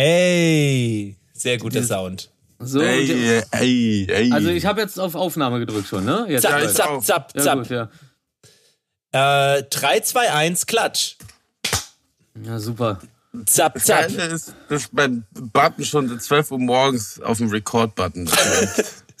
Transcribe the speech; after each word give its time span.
Ey, 0.00 1.14
sehr 1.34 1.58
guter 1.58 1.82
Sound. 1.82 2.30
So, 2.58 2.80
Ey, 2.80 3.42
ey, 3.52 4.06
ey. 4.08 4.32
also 4.32 4.48
ich 4.48 4.64
habe 4.64 4.80
jetzt 4.80 4.98
auf 4.98 5.14
Aufnahme 5.14 5.58
gedrückt 5.58 5.88
schon, 5.88 6.06
ne? 6.06 6.24
Jetzt 6.28 6.48
bald. 6.48 6.74
zapp, 6.74 6.88
auch. 6.88 7.02
zapp, 7.02 7.32
ja, 7.36 7.54
gut, 7.54 7.68
ja. 7.68 7.90
Äh, 9.56 9.62
3, 9.64 10.00
2, 10.00 10.32
1, 10.32 10.66
Klatsch. 10.66 11.16
ja, 12.42 12.58
super. 12.58 13.00
Zapp, 13.44 13.74
das 13.74 13.84
zapp. 13.84 14.08
Geile 14.08 14.24
ist, 14.32 14.54
dass 14.70 14.90
mein 14.92 15.26
Button 15.32 15.84
schon 15.84 16.08
seit 16.08 16.22
12 16.22 16.50
Uhr 16.52 16.58
morgens 16.58 17.20
auf 17.20 17.36
dem 17.36 17.50
Record-Button 17.50 18.26
ist. 18.26 19.04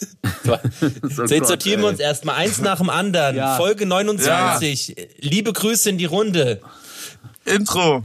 So 1.02 1.22
jetzt 1.24 1.30
Gott, 1.30 1.46
sortieren 1.46 1.82
wir 1.82 1.88
uns 1.88 2.00
erstmal 2.00 2.36
eins 2.36 2.58
nach 2.58 2.78
dem 2.78 2.88
anderen. 2.88 3.36
Ja. 3.36 3.56
Folge 3.58 3.84
29. 3.84 4.96
Liebe 5.18 5.52
Grüße 5.52 5.90
in 5.90 5.98
die 5.98 6.06
Runde. 6.06 6.62
Intro. 7.44 8.02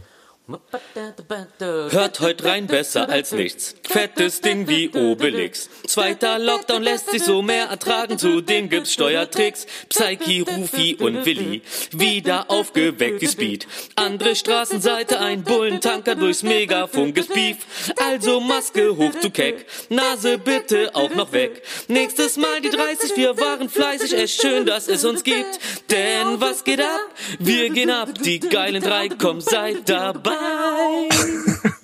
Hört 0.48 2.20
heute 2.20 2.46
rein 2.46 2.68
besser 2.68 3.10
als 3.10 3.32
nichts. 3.32 3.76
Fettes 3.82 4.42
Ding 4.42 4.68
wie 4.68 4.90
Obelix. 4.90 5.70
Zweiter 5.88 6.38
Lockdown 6.38 6.84
lässt 6.84 7.10
sich 7.10 7.24
so 7.24 7.42
mehr 7.42 7.66
ertragen. 7.66 8.20
Zudem 8.20 8.70
gibt's 8.70 8.94
Steuertricks. 8.94 9.66
Psyche, 9.90 10.44
Rufi 10.44 10.98
und 11.00 11.26
Willi. 11.26 11.64
Wieder 11.94 12.52
aufgeweckt 12.52 13.22
wie 13.22 13.28
Speed. 13.28 13.68
Andere 13.96 14.36
Straßenseite, 14.36 15.20
ein 15.20 15.44
Bullentanker 15.44 16.14
durchs 16.14 16.44
Megafunk 16.44 17.18
ist 17.18 17.34
Beef. 17.34 17.58
Also 17.98 18.40
Maske 18.40 18.96
hoch 18.98 19.20
zu 19.20 19.32
keck. 19.32 19.66
Nase 19.90 20.38
bitte 20.38 20.92
auch 20.94 21.16
noch 21.16 21.32
weg. 21.32 21.64
Nächstes 21.88 22.38
Mal 22.38 22.62
die 22.62 22.70
30, 22.70 23.18
wir 23.18 23.40
waren 23.40 23.68
fleißig. 23.68 24.14
Echt 24.16 24.40
schön, 24.40 24.68
dass 24.68 24.90
es 24.90 25.06
uns 25.06 25.24
gibt. 25.24 25.60
Denn 25.90 26.40
was 26.40 26.64
geht 26.64 26.82
ab? 26.82 27.00
Wir 27.40 27.72
gehen 27.72 27.90
ab. 27.90 28.10
Die 28.24 28.40
geilen 28.40 28.84
drei, 28.84 29.10
komm, 29.10 29.42
seid 29.42 29.90
dabei. 29.90 30.35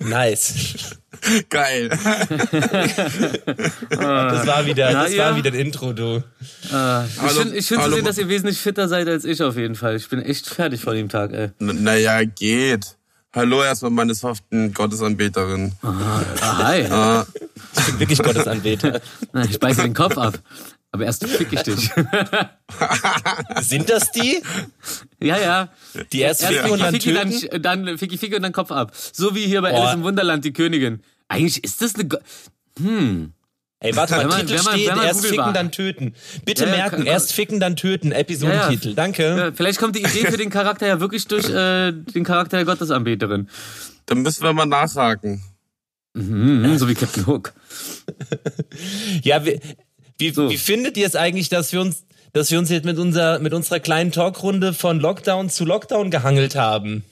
Nice. 0.00 0.96
Geil. 1.48 1.88
Das 1.88 2.00
war 4.46 4.66
wieder, 4.66 4.92
Na 4.92 5.04
das 5.04 5.14
ja. 5.14 5.26
war 5.30 5.36
wieder 5.36 5.50
ein 5.52 5.58
Intro, 5.58 5.92
du. 5.92 6.22
Ich 6.64 6.72
Hallo- 6.72 7.06
finde 7.40 7.62
find 7.62 7.82
zu 7.82 7.90
sehen, 7.90 8.04
dass 8.04 8.18
ihr 8.18 8.28
wesentlich 8.28 8.58
fitter 8.58 8.88
seid 8.88 9.08
als 9.08 9.24
ich 9.24 9.40
auf 9.42 9.56
jeden 9.56 9.74
Fall. 9.76 9.96
Ich 9.96 10.08
bin 10.08 10.20
echt 10.20 10.46
fertig 10.48 10.80
von 10.82 10.94
dem 10.96 11.08
Tag, 11.08 11.32
ey. 11.32 11.50
Naja, 11.58 12.24
geht. 12.24 12.96
Hallo 13.34 13.62
erstmal 13.62 13.92
meine 13.92 14.14
soften 14.14 14.74
Gottesanbeterin. 14.74 15.72
Ah, 15.82 16.20
hi. 16.58 16.80
Ich 17.78 17.84
bin 17.86 18.00
wirklich 18.00 18.18
Gottesanbeter. 18.22 19.00
Na, 19.32 19.44
Ich 19.44 19.58
beiße 19.58 19.82
den 19.82 19.94
Kopf 19.94 20.18
ab. 20.18 20.34
Aber 20.94 21.04
erst 21.06 21.26
fick 21.26 21.50
ich 21.52 21.62
dich. 21.62 21.90
Sind 23.62 23.88
das 23.88 24.12
die? 24.12 24.42
ja, 25.22 25.38
ja. 25.38 25.68
Die 26.12 26.20
erst 26.20 26.42
Erst 26.42 26.52
ficken 26.54 26.70
und 26.70 26.80
dann 26.80 26.92
Ficky, 26.94 27.14
töten? 27.14 27.62
Dann, 27.62 27.86
dann 27.86 27.98
Ficky, 27.98 28.18
Ficky 28.18 28.36
und 28.36 28.42
dann 28.42 28.52
Kopf 28.52 28.70
ab. 28.70 28.92
So 29.12 29.34
wie 29.34 29.46
hier 29.46 29.62
bei 29.62 29.72
Oh. 29.72 29.76
Alice 29.76 29.94
im 29.94 30.02
Wunderland, 30.02 30.44
die 30.44 30.52
Königin. 30.52 31.02
Eigentlich 31.28 31.64
ist 31.64 31.80
das 31.80 31.94
eine... 31.94 32.06
Go 32.08 32.18
Ey, 33.84 33.96
warte 33.96 34.14
mal, 34.14 34.20
Wenn 34.20 34.28
man- 34.28 34.40
Titel 34.46 34.58
wenn 34.58 34.64
man- 34.64 34.74
steht, 34.74 34.88
wenn 34.90 34.96
man 34.96 35.06
erst 35.06 35.22
googelbar. 35.22 35.46
ficken, 35.46 35.54
dann 35.54 35.72
töten. 35.72 36.14
Bitte 36.44 36.64
Ja, 36.64 36.70
ja, 36.70 36.76
merken, 36.76 36.96
kann- 36.98 37.06
erst 37.06 37.32
ficken, 37.32 37.58
dann 37.58 37.74
töten. 37.74 38.12
Episodentitel. 38.12 38.94
Danke. 38.94 39.22
Ja, 39.36 39.52
vielleicht 39.52 39.78
kommt 39.80 39.96
die 39.96 40.00
Idee 40.02 40.30
für 40.30 40.36
den 40.36 40.50
Charakter 40.50 40.86
ja 40.86 41.00
wirklich 41.00 41.26
durch 41.26 41.48
äh, 41.50 41.90
den 41.90 42.22
Charakter 42.22 42.58
der 42.58 42.66
Gottesanbeterin. 42.66 43.48
Dann 44.06 44.22
müssen 44.22 44.42
wir 44.44 44.52
mal 44.52 44.66
nachhaken. 44.66 45.42
Mhm, 46.14 46.76
so 46.78 46.88
wie 46.88 46.94
Captain 46.94 47.26
Hook. 47.26 47.54
Ja, 49.22 49.44
wie, 49.44 49.58
wie, 50.22 50.32
So. 50.32 50.50
wie 50.50 50.58
findet 50.58 50.96
ihr 50.96 51.06
es 51.06 51.16
eigentlich, 51.16 51.48
dass 51.48 51.72
wir 51.72 51.80
uns, 51.80 52.04
dass 52.32 52.50
wir 52.50 52.58
uns 52.58 52.70
jetzt 52.70 52.84
mit 52.84 52.98
unserer, 52.98 53.38
mit 53.38 53.52
unserer 53.52 53.80
kleinen 53.80 54.12
Talkrunde 54.12 54.72
von 54.72 54.98
Lockdown 55.00 55.50
zu 55.50 55.64
Lockdown 55.64 56.10
gehangelt 56.10 56.54
haben? 56.56 57.04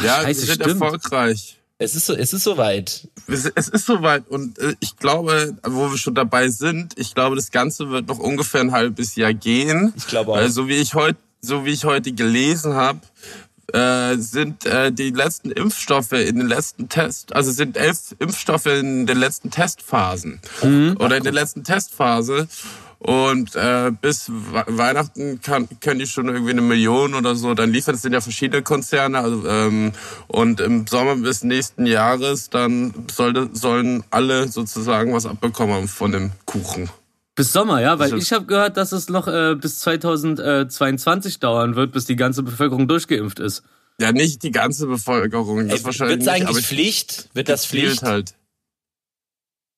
Ja, 0.00 0.22
Scheiße, 0.22 0.26
wir 0.42 0.46
sind 0.54 0.62
stimmt. 0.62 0.82
erfolgreich. 0.82 1.54
Es 1.80 1.94
ist 1.94 2.06
so, 2.06 2.14
es 2.14 2.32
ist 2.32 2.42
soweit. 2.42 3.06
Es 3.28 3.44
es 3.54 3.68
ist 3.68 3.86
soweit 3.86 4.26
und 4.28 4.58
äh, 4.58 4.74
ich 4.80 4.96
glaube, 4.96 5.56
wo 5.62 5.90
wir 5.92 5.98
schon 5.98 6.14
dabei 6.14 6.48
sind, 6.48 6.94
ich 6.98 7.14
glaube, 7.14 7.36
das 7.36 7.52
Ganze 7.52 7.88
wird 7.90 8.08
noch 8.08 8.18
ungefähr 8.18 8.62
ein 8.62 8.72
halbes 8.72 9.14
Jahr 9.14 9.32
gehen. 9.32 9.92
Ich 9.96 10.08
glaube 10.08 10.32
auch. 10.32 10.36
Weil 10.36 10.50
so 10.50 10.66
wie 10.66 10.74
ich 10.76 10.94
heute, 10.94 11.18
so 11.40 11.64
wie 11.64 11.70
ich 11.70 11.84
heute 11.84 12.10
gelesen 12.12 12.74
habe, 12.74 12.98
äh, 13.72 14.16
sind 14.16 14.64
äh, 14.66 14.90
die 14.92 15.10
letzten 15.10 15.50
Impfstoffe 15.50 16.12
in 16.12 16.36
den 16.38 16.48
letzten 16.48 16.88
Test, 16.88 17.34
also 17.34 17.50
sind 17.52 17.76
elf 17.76 18.14
Impfstoffe 18.18 18.66
in 18.66 19.06
den 19.06 19.18
letzten 19.18 19.50
Testphasen 19.50 20.40
oder 20.98 21.16
in 21.16 21.24
der 21.24 21.32
letzten 21.32 21.64
Testphase. 21.64 22.48
Und 23.00 23.54
äh, 23.54 23.92
bis 23.92 24.28
We- 24.28 24.64
Weihnachten 24.66 25.40
kann, 25.40 25.68
können 25.80 26.00
die 26.00 26.06
schon 26.08 26.26
irgendwie 26.26 26.50
eine 26.50 26.62
Million 26.62 27.14
oder 27.14 27.36
so. 27.36 27.54
Dann 27.54 27.70
liefern 27.70 27.94
es 27.94 28.02
sind 28.02 28.12
ja 28.12 28.20
verschiedene 28.20 28.62
Konzerne. 28.62 29.20
Also, 29.20 29.46
ähm, 29.46 29.92
und 30.26 30.60
im 30.60 30.84
Sommer 30.88 31.14
bis 31.14 31.44
nächsten 31.44 31.86
Jahres 31.86 32.50
dann 32.50 32.92
sollte, 33.08 33.50
sollen 33.52 34.02
alle 34.10 34.48
sozusagen 34.48 35.12
was 35.12 35.26
abbekommen 35.26 35.86
von 35.86 36.10
dem 36.10 36.32
Kuchen. 36.44 36.90
Bis 37.38 37.52
Sommer, 37.52 37.80
ja, 37.80 37.98
weil 38.00 38.06
Also- 38.12 38.16
ich 38.16 38.32
habe 38.32 38.46
gehört, 38.46 38.76
dass 38.76 38.90
es 38.92 39.08
noch 39.08 39.28
äh, 39.28 39.54
bis 39.54 39.78
2022 39.78 41.38
dauern 41.38 41.76
wird, 41.76 41.92
bis 41.92 42.04
die 42.04 42.16
ganze 42.16 42.42
Bevölkerung 42.42 42.88
durchgeimpft 42.88 43.38
ist. 43.38 43.62
Ja, 44.00 44.10
nicht 44.12 44.42
die 44.42 44.50
ganze 44.50 44.86
Bevölkerung. 44.86 45.68
Das 45.68 45.78
Ey, 45.80 45.84
wahrscheinlich 45.84 46.16
Wird's 46.18 46.26
nicht, 46.26 46.34
eigentlich 46.34 46.48
aber 46.48 46.58
ich- 46.58 46.66
Pflicht? 46.66 47.28
Wird 47.34 47.48
das 47.48 47.64
Pflicht? 47.64 48.02
halt. 48.02 48.34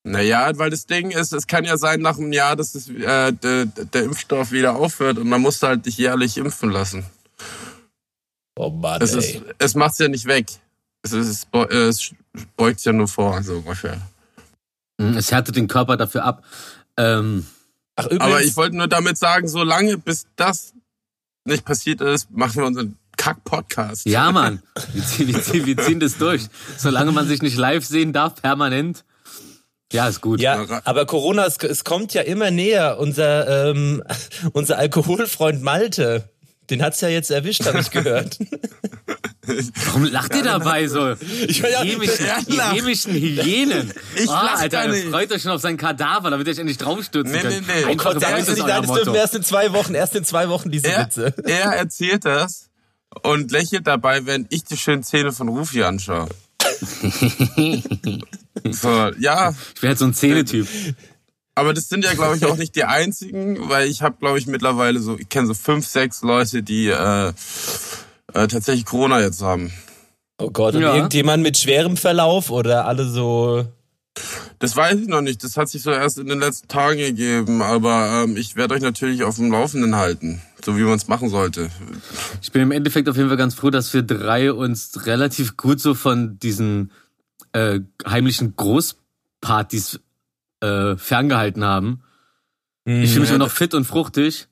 Naja, 0.05 0.51
weil 0.57 0.71
das 0.71 0.87
Ding 0.87 1.11
ist, 1.11 1.35
es 1.35 1.47
kann 1.47 1.65
ja 1.65 1.77
sein 1.77 2.01
nach 2.01 2.17
einem 2.17 2.33
Jahr, 2.33 2.57
dass 2.57 2.75
es, 2.75 2.89
äh, 2.89 3.33
der, 3.33 3.67
der 3.67 4.03
Impfstoff 4.05 4.51
wieder 4.53 4.77
aufhört 4.77 5.19
und 5.19 5.29
man 5.29 5.43
muss 5.43 5.63
halt 5.63 5.85
dich 5.85 5.99
jährlich 5.99 6.39
impfen 6.39 6.71
lassen. 6.71 7.05
Oh 8.57 8.71
Mann, 8.71 9.03
Es, 9.03 9.13
ist, 9.15 9.43
es 9.59 9.75
macht's 9.75 9.99
ja 9.99 10.09
nicht 10.09 10.25
weg. 10.27 10.47
Es, 11.03 11.13
ist, 11.13 11.29
es 11.29 11.47
beu- 11.53 11.69
es 11.71 12.15
beugt 12.57 12.83
ja 12.85 12.93
nur 12.93 13.09
vor, 13.09 13.43
so 13.43 13.57
ungefähr. 13.59 14.01
Mhm, 14.99 15.19
Es 15.19 15.31
härtet 15.31 15.57
den 15.57 15.69
Körper 15.69 15.99
dafür 15.99 16.25
ab. 16.25 16.43
Ähm, 16.97 17.47
Ach, 17.97 18.07
übrigens, 18.07 18.23
Aber 18.23 18.43
ich 18.43 18.57
wollte 18.57 18.77
nur 18.77 18.89
damit 18.89 19.19
sagen, 19.19 19.49
solange 19.49 19.99
bis 19.99 20.27
das 20.37 20.73
nicht 21.45 21.65
passiert 21.65 22.01
ist, 22.01 22.31
machen 22.31 22.57
wir 22.57 22.67
unseren 22.67 22.97
Kack-Podcast. 23.17 24.07
ja, 24.07 24.33
Mann, 24.33 24.63
wir 24.95 25.05
ziehen, 25.05 25.29
wir, 25.29 25.43
ziehen, 25.43 25.67
wir 25.67 25.77
ziehen 25.77 26.01
das 26.01 26.17
durch. 26.17 26.47
Solange 26.79 27.13
man 27.13 27.29
sich 27.29 27.43
nicht 27.43 27.57
live 27.57 27.85
sehen 27.85 28.13
darf, 28.13 28.41
permanent. 28.41 29.05
Ja, 29.93 30.09
ist 30.09 30.21
gut. 30.21 30.41
Ja, 30.41 30.65
aber 30.85 31.05
Corona, 31.05 31.45
es, 31.45 31.59
es 31.59 31.85
kommt 31.85 32.15
ja 32.15 32.23
immer 32.23 32.51
näher. 32.51 32.99
Unser, 32.99 33.71
ähm, 33.71 34.03
unser 34.53 34.79
Alkoholfreund 34.79 35.63
Malte, 35.63 36.31
den 36.71 36.83
hat's 36.83 37.01
ja 37.01 37.09
jetzt 37.09 37.31
erwischt, 37.31 37.67
habe 37.67 37.81
ich 37.81 37.91
gehört. 37.91 38.39
Warum 39.87 40.05
lacht 40.05 40.35
ihr 40.35 40.43
dabei 40.43 40.87
so? 40.89 41.13
Ich 41.47 41.63
will 41.63 41.71
ja- 41.71 41.83
Chemischen, 41.83 42.27
chemischen 42.73 43.15
Hyänen. 43.15 43.93
Ich 44.17 44.29
oh, 44.29 44.33
Alter, 44.33 44.89
nicht. 44.89 45.09
freut 45.09 45.33
euch 45.33 45.43
schon 45.43 45.53
auf 45.53 45.61
seinen 45.61 45.77
Kadaver, 45.77 46.31
damit 46.31 46.47
ihr 46.47 46.53
euch 46.53 46.59
endlich 46.59 46.79
draufstürzen 46.79 47.33
Nee, 47.33 47.41
könnt. 47.41 47.67
nee, 47.67 47.73
nee. 47.81 47.85
Einfach 47.85 48.15
Oh 48.15 48.37
uns 48.39 48.49
ist 48.49 48.61
euer 48.61 48.83
das 48.83 48.93
dürfen 48.93 49.15
erst 49.15 49.35
in 49.35 49.43
zwei 49.43 49.73
Wochen, 49.73 49.95
erst 49.95 50.17
in 50.17 50.25
zwei 50.25 50.49
Wochen 50.49 50.71
diese 50.71 50.89
er, 50.89 51.07
Witze. 51.07 51.35
er 51.45 51.73
erzählt 51.73 52.25
das 52.25 52.69
und 53.23 53.51
lächelt 53.51 53.87
dabei, 53.87 54.27
wenn 54.27 54.47
ich 54.51 54.65
die 54.65 54.77
schönen 54.77 55.03
Zähne 55.03 55.33
von 55.33 55.49
Rufi 55.49 55.83
anschaue. 55.83 56.29
so, 58.71 59.11
ja, 59.19 59.51
Ich 59.75 59.81
bin 59.81 59.89
halt 59.89 59.99
so 59.99 60.05
ein 60.05 60.15
Zähnetyp. 60.15 60.69
aber 61.55 61.75
das 61.75 61.89
sind 61.89 62.05
ja, 62.05 62.13
glaube 62.15 62.37
ich, 62.37 62.45
auch 62.45 62.57
nicht 62.57 62.75
die 62.77 62.85
einzigen, 62.85 63.69
weil 63.69 63.89
ich 63.89 64.03
habe, 64.03 64.17
glaube 64.19 64.39
ich, 64.39 64.47
mittlerweile 64.47 65.01
so, 65.01 65.19
ich 65.19 65.29
kenne 65.29 65.47
so 65.47 65.55
fünf, 65.55 65.87
sechs 65.87 66.23
Leute, 66.23 66.63
die 66.63 66.89
äh, 66.89 67.33
äh, 68.35 68.47
tatsächlich 68.49 68.85
Corona 68.85 69.21
jetzt 69.21 69.43
haben. 69.43 69.73
Oh 70.39 70.51
Gott, 70.51 70.75
und 70.75 70.83
Ja. 70.83 70.95
irgendjemand 70.95 71.43
mit 71.43 71.59
schwerem 71.59 71.97
Verlauf 71.97 72.51
oder 72.51 72.87
alle 72.87 73.05
so. 73.07 73.67
Das 74.59 74.77
weiß 74.77 74.99
ich 75.01 75.07
noch 75.09 75.21
nicht. 75.21 75.43
Das 75.45 75.57
hat 75.57 75.69
sich 75.69 75.83
so 75.83 75.91
erst 75.91 76.19
in 76.19 76.27
den 76.27 76.41
letzten 76.41 76.69
Tagen 76.69 76.99
gegeben. 76.99 77.63
Aber 77.63 78.25
ähm, 78.25 78.37
ich 78.37 78.57
werde 78.57 78.75
euch 78.75 78.83
natürlich 78.83 79.23
auf 79.23 79.37
dem 79.37 79.51
Laufenden 79.53 79.97
halten, 79.97 80.43
so 80.65 80.77
wie 80.77 80.83
man 80.83 80.95
es 80.95 81.09
machen 81.09 81.29
sollte. 81.29 81.71
Ich 82.43 82.53
bin 82.53 82.63
im 82.63 82.73
Endeffekt 82.73 83.09
auf 83.09 83.17
jeden 83.17 83.29
Fall 83.29 83.39
ganz 83.39 83.55
froh, 83.55 83.71
dass 83.71 83.93
wir 83.95 84.03
drei 84.03 84.53
uns 84.53 85.07
relativ 85.07 85.57
gut 85.57 85.81
so 85.81 85.95
von 85.95 86.39
diesen 86.39 86.91
äh, 87.53 87.81
heimlichen 88.07 88.55
Großpartys 88.57 90.01
äh, 90.61 90.97
ferngehalten 90.97 91.65
haben. 91.65 92.03
Ich 92.85 93.11
fühle 93.11 93.21
mich 93.21 93.31
immer 93.31 93.39
noch 93.39 93.51
fit 93.53 93.75
und 93.75 93.85
fruchtig. 93.85 94.49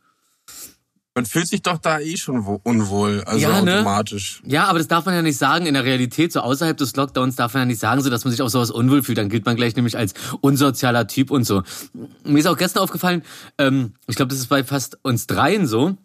Man 1.18 1.26
fühlt 1.26 1.48
sich 1.48 1.62
doch 1.62 1.78
da 1.78 1.98
eh 1.98 2.16
schon 2.16 2.46
wo- 2.46 2.60
unwohl, 2.62 3.24
also 3.24 3.40
Ja, 3.40 3.60
ne? 3.60 3.74
automatisch. 3.78 4.40
Ja, 4.46 4.66
aber 4.68 4.78
das 4.78 4.86
darf 4.86 5.04
man 5.04 5.16
ja 5.16 5.22
nicht 5.22 5.36
sagen. 5.36 5.66
In 5.66 5.74
der 5.74 5.82
Realität, 5.82 6.32
so 6.32 6.38
außerhalb 6.38 6.76
des 6.76 6.94
Lockdowns, 6.94 7.34
darf 7.34 7.54
man 7.54 7.62
ja 7.62 7.66
nicht 7.66 7.80
sagen, 7.80 8.00
so 8.02 8.08
dass 8.08 8.22
man 8.24 8.30
sich 8.30 8.40
auch 8.40 8.48
sowas 8.48 8.70
unwohl 8.70 9.02
fühlt. 9.02 9.18
Dann 9.18 9.28
gilt 9.28 9.44
man 9.44 9.56
gleich 9.56 9.74
nämlich 9.74 9.98
als 9.98 10.14
unsozialer 10.42 11.08
Typ 11.08 11.32
und 11.32 11.42
so. 11.42 11.64
Mir 12.22 12.38
ist 12.38 12.46
auch 12.46 12.56
gestern 12.56 12.84
aufgefallen, 12.84 13.22
ähm, 13.58 13.94
ich 14.06 14.14
glaube, 14.14 14.28
das 14.28 14.38
ist 14.38 14.46
bei 14.46 14.62
fast 14.62 14.96
uns 15.02 15.26
dreien 15.26 15.66
so. 15.66 15.96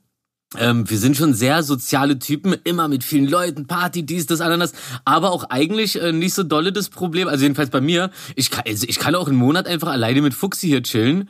Ähm, 0.57 0.89
wir 0.89 0.98
sind 0.98 1.15
schon 1.15 1.36
sehr 1.36 1.62
soziale 1.62 2.18
Typen, 2.18 2.56
immer 2.63 2.88
mit 2.88 3.04
vielen 3.04 3.27
Leuten, 3.27 3.68
Party, 3.68 4.04
dies, 4.07 4.25
das, 4.25 4.42
anderes, 4.42 4.74
aber 5.06 5.31
auch 5.31 5.44
eigentlich 5.51 6.01
äh, 6.01 6.12
nicht 6.12 6.33
so 6.33 6.42
dolle 6.42 6.71
das 6.71 6.89
Problem, 6.89 7.27
also 7.27 7.44
jedenfalls 7.44 7.69
bei 7.69 7.81
mir, 7.81 8.10
ich 8.36 8.50
kann, 8.50 8.63
also 8.68 8.88
ich 8.89 8.98
kann 8.98 9.13
auch 9.13 9.27
einen 9.27 9.38
Monat 9.38 9.68
einfach 9.68 9.89
alleine 9.89 10.24
mit 10.24 10.33
Fuxi 10.33 10.68
hier 10.69 10.81
chillen 10.81 11.30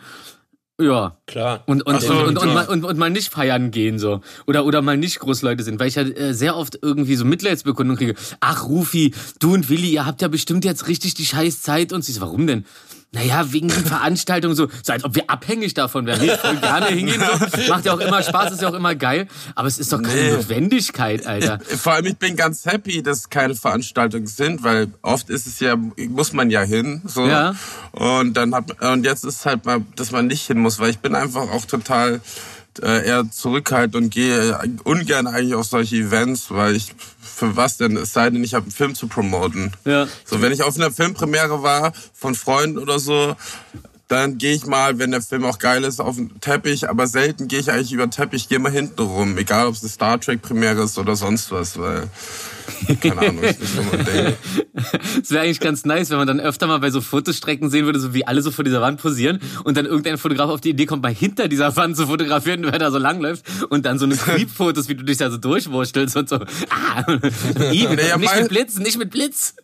Ja. 0.79 1.17
Klar. 1.27 1.63
Und, 1.67 1.85
und, 1.85 2.01
so, 2.01 2.13
und, 2.13 2.29
und, 2.29 2.37
und, 2.37 2.53
mal, 2.53 2.67
und, 2.67 2.83
und 2.83 2.97
mal 2.97 3.09
nicht 3.09 3.31
feiern 3.31 3.69
gehen 3.71 3.99
so. 3.99 4.21
Oder, 4.47 4.65
oder 4.65 4.81
mal 4.81 4.97
nicht 4.97 5.19
Großleute 5.19 5.63
sind, 5.63 5.79
weil 5.79 5.87
ich 5.87 5.95
ja 5.95 6.03
äh, 6.03 6.33
sehr 6.33 6.57
oft 6.57 6.79
irgendwie 6.81 7.15
so 7.15 7.25
Mitleidsbekundungen 7.25 7.97
kriege. 7.97 8.15
Ach, 8.39 8.67
Rufi, 8.67 9.13
du 9.39 9.53
und 9.53 9.69
Willi, 9.69 9.91
ihr 9.91 10.05
habt 10.05 10.21
ja 10.21 10.27
bestimmt 10.27 10.65
jetzt 10.65 10.87
richtig 10.87 11.13
die 11.13 11.25
scheiß 11.25 11.61
Zeit. 11.61 11.93
Und 11.93 12.03
sie 12.03 12.11
so, 12.11 12.21
warum 12.21 12.47
denn? 12.47 12.65
Naja, 13.13 13.53
wegen 13.53 13.67
den 13.67 13.85
Veranstaltungen 13.85 14.55
so, 14.55 14.67
so 14.81 14.91
als 14.91 15.03
ob 15.03 15.13
wir 15.13 15.29
abhängig 15.29 15.75
davon 15.75 16.07
wären. 16.07 16.19
Nee, 16.19 16.35
voll 16.35 16.57
gerne 16.57 16.87
hingehen. 16.87 17.21
So. 17.21 17.69
Macht 17.69 17.85
ja 17.85 17.93
auch 17.93 17.99
immer 17.99 18.23
Spaß, 18.23 18.53
ist 18.53 18.61
ja 18.63 18.69
auch 18.69 18.73
immer 18.73 18.95
geil. 18.95 19.27
Aber 19.53 19.67
es 19.67 19.77
ist 19.77 19.93
doch 19.93 20.01
keine 20.01 20.21
Nee. 20.21 20.31
Notwendigkeit, 20.31 21.25
Alter. 21.27 21.59
Vor 21.77 21.93
allem, 21.93 22.07
ich 22.07 22.17
bin 22.17 22.35
ganz 22.35 22.65
happy, 22.65 23.03
dass 23.03 23.19
es 23.19 23.29
keine 23.29 23.53
Veranstaltungen 23.55 24.25
sind, 24.25 24.63
weil 24.63 24.87
oft 25.03 25.29
ist 25.29 25.45
es 25.45 25.59
ja, 25.59 25.75
muss 25.75 26.33
man 26.33 26.49
ja 26.49 26.61
hin, 26.61 27.01
so. 27.05 27.27
Ja. 27.27 27.55
Und 27.91 28.33
dann 28.33 28.55
hat, 28.55 28.81
und 28.81 29.05
jetzt 29.05 29.25
ist 29.25 29.45
halt 29.45 29.65
mal, 29.65 29.81
dass 29.95 30.11
man 30.11 30.25
nicht 30.25 30.47
hin 30.47 30.57
muss, 30.57 30.79
weil 30.79 30.89
ich 30.89 30.99
bin 30.99 31.13
einfach 31.13 31.49
auch 31.51 31.65
total 31.65 32.19
äh, 32.81 33.07
eher 33.07 33.29
zurückhaltend 33.29 33.95
und 33.95 34.09
gehe 34.09 34.57
ungern 34.83 35.27
eigentlich 35.27 35.53
auf 35.53 35.67
solche 35.67 35.97
Events, 35.97 36.47
weil 36.49 36.75
ich, 36.75 36.95
für 37.33 37.55
was 37.55 37.77
denn, 37.77 37.97
es 37.97 38.13
sei 38.13 38.29
denn, 38.29 38.43
ich 38.43 38.53
habe 38.53 38.63
einen 38.63 38.71
Film 38.71 38.95
zu 38.95 39.07
promoten. 39.07 39.71
Ja. 39.85 40.07
So, 40.25 40.41
wenn 40.41 40.51
ich 40.51 40.63
auf 40.63 40.75
einer 40.75 40.91
Filmpremiere 40.91 41.63
war, 41.63 41.93
von 42.13 42.35
Freunden 42.35 42.77
oder 42.77 42.99
so, 42.99 43.35
dann 44.07 44.37
gehe 44.37 44.53
ich 44.53 44.65
mal, 44.65 44.99
wenn 44.99 45.11
der 45.11 45.21
Film 45.21 45.45
auch 45.45 45.57
geil 45.57 45.83
ist, 45.83 45.99
auf 45.99 46.17
den 46.17 46.39
Teppich, 46.39 46.89
aber 46.89 47.07
selten 47.07 47.47
gehe 47.47 47.59
ich 47.59 47.71
eigentlich 47.71 47.93
über 47.93 48.05
den 48.05 48.11
Teppich, 48.11 48.47
gehe 48.47 48.59
mal 48.59 48.71
hinten 48.71 49.01
rum, 49.01 49.37
egal 49.37 49.67
ob 49.67 49.73
es 49.73 49.81
eine 49.81 49.89
Star 49.89 50.19
Trek 50.19 50.41
Premiere 50.41 50.83
ist 50.83 50.97
oder 50.97 51.15
sonst 51.15 51.51
was, 51.51 51.79
weil, 51.79 52.09
keine 53.01 53.17
Ahnung, 53.17 53.43
ist 53.43 53.59
nicht 53.59 53.91
mein 53.91 54.05
Ding. 54.05 54.33
Es 55.21 55.31
wäre 55.31 55.43
eigentlich 55.43 55.59
ganz 55.59 55.85
nice, 55.85 56.09
wenn 56.09 56.17
man 56.17 56.27
dann 56.27 56.39
öfter 56.39 56.67
mal 56.67 56.79
bei 56.79 56.89
so 56.89 57.01
Fotostrecken 57.01 57.69
sehen 57.69 57.85
würde, 57.85 57.99
so 57.99 58.13
wie 58.13 58.25
alle 58.25 58.41
so 58.41 58.51
vor 58.51 58.63
dieser 58.63 58.81
Wand 58.81 59.01
posieren 59.01 59.39
und 59.63 59.77
dann 59.77 59.85
irgendein 59.85 60.17
Fotograf 60.17 60.49
auf 60.49 60.61
die 60.61 60.69
Idee 60.69 60.85
kommt, 60.85 61.03
mal 61.03 61.13
hinter 61.13 61.47
dieser 61.47 61.75
Wand 61.75 61.97
zu 61.97 62.07
fotografieren, 62.07 62.63
wer 62.63 62.79
da 62.79 62.91
so 62.91 62.97
langläuft 62.97 63.45
und 63.69 63.85
dann 63.85 63.99
so 63.99 64.05
eine 64.05 64.15
Creep-Fotos, 64.17 64.89
wie 64.89 64.95
du 64.95 65.03
dich 65.03 65.17
da 65.17 65.29
so 65.29 65.37
durchwurstelst 65.37 66.17
und 66.17 66.29
so. 66.29 66.39
Ah, 66.69 67.05
I, 67.71 67.87
Naja, 67.87 68.17
nicht 68.17 68.35
mit 68.35 68.49
Blitz, 68.49 68.77
nicht 68.77 68.97
mit 68.97 69.11
Blitz. 69.11 69.55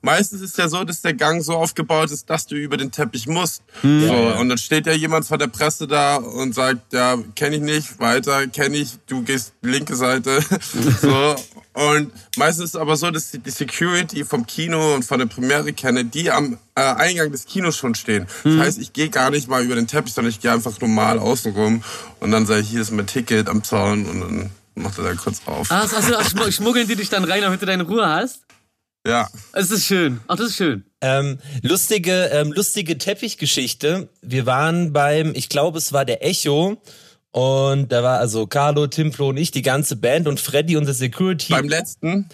Meistens 0.00 0.40
ist 0.40 0.58
ja 0.58 0.68
so, 0.68 0.84
dass 0.84 1.02
der 1.02 1.14
Gang 1.14 1.42
so 1.42 1.54
aufgebaut 1.54 2.10
ist, 2.10 2.28
dass 2.28 2.46
du 2.46 2.56
über 2.56 2.76
den 2.76 2.90
Teppich 2.90 3.26
musst. 3.26 3.62
Hm. 3.80 4.06
So, 4.06 4.14
und 4.40 4.48
dann 4.48 4.58
steht 4.58 4.86
ja 4.86 4.92
jemand 4.92 5.24
vor 5.24 5.38
der 5.38 5.46
Presse 5.46 5.86
da 5.86 6.16
und 6.16 6.54
sagt, 6.54 6.92
ja, 6.92 7.16
kenne 7.34 7.56
ich 7.56 7.62
nicht, 7.62 7.98
weiter, 7.98 8.46
kenne 8.48 8.76
ich, 8.76 8.98
du 9.06 9.22
gehst 9.22 9.54
linke 9.62 9.96
Seite. 9.96 10.40
so. 11.00 11.36
Und 11.74 12.12
meistens 12.36 12.64
ist 12.64 12.74
es 12.74 12.80
aber 12.80 12.96
so, 12.96 13.10
dass 13.10 13.30
die 13.30 13.50
Security 13.50 14.24
vom 14.24 14.46
Kino 14.46 14.94
und 14.94 15.04
von 15.04 15.18
der 15.18 15.26
Premiere 15.26 15.72
kenne, 15.72 16.04
die 16.04 16.30
am 16.30 16.58
äh, 16.74 16.80
Eingang 16.82 17.32
des 17.32 17.46
Kinos 17.46 17.76
schon 17.76 17.94
stehen. 17.94 18.26
Hm. 18.42 18.58
Das 18.58 18.66
heißt, 18.66 18.78
ich 18.78 18.92
gehe 18.92 19.08
gar 19.08 19.30
nicht 19.30 19.48
mal 19.48 19.64
über 19.64 19.74
den 19.74 19.86
Teppich, 19.86 20.12
sondern 20.12 20.30
ich 20.30 20.40
gehe 20.40 20.52
einfach 20.52 20.78
normal 20.80 21.18
außen 21.18 21.52
rum 21.52 21.82
und 22.20 22.30
dann 22.30 22.44
sage 22.44 22.60
ich, 22.60 22.68
hier 22.68 22.82
ist 22.82 22.90
mein 22.90 23.06
Ticket 23.06 23.48
am 23.48 23.64
Zaun 23.64 24.04
und 24.06 24.20
dann 24.20 24.50
macht 24.74 24.98
er 24.98 25.04
da 25.04 25.14
kurz 25.14 25.40
auf. 25.46 25.70
Ah, 25.70 25.80
also, 25.80 26.16
ach, 26.16 26.28
schmu- 26.28 26.52
schmuggeln 26.52 26.86
die 26.88 26.96
dich 26.96 27.08
dann 27.08 27.24
rein, 27.24 27.40
damit 27.40 27.62
du 27.62 27.66
deine 27.66 27.84
Ruhe 27.84 28.06
hast? 28.06 28.40
Ja. 29.06 29.28
Das 29.52 29.70
ist 29.70 29.86
schön. 29.86 30.20
Ach, 30.28 30.36
das 30.36 30.50
ist 30.50 30.56
schön. 30.56 30.84
Ähm, 31.00 31.38
lustige, 31.62 32.26
ähm, 32.32 32.52
lustige 32.52 32.98
Teppichgeschichte. 32.98 34.08
Wir 34.20 34.46
waren 34.46 34.92
beim, 34.92 35.32
ich 35.34 35.48
glaube, 35.48 35.78
es 35.78 35.92
war 35.92 36.04
der 36.04 36.24
Echo. 36.24 36.80
Und 37.32 37.90
da 37.90 38.02
war 38.02 38.18
also 38.18 38.46
Carlo, 38.46 38.86
Timplo 38.86 39.28
und 39.30 39.38
ich, 39.38 39.50
die 39.50 39.62
ganze 39.62 39.96
Band 39.96 40.28
und 40.28 40.38
Freddy, 40.38 40.76
unser 40.76 40.92
Security. 40.92 41.52
Beim 41.52 41.68
letzten, 41.68 42.28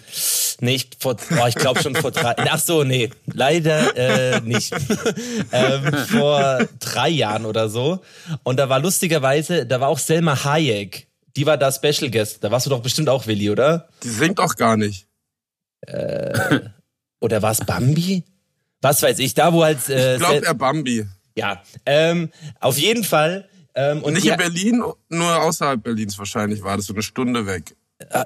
Nee, 0.61 0.75
ich, 0.75 0.89
vor, 0.99 1.15
oh, 1.41 1.47
ich 1.47 1.55
glaube 1.55 1.81
schon 1.81 1.95
vor 1.95 2.11
drei. 2.11 2.35
Ach 2.37 2.59
so, 2.59 2.83
nee, 2.83 3.09
leider 3.25 3.95
äh, 3.95 4.41
nicht. 4.41 4.73
ähm, 5.53 5.93
vor 6.09 6.67
drei 6.81 7.07
Jahren 7.07 7.45
oder 7.45 7.69
so. 7.69 8.01
Und 8.43 8.59
da 8.59 8.67
war 8.67 8.79
lustigerweise, 8.79 9.65
da 9.65 9.79
war 9.79 9.87
auch 9.87 9.99
Selma 9.99 10.43
Hayek. 10.43 11.07
Die 11.37 11.45
war 11.45 11.55
da 11.57 11.71
Special 11.71 12.11
Guest. 12.11 12.43
Da 12.43 12.51
warst 12.51 12.65
du 12.65 12.69
doch 12.69 12.81
bestimmt 12.81 13.07
auch, 13.07 13.25
Willi, 13.25 13.49
oder? 13.49 13.87
die 14.03 14.09
singt 14.09 14.37
doch 14.39 14.57
gar 14.57 14.75
nicht. 14.75 15.07
Oder 17.21 17.41
war 17.41 17.51
es 17.51 17.59
Bambi? 17.59 18.23
Was 18.81 19.01
weiß 19.01 19.19
ich, 19.19 19.33
da 19.33 19.53
wo 19.53 19.63
halt. 19.63 19.87
Äh, 19.89 20.15
Ich 20.15 20.19
glaube, 20.19 20.45
er 20.45 20.53
Bambi. 20.53 21.05
ja, 21.35 21.61
ähm, 21.85 22.31
auf 22.59 22.77
jeden 22.77 23.03
Fall. 23.03 23.47
Ähm, 23.79 24.03
und 24.03 24.13
Nicht 24.13 24.25
in 24.25 24.35
Berlin, 24.37 24.83
nur 25.09 25.41
außerhalb 25.43 25.81
Berlins 25.81 26.17
wahrscheinlich 26.17 26.63
war 26.63 26.75
das 26.75 26.85
so 26.87 26.93
eine 26.93 27.01
Stunde 27.01 27.45
weg. 27.45 27.75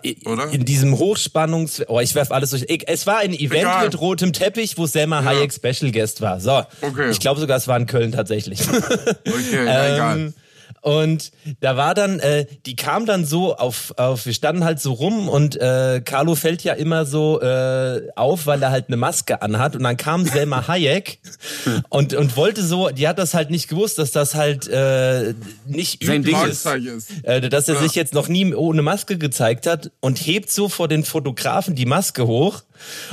äh, 0.04 0.16
oder? 0.26 0.50
in 0.50 0.66
diesem 0.66 0.98
Hochspannungs... 0.98 1.84
Oh, 1.88 2.00
ich 2.00 2.14
werf 2.16 2.32
alles 2.32 2.52
durch. 2.52 2.66
Es 2.88 3.06
war 3.08 3.18
ein 3.20 3.34
Event 3.34 3.62
Egal. 3.64 3.86
mit 3.86 4.00
rotem 4.00 4.32
Teppich, 4.34 4.78
wo 4.78 4.86
Selma 4.86 5.24
Hayek 5.24 5.52
Special 5.54 5.92
Guest 5.92 6.22
war. 6.22 6.40
So, 6.40 6.64
Okay. 6.82 7.10
ich 7.12 7.20
glaube 7.20 7.40
sogar, 7.40 7.58
es 7.58 7.68
war 7.68 7.78
in 7.78 7.86
Köln 7.86 8.12
tatsächlich. 8.12 8.60
Okay, 8.68 9.64
na, 9.66 9.94
egal. 9.96 10.34
Und 10.84 11.32
da 11.62 11.78
war 11.78 11.94
dann, 11.94 12.20
äh, 12.20 12.46
die 12.66 12.76
kam 12.76 13.06
dann 13.06 13.26
so 13.26 13.56
auf, 13.56 13.94
auf, 13.96 14.26
wir 14.26 14.34
standen 14.34 14.66
halt 14.66 14.82
so 14.82 14.92
rum 14.92 15.30
und 15.30 15.56
äh, 15.56 16.02
Carlo 16.04 16.36
fällt 16.36 16.62
ja 16.66 16.74
immer 16.74 17.06
so 17.06 17.42
äh, 17.42 18.10
auf, 18.18 18.48
weil 18.48 18.62
er 18.62 18.70
halt 18.72 18.90
eine 18.90 18.98
Maske 18.98 19.42
anhat. 19.42 19.78
Und 19.78 19.84
dann 19.84 19.96
kam 19.96 20.26
Selma 20.26 20.68
Hayek 20.68 21.20
und, 21.88 22.14
und 22.14 22.36
wollte 22.36 22.62
so, 22.64 22.90
die 22.90 23.08
hat 23.08 23.18
das 23.18 23.34
halt 23.34 23.50
nicht 23.50 23.70
gewusst, 23.70 23.98
dass 23.98 24.12
das 24.12 24.36
halt 24.36 24.68
äh, 24.68 25.34
nicht 25.66 26.04
Sein 26.04 26.22
Ding 26.22 26.36
ist, 26.44 26.66
ist. 26.66 27.12
äh, 27.24 27.40
dass 27.50 27.70
er 27.70 27.78
sich 27.78 27.96
jetzt 27.96 28.14
noch 28.14 28.28
nie 28.28 28.54
ohne 28.54 28.82
Maske 28.82 29.18
gezeigt 29.18 29.68
hat 29.68 29.90
und 30.02 30.18
hebt 30.18 30.52
so 30.52 30.68
vor 30.68 30.90
den 30.90 31.06
Fotografen 31.06 31.76
die 31.76 31.86
Maske 31.86 32.28
hoch. 32.28 32.62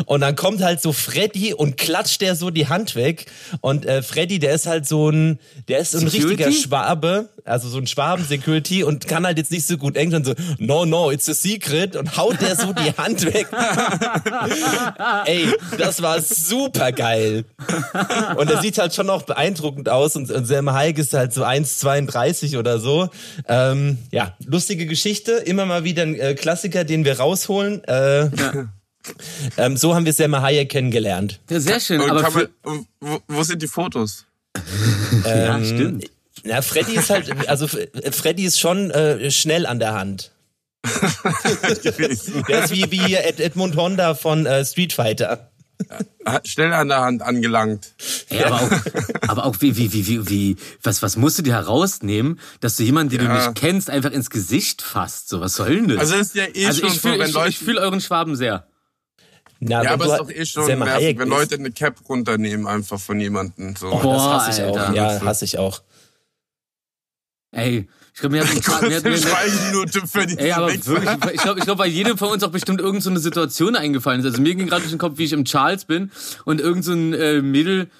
Und 0.07 0.21
dann 0.21 0.37
kommt 0.37 0.63
halt 0.63 0.81
so 0.81 0.93
Freddy 0.93 1.55
und 1.55 1.77
klatscht 1.77 2.21
der 2.21 2.37
so 2.37 2.51
die 2.51 2.69
Hand 2.69 2.95
weg. 2.97 3.27
Und 3.61 3.87
äh, 3.87 4.03
Freddy, 4.03 4.39
der 4.39 4.55
ist 4.55 4.67
halt 4.67 4.87
so 4.87 5.11
ein, 5.11 5.39
der 5.69 5.79
ist 5.79 5.93
so 5.93 5.99
ein 5.99 6.09
Security? 6.09 6.45
richtiger 6.45 6.53
Schwabe, 6.53 7.29
also 7.45 7.69
so 7.69 7.79
ein 7.79 7.87
Schwaben-Security 7.87 8.85
und 8.85 9.07
kann 9.07 9.27
halt 9.27 9.39
jetzt 9.39 9.51
nicht 9.51 9.67
so 9.67 9.77
gut 9.77 9.97
Englisch 9.97 10.19
und 10.19 10.25
so, 10.27 10.35
no, 10.59 10.85
no, 10.85 11.11
it's 11.11 11.29
a 11.29 11.35
secret 11.35 11.97
und 11.97 12.17
haut 12.17 12.41
der 12.41 12.57
so 12.57 12.73
die 12.73 12.93
Hand 12.97 13.25
weg. 13.25 13.47
Ey, 15.27 15.47
das 15.79 16.03
war 16.03 16.21
super 16.21 16.93
geil. 16.93 17.45
Und 18.37 18.51
er 18.51 18.61
sieht 18.61 18.79
halt 18.79 18.95
schon 18.95 19.07
noch 19.07 19.23
beeindruckend 19.23 19.89
aus 19.89 20.17
und, 20.17 20.31
und 20.31 20.47
Selma 20.47 20.75
Hayek 20.75 20.99
ist 20.99 21.15
halt 21.15 21.33
so 21.33 21.45
1,32 21.45 22.59
oder 22.59 22.79
so. 22.79 23.09
Ähm, 23.49 23.99
ja, 24.11 24.35
lustige 24.47 24.87
Geschichte, 24.87 25.33
immer 25.33 25.67
mal 25.67 25.85
wieder 25.85 26.03
ein 26.03 26.19
äh, 26.19 26.35
Klassiker, 26.35 26.85
den 26.85 27.05
wir 27.05 27.19
rausholen. 27.19 27.85
Äh, 27.85 28.31
ähm, 29.57 29.77
so 29.77 29.95
haben 29.95 30.05
wir 30.05 30.13
Selma 30.13 30.43
Hayek 30.43 30.71
kennengelernt. 30.71 31.41
Ja, 31.51 31.61
sehr 31.61 31.81
schön. 31.81 32.01
Und 32.01 32.11
aber 32.11 32.49
man, 32.65 32.87
wo, 33.01 33.19
wo 33.29 33.43
sind 33.43 33.63
die 33.63 33.69
Fotos? 33.69 34.27
ja, 35.25 35.63
stimmt. 35.65 36.11
Ja, 36.45 36.63
Freddy 36.63 36.95
ist 36.97 37.11
halt, 37.11 37.49
also 37.49 37.67
Freddy 37.69 38.45
ist 38.45 38.59
schon 38.59 38.91
äh, 38.91 39.31
schnell 39.31 39.67
an 39.67 39.79
der 39.79 39.93
Hand. 39.95 40.33
Der 40.89 42.65
ist 42.65 42.71
wie, 42.71 42.91
wie 42.91 43.15
Ed, 43.15 43.39
Edmund 43.39 43.77
Honda 43.77 44.15
von 44.15 44.47
äh, 44.47 44.65
Street 44.65 44.95
Fighter. 44.95 45.51
Hat 46.25 46.47
Schnell 46.47 46.73
an 46.73 46.89
der 46.89 47.01
Hand 47.01 47.23
angelangt. 47.23 47.95
Ja, 48.31 48.47
aber 48.47 48.61
auch, 48.61 48.71
aber 49.29 49.45
auch 49.47 49.57
wie, 49.61 49.77
wie, 49.77 49.93
wie, 49.93 50.07
wie, 50.07 50.29
wie, 50.29 50.57
was, 50.83 51.03
was 51.03 51.17
musst 51.17 51.39
du 51.39 51.43
dir 51.43 51.55
herausnehmen, 51.55 52.39
dass 52.61 52.77
du 52.77 52.83
jemanden, 52.83 53.11
den 53.17 53.21
du 53.21 53.25
Ja. 53.35 53.49
nicht 53.49 53.59
kennst, 53.59 53.89
einfach 53.89 54.11
ins 54.11 54.29
Gesicht 54.31 54.83
fasst? 54.83 55.29
So, 55.31 55.41
was 55.41 55.55
soll 55.55 55.75
denn 55.77 55.89
das? 55.89 55.99
Also 55.99 56.15
es 56.17 56.27
ist 56.29 56.35
ja 56.35 56.45
eh 56.55 56.67
Also 56.67 56.81
schon 56.81 56.89
ich 56.89 56.95
so, 56.95 57.01
fühle 57.01 57.19
wenn 57.21 57.29
ich, 57.29 57.35
Leute... 57.35 57.49
ich 57.49 57.59
fühl 57.59 57.79
euren 57.79 58.01
Schwaben 58.01 58.37
sehr. 58.37 58.67
Na, 59.63 59.83
ja, 59.83 59.83
wenn 59.83 59.89
aber 59.91 60.05
es 60.05 60.11
ist 60.13 60.19
halt 60.19 60.31
doch 60.31 60.35
eh 60.35 60.47
schon 60.47 60.65
Selma 60.65 60.85
nervig, 60.87 61.19
wenn. 61.19 61.29
Leute 61.29 61.55
eine 61.57 61.71
Cap 61.71 61.97
runternehmen 62.09 62.67
einfach 62.67 62.99
von 62.99 63.21
jemandem. 63.21 63.77
So. 63.77 63.89
Oh, 63.89 63.99
Boah, 63.99 64.15
das 64.15 64.49
hasse 64.49 64.63
ich 64.63 64.69
auch. 64.69 64.77
Alter. 64.79 64.95
Ja, 64.95 65.21
hasse 65.21 65.45
ich 65.45 65.59
auch. 65.59 65.83
Ey, 67.53 67.89
ich 68.15 68.21
glaube, 68.21 68.37
mir 68.37 68.43
hat, 68.43 68.49
Schweigeminute 68.65 70.07
für 70.07 70.27
die 70.27 70.39
Ey, 70.39 70.53
aber 70.53 70.69
wirklich, 70.69 71.35
ich 71.35 71.43
glaube, 71.43 71.59
ich 71.59 71.65
glaub, 71.65 71.79
bei 71.79 71.87
jedem 71.87 72.17
von 72.17 72.29
uns 72.29 72.43
auch 72.43 72.51
bestimmt 72.51 72.81
irgendeine 72.81 73.03
so 73.03 73.11
eine 73.11 73.19
Situation 73.19 73.77
eingefallen 73.77 74.21
ist. 74.21 74.27
Also 74.27 74.41
mir 74.41 74.55
ging 74.55 74.67
gerade 74.67 74.83
durch 74.83 74.93
den 74.93 74.99
Kopf, 74.99 75.19
wie 75.19 75.25
ich 75.25 75.33
im 75.33 75.45
Charles 75.45 75.85
bin 75.85 76.11
und 76.45 76.61
irgend 76.61 76.85
so 76.85 76.93
ein 76.93 77.13
äh, 77.13 77.43
Mädel, 77.43 77.91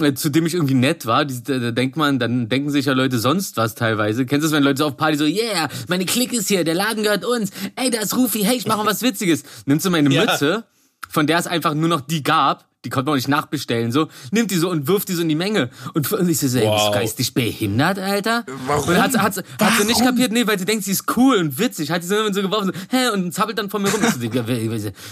äh, 0.00 0.12
zu 0.14 0.28
dem 0.28 0.44
ich 0.44 0.54
irgendwie 0.54 0.74
nett 0.74 1.06
war, 1.06 1.24
die, 1.24 1.42
da, 1.42 1.58
da 1.58 1.70
denkt 1.70 1.96
man, 1.96 2.18
dann 2.18 2.48
denken 2.48 2.70
sich 2.70 2.86
ja 2.86 2.92
Leute 2.94 3.18
sonst 3.18 3.56
was 3.56 3.74
teilweise. 3.74 4.26
Kennst 4.26 4.44
du 4.44 4.48
das, 4.48 4.56
wenn 4.56 4.64
Leute 4.64 4.78
so 4.78 4.86
auf 4.86 4.96
Party 4.96 5.16
so, 5.16 5.24
yeah, 5.24 5.68
meine 5.88 6.04
Clique 6.04 6.36
ist 6.36 6.48
hier, 6.48 6.64
der 6.64 6.74
Laden 6.74 7.02
gehört 7.04 7.24
uns, 7.24 7.50
ey, 7.76 7.90
da 7.90 8.00
ist 8.00 8.16
Rufi, 8.16 8.42
hey, 8.42 8.56
ich 8.56 8.66
mache 8.66 8.78
mal 8.78 8.86
was 8.86 9.02
Witziges. 9.02 9.44
Nimmst 9.66 9.86
du 9.86 9.90
meine 9.90 10.12
Ja. 10.12 10.24
Mütze, 10.24 10.64
von 11.08 11.26
der 11.26 11.38
es 11.38 11.46
einfach 11.46 11.74
nur 11.74 11.88
noch 11.88 12.00
die 12.00 12.22
gab, 12.22 12.66
die 12.84 12.90
konnte 12.90 13.06
man 13.06 13.12
auch 13.14 13.16
nicht 13.16 13.26
nachbestellen, 13.28 13.90
so, 13.90 14.06
nimmt 14.30 14.52
die 14.52 14.56
so 14.56 14.70
und 14.70 14.86
wirft 14.86 15.08
die 15.08 15.14
so 15.14 15.22
in 15.22 15.28
die 15.28 15.34
Menge. 15.34 15.70
Und, 15.94 16.12
und 16.12 16.28
ich 16.28 16.38
so, 16.38 16.56
ey, 16.56 16.66
Wow. 16.66 16.86
du 16.92 16.92
geistig 17.00 17.34
behindert, 17.34 17.98
Alter? 17.98 18.44
Warum? 18.68 18.88
Und 18.90 19.02
hat, 19.02 19.10
sie- 19.12 19.18
hat, 19.18 19.36
hat 19.36 19.72
sie 19.80 19.84
nicht 19.86 20.02
kapiert, 20.02 20.30
nee, 20.30 20.46
weil 20.46 20.56
sie 20.56 20.66
denkt, 20.66 20.84
sie 20.84 20.92
ist 20.92 21.16
cool 21.16 21.36
und 21.38 21.58
witzig. 21.58 21.90
Hat 21.90 22.02
sie 22.04 22.08
so, 22.08 22.32
so 22.32 22.42
geworfen, 22.42 22.70
so, 22.72 22.96
hä, 22.96 23.08
und 23.12 23.32
zappelt 23.34 23.58
dann 23.58 23.70
von 23.70 23.82
mir 23.82 23.88
rum. 23.88 24.00
Ich 24.04 24.10
so, 24.10 24.20
Digga, 24.20 24.44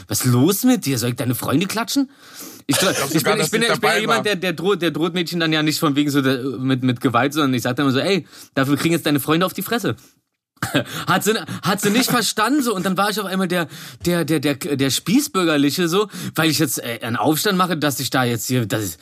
was 0.06 0.20
ist 0.20 0.26
los 0.26 0.62
mit 0.62 0.86
dir? 0.86 0.98
Soll 0.98 1.10
ich 1.10 1.16
deine 1.16 1.34
Freunde 1.34 1.66
klatschen? 1.66 2.10
Ich, 2.68 2.78
glaub, 2.78 2.92
ich, 2.92 2.98
sogar, 2.98 3.34
bin, 3.34 3.44
ich 3.44 3.50
bin, 3.50 3.62
ich 3.62 3.68
ja- 3.68 3.74
ich 3.74 3.80
bin 3.80 3.90
ja 3.90 3.98
jemand, 3.98 4.24
der, 4.26 4.36
der, 4.36 4.52
droht, 4.52 4.80
der 4.80 4.92
droht 4.92 5.14
Mädchen 5.14 5.40
dann 5.40 5.52
ja 5.52 5.62
nicht 5.64 5.80
von 5.80 5.96
wegen 5.96 6.10
so 6.10 6.22
der, 6.22 6.38
mit, 6.44 6.84
mit 6.84 7.00
Gewalt, 7.00 7.32
sondern 7.34 7.54
ich 7.54 7.62
sag 7.62 7.74
dann 7.74 7.86
immer 7.86 7.92
so, 7.92 7.98
ey, 7.98 8.24
dafür 8.54 8.76
kriegen 8.76 8.92
jetzt 8.94 9.04
deine 9.06 9.18
Freunde 9.18 9.46
auf 9.46 9.52
die 9.52 9.62
Fresse. 9.62 9.96
hat 11.06 11.24
sie, 11.24 11.34
hat 11.62 11.80
sie 11.80 11.90
nicht 11.90 12.10
verstanden 12.10 12.62
so 12.62 12.74
und 12.74 12.86
dann 12.86 12.96
war 12.96 13.10
ich 13.10 13.20
auf 13.20 13.26
einmal 13.26 13.48
der 13.48 13.68
der 14.04 14.24
der 14.24 14.40
der 14.40 14.54
der 14.54 14.90
Spießbürgerliche 14.90 15.88
so, 15.88 16.08
weil 16.34 16.50
ich 16.50 16.58
jetzt 16.58 16.82
äh, 16.82 17.00
einen 17.02 17.16
Aufstand 17.16 17.58
mache, 17.58 17.76
dass 17.76 18.00
ich 18.00 18.10
da 18.10 18.24
jetzt 18.24 18.46
hier, 18.46 18.66
dass 18.66 18.84
ich, 18.84 18.96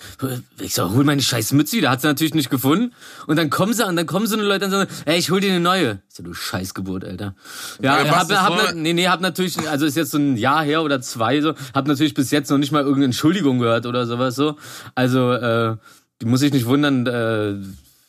ich 0.60 0.74
so 0.74 0.90
hol 0.90 1.04
meine 1.04 1.22
scheiß 1.22 1.52
Mütze 1.52 1.76
wieder, 1.76 1.90
hat 1.90 2.00
sie 2.00 2.06
natürlich 2.06 2.34
nicht 2.34 2.50
gefunden 2.50 2.92
und 3.26 3.36
dann 3.36 3.50
kommen 3.50 3.72
sie 3.74 3.86
und 3.86 3.96
dann 3.96 4.06
kommen 4.06 4.26
so 4.26 4.36
eine 4.36 4.44
Leute 4.44 4.66
und 4.66 4.70
sagen, 4.70 4.90
ey, 5.04 5.18
ich 5.18 5.30
hol 5.30 5.40
dir 5.40 5.50
eine 5.50 5.60
neue. 5.60 6.02
Ich 6.08 6.16
so 6.16 6.22
du 6.22 6.34
Scheißgeburt, 6.34 7.04
Alter. 7.04 7.34
Ja, 7.80 8.04
Ja, 8.04 8.16
hab, 8.16 8.30
hab, 8.30 8.74
nee, 8.74 8.92
nee, 8.92 9.08
hab 9.08 9.20
natürlich, 9.20 9.58
also 9.68 9.86
ist 9.86 9.96
jetzt 9.96 10.10
so 10.10 10.18
ein 10.18 10.36
Jahr 10.36 10.62
her 10.64 10.82
oder 10.82 11.00
zwei 11.00 11.40
so, 11.40 11.54
hab 11.74 11.86
natürlich 11.86 12.14
bis 12.14 12.30
jetzt 12.30 12.50
noch 12.50 12.58
nicht 12.58 12.72
mal 12.72 12.80
irgendeine 12.80 13.06
Entschuldigung 13.06 13.58
gehört 13.58 13.86
oder 13.86 14.06
sowas 14.06 14.34
so. 14.34 14.56
Also 14.94 15.32
äh, 15.32 15.76
die 16.20 16.26
muss 16.26 16.42
ich 16.42 16.52
nicht 16.52 16.66
wundern, 16.66 17.06
äh, 17.06 17.54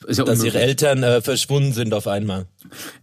ist 0.06 0.18
ja 0.18 0.24
Dass 0.24 0.40
unmöglich. 0.40 0.54
ihre 0.56 0.64
Eltern 0.64 1.04
äh, 1.04 1.22
verschwunden 1.22 1.74
sind 1.74 1.94
auf 1.94 2.08
einmal. 2.08 2.46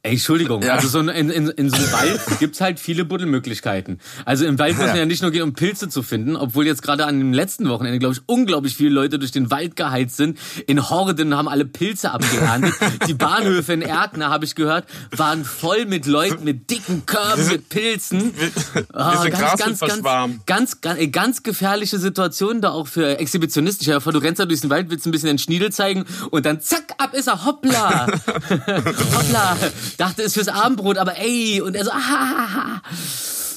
Ey, 0.02 0.12
Entschuldigung, 0.12 0.62
Ja. 0.62 0.74
also 0.74 0.88
so 0.88 1.00
in, 1.00 1.08
in, 1.08 1.48
in 1.48 1.70
so 1.70 1.76
einem 1.76 1.92
Wald 1.92 2.20
gibt's 2.40 2.60
halt 2.60 2.80
viele 2.80 3.04
Buddelmöglichkeiten. 3.04 4.00
Also 4.24 4.44
im 4.46 4.58
Wald 4.58 4.76
muss 4.78 4.86
man 4.86 4.96
ja 4.96 5.06
nicht 5.06 5.22
nur 5.22 5.30
gehen, 5.30 5.42
um 5.42 5.52
Pilze 5.54 5.88
zu 5.88 6.02
finden, 6.02 6.36
obwohl 6.36 6.66
jetzt 6.66 6.82
gerade 6.82 7.06
an 7.06 7.18
dem 7.18 7.32
letzten 7.32 7.68
Wochenende, 7.68 7.98
glaube 7.98 8.14
ich, 8.14 8.22
unglaublich 8.26 8.74
viele 8.76 8.90
Leute 8.90 9.18
durch 9.18 9.32
den 9.32 9.50
Wald 9.50 9.76
geheizt 9.76 10.16
sind, 10.16 10.38
in 10.66 10.88
Horden 10.90 11.36
haben 11.36 11.48
alle 11.48 11.64
Pilze 11.64 12.10
abgeerntet. 12.10 12.74
Die 13.08 13.14
Bahnhöfe 13.14 13.72
in 13.72 13.82
Erkner, 13.82 14.30
habe 14.30 14.44
ich 14.44 14.54
gehört, 14.54 14.86
waren 15.16 15.44
voll 15.44 15.86
mit 15.86 16.06
Leuten 16.06 16.44
mit 16.44 16.70
dicken 16.70 17.04
Körben, 17.06 17.46
mit 17.48 17.68
Pilzen. 17.68 18.32
Diese 18.34 19.30
ganz, 19.30 19.58
ganz, 19.58 19.80
ganz, 19.80 20.02
ganz, 20.46 20.80
ganz, 20.80 21.10
ganz 21.12 21.42
gefährliche 21.42 21.98
Situation 21.98 22.60
da 22.60 22.70
auch 22.70 22.86
für 22.86 23.18
Exhibitionisten. 23.18 23.84
Dir 23.84 24.00
vor, 24.00 24.12
du 24.12 24.18
rennst 24.18 24.40
da 24.40 24.46
durch 24.46 24.60
den 24.62 24.70
Wald, 24.70 24.90
willst 24.90 25.06
ein 25.06 25.10
bisschen 25.10 25.28
den 25.28 25.38
Schniedel 25.38 25.70
zeigen 25.72 26.04
und 26.30 26.46
dann 26.46 26.60
zack, 26.60 26.89
ab 26.98 27.14
ist 27.14 27.26
er, 27.28 27.44
hoppla. 27.44 28.06
hoppla. 28.46 29.56
Dachte, 29.98 30.22
ist 30.22 30.34
fürs 30.34 30.48
Abendbrot, 30.48 30.98
aber 30.98 31.16
ey, 31.18 31.60
und 31.60 31.74
er 31.74 31.84
so, 31.84 31.90
ah, 31.92 32.80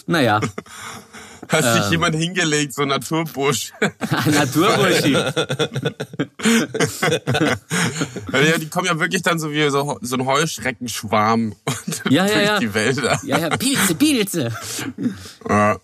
Naja, 0.08 0.40
Hat 1.50 1.64
Ähm. 1.66 1.74
sich 1.82 1.92
jemand 1.92 2.16
hingelegt, 2.16 2.74
so 2.74 2.82
ein 2.84 2.88
Naturbusch. 2.88 3.74
Naturburschi. 4.26 5.12
ja, 8.34 8.58
die 8.60 8.70
kommen 8.70 8.88
ja 8.88 9.00
wirklich 9.00 9.22
dann 9.22 9.40
so 9.40 9.52
wie 9.52 9.70
so, 9.70 9.98
so 10.02 10.16
ein 10.16 10.26
Heuschreckenschwarm 10.26 11.56
Ja, 12.10 12.26
ja, 12.26 12.34
durch 12.34 12.46
ja. 12.46 12.60
die 12.60 12.74
Wälder. 12.74 13.20
Ja, 13.24 13.38
ja, 13.40 13.50
Pilze, 13.50 13.96
Pilze. 13.96 14.52
Ja. 15.48 15.78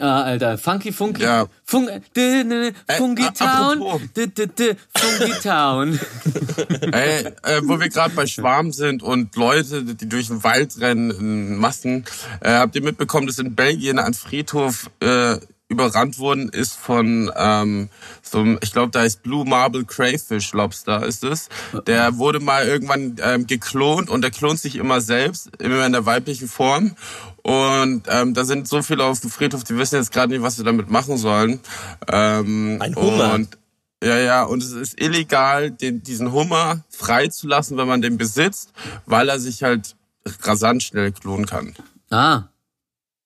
Ah, 0.00 0.22
Alter, 0.22 0.58
Funky 0.58 0.92
Funky. 0.92 1.22
Ja. 1.22 1.46
Fun 1.64 1.88
d- 2.16 2.44
d- 2.44 2.72
Funky 2.96 3.24
a- 3.24 3.30
Town. 3.30 4.10
D- 4.16 4.26
d- 4.26 4.46
d- 4.46 4.76
Funky 4.96 5.32
Town. 5.42 5.98
Ey, 6.92 7.26
äh, 7.42 7.60
wo 7.64 7.78
wir 7.78 7.88
gerade 7.88 8.14
bei 8.14 8.26
Schwarm 8.26 8.72
sind 8.72 9.02
und 9.02 9.36
Leute, 9.36 9.82
die 9.84 10.08
durch 10.08 10.28
den 10.28 10.42
Wald 10.42 10.80
rennen 10.80 11.10
in 11.10 11.56
Massen, 11.56 12.04
äh, 12.40 12.52
habt 12.52 12.74
ihr 12.76 12.82
mitbekommen, 12.82 13.26
dass 13.26 13.38
in 13.38 13.54
Belgien 13.54 13.98
ein 13.98 14.14
Friedhof 14.14 14.90
äh, 15.00 15.36
überrannt 15.68 16.18
worden 16.18 16.48
ist 16.48 16.74
von 16.76 17.30
ähm, 17.36 17.90
so 18.22 18.40
einem, 18.40 18.58
ich 18.60 18.72
glaube, 18.72 18.90
da 18.90 19.04
ist 19.04 19.22
Blue 19.22 19.44
Marble 19.48 19.84
Crayfish 19.84 20.52
Lobster 20.52 21.06
ist 21.06 21.22
es. 21.22 21.48
Der 21.86 22.18
wurde 22.18 22.40
mal 22.40 22.66
irgendwann 22.66 23.14
ähm, 23.22 23.46
geklont 23.46 24.10
und 24.10 24.22
der 24.22 24.32
klont 24.32 24.58
sich 24.58 24.74
immer 24.74 25.00
selbst, 25.00 25.48
immer 25.60 25.86
in 25.86 25.92
der 25.92 26.06
weiblichen 26.06 26.48
Form. 26.48 26.96
Und 27.42 28.02
ähm, 28.08 28.34
da 28.34 28.44
sind 28.44 28.68
so 28.68 28.82
viele 28.82 29.04
auf 29.04 29.20
dem 29.20 29.30
Friedhof, 29.30 29.64
die 29.64 29.76
wissen 29.76 29.96
jetzt 29.96 30.12
gerade 30.12 30.32
nicht, 30.32 30.42
was 30.42 30.56
sie 30.56 30.64
damit 30.64 30.90
machen 30.90 31.16
sollen. 31.16 31.60
Ähm, 32.08 32.78
Ein 32.80 32.94
Hummer. 32.96 33.34
Und 33.34 33.58
ja, 34.02 34.18
ja, 34.18 34.42
und 34.44 34.62
es 34.62 34.72
ist 34.72 35.00
illegal, 35.00 35.70
den, 35.70 36.02
diesen 36.02 36.32
Hummer 36.32 36.84
freizulassen, 36.88 37.76
wenn 37.76 37.88
man 37.88 38.00
den 38.02 38.16
besitzt, 38.16 38.72
weil 39.06 39.28
er 39.28 39.38
sich 39.38 39.62
halt 39.62 39.94
rasant 40.42 40.82
schnell 40.82 41.12
klonen 41.12 41.46
kann. 41.46 41.74
Ah. 42.10 42.44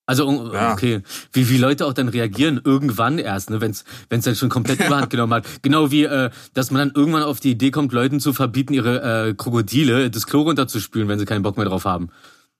Also 0.07 0.53
Ja. 0.53 0.73
okay, 0.73 1.01
wie 1.33 1.49
wie 1.49 1.57
Leute 1.57 1.87
auch 1.87 1.95
dann 1.95 2.09
reagieren 2.09 2.61
irgendwann 2.63 3.19
erst, 3.19 3.49
ne, 3.49 3.63
wenn's 3.63 3.85
wenn's 4.11 4.27
dann 4.27 4.35
schon 4.35 4.51
komplett 4.51 4.79
überhand 4.85 5.09
genommen 5.09 5.33
hat. 5.33 5.47
Genau 5.63 5.91
wie 5.91 6.05
äh, 6.05 6.31
dass 6.53 6.71
man 6.71 6.81
dann 6.81 6.93
irgendwann 6.95 7.23
auf 7.23 7.41
die 7.41 7.53
Idee 7.53 7.71
kommt, 7.71 7.93
Leuten 7.93 8.21
zu 8.21 8.35
verbieten, 8.35 8.75
ihre 8.75 9.29
äh, 9.29 9.35
Krokodile 9.35 10.11
das 10.11 10.27
Klo 10.27 10.43
runterzuspülen, 10.43 11.09
wenn 11.09 11.19
sie 11.19 11.25
keinen 11.25 11.43
Bock 11.43 11.57
mehr 11.57 11.67
drauf 11.67 11.87
haben. 11.87 12.11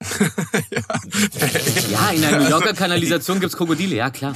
ja. 1.89 2.09
in 2.09 2.21
der 2.21 2.39
New 2.41 2.49
Yorker 2.49 2.73
Kanalisation 2.73 3.39
gibt's 3.39 3.55
Krokodile, 3.57 3.95
ja 3.95 4.09
klar. 4.09 4.35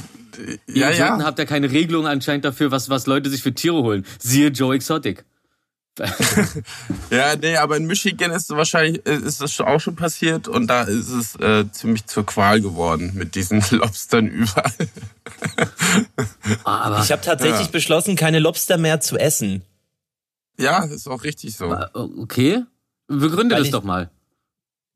Ihr 0.66 0.76
Ja, 0.76 0.90
ja. 0.90 1.18
habt 1.24 1.38
ja 1.38 1.44
keine 1.44 1.70
Regelung 1.70 2.06
anscheinend 2.06 2.44
dafür, 2.44 2.70
was 2.70 2.88
was 2.88 3.06
Leute 3.06 3.28
sich 3.30 3.42
für 3.42 3.52
Tiere 3.52 3.82
holen. 3.82 4.06
Siehe 4.18 4.48
Joe 4.48 4.74
Exotic. 4.74 5.24
Ja, 7.10 7.34
nee, 7.36 7.56
aber 7.56 7.76
in 7.76 7.86
Michigan 7.86 8.30
ist 8.30 8.44
es 8.50 8.56
wahrscheinlich, 8.56 9.04
äh, 9.06 9.16
ist 9.16 9.40
das 9.42 9.60
auch 9.60 9.80
schon 9.80 9.96
passiert 9.96 10.46
und 10.48 10.68
da 10.68 10.82
ist 10.84 11.08
es 11.10 11.34
äh, 11.36 11.70
ziemlich 11.72 12.06
zur 12.06 12.24
Qual 12.24 12.60
geworden 12.60 13.10
mit 13.14 13.34
diesen 13.34 13.62
Lobstern 13.70 14.28
überall. 14.28 14.72
Aber 16.64 17.02
Ich 17.02 17.10
habe 17.12 17.20
tatsächlich 17.22 17.66
Ja. 17.66 17.72
beschlossen, 17.72 18.16
keine 18.16 18.38
Lobster 18.38 18.78
mehr 18.78 19.00
zu 19.00 19.18
essen. 19.18 19.62
Ja, 20.58 20.84
ist 20.84 21.08
auch 21.08 21.24
richtig 21.24 21.56
so. 21.56 21.72
äh, 21.74 21.86
okay, 21.94 22.62
begründe 23.08 23.54
Weil 23.56 23.60
das 23.62 23.66
ich- 23.68 23.72
doch 23.72 23.82
mal. 23.84 24.10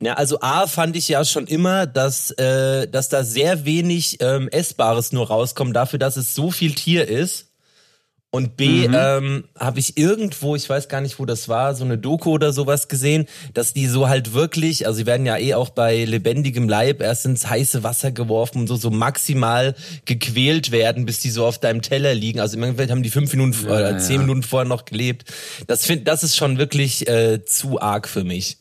Ja, 0.05 0.15
also 0.15 0.39
A 0.43 0.67
fand 0.67 0.97
ich 0.97 1.09
ja 1.09 1.25
schon 1.25 1.47
immer, 1.47 1.87
dass, 1.87 2.31
äh, 2.33 2.87
dass 2.87 3.09
da 3.09 3.25
sehr 3.25 3.65
wenig 3.65 4.19
ähm, 4.21 4.49
Essbares 4.49 5.13
nur 5.13 5.29
rauskommt, 5.29 5.75
dafür, 5.75 5.99
dass 5.99 6.19
es 6.19 6.35
so 6.35 6.51
viel 6.51 6.75
Tier 6.75 7.09
ist. 7.09 7.49
Und 8.31 8.57
B, 8.57 8.87
ähm, 8.87 9.45
habe 9.57 9.79
ich 9.79 9.97
irgendwo, 9.97 10.57
ich 10.57 10.69
weiß 10.69 10.89
gar 10.89 11.01
nicht, 11.01 11.21
wo 11.21 11.25
das 11.25 11.49
war, 11.49 11.77
so 11.77 11.85
eine 11.85 11.97
Doku 11.97 12.33
oder 12.33 12.53
sowas 12.53 12.89
gesehen, 12.89 13.27
dass 13.55 13.73
die 13.73 13.87
so 13.87 14.09
halt 14.09 14.35
wirklich, 14.35 14.89
also 14.89 14.97
sie 14.97 15.07
werden 15.07 15.25
ja 15.25 15.39
eh 15.39 15.55
auch 15.55 15.71
bei 15.71 16.05
lebendigem 16.05 16.69
Leib 16.69 17.01
erst 17.01 17.27
ins 17.27 17.49
heiße 17.49 17.85
Wasser 17.85 18.11
geworfen 18.11 18.59
und 18.59 18.67
so, 18.67 18.75
so 18.75 18.91
maximal 18.91 19.77
gequält 20.05 20.73
werden, 20.73 21.07
bis 21.07 21.21
die 21.21 21.31
so 21.31 21.47
auf 21.47 21.59
deinem 21.59 21.81
Teller 21.81 22.13
liegen. 22.13 22.41
Also 22.41 22.57
im 22.57 22.65
Endeffekt 22.65 22.91
haben 22.91 23.05
die 23.05 23.11
fünf 23.11 23.33
Minuten 23.33 23.67
oder 23.67 23.93
ja. 23.93 23.99
zehn 23.99 24.23
Minuten 24.23 24.43
vorher 24.43 24.69
noch 24.69 24.85
gelebt. 24.85 25.33
Das 25.69 25.87
find, 25.87 26.09
das 26.09 26.25
ist 26.25 26.37
schon 26.37 26.59
wirklich 26.59 27.07
äh, 27.09 27.45
zu 27.45 27.81
arg 27.81 28.09
für 28.09 28.25
mich. 28.25 28.59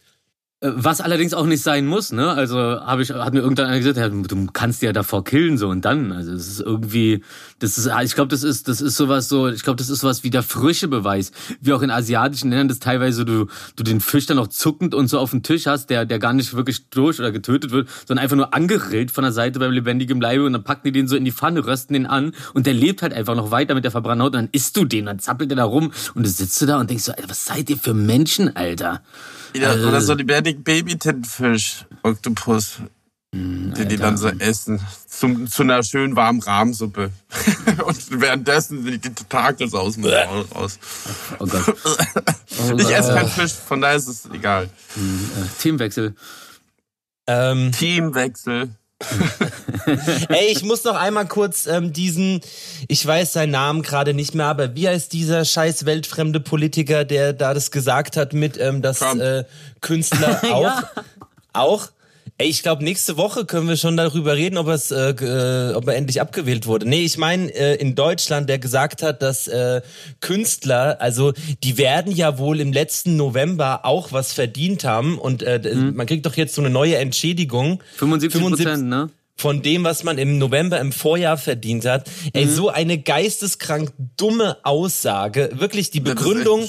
Äh, 0.63 0.71
Was 0.75 1.01
allerdings 1.01 1.33
auch 1.33 1.45
nicht 1.45 1.61
sein 1.61 1.85
muss, 1.85 2.11
ne? 2.11 2.31
Also 2.31 2.57
habe 2.57 3.03
ich, 3.03 3.11
hat 3.11 3.33
mir 3.33 3.41
irgendwann 3.41 3.65
einer 3.65 3.77
gesagt, 3.77 3.97
ja, 3.97 4.07
du 4.07 4.47
kannst 4.53 4.81
ja 4.81 4.93
davor 4.93 5.23
killen 5.23 5.57
so 5.57 5.67
und 5.67 5.83
dann. 5.83 6.11
Also 6.11 6.31
es 6.31 6.47
ist 6.47 6.61
irgendwie, 6.61 7.23
das 7.59 7.77
ist, 7.77 7.89
ich 8.03 8.15
glaube, 8.15 8.29
das 8.29 8.43
ist, 8.43 8.67
das 8.67 8.79
ist 8.79 8.95
sowas 8.95 9.27
so, 9.27 9.49
ich 9.49 9.63
glaube, 9.63 9.77
das 9.77 9.89
ist 9.89 9.99
sowas 9.99 10.23
wie 10.23 10.29
der 10.29 10.43
Fröschebeweis, 10.43 11.31
wie 11.59 11.73
auch 11.73 11.81
in 11.81 11.91
asiatischen 11.91 12.49
Ländern, 12.49 12.69
das 12.69 12.79
teilweise 12.79 13.25
du, 13.25 13.47
du 13.75 13.83
den 13.83 13.99
Fisch 13.99 14.25
dann 14.25 14.37
noch 14.37 14.47
zuckend 14.47 14.95
und 14.95 15.07
so 15.07 15.19
auf 15.19 15.31
dem 15.31 15.43
Tisch 15.43 15.65
hast, 15.67 15.89
der, 15.89 16.05
der 16.05 16.19
gar 16.19 16.33
nicht 16.33 16.53
wirklich 16.53 16.89
durch 16.89 17.19
oder 17.19 17.31
getötet 17.31 17.71
wird, 17.71 17.89
sondern 18.07 18.23
einfach 18.23 18.37
nur 18.37 18.53
angegrillt 18.53 19.11
von 19.11 19.23
der 19.23 19.33
Seite 19.33 19.59
beim 19.59 19.71
lebendigen 19.71 20.21
Leibe 20.21 20.45
und 20.45 20.53
dann 20.53 20.63
packen 20.63 20.85
die 20.85 20.91
den 20.93 21.07
so 21.07 21.17
in 21.17 21.25
die 21.25 21.31
Pfanne, 21.31 21.65
rösten 21.65 21.93
den 21.93 22.05
an 22.05 22.33
und 22.53 22.65
der 22.65 22.73
lebt 22.73 23.01
halt 23.01 23.13
einfach 23.13 23.35
noch 23.35 23.51
weiter 23.51 23.75
mit 23.75 23.83
der 23.83 23.91
verbrannten 23.91 24.23
Haut 24.23 24.35
und 24.35 24.43
dann 24.43 24.49
isst 24.51 24.77
du 24.77 24.85
den, 24.85 25.07
dann 25.07 25.19
zappelt 25.19 25.51
der 25.51 25.57
da 25.57 25.65
rum 25.65 25.91
und 26.15 26.25
du 26.25 26.29
sitzt 26.29 26.61
du 26.61 26.65
da 26.65 26.79
und 26.79 26.89
denkst 26.89 27.03
so, 27.03 27.11
Alter, 27.11 27.29
was 27.29 27.45
seid 27.45 27.69
ihr 27.69 27.77
für 27.77 27.93
Menschen, 27.93 28.55
Alter? 28.55 29.01
Ja, 29.55 29.75
Äh. 29.75 29.85
oder 29.85 30.01
so 30.01 30.15
die 30.15 30.23
lebendigen 30.23 30.63
Babytintenfisch, 30.63 31.85
Oktopus, 32.03 32.77
Hm, 33.33 33.73
die 33.75 33.87
die 33.87 33.97
dann 33.97 34.15
so 34.15 34.27
essen. 34.27 34.79
Zum, 35.07 35.47
zu 35.47 35.63
einer 35.63 35.81
schönen 35.81 36.15
warmen 36.15 36.39
Rahmsuppe. 36.41 37.09
Und 37.85 38.21
währenddessen 38.21 38.83
sind 38.83 39.03
die 39.05 39.09
Tentakels 39.13 39.73
aus 39.73 39.93
dem 39.95 40.03
Maul 40.03 40.45
raus. 40.53 40.77
Oh 41.39 41.47
Gott. 41.47 41.63
Oh 41.67 42.73
Ich 42.77 42.89
esse 42.93 43.13
keinen 43.13 43.29
Fisch, 43.29 43.53
von 43.53 43.81
daher 43.81 43.95
ist 43.97 44.07
es 44.07 44.27
egal. 44.31 44.69
Themenwechsel. 45.59 46.13
Ähm, 47.25 47.71
Teamwechsel. 47.71 48.69
Ey, 50.29 50.51
ich 50.51 50.63
muss 50.63 50.83
noch 50.83 50.95
einmal 50.95 51.27
kurz 51.27 51.65
ähm, 51.65 51.93
diesen, 51.93 52.41
ich 52.87 53.05
weiß 53.05 53.33
seinen 53.33 53.51
Namen 53.51 53.81
gerade 53.81 54.13
nicht 54.13 54.35
mehr, 54.35 54.45
aber 54.45 54.75
wie 54.75 54.87
heißt 54.87 55.13
dieser 55.13 55.45
scheiß 55.45 55.85
weltfremde 55.85 56.39
Politiker, 56.39 57.05
der 57.05 57.33
da 57.33 57.53
das 57.53 57.71
gesagt 57.71 58.17
hat 58.17 58.33
mit, 58.33 58.57
ähm, 58.57 58.81
dass 58.81 58.99
Trump. 58.99 59.21
äh, 59.21 59.43
Künstler 59.81 60.41
auch, 60.51 60.83
auch? 61.53 61.89
Ey, 62.39 62.49
ich 62.49 62.63
glaube, 62.63 62.83
nächste 62.83 63.15
Woche 63.17 63.45
können 63.45 63.67
wir 63.67 63.77
schon 63.77 63.95
darüber 63.95 64.35
reden, 64.35 64.57
ob, 64.57 64.67
es, 64.67 64.89
äh, 64.89 65.11
äh, 65.11 65.73
ob 65.73 65.87
er 65.87 65.95
endlich 65.95 66.19
abgewählt 66.19 66.65
wurde. 66.65 66.89
Nee, 66.89 67.03
ich 67.03 67.19
meine 67.19 67.53
äh, 67.53 67.75
in 67.75 67.93
Deutschland, 67.93 68.49
der 68.49 68.57
gesagt 68.57 69.03
hat, 69.03 69.21
dass 69.21 69.47
äh, 69.47 69.81
Künstler, 70.19 70.97
also 70.99 71.33
die 71.63 71.77
werden 71.77 72.11
ja 72.11 72.39
wohl 72.39 72.59
im 72.59 72.73
letzten 72.73 73.17
November 73.17 73.85
auch 73.85 74.11
was 74.11 74.33
verdient 74.33 74.83
haben 74.83 75.19
und 75.19 75.43
äh, 75.43 75.75
man 75.75 76.07
kriegt 76.07 76.25
doch 76.25 76.35
jetzt 76.35 76.55
so 76.55 76.61
eine 76.61 76.71
neue 76.71 76.97
Entschädigung. 76.97 77.83
75 77.97 78.41
Prozent, 78.41 78.85
ne? 78.89 79.09
Von 79.35 79.61
dem, 79.61 79.83
was 79.83 80.03
man 80.03 80.17
im 80.19 80.37
November 80.37 80.79
im 80.79 80.91
Vorjahr 80.91 81.37
verdient 81.37 81.85
hat. 81.85 82.09
Ey, 82.33 82.45
Mhm. 82.45 82.49
so 82.51 82.69
eine 82.69 82.97
geisteskrank 82.99 83.91
dumme 84.15 84.57
Aussage. 84.63 85.49
Wirklich 85.53 85.89
die 85.91 85.99
Begründung. 85.99 86.67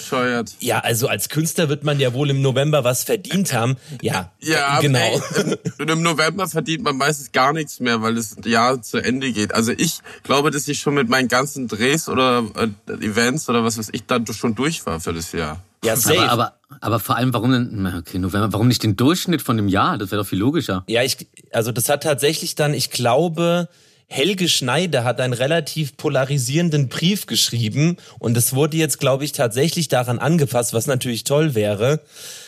Ja, 0.61 0.80
also 0.80 1.06
als 1.09 1.28
Künstler 1.28 1.68
wird 1.68 1.85
man 1.85 2.00
ja 2.00 2.14
wohl 2.14 2.30
im 2.30 2.40
November 2.42 2.83
was 2.83 3.04
verdient 3.04 3.52
haben. 3.52 3.76
Ja, 4.00 4.33
Ja, 4.40 4.80
genau. 4.80 4.99
Ey, 4.99 5.56
im, 5.78 5.88
im 5.88 6.02
November 6.02 6.49
verdient 6.49 6.83
man 6.85 6.97
meistens 6.97 7.33
gar 7.33 7.52
nichts 7.52 7.80
mehr, 7.80 8.00
weil 8.02 8.14
das 8.14 8.37
Jahr 8.44 8.80
zu 8.80 8.99
Ende 8.99 9.30
geht. 9.33 9.54
Also 9.54 9.73
ich 9.76 9.99
glaube, 10.23 10.50
dass 10.50 10.66
ich 10.66 10.80
schon 10.80 10.94
mit 10.94 11.09
meinen 11.09 11.28
ganzen 11.28 11.68
Drehs 11.68 12.09
oder 12.09 12.44
äh, 12.56 12.92
Events 12.92 13.49
oder 13.49 13.62
was 13.62 13.78
weiß 13.78 13.90
ich 13.92 14.06
dann 14.06 14.26
schon 14.26 14.54
durch 14.54 14.85
war 14.87 15.00
für 15.00 15.12
das 15.12 15.33
Jahr. 15.33 15.62
Ja, 15.85 15.97
safe. 15.97 16.21
Aber, 16.21 16.31
aber, 16.33 16.53
aber 16.81 17.00
vor 17.00 17.17
allem, 17.17 17.33
warum 17.35 17.53
denn, 17.53 17.95
okay, 17.99 18.19
November, 18.19 18.53
warum 18.53 18.69
nicht 18.69 18.83
den 18.83 18.97
Durchschnitt 18.97 19.43
von 19.43 19.57
dem 19.57 19.69
Jahr? 19.69 19.99
Das 19.99 20.11
wäre 20.11 20.23
doch 20.23 20.29
viel 20.29 20.38
logischer. 20.38 20.85
Ja, 20.88 21.03
ich, 21.03 21.26
also 21.53 21.73
das 21.73 21.88
hat 21.88 22.03
tatsächlich 22.03 22.55
dann, 22.55 22.75
ich 22.75 22.91
glaube, 22.91 23.69
Helge 24.07 24.49
Schneider 24.49 25.03
hat 25.03 25.21
einen 25.21 25.33
relativ 25.33 25.97
polarisierenden 25.97 26.88
Brief 26.88 27.26
geschrieben 27.26 27.97
und 28.19 28.37
es 28.37 28.55
wurde 28.55 28.76
jetzt, 28.76 29.00
glaube 29.00 29.25
ich, 29.25 29.33
tatsächlich 29.33 29.88
daran 29.88 30.19
angefasst, 30.19 30.75
was 30.75 30.87
natürlich 30.87 31.25
toll 31.25 31.55
wäre. 31.55 32.00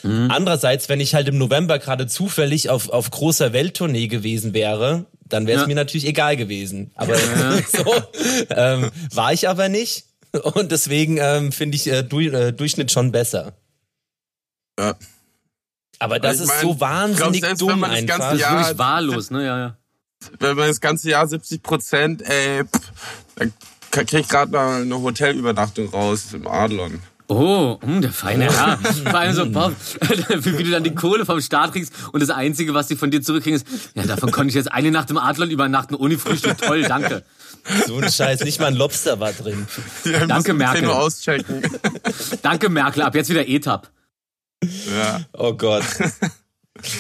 Andererseits, 0.02 0.88
wenn 0.88 1.00
ich 1.00 1.14
halt 1.14 1.28
im 1.28 1.38
November 1.38 1.78
gerade 1.78 2.07
zufällig 2.07 2.71
auf, 2.71 2.90
auf 2.90 3.11
großer 3.11 3.52
Welttournee 3.52 4.07
gewesen 4.07 4.55
wäre, 4.55 5.07
dann 5.28 5.47
wäre 5.47 5.57
es 5.59 5.62
Ja. 5.62 5.69
mir 5.69 5.75
natürlich 5.75 6.07
egal 6.07 6.37
gewesen. 6.37 6.90
Aber 6.95 7.16
so 7.73 7.95
ähm, 8.50 8.90
war 9.12 9.33
ich 9.33 9.49
aber 9.49 9.69
nicht. 9.69 10.05
Und 10.43 10.73
deswegen 10.73 11.19
ähm, 11.21 11.52
finde 11.52 11.76
ich 11.76 11.87
äh, 11.88 12.02
du, 12.02 12.21
äh, 12.21 12.52
Durchschnitt 12.52 12.90
schon 12.90 13.12
besser. 13.12 13.55
Ja. 14.78 14.95
Aber 15.99 16.19
das 16.19 16.37
Ich 16.37 16.43
ist 16.43 16.49
mein, 16.49 16.61
so 16.61 16.71
ich 16.73 16.78
glaub, 16.78 16.90
wahnsinnig 16.90 17.43
wenn 17.43 17.57
dumm 17.57 17.81
man 17.81 17.90
das 17.90 17.99
einfach. 18.00 18.19
ganze 18.19 18.38
Das 18.38 18.50
ist 18.50 18.57
wirklich 18.57 18.78
wahllos, 18.78 19.31
ne? 19.31 19.45
Ja, 19.47 19.59
ja. 19.59 19.76
Wenn 20.40 20.57
man 20.57 20.69
das 20.69 20.81
ganze 20.81 21.11
Jahr 21.11 21.26
70 21.26 21.62
Prozent, 21.62 22.23
ey, 22.23 22.64
pff, 22.64 22.93
dann 23.37 23.52
krieg 23.90 24.12
ich 24.12 24.28
gerade 24.28 24.52
mal 24.52 24.83
eine 24.83 25.00
Hotelübernachtung 25.00 25.88
raus 25.88 26.33
im 26.33 26.47
Adlon. 26.47 27.00
Oh, 27.28 27.78
hm, 27.83 28.02
der 28.02 28.12
feine 28.12 28.45
Herr. 28.45 28.78
Vor 28.78 29.18
allem 29.18 29.35
so, 29.35 29.50
boah, 29.50 29.73
wie 30.30 30.62
du 30.62 30.71
dann 30.71 30.85
die 30.85 30.95
Kohle 30.95 31.26
vom 31.26 31.40
Staat 31.40 31.73
kriegst 31.73 31.92
und 32.12 32.21
das 32.21 32.30
Einzige, 32.30 32.73
was 32.73 32.87
die 32.87 32.97
von 32.97 33.11
dir 33.11 33.21
zurückkriegen, 33.21 33.61
ist, 33.61 33.66
ja, 33.95 34.04
davon 34.04 34.30
konnte 34.30 34.50
ich 34.50 34.54
jetzt 34.54 34.71
eine 34.73 34.90
Nacht 34.92 35.11
im 35.11 35.18
Adlon 35.18 35.50
übernachten 35.50 35.95
ohne 35.97 36.18
Frühstück. 36.18 36.59
Toll, 36.59 36.83
danke. 36.83 37.25
So 37.87 37.97
ein 37.97 38.11
Scheiß, 38.11 38.45
nicht 38.45 38.61
mal 38.61 38.66
ein 38.66 38.76
Lobster 38.76 39.18
war 39.18 39.33
drin. 39.33 39.66
Ja, 40.04 40.25
Danke, 40.26 40.54
Merkel. 40.54 40.83
Nur 40.83 41.00
auschecken. 41.02 41.62
Danke, 42.42 42.68
Merkel, 42.68 43.02
ab 43.02 43.14
jetzt 43.16 43.28
wieder 43.28 43.49
ETAP. 43.49 43.90
ja. 44.62 45.21
Oh 45.33 45.52
Gott. 45.54 45.83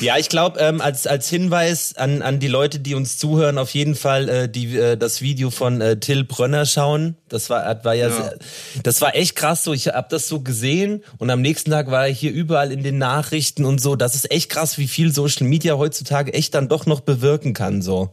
Ja, 0.00 0.16
ich 0.16 0.28
glaube, 0.28 0.60
ähm, 0.60 0.80
als, 0.80 1.06
als 1.06 1.28
Hinweis 1.28 1.96
an, 1.96 2.22
an 2.22 2.38
die 2.40 2.48
Leute, 2.48 2.78
die 2.78 2.94
uns 2.94 3.18
zuhören, 3.18 3.58
auf 3.58 3.70
jeden 3.70 3.94
Fall 3.94 4.28
äh, 4.28 4.48
die, 4.48 4.76
äh, 4.76 4.96
das 4.96 5.20
Video 5.20 5.50
von 5.50 5.80
äh, 5.80 5.98
Till 5.98 6.24
Brönner 6.24 6.66
schauen. 6.66 7.16
Das 7.28 7.50
war, 7.50 7.84
war 7.84 7.94
ja, 7.94 8.08
Ja. 8.08 8.14
Sehr, 8.14 8.38
das 8.82 9.00
war 9.00 9.14
echt 9.14 9.36
krass 9.36 9.64
so. 9.64 9.72
Ich 9.72 9.88
habe 9.88 10.08
das 10.10 10.28
so 10.28 10.40
gesehen 10.40 11.02
und 11.18 11.30
am 11.30 11.40
nächsten 11.40 11.70
Tag 11.70 11.90
war 11.90 12.06
er 12.06 12.12
hier 12.12 12.32
überall 12.32 12.72
in 12.72 12.82
den 12.82 12.98
Nachrichten 12.98 13.64
und 13.64 13.80
so. 13.80 13.96
Das 13.96 14.14
ist 14.14 14.30
echt 14.30 14.50
krass, 14.50 14.78
wie 14.78 14.88
viel 14.88 15.12
Social 15.12 15.46
Media 15.46 15.76
heutzutage 15.76 16.32
echt 16.34 16.54
dann 16.54 16.68
doch 16.68 16.86
noch 16.86 17.00
bewirken 17.00 17.54
kann. 17.54 17.82
So. 17.82 18.10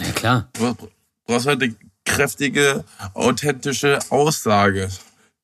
Ja, 0.00 0.10
klar. 0.12 0.48
Du 0.54 0.76
brauchst 1.26 1.46
halt 1.46 1.62
eine 1.62 1.74
kräftige, 2.04 2.84
authentische 3.14 3.98
Aussage, 4.10 4.88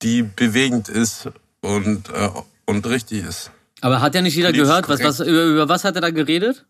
die 0.02 0.22
bewegend 0.22 0.88
ist 0.88 1.28
und, 1.60 2.08
äh, 2.10 2.30
und 2.66 2.86
richtig 2.86 3.24
ist. 3.24 3.50
Aber 3.82 4.00
hat 4.00 4.14
ja 4.14 4.22
nicht 4.22 4.36
jeder 4.36 4.48
Politisch 4.48 4.68
gehört? 4.68 4.88
Was, 4.88 5.00
was, 5.02 5.20
über, 5.20 5.44
über 5.44 5.68
was 5.68 5.84
hat 5.84 5.96
er 5.96 6.00
da 6.00 6.10
geredet? 6.10 6.64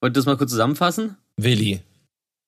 Wollt 0.00 0.12
ihr 0.12 0.20
das 0.20 0.26
mal 0.26 0.36
kurz 0.36 0.50
zusammenfassen? 0.50 1.16
Willi. 1.36 1.80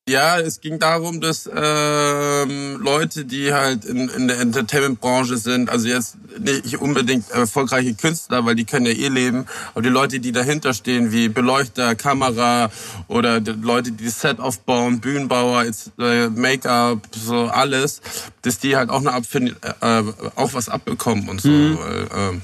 Ja, 0.08 0.38
es 0.40 0.60
ging 0.60 0.80
darum, 0.80 1.20
dass 1.20 1.48
ähm, 1.54 2.80
Leute, 2.82 3.24
die 3.24 3.52
halt 3.52 3.84
in, 3.84 4.08
in 4.08 4.26
der 4.26 4.40
Entertainment-Branche 4.40 5.36
sind, 5.36 5.70
also 5.70 5.86
jetzt 5.86 6.16
nicht 6.40 6.80
unbedingt 6.80 7.30
erfolgreiche 7.30 7.94
Künstler, 7.94 8.44
weil 8.44 8.56
die 8.56 8.64
können 8.64 8.84
ja 8.86 8.92
eh 8.92 9.08
leben, 9.08 9.46
aber 9.72 9.82
die 9.82 9.88
Leute, 9.88 10.18
die 10.18 10.32
dahinter 10.32 10.74
stehen, 10.74 11.12
wie 11.12 11.28
Beleuchter, 11.28 11.94
Kamera 11.94 12.70
oder 13.06 13.40
die 13.40 13.52
Leute, 13.52 13.92
die 13.92 14.06
das 14.06 14.20
Set 14.20 14.40
aufbauen, 14.40 15.00
Bühnenbauer, 15.00 15.66
äh, 16.00 16.28
Make-up, 16.28 16.98
so 17.12 17.46
alles, 17.46 18.02
dass 18.42 18.58
die 18.58 18.76
halt 18.76 18.90
auch 18.90 19.00
eine 19.00 19.12
Abfind 19.12 19.54
äh, 19.80 20.02
auch 20.34 20.52
was 20.52 20.68
abbekommen 20.68 21.28
und 21.28 21.40
so. 21.40 21.48
Weil, 21.48 22.08
ähm, 22.16 22.42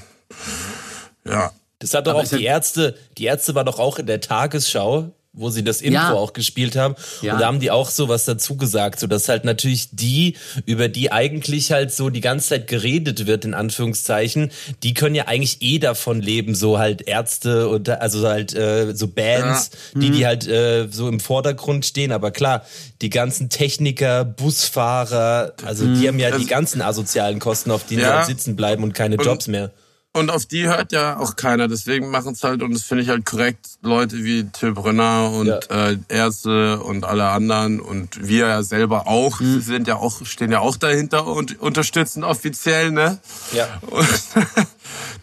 ja. 1.25 1.51
Das 1.79 1.93
hat 1.93 2.07
doch 2.07 2.11
Aber 2.11 2.21
auch 2.23 2.31
ja- 2.31 2.37
die 2.37 2.43
Ärzte, 2.45 2.95
die 3.17 3.25
Ärzte 3.25 3.55
war 3.55 3.63
doch 3.63 3.79
auch 3.79 3.99
in 3.99 4.05
der 4.05 4.19
Tagesschau, 4.21 5.11
wo 5.31 5.51
sie 5.51 5.63
das 5.63 5.79
Intro 5.79 5.93
Ja. 6.01 6.13
auch 6.13 6.33
gespielt 6.33 6.75
haben. 6.75 6.95
Ja. 7.21 7.33
Und 7.33 7.39
da 7.39 7.45
haben 7.45 7.59
die 7.59 7.69
auch 7.71 7.89
so 7.91 8.09
was 8.09 8.25
dazu 8.25 8.57
gesagt, 8.57 8.99
so 8.99 9.05
dass 9.07 9.29
halt 9.29 9.45
natürlich 9.45 9.89
die, 9.91 10.35
über 10.65 10.89
die 10.89 11.11
eigentlich 11.11 11.71
halt 11.71 11.93
so 11.93 12.09
die 12.09 12.19
ganze 12.19 12.49
Zeit 12.49 12.67
geredet 12.67 13.27
wird, 13.27 13.45
in 13.45 13.53
Anführungszeichen, 13.53 14.51
die 14.83 14.93
können 14.95 15.13
ja 15.15 15.27
eigentlich 15.27 15.61
eh 15.61 15.77
davon 15.77 16.19
leben, 16.21 16.55
so 16.55 16.79
halt 16.79 17.03
Ärzte 17.03 17.69
und 17.69 17.87
also 17.89 18.27
halt 18.27 18.53
äh, 18.55 18.93
so 18.95 19.07
Bands, 19.07 19.69
die, 19.93 20.09
die 20.09 20.25
halt 20.25 20.47
äh, 20.47 20.87
so 20.89 21.07
im 21.07 21.19
Vordergrund 21.19 21.85
stehen. 21.85 22.11
Aber 22.11 22.31
klar, 22.31 22.65
die 23.01 23.11
ganzen 23.11 23.49
Techniker, 23.49 24.25
Busfahrer, 24.25 25.53
also 25.65 25.85
die 25.95 26.07
haben 26.07 26.19
ja 26.19 26.35
die 26.37 26.47
ganzen 26.47 26.81
asozialen 26.81 27.39
Kosten, 27.39 27.71
auf 27.71 27.85
denen 27.85 28.01
sie 28.01 28.05
Ja. 28.07 28.17
halt 28.17 28.27
sitzen 28.27 28.55
bleiben 28.55 28.83
und 28.83 28.93
keine 28.93 29.15
Und- 29.17 29.25
Jobs 29.25 29.47
mehr. 29.47 29.71
Und 30.11 30.31
auf 30.31 30.47
die 30.47 30.65
hört 30.67 30.91
ja 30.91 31.17
auch 31.17 31.35
keiner. 31.35 31.67
Deswegen 31.67 32.09
machen 32.09 32.33
es 32.33 32.43
halt, 32.43 32.63
und 32.63 32.73
das 32.73 32.81
finde 32.81 33.03
ich 33.03 33.09
halt 33.09 33.25
korrekt, 33.25 33.67
Leute 33.83 34.23
wie 34.23 34.43
Till 34.45 34.71
Brünner 34.73 35.29
und 35.31 35.47
Ja. 35.47 35.59
äh, 35.91 35.97
Ärzte 36.09 36.79
und 36.81 37.05
alle 37.05 37.29
anderen 37.29 37.79
und 37.79 38.27
wir 38.27 38.47
ja 38.47 38.63
selber 38.63 39.07
auch, 39.07 39.39
Mhm. 39.39 39.61
sind 39.61 39.87
ja 39.87 39.97
auch, 39.97 40.25
stehen 40.25 40.51
ja 40.51 40.59
auch 40.61 40.77
dahinter 40.77 41.27
und 41.27 41.59
unterstützen 41.61 42.23
offiziell, 42.23 42.91
ne? 42.91 43.19
Ja. 43.53 43.67
Und 43.91 44.07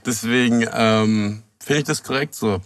deswegen 0.06 0.64
ähm, 0.72 1.42
finde 1.58 1.78
ich 1.80 1.84
das 1.86 2.02
korrekt 2.04 2.34
so. 2.36 2.60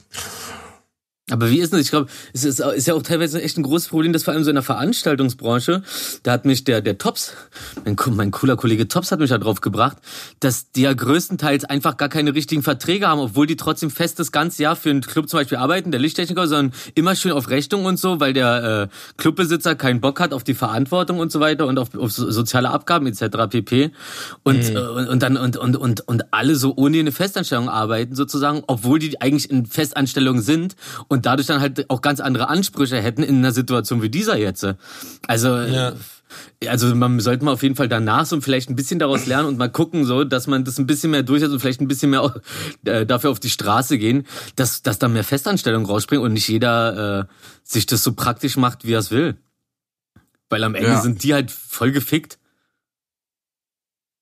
Aber 1.31 1.51
wie 1.51 1.61
ist 1.61 1.73
das? 1.73 1.81
Ich 1.81 1.90
glaube, 1.90 2.09
es 2.33 2.45
ist, 2.45 2.61
ist 2.61 2.87
ja 2.87 2.95
auch 2.95 3.03
teilweise 3.03 3.40
echt 3.40 3.57
ein 3.57 3.62
großes 3.62 3.88
Problem, 3.88 4.12
dass 4.12 4.25
vor 4.25 4.35
allem 4.35 4.45
so 4.45 4.51
in 4.51 4.57
der 4.57 4.62
Veranstaltungsbranche, 4.62 5.83
da 6.23 6.33
hat 6.33 6.45
mich 6.45 6.64
der, 6.64 6.81
der 6.81 6.99
Tops, 6.99 7.33
mein, 7.85 7.97
mein 8.14 8.31
cooler 8.31 8.57
Kollege 8.57 8.88
Tops 8.88 9.12
hat 9.12 9.21
mich 9.21 9.31
da 9.31 9.38
drauf 9.38 9.61
gebracht, 9.61 9.97
dass 10.40 10.71
die 10.73 10.83
ja 10.83 10.93
größtenteils 10.93 11.64
einfach 11.64 11.97
gar 11.97 12.09
keine 12.09 12.35
richtigen 12.35 12.62
Verträge 12.62 13.09
haben, 13.09 13.21
obwohl 13.21 13.47
die 13.47 13.57
trotzdem 13.57 13.90
fest 13.90 14.19
das 14.19 14.33
ganze 14.33 14.62
Jahr 14.62 14.77
für 14.77 14.90
einen 14.90 15.01
Club 15.03 15.29
zum 15.29 15.38
Beispiel 15.40 15.59
arbeiten, 15.59 15.90
der 15.90 16.01
Lichttechniker, 16.01 16.47
sondern 16.49 16.73
immer 16.95 17.14
schön 17.14 17.33
auf 17.33 17.49
Rechnung 17.49 17.85
und 17.85 17.99
so, 17.99 18.21
weil 18.21 18.33
der 18.33 18.88
äh, 18.90 19.12
Clubbesitzer 19.16 19.75
keinen 19.75 20.01
Bock 20.01 20.21
hat 20.21 20.33
auf 20.33 20.45
die 20.45 20.55
Verantwortung 20.55 21.19
und 21.19 21.33
so 21.33 21.40
weiter 21.40 21.66
und 21.66 21.79
auf, 21.79 21.95
auf 21.95 22.12
so- 22.12 22.31
soziale 22.31 22.71
Abgaben 22.71 23.07
etc. 23.07 23.49
pp. 23.51 23.90
Und, 24.43 24.71
äh, 24.71 24.79
und, 24.79 25.09
und 25.09 25.23
dann 25.23 25.37
und, 25.37 25.57
und, 25.57 25.77
und, 25.77 26.01
und 26.09 26.33
alle 26.33 26.57
so 26.57 26.75
ohne 26.77 26.99
eine 26.99 27.12
Festanstellung 27.12 27.69
arbeiten 27.69 28.14
sozusagen, 28.14 28.62
obwohl 28.66 28.99
die 28.99 29.21
eigentlich 29.21 29.51
in 29.51 29.66
Festanstellung 29.66 30.40
sind 30.40 30.77
und 31.09 31.20
dadurch 31.27 31.47
dann 31.47 31.61
halt 31.61 31.89
auch 31.91 32.01
ganz 32.03 32.21
andere 32.21 32.49
Ansprüche 32.49 32.97
hätten 33.01 33.23
in 33.23 33.37
einer 33.39 33.53
Situation 33.53 34.03
wie 34.03 34.11
dieser 34.11 34.37
jetzt. 34.37 34.67
Also 35.27 35.57
Ja. 35.59 35.95
also 36.69 36.95
man 36.95 37.19
sollte 37.21 37.45
mal 37.45 37.53
auf 37.53 37.63
jeden 37.63 37.75
Fall 37.77 37.89
danach 37.89 38.25
so 38.27 38.41
vielleicht 38.41 38.71
ein 38.71 38.77
bisschen 38.77 38.99
daraus 38.99 39.27
lernen 39.27 39.49
und 39.49 39.59
mal 39.59 39.71
gucken, 39.71 40.05
so, 40.05 40.25
dass 40.25 40.47
man 40.47 40.65
das 40.65 40.79
ein 40.79 40.87
bisschen 40.87 41.11
mehr 41.11 41.23
durchsetzt 41.23 41.53
und 41.53 41.61
vielleicht 41.61 41.81
ein 41.81 41.89
bisschen 41.89 42.11
mehr 42.11 42.35
äh, 42.85 43.05
dafür 43.07 43.31
auf 43.31 43.41
die 43.41 43.51
Straße 43.51 43.99
gehen, 43.99 44.27
dass, 44.57 44.83
dass 44.83 44.99
da 44.99 45.09
mehr 45.09 45.25
Festanstellungen 45.25 45.87
rausspringen 45.87 46.25
und 46.25 46.33
nicht 46.33 46.49
jeder 46.49 47.21
äh, 47.21 47.25
sich 47.65 47.87
das 47.87 48.03
so 48.05 48.13
praktisch 48.13 48.57
macht, 48.57 48.85
wie 48.87 48.93
er 48.93 49.01
es 49.01 49.11
will. 49.11 49.37
Weil 50.49 50.65
am 50.65 50.75
Ende 50.75 50.91
Ja. 50.91 51.01
sind 51.01 51.23
die 51.23 51.35
halt 51.35 51.51
voll 51.51 51.91
gefickt. 51.93 52.39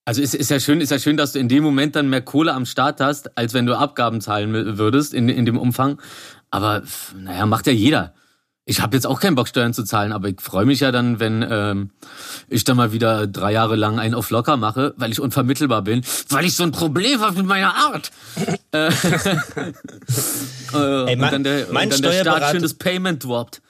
Also 0.05 0.23
ist, 0.23 0.35
ist 0.35 0.49
ja 0.51 0.59
schön, 0.59 0.81
ist 0.81 0.91
ja 0.91 0.99
schön, 0.99 1.19
dass 1.19 1.33
du 1.33 1.39
in 1.39 1.49
dem 1.51 1.63
Moment 1.63 1.95
dann 1.95 2.09
mehr 2.09 2.23
Kohle 2.23 2.55
am 2.55 2.65
Start 2.65 2.99
hast, 3.03 3.37
als 3.37 3.53
wenn 3.53 3.67
du 3.67 3.77
Abgaben 3.77 4.23
zahlen 4.23 4.79
würdest 4.79 5.13
in, 5.13 5.29
in 5.29 5.45
dem 5.45 5.59
Umfang. 5.59 6.01
Aber 6.51 6.83
naja, 7.17 7.47
macht 7.47 7.67
ja 7.67 7.73
jeder. 7.73 8.15
Ich 8.65 8.83
habe 8.83 8.95
jetzt 8.97 9.07
auch 9.07 9.19
keinen 9.19 9.35
Bock, 9.35 9.49
Steuern 9.49 9.73
zu 9.73 9.83
zahlen, 9.83 10.13
aber 10.13 10.29
ich 10.29 10.43
freue 10.43 10.67
mich 10.67 10.81
ja 10.81 10.93
dann, 10.93 11.21
wenn 11.21 11.47
ähm, 11.49 11.91
ich 12.49 12.65
dann 12.65 12.77
mal 12.77 12.93
wieder 12.93 13.27
drei 13.27 13.53
Jahre 13.53 13.77
lang 13.77 13.99
einen 13.99 14.15
auf 14.15 14.29
locker 14.29 14.59
mache, 14.59 14.93
weil 14.99 15.11
ich 15.11 15.21
unvermittelbar 15.21 15.81
bin, 15.83 16.03
weil 16.29 16.45
ich 16.45 16.55
so 16.55 16.65
ein 16.65 16.73
Problem 16.73 17.21
habe 17.21 17.39
mit 17.39 17.47
meiner 17.47 17.75
Art. 17.75 18.11
äh, 18.73 18.91
Ey, 20.73 21.15
und 21.15 21.19
mein- 21.21 21.31
dann 21.33 21.45
der, 21.45 21.67
mein 21.73 21.85
und 21.91 21.95
dann 21.95 22.03
der 22.03 22.13
Staat 22.21 22.27
Steuerberater- 22.43 22.51
schön 22.51 22.63
das 22.63 22.75
Payment 22.75 23.25
droppt. 23.25 23.63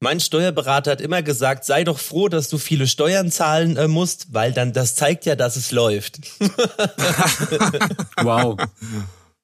Mein 0.00 0.20
Steuerberater 0.20 0.90
hat 0.92 1.00
immer 1.00 1.22
gesagt, 1.22 1.64
sei 1.64 1.82
doch 1.84 1.98
froh, 1.98 2.28
dass 2.28 2.48
du 2.50 2.58
viele 2.58 2.86
Steuern 2.86 3.30
zahlen 3.30 3.76
äh, 3.78 3.88
musst, 3.88 4.32
weil 4.34 4.52
dann 4.52 4.72
das 4.74 4.94
zeigt 4.94 5.24
ja, 5.26 5.36
dass 5.36 5.56
es 5.56 5.72
läuft. 5.72 6.20
Wow. 8.22 8.56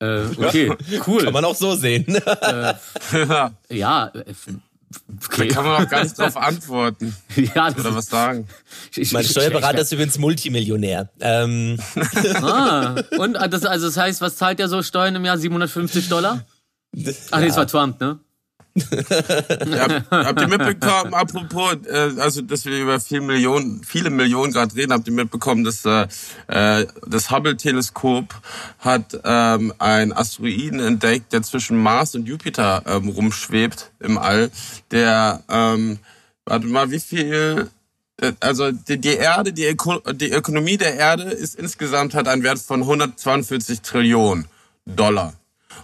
Äh, 0.02 0.26
okay, 0.36 0.72
cool. 1.06 1.24
Kann 1.24 1.32
man 1.32 1.44
auch 1.44 1.54
so 1.54 1.74
sehen. 1.76 2.04
da 2.24 2.78
ja, 3.70 4.06
äh, 4.14 4.24
okay. 5.26 5.48
kann 5.48 5.64
man 5.64 5.84
auch 5.84 5.88
gar 5.88 6.02
nicht 6.02 6.18
drauf 6.18 6.36
antworten 6.36 7.16
ja, 7.36 7.70
das 7.70 7.78
oder 7.78 7.94
was 7.94 8.06
sagen. 8.06 8.48
Ich, 8.92 8.98
ich, 8.98 9.12
mein 9.12 9.24
Steuerberater 9.24 9.76
ich- 9.76 9.82
ist 9.82 9.92
übrigens 9.92 10.18
Multimillionär. 10.18 11.10
Ähm, 11.20 11.78
Ah, 12.42 12.96
und 13.18 13.36
äh, 13.36 13.48
das, 13.48 13.64
also 13.64 13.86
das 13.86 13.96
heißt, 13.96 14.20
was 14.20 14.36
zahlt 14.36 14.58
der 14.58 14.68
so 14.68 14.82
Steuern 14.82 15.14
im 15.14 15.24
Jahr? 15.24 15.38
750 15.38 16.08
Dollar? 16.08 16.44
Ach 17.30 17.40
nee, 17.40 17.46
das 17.46 17.56
war 17.56 17.66
Trump, 17.66 18.00
ne? 18.00 18.18
Ja, 18.74 20.02
habt 20.10 20.40
ihr 20.40 20.48
mitbekommen, 20.48 21.12
apropos, 21.12 21.76
äh, 21.86 22.12
also 22.18 22.40
dass 22.40 22.64
wir 22.64 22.80
über 22.80 23.00
viele 23.00 23.20
Millionen, 23.20 23.84
viele 23.84 24.08
Millionen 24.08 24.52
gerade 24.52 24.74
reden, 24.74 24.92
habt 24.92 25.06
ihr 25.06 25.12
mitbekommen, 25.12 25.62
dass 25.64 25.84
äh, 25.84 26.06
äh, 26.48 26.86
das 27.06 27.30
Hubble-Teleskop 27.30 28.34
hat 28.78 29.20
ähm, 29.24 29.74
einen 29.78 30.12
Asteroiden 30.12 30.80
entdeckt, 30.80 31.32
der 31.32 31.42
zwischen 31.42 31.76
Mars 31.76 32.14
und 32.14 32.26
Jupiter 32.26 32.82
ähm, 32.86 33.08
rumschwebt 33.08 33.92
im 34.00 34.16
All, 34.16 34.50
der, 34.90 35.42
ähm, 35.50 35.98
warte 36.46 36.66
mal, 36.66 36.90
wie 36.90 37.00
viel 37.00 37.70
also 38.40 38.70
die, 38.70 38.98
die 38.98 39.16
Erde, 39.16 39.52
die, 39.52 39.66
Öko, 39.66 39.98
die 40.12 40.30
Ökonomie 40.30 40.76
der 40.76 40.94
Erde 40.94 41.24
ist 41.24 41.56
insgesamt 41.56 42.14
hat 42.14 42.28
einen 42.28 42.44
Wert 42.44 42.60
von 42.60 42.82
142 42.82 43.80
Trillionen 43.80 44.46
Dollar. 44.86 45.34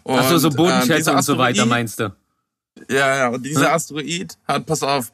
Und, 0.04 0.18
Ach 0.18 0.28
so, 0.28 0.38
so 0.38 0.50
Bodenschätze 0.50 0.96
dieser 0.96 1.16
und 1.16 1.22
so 1.22 1.36
weiter 1.36 1.66
meinst 1.66 1.98
du? 2.00 2.12
Ja, 2.88 3.16
ja, 3.16 3.28
und 3.28 3.44
dieser? 3.44 3.72
Asteroid 3.72 4.36
hat, 4.46 4.66
pass 4.66 4.82
auf, 4.82 5.12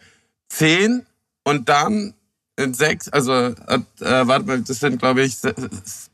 10 0.49 1.07
und 1.45 1.69
dann 1.69 2.15
in 2.57 2.73
6, 2.75 3.09
also, 3.09 3.33
äh, 3.33 3.55
warte 4.01 4.47
mal, 4.47 4.61
das 4.63 4.79
sind, 4.81 4.99
glaube 5.01 5.23
ich, 5.23 5.37
se- 5.37 5.55
s- 5.85 6.11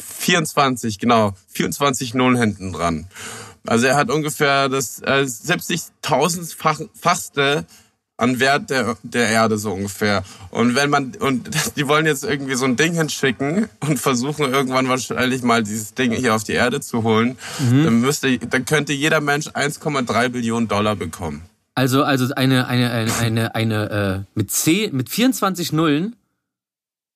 24, 0.00 0.98
genau, 0.98 1.32
24 1.48 2.14
Nullen 2.14 2.36
hinten 2.36 2.72
dran. 2.72 3.06
Also 3.66 3.86
er 3.86 3.96
hat 3.96 4.10
ungefähr 4.10 4.68
das 4.68 5.00
äh, 5.00 5.24
70.000-fachste 5.24 7.64
an 8.22 8.38
Wert 8.40 8.70
der, 8.70 8.96
der 9.02 9.28
Erde 9.28 9.58
so 9.58 9.72
ungefähr. 9.72 10.22
Und 10.50 10.74
wenn 10.76 10.90
man, 10.90 11.14
und 11.18 11.50
die 11.76 11.88
wollen 11.88 12.06
jetzt 12.06 12.24
irgendwie 12.24 12.54
so 12.54 12.64
ein 12.64 12.76
Ding 12.76 12.94
hinschicken 12.94 13.68
und 13.80 13.98
versuchen 13.98 14.52
irgendwann 14.52 14.88
wahrscheinlich 14.88 15.42
mal 15.42 15.62
dieses 15.62 15.94
Ding 15.94 16.12
hier 16.12 16.34
auf 16.34 16.44
die 16.44 16.52
Erde 16.52 16.80
zu 16.80 17.02
holen, 17.02 17.36
dann 17.58 18.00
müsste, 18.00 18.38
dann 18.38 18.64
könnte 18.64 18.92
jeder 18.92 19.20
Mensch 19.20 19.48
1,3 19.48 20.28
Billionen 20.28 20.68
Dollar 20.68 20.94
bekommen. 20.96 21.42
Also, 21.74 22.04
also 22.04 22.32
eine, 22.34 22.66
eine, 22.68 22.90
eine, 22.90 23.14
eine, 23.18 23.54
eine 23.54 23.90
äh, 23.90 24.38
mit 24.38 24.50
C, 24.50 24.90
mit 24.92 25.08
24 25.08 25.72
Nullen, 25.72 26.16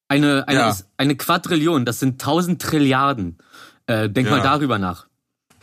eine, 0.09 0.49
eine, 0.49 0.59
Ja. 0.59 0.77
eine 0.97 1.14
Quadrillion, 1.16 1.85
das 1.85 2.01
sind 2.01 2.14
1000 2.23 2.61
Trilliarden. 2.62 3.38
Äh, 3.87 4.09
denk 4.09 4.29
Ja. 4.29 4.37
mal 4.37 4.42
darüber 4.42 4.79
nach. 4.79 5.07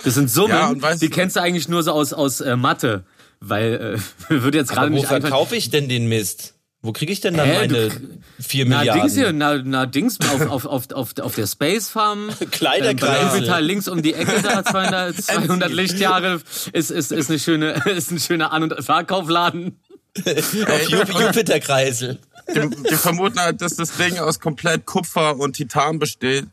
Das 0.04 0.14
sind 0.14 0.30
Summen, 0.30 0.80
Ja, 0.82 0.96
die 0.96 1.10
kennst 1.10 1.36
du 1.36 1.42
eigentlich 1.42 1.68
nur 1.70 1.84
so 1.84 1.92
aus, 1.92 2.14
aus 2.14 2.40
äh, 2.42 2.56
Mathe. 2.56 3.04
Weil, 3.46 3.98
äh, 4.30 4.32
würde 4.42 4.58
jetzt 4.58 4.72
gerade 4.72 4.90
wo 4.90 4.94
nicht 4.96 5.04
einfallen. 5.04 5.22
verkaufe 5.24 5.56
ich 5.56 5.70
denn 5.70 5.90
den 5.90 6.08
Mist? 6.08 6.54
Wo 6.86 6.92
kriege 6.92 7.14
ich 7.14 7.22
denn 7.22 7.36
dann 7.36 7.48
Hä, 7.48 7.60
meine 7.60 7.90
du- 7.90 8.20
vier 8.42 8.66
Na, 8.66 8.80
Milliarden? 8.80 9.04
Dings 9.04 9.14
hier, 9.16 9.32
na, 9.32 9.58
na, 9.64 9.86
Dings 9.86 10.20
auf, 10.20 10.42
auf, 10.50 10.66
auf, 10.66 10.92
auf, 10.92 11.10
auf 11.20 11.36
der 11.36 11.48
Space 11.48 11.88
Farm. 11.90 12.30
Kleiderkreisel. 12.52 13.40
Jupiter 13.40 13.62
links 13.62 13.88
um 13.88 14.02
die 14.02 14.14
Ecke 14.14 14.42
da, 14.42 14.64
200, 14.66 15.16
200 15.16 15.72
Lichtjahre, 15.74 16.42
ist, 16.74 16.92
ist, 16.92 17.12
ist, 17.14 17.30
eine 17.30 17.40
schöne, 17.40 17.72
ist 17.86 18.12
ein 18.12 18.20
schöner 18.20 18.52
An- 18.52 18.64
und 18.64 18.84
Verkaufladen. 18.84 19.80
Auf 20.18 20.54
Ju- 20.54 21.22
Jupiterkreisel. 21.26 22.20
Die, 22.54 22.70
die 22.90 22.96
vermuten 22.96 23.40
halt, 23.40 23.62
dass 23.62 23.78
das 23.78 23.96
Ding 23.96 24.20
aus 24.20 24.42
komplett 24.42 24.86
Kupfer 24.86 25.38
und 25.40 25.54
Titan 25.54 26.00
besteht. 26.00 26.46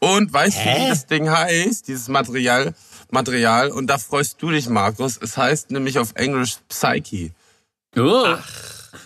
Und 0.00 0.32
weißt 0.32 0.56
du, 0.58 0.60
wie 0.64 0.88
das 0.88 1.06
Ding 1.06 1.30
heißt, 1.30 1.86
dieses 1.86 2.08
Material? 2.08 2.74
Material. 3.10 3.70
Und 3.70 3.86
da 3.88 3.98
freust 3.98 4.40
du 4.42 4.50
dich, 4.50 4.68
Markus. 4.68 5.18
Es 5.20 5.36
heißt 5.36 5.70
nämlich 5.70 5.98
auf 5.98 6.12
Englisch 6.14 6.56
Psyche. 6.68 7.30
Oh. 7.96 8.36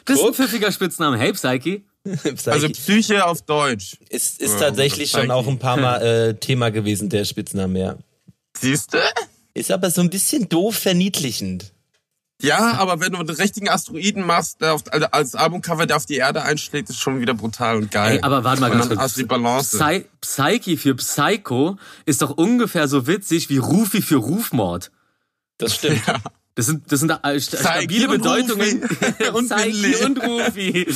das 0.05 0.19
ist 0.19 0.25
ein 0.25 0.35
pfiffiger 0.35 0.73
Spitzname. 0.73 1.19
Hey, 1.19 1.33
Psyche. 1.33 1.83
Also 2.47 2.69
Psyche 2.71 3.27
auf 3.27 3.43
Deutsch. 3.43 3.97
ist, 4.09 4.41
ist 4.41 4.55
Ja, 4.55 4.69
tatsächlich 4.69 5.11
Psyche. 5.11 5.21
schon 5.23 5.31
auch 5.31 5.47
ein 5.47 5.59
paar 5.59 5.77
Mal 5.77 6.03
äh, 6.03 6.35
Thema 6.35 6.71
gewesen, 6.71 7.09
der 7.09 7.25
Spitzname, 7.25 7.79
ja. 7.79 7.97
Siehst 8.59 8.95
du? 8.95 8.99
Ist 9.55 9.71
aber 9.71 9.91
so 9.91 10.01
ein 10.01 10.11
bisschen 10.11 10.49
doof 10.49 10.77
verniedlichend. 10.77 11.73
Ja, 12.43 12.75
aber 12.79 13.01
wenn 13.01 13.13
du 13.13 13.19
einen 13.19 13.29
richtigen 13.31 13.69
Asteroiden 13.69 14.25
machst, 14.27 14.61
der 14.61 14.75
auf, 14.75 14.83
also 14.91 15.07
als 15.11 15.35
Albumcover, 15.35 15.87
der 15.87 15.97
auf 15.97 16.07
die 16.07 16.17
Erde 16.17 16.43
einschlägt, 16.43 16.91
ist 16.91 17.01
schon 17.01 17.21
wieder 17.21 17.35
brutal 17.35 17.77
und 17.77 17.91
geil. 17.91 18.17
Ey, 18.17 18.23
aber 18.23 18.45
warte 18.45 18.61
mal 18.61 18.71
ganz 18.71 18.89
dann 18.89 18.97
kurz. 18.97 19.01
hast 19.01 19.17
du 19.17 19.21
die 19.23 19.27
Balance. 19.27 19.79
Psy 19.79 20.05
Psyche 20.21 20.77
für 20.77 20.95
Psycho 20.95 21.77
ist 22.07 22.23
doch 22.23 22.31
ungefähr 22.31 22.89
so 22.89 23.07
witzig 23.07 23.49
wie 23.51 23.59
Rufi 23.59 24.03
für 24.03 24.17
Rufmord. 24.17 24.91
Das 25.59 25.75
stimmt. 25.75 26.03
Das 26.57 26.67
sind, 26.67 26.91
das 26.91 27.01
sind 27.01 27.11
äh, 27.23 27.39
st 27.41 27.59
stabile 27.59 28.09
und 28.09 28.19
Bedeutungen. 28.19 28.83
Rufi. 28.83 29.29
Und 29.33 29.49
Psyche 29.51 29.83
Willi. 29.83 30.05
und 30.05 30.23
Rufi. 30.23 30.87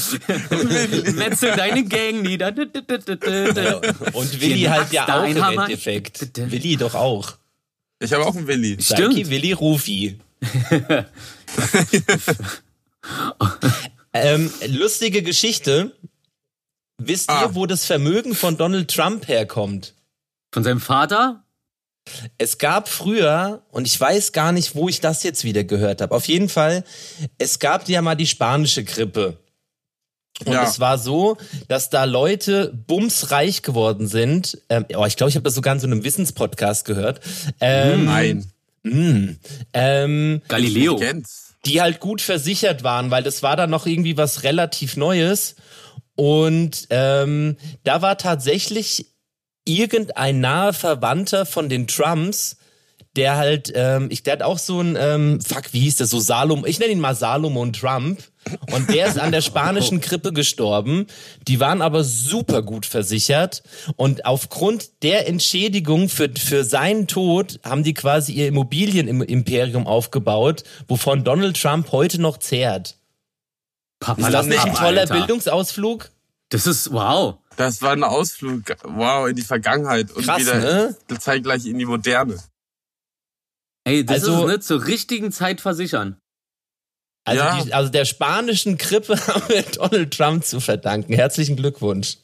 Metzel 1.12 1.52
deine 1.56 1.84
Gang 1.84 2.22
nieder. 2.22 2.52
Ja, 2.54 3.80
Und 4.12 4.40
Willi 4.40 4.62
halt 4.62 4.92
ja 4.92 5.20
auch 5.22 5.24
im 5.26 5.42
Hammer. 5.42 5.64
Endeffekt. 5.64 6.36
Willi 6.50 6.76
doch 6.76 6.94
auch. 6.94 7.36
Ich 8.00 8.12
habe 8.12 8.26
auch 8.26 8.34
einen 8.36 8.46
Willi. 8.46 8.76
Stimmt. 8.80 9.14
Psyche, 9.14 9.30
Willi, 9.30 9.52
Rufi. 9.52 10.18
Ähm, 14.12 14.50
lustige 14.68 15.22
Geschichte. 15.22 15.92
Wisst 16.98 17.28
Ah. 17.28 17.42
ihr, 17.44 17.54
wo 17.54 17.66
das 17.66 17.84
Vermögen 17.84 18.34
von 18.34 18.56
Donald 18.56 18.90
Trump 18.90 19.26
herkommt? 19.28 19.94
Von 20.52 20.62
seinem 20.62 20.80
Vater? 20.80 21.42
Es 22.38 22.58
gab 22.58 22.88
früher, 22.88 23.62
und 23.70 23.86
ich 23.86 23.98
weiß 23.98 24.32
gar 24.32 24.52
nicht, 24.52 24.74
wo 24.74 24.88
ich 24.88 25.00
das 25.00 25.22
jetzt 25.22 25.42
wieder 25.42 25.64
gehört 25.64 26.00
habe. 26.02 26.14
Auf 26.14 26.28
jeden 26.28 26.48
Fall, 26.48 26.84
es 27.38 27.58
gab 27.58 27.88
ja 27.88 28.02
mal 28.02 28.14
die 28.14 28.26
spanische 28.26 28.84
Grippe. 28.84 29.38
Und 30.44 30.52
Ja. 30.52 30.64
es 30.64 30.80
war 30.80 30.98
so, 30.98 31.36
dass 31.68 31.90
da 31.90 32.04
Leute 32.04 32.72
bumsreich 32.86 33.62
geworden 33.62 34.06
sind. 34.06 34.58
Ähm, 34.68 34.84
oh, 34.96 35.06
ich 35.06 35.16
glaube, 35.16 35.30
ich 35.30 35.36
habe 35.36 35.44
das 35.44 35.54
sogar 35.54 35.74
in 35.74 35.80
so 35.80 35.86
einem 35.86 36.04
Wissenspodcast 36.04 36.84
gehört. 36.84 37.20
Ähm, 37.60 38.04
Nein. 38.04 38.52
Ähm, 38.84 40.42
Galileo. 40.48 41.00
Die 41.66 41.80
halt 41.80 42.00
gut 42.00 42.20
versichert 42.20 42.82
waren, 42.84 43.10
weil 43.10 43.22
das 43.22 43.42
war 43.42 43.56
dann 43.56 43.70
noch 43.70 43.86
irgendwie 43.86 44.18
was 44.18 44.42
relativ 44.42 44.96
Neues. 44.96 45.56
Und 46.14 46.86
ähm, 46.90 47.56
da 47.84 48.02
war 48.02 48.18
tatsächlich 48.18 49.06
irgendein 49.64 50.40
naher 50.40 50.74
Verwandter 50.74 51.46
von 51.46 51.68
den 51.68 51.86
Trumps, 51.86 52.58
der 53.16 53.36
halt, 53.36 53.72
ähm, 53.74 54.08
ich, 54.10 54.22
der 54.22 54.34
hat 54.34 54.42
auch 54.42 54.58
so 54.58 54.80
ein, 54.80 54.96
ähm, 54.98 55.40
fuck, 55.40 55.72
wie 55.72 55.80
hieß 55.80 55.96
der, 55.96 56.06
so 56.06 56.18
Salomon, 56.18 56.68
ich 56.68 56.78
nenne 56.78 56.92
ihn 56.92 57.00
mal 57.00 57.14
Salomon 57.14 57.72
Trump. 57.72 58.22
Und 58.72 58.90
der 58.90 59.06
ist 59.06 59.18
an 59.18 59.32
der 59.32 59.40
spanischen 59.42 60.00
Grippe 60.00 60.32
gestorben. 60.32 61.06
Die 61.48 61.60
waren 61.60 61.80
aber 61.80 62.04
super 62.04 62.62
gut 62.62 62.86
versichert. 62.86 63.62
Und 63.96 64.26
aufgrund 64.26 65.02
der 65.02 65.28
Entschädigung 65.28 66.08
für, 66.08 66.28
für 66.30 66.64
seinen 66.64 67.06
Tod 67.06 67.60
haben 67.64 67.84
die 67.84 67.94
quasi 67.94 68.32
ihr 68.32 68.48
Immobilienimperium 68.48 69.86
aufgebaut, 69.86 70.64
wovon 70.88 71.24
Donald 71.24 71.60
Trump 71.60 71.92
heute 71.92 72.20
noch 72.20 72.38
zehrt. 72.38 72.96
Papa, 74.00 74.26
Ist 74.26 74.34
das 74.34 74.46
nicht 74.46 74.64
ein 74.64 74.74
toller 74.74 75.02
Alter. 75.02 75.14
Bildungsausflug? 75.14 76.10
Das 76.50 76.66
ist, 76.66 76.92
wow. 76.92 77.36
Das 77.56 77.80
war 77.80 77.92
ein 77.92 78.04
Ausflug, 78.04 78.62
wow, 78.82 79.28
in 79.28 79.36
die 79.36 79.42
Vergangenheit 79.42 80.10
und 80.10 80.24
Krass, 80.24 80.40
wieder 80.40 80.58
ne? 80.58 80.96
zeitgleich 81.18 81.64
in 81.66 81.78
die 81.78 81.86
Moderne. 81.86 82.38
Ey, 83.84 84.04
das 84.04 84.22
Also- 84.24 84.46
ist 84.46 84.52
nicht 84.52 84.62
zur 84.64 84.86
richtigen 84.86 85.30
Zeit 85.32 85.60
versichern. 85.60 86.16
Also, 87.26 87.42
Ja. 87.42 87.62
die, 87.62 87.72
also 87.72 87.90
der 87.90 88.04
spanischen 88.04 88.76
Grippe 88.76 89.14
haben 89.26 89.48
wir 89.48 89.62
Donald 89.62 90.12
Trump 90.16 90.44
zu 90.44 90.60
verdanken. 90.60 91.12
Herzlichen 91.14 91.56
Glückwunsch. 91.56 92.18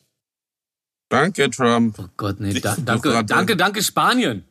Danke, 1.10 1.50
Trump. 1.50 1.98
Oh 1.98 2.08
Gott, 2.16 2.38
nee, 2.38 2.52
da, 2.60 2.76
danke, 2.76 3.24
danke, 3.24 3.56
danke, 3.56 3.82
Spanien. 3.82 4.44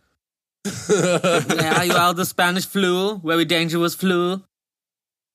yeah, 0.89 1.83
you 1.83 1.93
are 1.95 2.13
the 2.13 2.25
Spanish 2.25 2.67
flu, 2.67 3.19
very 3.23 3.45
dangerous 3.45 3.95
flu. 3.95 4.39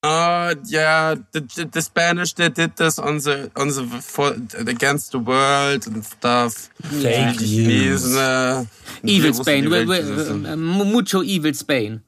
Uh, 0.05 0.55
yeah, 0.67 1.15
the, 1.33 1.41
the, 1.41 1.65
the 1.65 1.81
Spanish, 1.81 2.35
they 2.35 2.51
did 2.51 2.77
this 2.77 2.99
on 2.99 3.17
the, 3.19 3.51
on 3.57 3.69
the, 3.69 3.85
for, 4.03 4.35
against 4.69 5.13
the 5.13 5.19
world 5.19 5.87
and 5.87 6.05
stuff. 6.05 6.69
Fake 6.83 7.39
Chinesen, 7.39 8.15
äh, 8.19 8.67
Evil 9.03 9.33
Spain, 9.33 9.71
we, 9.71 9.87
we, 9.87 10.03
gerissen. 10.03 10.45
uh, 10.45 10.57
mucho 10.57 11.23
evil 11.23 11.55
Spain. 11.55 12.03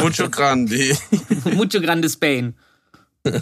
Mucho 0.00 0.28
grande. 0.28 0.94
Mucho 1.54 1.80
grande 1.80 2.08
Spain. 2.08 2.54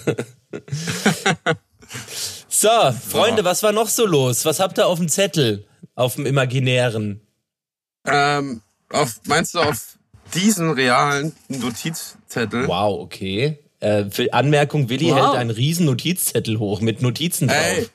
So, 2.48 2.92
Freunde, 2.92 3.44
was 3.44 3.62
war 3.62 3.72
noch 3.72 3.88
so 3.88 4.06
los? 4.06 4.44
Was 4.44 4.60
habt 4.60 4.78
ihr 4.78 4.86
auf 4.86 4.98
dem 4.98 5.08
Zettel? 5.08 5.66
Auf 5.94 6.14
dem 6.16 6.26
Imaginären? 6.26 7.20
ähm, 8.06 8.62
auf, 8.90 9.20
meinst 9.26 9.54
du 9.54 9.60
auf 9.60 9.98
diesen 10.34 10.70
realen 10.70 11.32
Notizzettel? 11.48 12.66
Wow, 12.68 13.00
okay. 13.02 13.58
Äh, 13.80 14.04
für 14.10 14.32
Anmerkung, 14.32 14.88
Willi 14.88 15.10
Wow. 15.10 15.16
hält 15.16 15.34
einen 15.36 15.50
riesen 15.50 15.86
Notizzettel 15.86 16.58
hoch 16.58 16.80
mit 16.80 17.02
Notizen 17.02 17.48
drauf. 17.48 17.56
Ey, 17.58 17.88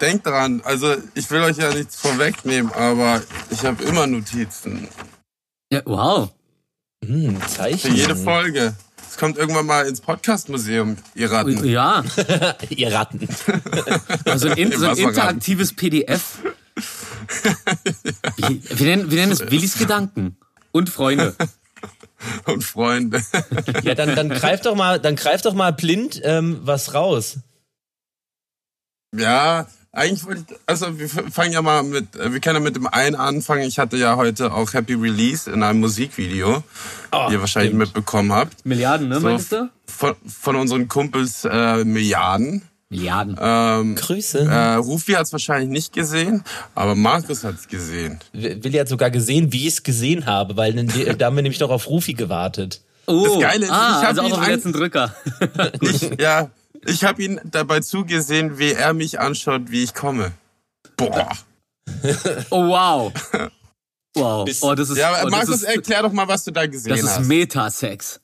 denkt 0.00 0.26
dran, 0.26 0.62
also 0.64 0.94
ich 1.14 1.30
will 1.30 1.42
euch 1.42 1.56
ja 1.56 1.72
nichts 1.74 1.96
vorwegnehmen, 1.96 2.72
aber 2.72 3.22
ich 3.50 3.64
habe 3.64 3.82
immer 3.84 4.06
Notizen. 4.06 4.88
Ja, 5.72 5.82
wow. 5.84 6.30
Hm, 7.04 7.40
Für 7.40 7.48
Zeichen. 7.48 7.94
jede 7.96 8.16
Folge. 8.16 8.74
Es 9.10 9.18
kommt 9.18 9.36
irgendwann 9.38 9.66
mal 9.66 9.86
ins 9.86 10.00
Podcast-Museum, 10.00 10.96
ihr 11.14 11.30
Ratten. 11.30 11.64
Ja, 11.64 12.02
Ihr 12.70 12.92
Ratten. 12.92 13.28
also 14.24 14.48
ein, 14.48 14.56
in, 14.56 14.72
so 14.78 14.86
ein 14.88 14.96
interaktives 14.96 15.72
PDF. 15.74 16.38
Wie, 18.36 18.60
wir, 18.68 18.86
nennen, 18.86 19.10
wir 19.10 19.18
nennen 19.18 19.32
es 19.32 19.40
Willis 19.50 19.78
Gedanken. 19.78 20.36
Und 20.72 20.90
Freunde. 20.90 21.36
Und 22.46 22.62
Freunde. 22.64 23.22
Ja, 23.82 23.94
dann, 23.94 24.14
dann 24.16 24.28
greif 24.40 24.60
doch 24.62 24.74
mal, 24.74 24.98
dann 25.00 25.16
greif 25.16 25.42
doch 25.42 25.54
mal 25.54 25.72
blind 25.72 26.20
ähm, 26.24 26.60
was 26.62 26.94
raus. 26.94 27.38
Ja, 29.16 29.66
eigentlich 29.92 30.24
wollte 30.26 30.44
ich, 30.50 30.56
also 30.66 30.98
wir 30.98 31.08
fangen 31.08 31.52
ja 31.52 31.62
mal 31.62 31.82
mit, 31.84 32.16
äh, 32.16 32.32
wir 32.32 32.40
können 32.40 32.56
ja 32.56 32.60
mit 32.60 32.74
dem 32.76 32.86
einen 32.88 33.14
anfangen. 33.14 33.62
Ich 33.62 33.78
hatte 33.78 33.96
ja 33.96 34.16
heute 34.16 34.52
auch 34.52 34.72
Happy 34.72 34.94
Release 34.94 35.48
in 35.50 35.62
einem 35.62 35.80
Musikvideo, 35.80 36.64
Oh, 37.12 37.28
wie 37.28 37.34
ihr 37.34 37.40
wahrscheinlich 37.40 37.70
stimmt. 37.70 37.78
mitbekommen 37.78 38.32
habt. 38.32 38.66
Milliarden, 38.66 39.08
ne, 39.08 39.20
So 39.20 39.28
meinst 39.28 39.52
du? 39.52 39.70
von, 39.86 40.16
von 40.26 40.56
unseren 40.56 40.88
Kumpels 40.88 41.44
äh, 41.44 41.84
Milliarden. 41.84 42.62
Milliarden. 42.90 43.36
Ähm, 43.40 43.94
Grüße. 43.96 44.40
äh, 44.40 44.74
Rufi 44.74 45.12
hat 45.12 45.22
es 45.26 45.32
wahrscheinlich 45.32 45.70
nicht 45.70 45.92
gesehen, 45.92 46.44
aber 46.74 46.94
Markus 46.94 47.42
hat 47.42 47.54
es 47.56 47.66
gesehen. 47.68 48.20
Willi 48.32 48.78
hat 48.78 48.88
sogar 48.88 49.10
gesehen, 49.10 49.52
wie 49.52 49.66
ich 49.66 49.74
es 49.74 49.82
gesehen 49.82 50.26
habe, 50.26 50.56
weil 50.56 50.72
dann- 50.74 50.88
da 51.18 51.26
haben 51.26 51.36
wir 51.36 51.42
nämlich 51.42 51.60
noch 51.60 51.70
auf 51.70 51.88
Rufi 51.88 52.14
gewartet. 52.14 52.82
Oh, 53.06 53.24
das 53.26 53.40
Geile 53.40 53.64
ist, 53.66 53.70
ah, 53.72 53.88
ich 53.90 54.02
hab 54.02 54.08
also 54.08 54.20
auch 54.22 54.26
ihn 54.26 54.32
auf 54.32 54.38
den 54.38 54.44
ein- 54.44 54.50
letzten 54.54 54.72
Drücker. 54.72 55.14
Ich, 55.80 56.10
ja, 56.20 56.50
ich 56.86 57.04
habe 57.04 57.22
ihn 57.22 57.40
dabei 57.44 57.80
zugesehen, 57.80 58.58
wie 58.58 58.72
er 58.72 58.92
mich 58.94 59.18
anschaut, 59.20 59.62
wie 59.70 59.82
ich 59.82 59.94
komme. 59.94 60.32
Boah. 60.96 61.28
Oh, 62.50 62.68
wow. 62.68 63.12
Wow. 64.16 64.48
Oh, 64.62 64.74
das 64.76 64.90
ist, 64.90 64.96
Ja, 64.96 65.10
oh, 65.10 65.22
das 65.24 65.30
Markus, 65.32 65.54
ist, 65.56 65.62
erklär 65.64 66.02
doch 66.02 66.12
mal, 66.12 66.28
was 66.28 66.44
du 66.44 66.52
da 66.52 66.66
gesehen 66.66 66.90
das 66.90 67.00
ist 67.00 67.18
hast. 67.18 67.26
Metasex. 67.26 68.20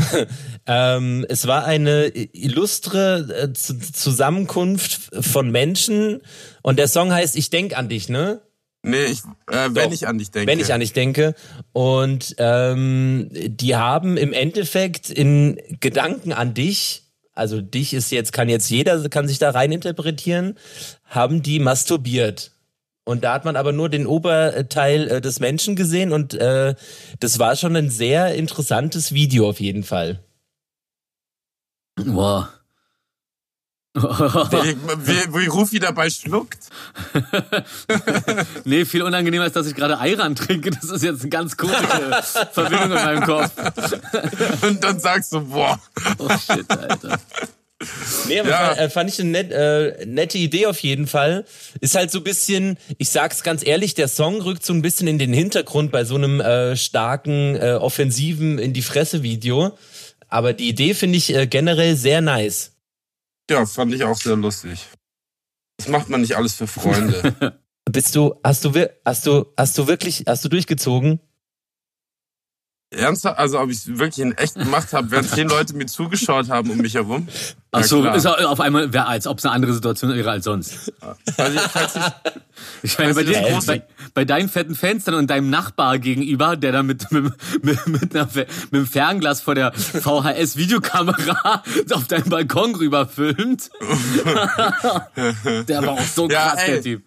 Ähm, 0.66 1.26
es 1.28 1.46
war 1.46 1.64
eine 1.64 2.08
illustre 2.14 3.48
äh, 3.48 3.52
Zusammenkunft 3.52 5.10
von 5.18 5.50
Menschen 5.50 6.20
und 6.62 6.78
der 6.78 6.86
Song 6.86 7.12
heißt 7.12 7.34
Ich 7.34 7.50
denk 7.50 7.76
an 7.76 7.88
dich, 7.88 8.08
ne? 8.08 8.42
Nee, 8.82 9.04
ich, 9.06 9.20
äh, 9.50 9.68
wenn 9.70 9.74
Doch. 9.74 9.92
ich 9.92 10.06
an 10.06 10.18
dich 10.18 10.30
denke. 10.30 10.50
Wenn 10.50 10.60
ich 10.60 10.72
an 10.72 10.80
dich 10.80 10.92
denke. 10.92 11.34
Und 11.72 12.34
ähm, 12.38 13.28
die 13.32 13.76
haben 13.76 14.16
im 14.16 14.32
Endeffekt 14.32 15.10
in 15.10 15.60
Gedanken 15.80 16.32
an 16.32 16.54
dich, 16.54 17.04
also 17.34 17.60
dich 17.60 17.92
ist 17.94 18.10
jetzt, 18.10 18.32
kann 18.32 18.48
jetzt 18.48 18.70
jeder, 18.70 19.08
kann 19.08 19.28
sich 19.28 19.38
da 19.38 19.50
rein 19.50 19.72
interpretieren, 19.72 20.56
haben 21.04 21.42
die 21.42 21.58
masturbiert. 21.58 22.52
Und 23.04 23.24
da 23.24 23.32
hat 23.34 23.44
man 23.44 23.56
aber 23.56 23.72
nur 23.72 23.88
den 23.88 24.06
Oberteil 24.06 25.08
äh, 25.08 25.20
des 25.20 25.40
Menschen 25.40 25.74
gesehen 25.74 26.12
und 26.12 26.34
äh, 26.34 26.74
das 27.18 27.38
war 27.38 27.56
schon 27.56 27.74
ein 27.76 27.90
sehr 27.90 28.34
interessantes 28.34 29.12
Video 29.12 29.48
auf 29.48 29.60
jeden 29.60 29.84
Fall. 29.84 30.20
Wow. 31.96 32.46
Wie, 33.92 34.76
wie, 34.76 35.34
wie 35.34 35.46
Rufi 35.46 35.80
dabei 35.80 36.10
schluckt. 36.10 36.68
nee, 38.64 38.84
viel 38.84 39.02
unangenehmer 39.02 39.46
ist, 39.46 39.56
dass 39.56 39.66
ich 39.66 39.74
gerade 39.74 39.98
Ayran 39.98 40.36
trinke. 40.36 40.70
Das 40.70 40.84
ist 40.84 41.02
jetzt 41.02 41.22
eine 41.22 41.30
ganz 41.30 41.56
komische 41.56 41.80
Verbindung 42.52 42.92
in 42.92 42.94
meinem 42.94 43.24
Kopf. 43.24 43.50
Und 44.62 44.84
dann 44.84 45.00
sagst 45.00 45.32
du, 45.32 45.40
boah. 45.40 45.80
Oh 46.18 46.28
shit, 46.28 46.70
Alter. 46.70 47.18
Nee, 48.28 48.40
aber 48.40 48.50
Ja. 48.50 48.58
fand, 48.66 48.78
äh, 48.78 48.90
fand 48.90 49.10
ich 49.10 49.20
eine 49.20 49.30
net, 49.30 49.52
äh, 49.52 50.04
nette 50.06 50.36
Idee 50.38 50.66
auf 50.66 50.80
jeden 50.80 51.06
Fall. 51.06 51.44
Ist 51.80 51.94
halt 51.94 52.10
so 52.10 52.18
ein 52.18 52.24
bisschen, 52.24 52.76
ich 52.98 53.08
sag's 53.08 53.42
ganz 53.42 53.66
ehrlich, 53.66 53.94
der 53.94 54.08
Song 54.08 54.40
rückt 54.42 54.64
so 54.64 54.72
ein 54.74 54.82
bisschen 54.82 55.06
in 55.08 55.18
den 55.18 55.32
Hintergrund 55.32 55.90
bei 55.90 56.04
so 56.04 56.14
einem 56.16 56.40
äh, 56.40 56.76
starken, 56.76 57.56
äh, 57.56 57.72
offensiven 57.80 58.58
in 58.58 58.72
die 58.74 58.82
Fresse 58.82 59.22
Video. 59.22 59.76
Aber 60.28 60.52
die 60.52 60.68
Idee 60.68 60.94
finde 60.94 61.16
ich 61.18 61.34
äh, 61.34 61.46
generell 61.46 61.96
sehr 61.96 62.20
nice. 62.20 62.72
Ja, 63.50 63.64
fand 63.66 63.94
ich 63.94 64.04
auch 64.04 64.16
sehr 64.16 64.36
lustig. 64.36 64.86
Das 65.78 65.88
macht 65.88 66.08
man 66.10 66.20
nicht 66.20 66.36
alles 66.36 66.54
für 66.54 66.66
Freunde. 66.66 67.58
Bist 67.90 68.14
du, 68.14 68.34
hast 68.44 68.64
du, 68.64 68.72
hast 69.04 69.26
du, 69.26 69.46
hast 69.56 69.76
du 69.78 69.86
wirklich, 69.88 70.24
hast 70.26 70.44
du 70.44 70.48
durchgezogen? 70.50 71.18
Ernsthaft? 72.90 73.38
Also, 73.38 73.60
ob 73.60 73.70
ich 73.70 73.78
es 73.78 73.98
wirklich 73.98 74.18
in 74.18 74.36
echt 74.36 74.54
gemacht 74.54 74.92
habe, 74.92 75.10
während 75.12 75.30
zehn 75.30 75.48
Leute 75.48 75.74
mir 75.74 75.86
zugeschaut 75.86 76.48
haben 76.50 76.70
um 76.70 76.78
mich 76.78 76.94
herum? 76.94 77.28
Ach 77.70 77.84
so, 77.84 78.04
ist 78.04 78.26
auf 78.26 78.58
einmal, 78.58 78.92
wär, 78.92 79.06
als 79.06 79.28
ob 79.28 79.38
es 79.38 79.44
eine 79.44 79.54
andere 79.54 79.72
Situation 79.72 80.12
wäre 80.12 80.28
als 80.28 80.44
sonst. 80.44 80.92
Also, 81.36 81.56
ich, 81.56 81.60
falls 81.60 81.94
ich, 81.94 82.02
Ich 82.82 82.98
meine, 82.98 83.14
bei, 83.14 83.20
Also 83.20 83.54
das 83.54 83.66
bei, 83.66 83.82
bei 84.12 84.24
deinen 84.24 84.48
fetten 84.48 84.74
Fenstern 84.74 85.14
und 85.14 85.30
deinem 85.30 85.50
Nachbar 85.50 86.00
gegenüber, 86.00 86.56
der 86.56 86.72
da 86.72 86.82
mit, 86.82 87.10
mit, 87.12 87.32
mit, 87.62 87.86
mit, 87.86 88.16
einer, 88.16 88.26
mit 88.34 88.48
dem 88.72 88.86
Fernglas 88.86 89.40
vor 89.40 89.54
der 89.54 89.72
VHS-Videokamera 89.72 91.62
auf 91.92 92.08
deinen 92.08 92.28
Balkon 92.28 92.74
rüber 92.74 93.06
filmt. 93.06 93.70
der 95.68 95.82
war 95.82 95.92
auch 95.92 96.00
so 96.02 96.28
Ja, 96.28 96.50
krass, 96.50 96.62
ey. 96.64 96.72
der 96.72 96.82
Typ. 96.82 97.02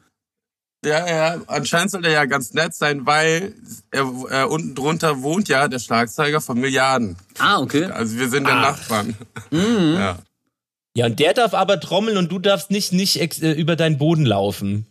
Ja, 0.85 1.07
ja, 1.07 1.41
anscheinend 1.47 1.91
soll 1.91 2.01
der 2.01 2.11
ja 2.11 2.25
ganz 2.25 2.53
nett 2.53 2.73
sein, 2.73 3.05
weil 3.05 3.53
er, 3.91 4.01
äh, 4.29 4.43
unten 4.45 4.75
drunter 4.75 5.21
wohnt 5.21 5.47
ja 5.49 5.67
der 5.67 5.79
Schlagzeuger 5.79 6.41
von 6.41 6.59
Milliarden. 6.59 7.15
Ah, 7.39 7.59
okay. 7.59 7.85
Also, 7.85 8.17
wir 8.17 8.29
sind 8.29 8.47
ja 8.47 8.55
Nachbarn. 8.61 9.15
Mhm. 9.51 9.93
Ja. 9.95 10.19
Ja, 10.95 11.05
und 11.07 11.19
der 11.19 11.33
darf 11.33 11.53
aber 11.53 11.79
trommeln 11.79 12.17
und 12.17 12.31
du 12.31 12.37
darfst 12.39 12.69
nicht, 12.69 12.93
nicht 12.93 13.19
ex, 13.19 13.39
äh, 13.41 13.51
über 13.53 13.75
deinen 13.75 13.97
Boden 13.97 14.25
laufen. 14.25 14.85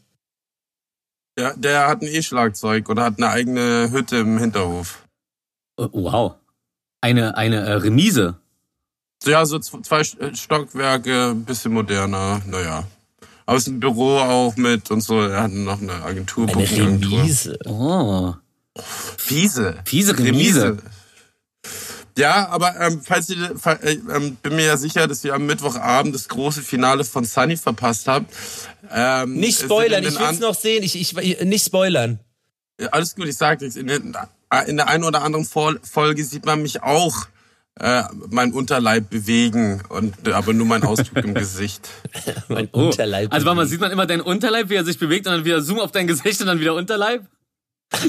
ja, 1.39 1.55
der 1.57 1.87
hat 1.89 2.03
ein 2.03 2.09
E-Schlagzeug 2.09 2.89
oder 2.91 3.05
hat 3.05 3.19
eine 3.19 3.29
eigene 3.31 3.91
Hütte 3.91 4.17
im 4.19 4.39
Hinterhof. 4.39 5.03
Oh, 5.77 5.89
Wow. 5.93 6.35
Eine, 7.01 7.37
eine 7.37 7.61
äh, 7.61 7.73
Remise. 7.75 8.37
So, 9.25 9.31
ja, 9.31 9.45
so 9.47 9.59
zwei 9.59 10.01
St- 10.03 10.37
Stockwerke, 10.37 11.31
ein 11.31 11.45
bisschen 11.45 11.73
moderner, 11.73 12.41
naja. 12.47 12.85
Ist 13.51 13.67
ein 13.69 13.81
Büro 13.81 14.19
auch 14.19 14.57
mit 14.57 14.91
und 14.91 15.01
so. 15.01 15.21
Er 15.21 15.43
hat 15.43 15.53
noch 15.53 15.81
eine 15.81 16.03
Agentur. 16.03 16.49
Eine. 16.49 16.69
Remise. 16.71 17.59
Oh. 17.67 18.35
Fiese. 19.17 19.77
Fiese 19.85 20.19
Remise. 20.19 20.79
Ja, 22.17 22.49
aber 22.49 22.79
ähm, 22.79 23.01
falls 23.03 23.31
ihr, 23.31 23.55
äh, 23.65 23.93
ähm, 23.93 24.37
bin 24.37 24.57
mir 24.57 24.67
ja 24.67 24.77
sicher, 24.77 25.07
dass 25.07 25.25
ihr 25.25 25.35
am 25.35 25.47
Mittwochabend 25.47 26.15
das 26.15 26.29
große 26.29 26.63
Finale 26.63 27.05
von 27.05 27.25
Sunny 27.25 27.57
verpasst 27.57 28.07
habt. 28.07 28.33
Ähm, 28.91 29.35
Nicht 29.35 29.61
spoilern, 29.61 30.05
ich 30.05 30.19
will's 30.19 30.41
noch 30.41 30.55
sehen. 30.55 30.83
Ich, 30.83 30.95
ich, 30.95 31.17
ich 31.17 31.41
nicht 31.43 31.65
spoilern. 31.65 32.21
Alles 32.91 33.15
gut, 33.15 33.29
ich 33.29 33.37
sag 33.37 33.61
nichts. 33.61 33.77
In, 33.77 33.87
den, 33.87 34.15
äh, 34.51 34.69
in 34.69 34.77
der 34.77 34.89
einen 34.89 35.05
oder 35.05 35.23
anderen 35.23 35.47
Folge 35.47 36.25
sieht 36.25 36.45
man 36.45 36.61
mich 36.61 36.83
auch 36.83 37.27
äh, 37.81 38.03
mein 38.31 38.53
Unterleib 38.53 39.09
bewegen 39.11 39.83
und 39.89 40.29
aber 40.29 40.53
nur 40.53 40.67
mein 40.67 40.83
Ausdruck 40.83 41.25
im 41.25 41.35
Gesicht. 41.35 41.89
Mein 42.49 42.69
Oh. 42.73 42.87
Unterleib. 42.87 43.33
Also 43.33 43.47
warte 43.47 43.57
mal, 43.57 43.67
sieht 43.67 43.81
man 43.81 43.91
immer 43.91 44.07
deinen 44.07 44.21
Unterleib, 44.21 44.69
wie 44.69 44.75
er 44.75 44.85
sich 44.85 44.99
bewegt 44.99 45.27
und 45.27 45.33
dann 45.33 45.45
wieder 45.45 45.63
Zoom 45.63 45.81
auf 45.81 45.91
dein 45.93 46.07
Gesicht 46.07 46.41
und 46.43 46.49
dann 46.49 46.61
wieder 46.61 46.75
Unterleib? 46.75 47.25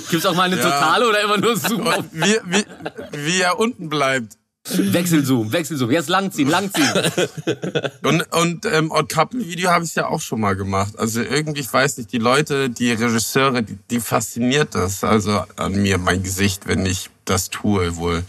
Gibt's 0.10 0.26
auch 0.26 0.36
mal 0.36 0.44
eine 0.44 0.58
Ja. 0.58 0.64
totale 0.64 1.08
oder 1.08 1.22
immer 1.22 1.38
nur 1.38 1.56
Zoom 1.58 1.88
auf 1.88 2.04
wie, 2.12 2.38
wie, 2.46 2.66
wie 3.14 3.42
er 3.42 3.58
unten 3.60 3.90
bleibt. 3.90 4.34
Wechselzoom, 4.70 5.52
Wechselzoom. 5.52 5.92
Jetzt 5.92 6.08
langziehen, 6.08 6.50
langziehen. 6.50 6.88
Und, 8.04 8.22
und 8.34 8.66
ähm, 8.66 8.92
Odd 8.92 9.14
Couple 9.14 9.46
Video 9.46 9.70
habe 9.72 9.84
ich 9.84 9.94
ja 9.96 10.08
auch 10.08 10.22
schon 10.22 10.40
mal 10.40 10.56
gemacht. 10.56 10.98
Also 10.98 11.22
irgendwie, 11.22 11.60
ich 11.62 11.72
weiß 11.74 11.98
nicht, 11.98 12.14
die 12.14 12.18
Leute, 12.18 12.70
die 12.70 12.92
Regisseure, 12.92 13.62
die, 13.64 13.78
die 13.90 14.00
fasziniert 14.00 14.74
das. 14.74 15.04
Also 15.04 15.44
an 15.58 15.82
mir, 15.82 15.98
mein 15.98 16.24
Gesicht, 16.24 16.66
wenn 16.66 16.86
ich 16.86 17.10
das 17.26 17.50
tue 17.50 17.98
wohl. 17.98 18.24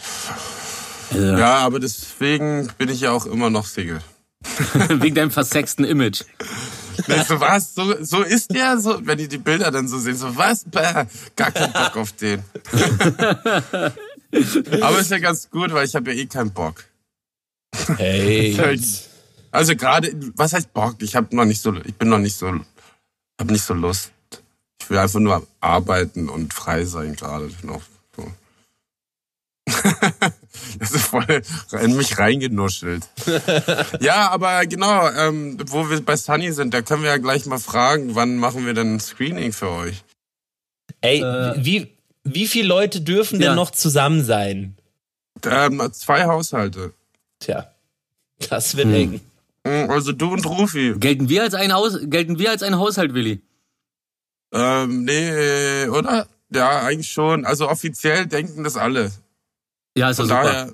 Also, 1.14 1.36
Ja, 1.36 1.58
aber 1.58 1.80
deswegen 1.80 2.68
bin 2.78 2.88
ich 2.88 3.00
ja 3.00 3.12
auch 3.12 3.26
immer 3.26 3.50
noch 3.50 3.66
Single. 3.66 4.00
Wegen 4.88 5.14
deinem 5.14 5.30
versexten 5.30 5.84
Image. 5.84 6.22
Nee, 7.08 7.22
so 7.26 7.40
was, 7.40 7.74
so, 7.74 8.02
so 8.04 8.22
ist 8.22 8.54
der, 8.54 8.78
so, 8.78 9.04
wenn 9.04 9.18
die 9.18 9.28
die 9.28 9.38
Bilder 9.38 9.70
dann 9.70 9.88
so 9.88 9.98
sehen, 9.98 10.16
so 10.16 10.36
was, 10.36 10.64
Bäh, 10.64 11.06
gar 11.34 11.50
keinen 11.50 11.72
Bock 11.72 11.96
auf 11.96 12.12
den. 12.12 12.42
aber 14.80 15.00
ist 15.00 15.10
ja 15.10 15.18
ganz 15.18 15.50
gut, 15.50 15.72
weil 15.72 15.86
ich 15.86 15.94
habe 15.94 16.12
ja 16.12 16.20
eh 16.20 16.26
keinen 16.26 16.52
Bock. 16.52 16.84
Hey. 17.96 18.56
Also 19.50 19.76
gerade, 19.76 20.12
was 20.34 20.52
heißt 20.52 20.74
Bock? 20.74 20.96
Ich 20.98 21.14
habe 21.14 21.34
noch 21.36 21.44
nicht 21.44 21.62
so, 21.62 21.72
ich 21.84 21.94
bin 21.94 22.08
noch 22.08 22.18
nicht 22.18 22.36
so, 22.36 22.48
habe 22.48 23.52
nicht 23.52 23.62
so 23.62 23.72
Lust. 23.72 24.10
Ich 24.82 24.90
will 24.90 24.98
einfach 24.98 25.20
nur 25.20 25.46
arbeiten 25.60 26.28
und 26.28 26.52
frei 26.52 26.84
sein 26.86 27.14
gerade 27.14 27.48
noch. 27.62 27.82
Das 30.78 30.92
ist 30.92 31.06
voll 31.06 31.42
in 31.80 31.96
mich 31.96 32.18
reingenuschelt. 32.18 33.04
ja, 34.00 34.30
aber 34.30 34.64
genau, 34.66 35.08
ähm, 35.10 35.58
wo 35.68 35.88
wir 35.90 36.00
bei 36.00 36.16
Sunny 36.16 36.52
sind, 36.52 36.74
da 36.74 36.82
können 36.82 37.02
wir 37.02 37.10
ja 37.10 37.16
gleich 37.18 37.46
mal 37.46 37.58
fragen, 37.58 38.14
wann 38.14 38.36
machen 38.36 38.66
wir 38.66 38.74
denn 38.74 38.94
ein 38.94 39.00
Screening 39.00 39.52
für 39.52 39.70
euch? 39.70 40.02
Ey, 41.00 41.20
Äh. 41.22 41.54
wie, 41.64 41.92
wie 42.24 42.46
viele 42.46 42.68
Leute 42.68 43.00
dürfen 43.02 43.40
Ja. 43.40 43.48
denn 43.48 43.56
noch 43.56 43.70
zusammen 43.70 44.24
sein? 44.24 44.76
Ähm, 45.44 45.82
zwei 45.92 46.24
Haushalte. 46.24 46.92
Tja, 47.40 47.70
das 48.48 48.76
wird 48.76 48.86
Hm. 48.86 48.94
eng. 48.94 49.20
Hm, 49.66 49.90
Also 49.90 50.12
du 50.12 50.32
und 50.32 50.46
Rufi. 50.46 50.94
Gelten 50.98 51.28
wir 51.28 51.42
als 51.42 51.54
ein 51.54 51.72
Haus, 51.72 51.98
gelten 52.02 52.38
wir 52.38 52.50
als 52.50 52.62
ein 52.62 52.76
Haushalt, 52.78 53.14
Willi? 53.14 53.42
Ähm, 54.52 55.04
nee, 55.04 55.86
oder? 55.88 56.26
Ja, 56.50 56.80
eigentlich 56.82 57.10
schon. 57.10 57.44
Also 57.44 57.68
offiziell 57.68 58.26
denken 58.26 58.64
das 58.64 58.76
alle. 58.76 59.12
Ja, 59.96 60.10
ist 60.10 60.18
doch 60.18 60.26
Von 60.28 60.36
super. 60.36 60.42
daher 60.52 60.66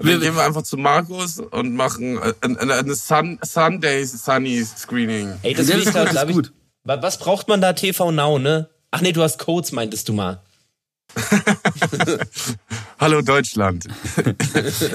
Wir- 0.00 0.06
wir 0.06 0.18
gehen 0.20 0.34
wir 0.36 0.42
einfach 0.44 0.62
zu 0.62 0.76
Markus 0.76 1.38
und 1.38 1.74
machen 1.74 2.18
äh, 2.18 2.34
eine, 2.42 2.74
eine 2.74 2.94
Sun, 2.94 3.38
Sunday 3.42 4.04
Sunny 4.04 4.62
Screening. 4.64 5.32
Ey, 5.42 5.54
das 5.54 5.68
Ja, 5.68 5.76
das 5.76 5.86
ich 5.86 5.92
da, 5.92 6.02
ist 6.04 6.10
glaub 6.10 6.28
ich, 6.28 6.34
gut. 6.34 6.52
Wa- 6.84 7.00
Was 7.02 7.18
braucht 7.18 7.48
man 7.48 7.60
da 7.62 7.72
TV 7.72 8.12
Now, 8.12 8.38
ne? 8.38 8.68
Ach 8.90 9.00
nee, 9.00 9.12
du 9.12 9.22
hast 9.22 9.38
Codes, 9.38 9.72
meintest 9.72 10.08
du 10.08 10.12
mal. 10.12 10.40
Hallo 13.00 13.22
Deutschland. 13.22 13.86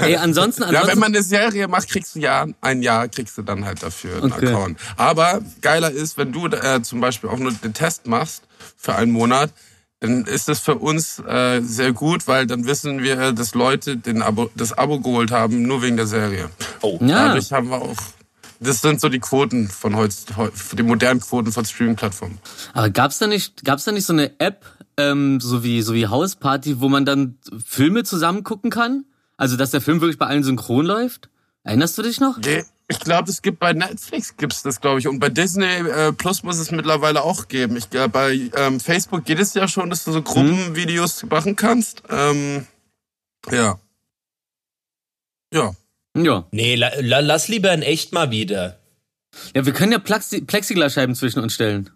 Ey, 0.01 0.15
ansonsten, 0.17 0.61
Ja, 0.61 0.67
ansonsten 0.69 0.87
wenn 0.91 0.99
man 0.99 1.13
eine 1.15 1.23
Serie 1.23 1.67
macht, 1.67 1.89
kriegst 1.89 2.15
du 2.15 2.19
ja 2.19 2.45
ein 2.61 2.81
Jahr, 2.83 3.07
kriegst 3.07 3.35
du 3.37 3.41
dann 3.41 3.65
halt 3.65 3.81
dafür 3.81 4.17
einen 4.21 4.31
Okay. 4.31 4.47
Account. 4.49 4.79
Aber 4.97 5.41
geiler 5.61 5.89
ist, 5.91 6.17
wenn 6.17 6.31
du 6.31 6.45
äh, 6.47 6.81
zum 6.83 7.01
Beispiel 7.01 7.29
auch 7.31 7.39
nur 7.39 7.51
den 7.51 7.73
Test 7.73 8.05
machst 8.05 8.43
für 8.77 8.93
einen 8.95 9.11
Monat, 9.11 9.51
dann 10.03 10.25
ist 10.25 10.49
das 10.49 10.59
für 10.59 10.75
uns 10.75 11.19
äh, 11.19 11.61
sehr 11.61 11.93
gut, 11.93 12.27
weil 12.27 12.45
dann 12.45 12.65
wissen 12.65 13.01
wir, 13.01 13.31
dass 13.31 13.55
Leute 13.55 13.95
den 13.95 14.21
Abo, 14.21 14.51
das 14.53 14.77
Abo 14.77 14.99
geholt 14.99 15.31
haben, 15.31 15.61
nur 15.61 15.81
wegen 15.81 15.95
der 15.95 16.07
Serie. 16.07 16.49
Oh. 16.81 16.97
ja, 16.99 17.29
Dadurch 17.29 17.53
haben 17.53 17.69
wir 17.69 17.81
auch 17.81 17.95
Das 18.59 18.81
sind 18.81 18.99
so 18.99 19.07
die 19.07 19.19
Quoten 19.19 19.69
von 19.69 19.95
heute, 19.95 20.13
die 20.73 20.83
modernen 20.83 21.21
Quoten 21.21 21.53
von 21.53 21.63
Streaming-Plattformen. 21.63 22.37
Aber 22.73 22.89
gab's 22.89 23.19
da 23.19 23.27
nicht, 23.27 23.63
gab's 23.63 23.85
da 23.85 23.93
nicht 23.93 24.05
so 24.05 24.11
eine 24.11 24.37
App, 24.41 24.65
ähm, 24.97 25.39
so 25.39 25.63
wie 25.63 25.81
so 25.81 25.93
wie 25.93 26.07
Hausparty, 26.07 26.81
wo 26.81 26.89
man 26.89 27.05
dann 27.05 27.37
Filme 27.65 28.03
zusammen 28.03 28.43
gucken 28.43 28.71
kann? 28.71 29.05
Also 29.37 29.55
dass 29.55 29.71
der 29.71 29.79
Film 29.79 30.01
wirklich 30.01 30.19
bei 30.19 30.27
allen 30.27 30.43
synchron 30.43 30.85
läuft? 30.85 31.29
Erinnerst 31.63 31.97
du 31.97 32.01
dich 32.01 32.19
noch? 32.19 32.39
Nee, 32.39 32.65
Ich 32.87 32.99
glaube, 32.99 33.29
es 33.29 33.41
gibt 33.41 33.59
bei 33.59 33.73
Netflix 33.73 34.35
gibt's 34.35 34.61
das, 34.61 34.81
glaube 34.81 34.99
ich. 34.99 35.07
Und 35.07 35.19
bei 35.19 35.29
Disney 35.29 35.65
äh, 35.65 36.11
Plus 36.11 36.43
muss 36.43 36.57
es 36.59 36.71
mittlerweile 36.71 37.23
auch 37.23 37.47
geben. 37.47 37.77
Ich 37.77 37.89
glaube, 37.89 38.09
bei 38.09 38.49
ähm, 38.55 38.79
Facebook 38.79 39.25
geht 39.25 39.39
es 39.39 39.53
ja 39.53 39.67
schon, 39.67 39.89
dass 39.89 40.03
du 40.03 40.11
so 40.11 40.21
Gruppenvideos 40.21 41.23
machen 41.23 41.55
kannst. 41.55 42.03
Ähm, 42.09 42.67
ja. 43.51 43.79
Ja. 45.53 45.75
Ja. 46.15 46.47
Nee, 46.51 46.75
la, 46.75 46.91
la, 46.99 47.19
lass 47.19 47.47
lieber 47.47 47.73
in 47.73 47.81
echt 47.81 48.11
mal 48.11 48.31
wieder. 48.31 48.79
Ja, 49.55 49.65
wir 49.65 49.73
können 49.73 49.91
ja 49.91 49.99
Plexi 49.99 50.41
Plexiglasscheiben 50.41 51.15
zwischen 51.15 51.39
uns 51.39 51.53
stellen. 51.53 51.89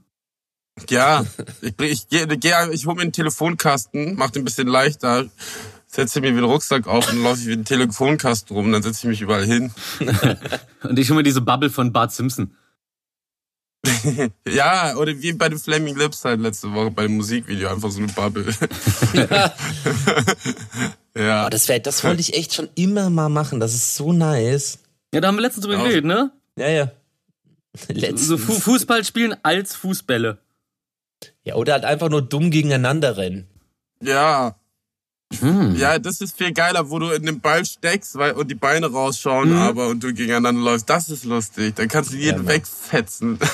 Ja, 0.89 1.25
ich, 1.61 1.73
ich, 1.79 2.07
geh, 2.09 2.25
geh, 2.25 2.53
ich 2.71 2.85
hole 2.85 2.95
mir 2.95 3.01
einen 3.01 3.11
Telefonkasten, 3.11 4.15
mach 4.15 4.29
den 4.29 4.43
ein 4.43 4.45
bisschen 4.45 4.67
leichter, 4.67 5.25
setze 5.87 6.21
mir 6.21 6.33
wie 6.33 6.37
einen 6.37 6.43
Rucksack 6.45 6.85
auf 6.87 7.11
und 7.11 7.23
laufe 7.23 7.39
ich 7.41 7.47
wie 7.47 7.53
einen 7.53 7.65
Telefonkasten 7.65 8.55
rum, 8.55 8.71
dann 8.71 8.83
setze 8.83 8.99
ich 8.99 9.09
mich 9.09 9.21
überall 9.21 9.45
hin. 9.45 9.71
Und 10.83 10.99
ich 10.99 11.09
hol 11.09 11.17
mir 11.17 11.23
diese 11.23 11.41
Bubble 11.41 11.69
von 11.69 11.91
Bart 11.91 12.11
Simpson. 12.11 12.55
Ja, 14.47 14.95
oder 14.97 15.13
wie 15.21 15.33
bei 15.33 15.49
den 15.49 15.59
Flaming 15.59 15.95
Lips 15.97 16.25
halt 16.25 16.41
letzte 16.41 16.73
Woche 16.73 16.91
bei 16.91 17.03
dem 17.03 17.15
Musikvideo, 17.17 17.69
einfach 17.69 17.89
so 17.91 17.99
eine 17.99 18.11
Bubble. 18.11 18.45
ja. 21.15 21.45
Oh, 21.45 21.49
das, 21.49 21.67
wär, 21.67 21.79
das 21.79 22.03
wollte 22.03 22.21
ich 22.21 22.33
echt 22.35 22.53
schon 22.53 22.69
immer 22.75 23.09
mal 23.09 23.29
machen. 23.29 23.59
Das 23.59 23.73
ist 23.73 23.95
so 23.95 24.13
nice. 24.13 24.79
Ja, 25.13 25.21
da 25.21 25.27
haben 25.29 25.35
wir 25.35 25.41
letztens 25.41 25.65
drüber 25.65 25.77
Ja. 25.77 25.83
geredet, 25.83 26.05
ne? 26.05 26.31
Ja, 26.57 26.69
ja. 26.69 26.91
Letztens. 27.87 28.27
So 28.27 28.37
Fu 28.37 28.53
Fußball 28.53 29.03
spielen 29.05 29.35
als 29.43 29.75
Fußbälle. 29.75 30.39
Ja, 31.43 31.55
oder 31.55 31.73
halt 31.73 31.85
einfach 31.85 32.09
nur 32.09 32.21
dumm 32.21 32.51
gegeneinander 32.51 33.17
rennen. 33.17 33.47
Ja. 34.01 34.55
Hm. 35.39 35.75
Ja, 35.75 35.99
das 35.99 36.21
ist 36.21 36.37
viel 36.37 36.53
geiler, 36.53 36.89
wo 36.89 36.99
du 36.99 37.09
in 37.09 37.25
den 37.25 37.41
Ball 37.41 37.65
steckst 37.65 38.15
weil, 38.15 38.31
und 38.31 38.49
die 38.49 38.55
Beine 38.55 38.87
rausschauen, 38.87 39.49
Mhm. 39.51 39.57
aber 39.57 39.87
und 39.87 40.01
du 40.03 40.13
gegeneinander 40.13 40.61
läufst. 40.61 40.89
Das 40.89 41.09
ist 41.09 41.25
lustig. 41.25 41.75
Dann 41.75 41.89
kannst 41.89 42.13
du 42.13 42.15
jeden 42.17 42.39
Mann. 42.45 42.47
wegfetzen. 42.47 43.37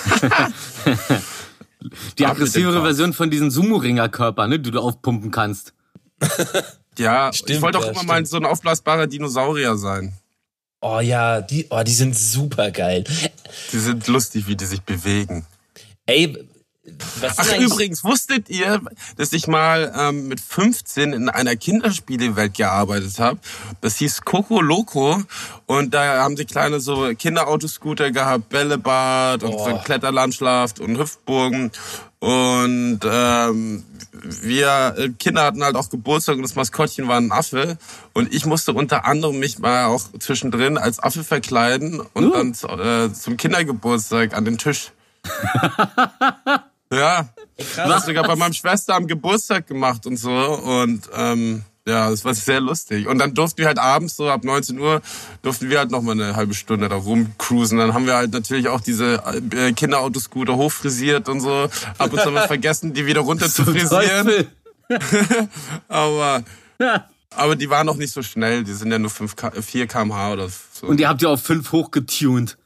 Die 2.18 2.26
aggressivere. 2.26 2.82
Version 2.82 3.14
von 3.14 3.30
diesen 3.30 3.52
Sumo-Ringer-Körper, 3.52 4.48
ne, 4.48 4.60
die 4.60 4.72
du 4.72 4.80
aufpumpen 4.80 5.32
kannst. 5.32 5.74
ja, 6.98 7.34
Stimmt, 7.34 7.50
ich 7.50 7.62
wollte 7.62 7.80
auch 7.80 7.86
ja, 7.86 7.92
immer 7.92 8.04
mal 8.04 8.14
stimmt. 8.16 8.28
so 8.30 8.38
ein 8.38 8.46
aufblasbarer 8.46 9.08
Dinosaurier 9.08 9.76
sein. 9.76 10.14
Oh 10.82 11.00
ja, 11.00 11.42
die, 11.42 11.68
oh, 11.70 11.82
die 11.84 11.94
sind 11.94 12.16
super 12.18 12.72
geil. 12.72 13.04
Die 13.72 13.80
sind 13.80 14.08
lustig, 14.08 14.48
wie 14.48 14.56
die 14.56 14.66
sich 14.66 14.82
bewegen. 14.82 15.46
Ey, 16.06 16.38
Ach, 17.38 17.58
übrigens, 17.58 18.04
wusstet 18.04 18.50
ihr, 18.50 18.82
dass 19.16 19.32
ich 19.32 19.48
mal 19.48 19.94
ähm, 19.98 20.28
mit 20.28 20.42
15 20.42 21.14
in 21.14 21.30
einer 21.30 21.56
Kinderspielewelt 21.56 22.56
gearbeitet 22.56 23.20
habe? 23.20 23.40
Das 23.80 23.96
hieß 23.98 24.22
Coco 24.24 24.60
Loco 24.60 25.24
und 25.66 25.94
da 25.94 26.22
haben 26.22 26.36
sie 26.36 26.44
kleine 26.44 26.82
so 26.82 27.14
Kinderautoscooter 27.18 28.12
gehabt, 28.12 28.50
Bällebad 28.50 29.44
und 29.44 29.54
Oh. 29.54 29.80
Kletterlandschaft 29.86 30.82
und 30.82 30.98
Hüpfburgen 30.98 31.72
und 32.20 33.00
ähm, 33.06 33.84
wir 34.12 34.96
äh, 34.98 35.10
Kinder 35.18 35.44
hatten 35.44 35.64
halt 35.64 35.76
auch 35.76 35.90
Geburtstag 35.90 36.36
und 36.36 36.42
das 36.44 36.56
Maskottchen 36.56 37.08
war 37.08 37.18
ein 37.18 37.32
Affe 37.32 37.78
und 38.14 38.34
ich 38.34 38.46
musste 38.46 38.74
unter 38.74 39.06
anderem 39.06 39.40
mich 39.40 39.60
mal 39.60 39.86
auch 39.86 40.04
zwischendrin 40.20 40.78
als 40.78 41.02
Affe 41.02 41.24
verkleiden 41.24 42.02
und 42.14 42.26
Uh. 42.26 42.32
dann 42.32 42.52
äh, 42.80 43.14
zum 43.14 43.38
Kindergeburtstag 43.38 44.36
an 44.36 44.44
den 44.44 44.58
Tisch. 44.58 44.92
Ja, 46.94 47.30
das 47.76 48.06
sogar 48.06 48.24
bei 48.26 48.36
meinem 48.36 48.54
Schwester 48.54 48.96
am 48.96 49.08
Geburtstag 49.08 49.68
gemacht 49.68 50.06
und 50.06 50.18
so. 50.18 50.32
Und 50.32 51.10
ähm, 51.16 51.64
ja, 51.86 52.10
das 52.10 52.24
war 52.24 52.34
sehr 52.34 52.62
lustig. 52.62 53.08
Und 53.08 53.18
dann 53.18 53.34
durften 53.34 53.58
wir 53.58 53.68
halt 53.68 53.80
abends, 53.80 54.16
so 54.16 54.30
ab 54.30 54.44
19 54.46 54.80
Uhr, 54.80 55.02
durften 55.42 55.70
wir 55.70 55.80
halt 55.80 55.92
noch 55.92 56.02
mal 56.02 56.14
eine 56.14 56.36
halbe 56.36 56.54
Stunde 56.54 56.88
da 56.88 56.96
rumcruisen. 56.96 57.78
Dann 57.78 57.94
haben 57.94 58.06
wir 58.06 58.16
halt 58.16 58.32
natürlich 58.32 58.70
auch 58.70 58.80
diese 58.80 59.22
äh, 59.52 59.74
Kinderautoscooter 59.74 60.56
hochfrisiert 60.56 61.28
und 61.28 61.42
so. 61.42 61.70
Ab 61.98 62.14
und 62.14 62.20
zu 62.20 62.26
haben 62.26 62.36
wir 62.36 62.48
vergessen, 62.48 62.94
die 62.94 63.06
wieder 63.06 63.22
runter 63.22 63.50
zu 63.50 63.66
frisieren. 63.66 64.48
Aber, 65.88 66.44
aber 67.36 67.56
die 67.56 67.70
waren 67.70 67.86
noch 67.88 67.96
nicht 67.96 68.14
so 68.14 68.22
schnell. 68.22 68.64
Die 68.64 68.74
sind 68.74 68.92
ja 68.92 69.00
nur 69.00 69.10
5 69.10 69.36
K 69.36 69.52
4 69.62 69.88
kmh 69.88 70.34
oder 70.34 70.50
so. 70.50 70.88
Und 70.88 71.00
ihr 71.00 71.08
habt 71.08 71.22
ja 71.22 71.30
auf 71.30 71.42
fünf 71.42 71.72
hochgetuned. 71.72 72.58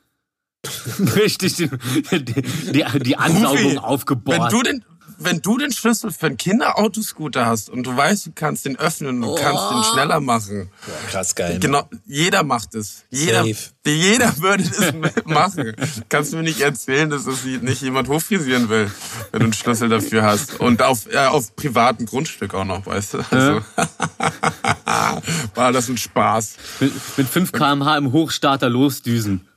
Richtig, 1.16 1.56
die, 1.56 1.70
die, 2.12 2.84
die, 3.04 3.18
Ansaugung 3.18 3.58
Rufi, 3.58 3.78
aufgebohrt. 3.78 4.40
Wenn 4.40 4.50
du 4.50 4.64
den, 4.64 4.86
wenn 5.20 5.42
du 5.42 5.58
den 5.58 5.72
Schlüssel 5.72 6.12
für 6.12 6.28
einen 6.28 6.38
Kinderautoscooter 6.38 7.46
hast 7.46 7.70
und 7.70 7.84
du 7.84 7.96
weißt, 7.96 8.28
du 8.28 8.32
kannst 8.36 8.66
den 8.66 8.78
öffnen 8.78 9.24
und 9.24 9.40
kannst 9.40 9.64
Oh. 9.64 9.74
den 9.74 9.84
schneller 9.84 10.20
machen. 10.20 10.70
krass 11.10 11.34
geil. 11.36 11.58
Genau, 11.60 11.90
jeder 12.06 12.44
macht 12.44 12.76
es. 12.76 13.04
Jeder, 13.10 13.44
Safe. 13.46 13.56
jeder 13.86 14.38
würde 14.40 14.64
das 14.64 14.94
machen. 15.26 15.74
Kannst 16.10 16.34
du 16.34 16.38
mir 16.38 16.44
nicht 16.44 16.62
erzählen, 16.62 17.10
dass 17.10 17.26
das 17.26 17.44
nicht 17.46 17.82
jemand 17.82 18.10
hochfrisieren 18.10 18.70
will, 18.70 18.92
wenn 19.32 19.40
du 19.40 19.46
einen 19.46 19.54
Schlüssel 19.54 19.90
dafür 19.90 20.24
hast. 20.24 20.60
Und 20.60 20.82
auf, 20.82 21.12
äh, 21.12 21.18
auf 21.26 21.56
privatem 21.56 22.06
Grundstück 22.06 22.54
auch 22.54 22.66
noch, 22.66 22.86
weißt 22.86 23.14
du? 23.16 23.18
Also, 23.32 23.62
war 25.56 25.72
das 25.72 25.90
ein 25.90 25.98
Spaß. 25.98 26.56
mit, 26.80 26.94
mit 27.18 27.28
5 27.28 27.52
kmh 27.54 27.98
im 27.98 28.12
Hochstarter 28.12 28.70
losdüsen. 28.70 29.48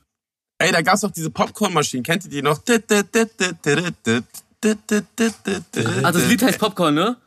Ey, 0.61 0.71
da 0.71 0.81
gab's 0.81 1.03
auch 1.03 1.11
diese 1.11 1.29
Popcornmaschinen. 1.29 2.03
Kennt 2.03 2.23
ihr 2.25 2.29
die 2.29 2.41
noch? 2.41 2.59
Ah, 6.03 6.11
das 6.11 6.27
Lied 6.27 6.41
heißt 6.43 6.59
Popcorn, 6.59 6.93
ne? 6.95 7.17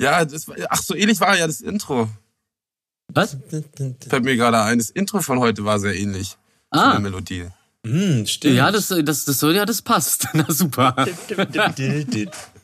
Ja, 0.00 0.24
das, 0.24 0.48
war- 0.48 0.56
ach, 0.68 0.82
so 0.82 0.94
ähnlich 0.94 1.20
war 1.20 1.36
ja 1.36 1.46
das 1.46 1.60
Intro. 1.60 2.08
Was? 3.12 3.36
Fällt 4.08 4.24
mir 4.24 4.36
gerade 4.36 4.60
ein. 4.62 4.78
Das 4.78 4.90
Intro 4.90 5.20
von 5.20 5.38
heute 5.40 5.64
war 5.64 5.78
sehr 5.80 5.94
ähnlich. 5.96 6.36
Von 6.72 6.80
Ah, 6.80 6.90
der 6.92 7.00
Melodie. 7.00 7.48
Hm, 7.86 8.26
stimmt. 8.26 8.56
ja, 8.56 8.70
das, 8.70 8.88
das, 8.88 9.24
das, 9.24 9.38
soll 9.38 9.56
ja, 9.56 9.64
das 9.64 9.80
passt. 9.82 10.28
Na 10.34 10.44
super. 10.48 10.94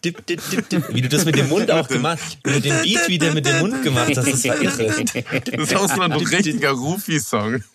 Wie 0.03 1.01
du 1.03 1.09
das 1.09 1.25
mit 1.25 1.37
dem 1.37 1.49
Mund 1.49 1.71
auch 1.71 1.89
gemacht 1.89 2.39
Wie 2.45 2.53
du 2.53 2.61
den 2.61 2.83
Beat 2.83 3.09
wieder 3.09 3.33
mit 3.35 3.45
dem 3.47 3.59
Mund 3.59 3.83
gemacht 3.83 4.17
hast, 4.17 4.27
das 4.33 4.45
war 4.45 4.61
irre. 4.63 5.05
Das 5.45 5.71
ist 5.71 5.77
auch 5.77 5.89
so 5.93 6.01
ein 6.01 6.13
richtiger 6.13 6.71
Rufi-Song. 6.71 7.63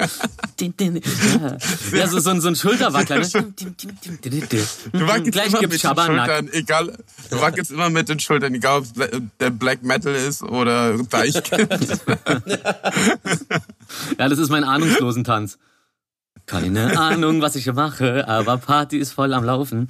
Ja, 1.93 2.07
so, 2.07 2.19
so, 2.19 2.29
ein- 2.29 2.39
so 2.41 2.47
ein 2.49 2.55
Schulterwackler. 2.55 3.17
Ne? 3.19 3.31
Du 3.31 5.07
wackelst 5.07 5.31
Gleich 5.31 5.47
immer 5.47 5.59
gibt's 5.59 5.61
mit 5.61 5.71
den 5.71 5.79
Schabernack. 5.79 6.27
Schultern, 6.29 6.49
egal. 6.53 6.97
Du 7.31 7.41
wackelst 7.41 7.71
immer 7.71 7.89
mit 7.89 8.09
den 8.09 8.19
Schultern, 8.19 8.53
egal 8.53 8.77
ob 8.79 8.83
es 8.85 8.93
der 9.39 9.49
Black 9.49 9.81
Metal 9.83 10.13
ist 10.13 10.43
oder 10.43 10.97
Deichkind. 11.03 11.67
Ja, 14.17 14.29
das 14.29 14.39
ist 14.39 14.49
mein 14.49 14.63
Ahnungslosentanz. 14.63 15.57
Keine 16.45 16.97
Ahnung, 16.99 17.41
was 17.41 17.55
ich 17.55 17.63
hier 17.65 17.73
mache, 17.73 18.27
aber 18.27 18.57
Party 18.57 18.97
ist 18.97 19.13
voll 19.13 19.33
am 19.33 19.43
Laufen. 19.43 19.87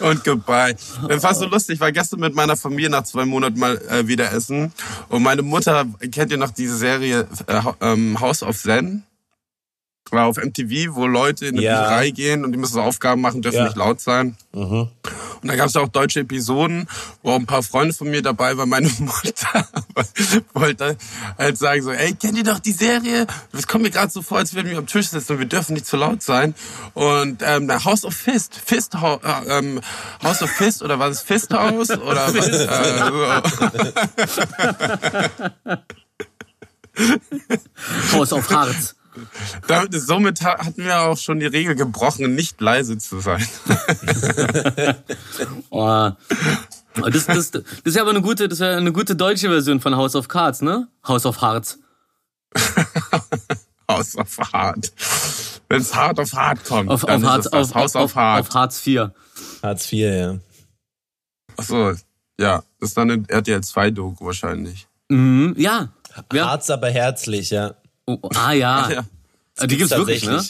Und 0.00 0.24
goodbye. 0.24 0.74
Das 1.08 1.22
war 1.22 1.34
so 1.34 1.46
lustig. 1.46 1.74
Ich 1.74 1.80
war 1.80 1.92
gestern 1.92 2.20
mit 2.20 2.34
meiner 2.34 2.56
Familie 2.56 2.90
nach 2.90 3.04
zwei 3.04 3.24
Monaten 3.24 3.58
mal 3.58 3.76
äh, 3.88 4.06
wieder 4.06 4.32
essen. 4.32 4.72
Und 5.08 5.22
meine 5.22 5.42
Mutter, 5.42 5.86
kennt 6.10 6.30
ihr 6.30 6.38
noch 6.38 6.50
diese 6.50 6.76
Serie 6.76 7.26
äh, 7.46 7.60
ähm, 7.80 8.20
House 8.20 8.42
of 8.42 8.56
Zen? 8.58 9.04
War 10.12 10.26
auf 10.26 10.38
MTV, 10.38 10.96
wo 10.96 11.06
Leute 11.06 11.46
in 11.46 11.54
eine 11.54 11.62
Ja. 11.62 11.82
Bücherei 11.82 12.10
gehen 12.10 12.44
und 12.44 12.50
die 12.50 12.58
müssen 12.58 12.72
so 12.74 12.82
Aufgaben 12.82 13.20
machen, 13.20 13.42
dürfen 13.42 13.58
Ja. 13.58 13.64
nicht 13.66 13.76
laut 13.76 14.00
sein. 14.00 14.36
Und 14.50 14.90
da 15.44 15.54
gab 15.54 15.68
es 15.68 15.76
auch 15.76 15.86
deutsche 15.86 16.20
Episoden, 16.20 16.88
wo 17.22 17.30
auch 17.30 17.36
ein 17.36 17.46
paar 17.46 17.62
Freunde 17.62 17.94
von 17.94 18.10
mir 18.10 18.20
dabei 18.20 18.56
waren. 18.56 18.68
Meine 18.68 18.88
Mutter 18.98 19.68
wollte 20.52 20.96
halt 21.38 21.58
sagen 21.58 21.82
so, 21.82 21.92
ey, 21.92 22.12
kennt 22.14 22.36
ihr 22.36 22.42
doch 22.42 22.58
die 22.58 22.72
Serie? 22.72 23.28
Es 23.52 23.68
kommt 23.68 23.84
mir 23.84 23.90
gerade 23.90 24.10
so 24.10 24.20
vor, 24.20 24.38
als 24.38 24.52
würden 24.54 24.68
wir 24.70 24.78
am 24.78 24.86
Tisch 24.88 25.08
sitzen 25.10 25.34
und 25.34 25.38
wir 25.38 25.46
dürfen 25.46 25.74
nicht 25.74 25.86
zu 25.86 25.96
laut 25.96 26.24
sein. 26.24 26.56
Und 26.94 27.42
ähm, 27.46 27.66
na, 27.66 27.84
House 27.84 28.04
of 28.04 28.12
Fist, 28.14 28.56
Fist 28.56 28.94
äh, 28.96 28.98
ähm, 29.48 29.80
House 30.24 30.42
of 30.42 30.50
Fist 30.50 30.82
oder 30.82 30.98
was 30.98 31.18
ist 31.18 31.22
Fist 31.26 31.52
House 31.54 31.90
oder 31.90 32.34
was? 32.34 32.46
Äh, 32.46 32.66
so. 38.10 38.18
Haus 38.18 38.32
auf 38.32 38.50
Harz. 38.50 38.96
Damit, 39.66 39.94
somit 39.94 40.42
ha- 40.42 40.58
hatten 40.58 40.84
wir 40.84 41.00
auch 41.02 41.18
schon 41.18 41.40
die 41.40 41.46
Regel 41.46 41.74
gebrochen, 41.74 42.34
nicht 42.34 42.60
leise 42.60 42.98
zu 42.98 43.20
sein. 43.20 43.46
Oh. 45.70 46.10
Das, 46.94 47.26
das, 47.26 47.50
das 47.52 47.62
ist 47.84 47.94
ja 47.96 48.02
aber 48.02 48.10
eine 48.10 48.20
gute, 48.20 48.48
das 48.48 48.58
wäre 48.60 48.76
eine 48.76 48.92
gute 48.92 49.14
deutsche 49.16 49.48
Version 49.48 49.80
von 49.80 49.96
House 49.96 50.16
of 50.16 50.28
Cards, 50.28 50.60
ne? 50.60 50.88
House 51.06 51.24
of 51.24 51.40
Harz. 51.40 51.78
House 53.88 54.16
of 54.16 54.38
Hard. 54.52 54.92
Wenn 55.68 55.80
es 55.80 55.94
hart 55.94 56.18
auf 56.18 56.32
hart 56.32 56.64
kommt, 56.64 56.90
Auf, 56.90 57.04
dann 57.04 57.16
auf, 57.16 57.22
ist 57.22 57.28
Harz, 57.28 57.44
es 57.46 57.50
das. 57.52 57.70
auf, 57.70 57.74
House 57.74 57.96
auf, 57.96 58.04
of 58.04 58.16
Hard. 58.16 58.40
auf 58.48 58.54
Harz 58.54 58.80
4. 58.80 59.14
Hartz 59.62 59.92
IV, 59.92 59.98
ja. 60.00 60.38
Ach 61.56 61.64
so, 61.64 61.92
ja, 62.38 62.62
das 62.80 62.90
ist 62.90 62.96
dann 62.96 63.10
eine 63.10 63.24
RTL 63.28 63.60
2 63.62 63.90
Doku 63.92 64.26
wahrscheinlich. 64.26 64.88
Mhm, 65.08 65.54
ja. 65.56 65.88
ja. 66.32 66.46
Harz 66.48 66.70
aber 66.70 66.90
herzlich, 66.90 67.50
ja. 67.50 67.74
Oh, 68.22 68.28
ah 68.34 68.52
ja. 68.52 68.90
Ja. 69.58 69.66
Die 69.66 69.76
gibt's 69.76 69.90
wirklich, 69.94 70.24
ne? 70.24 70.42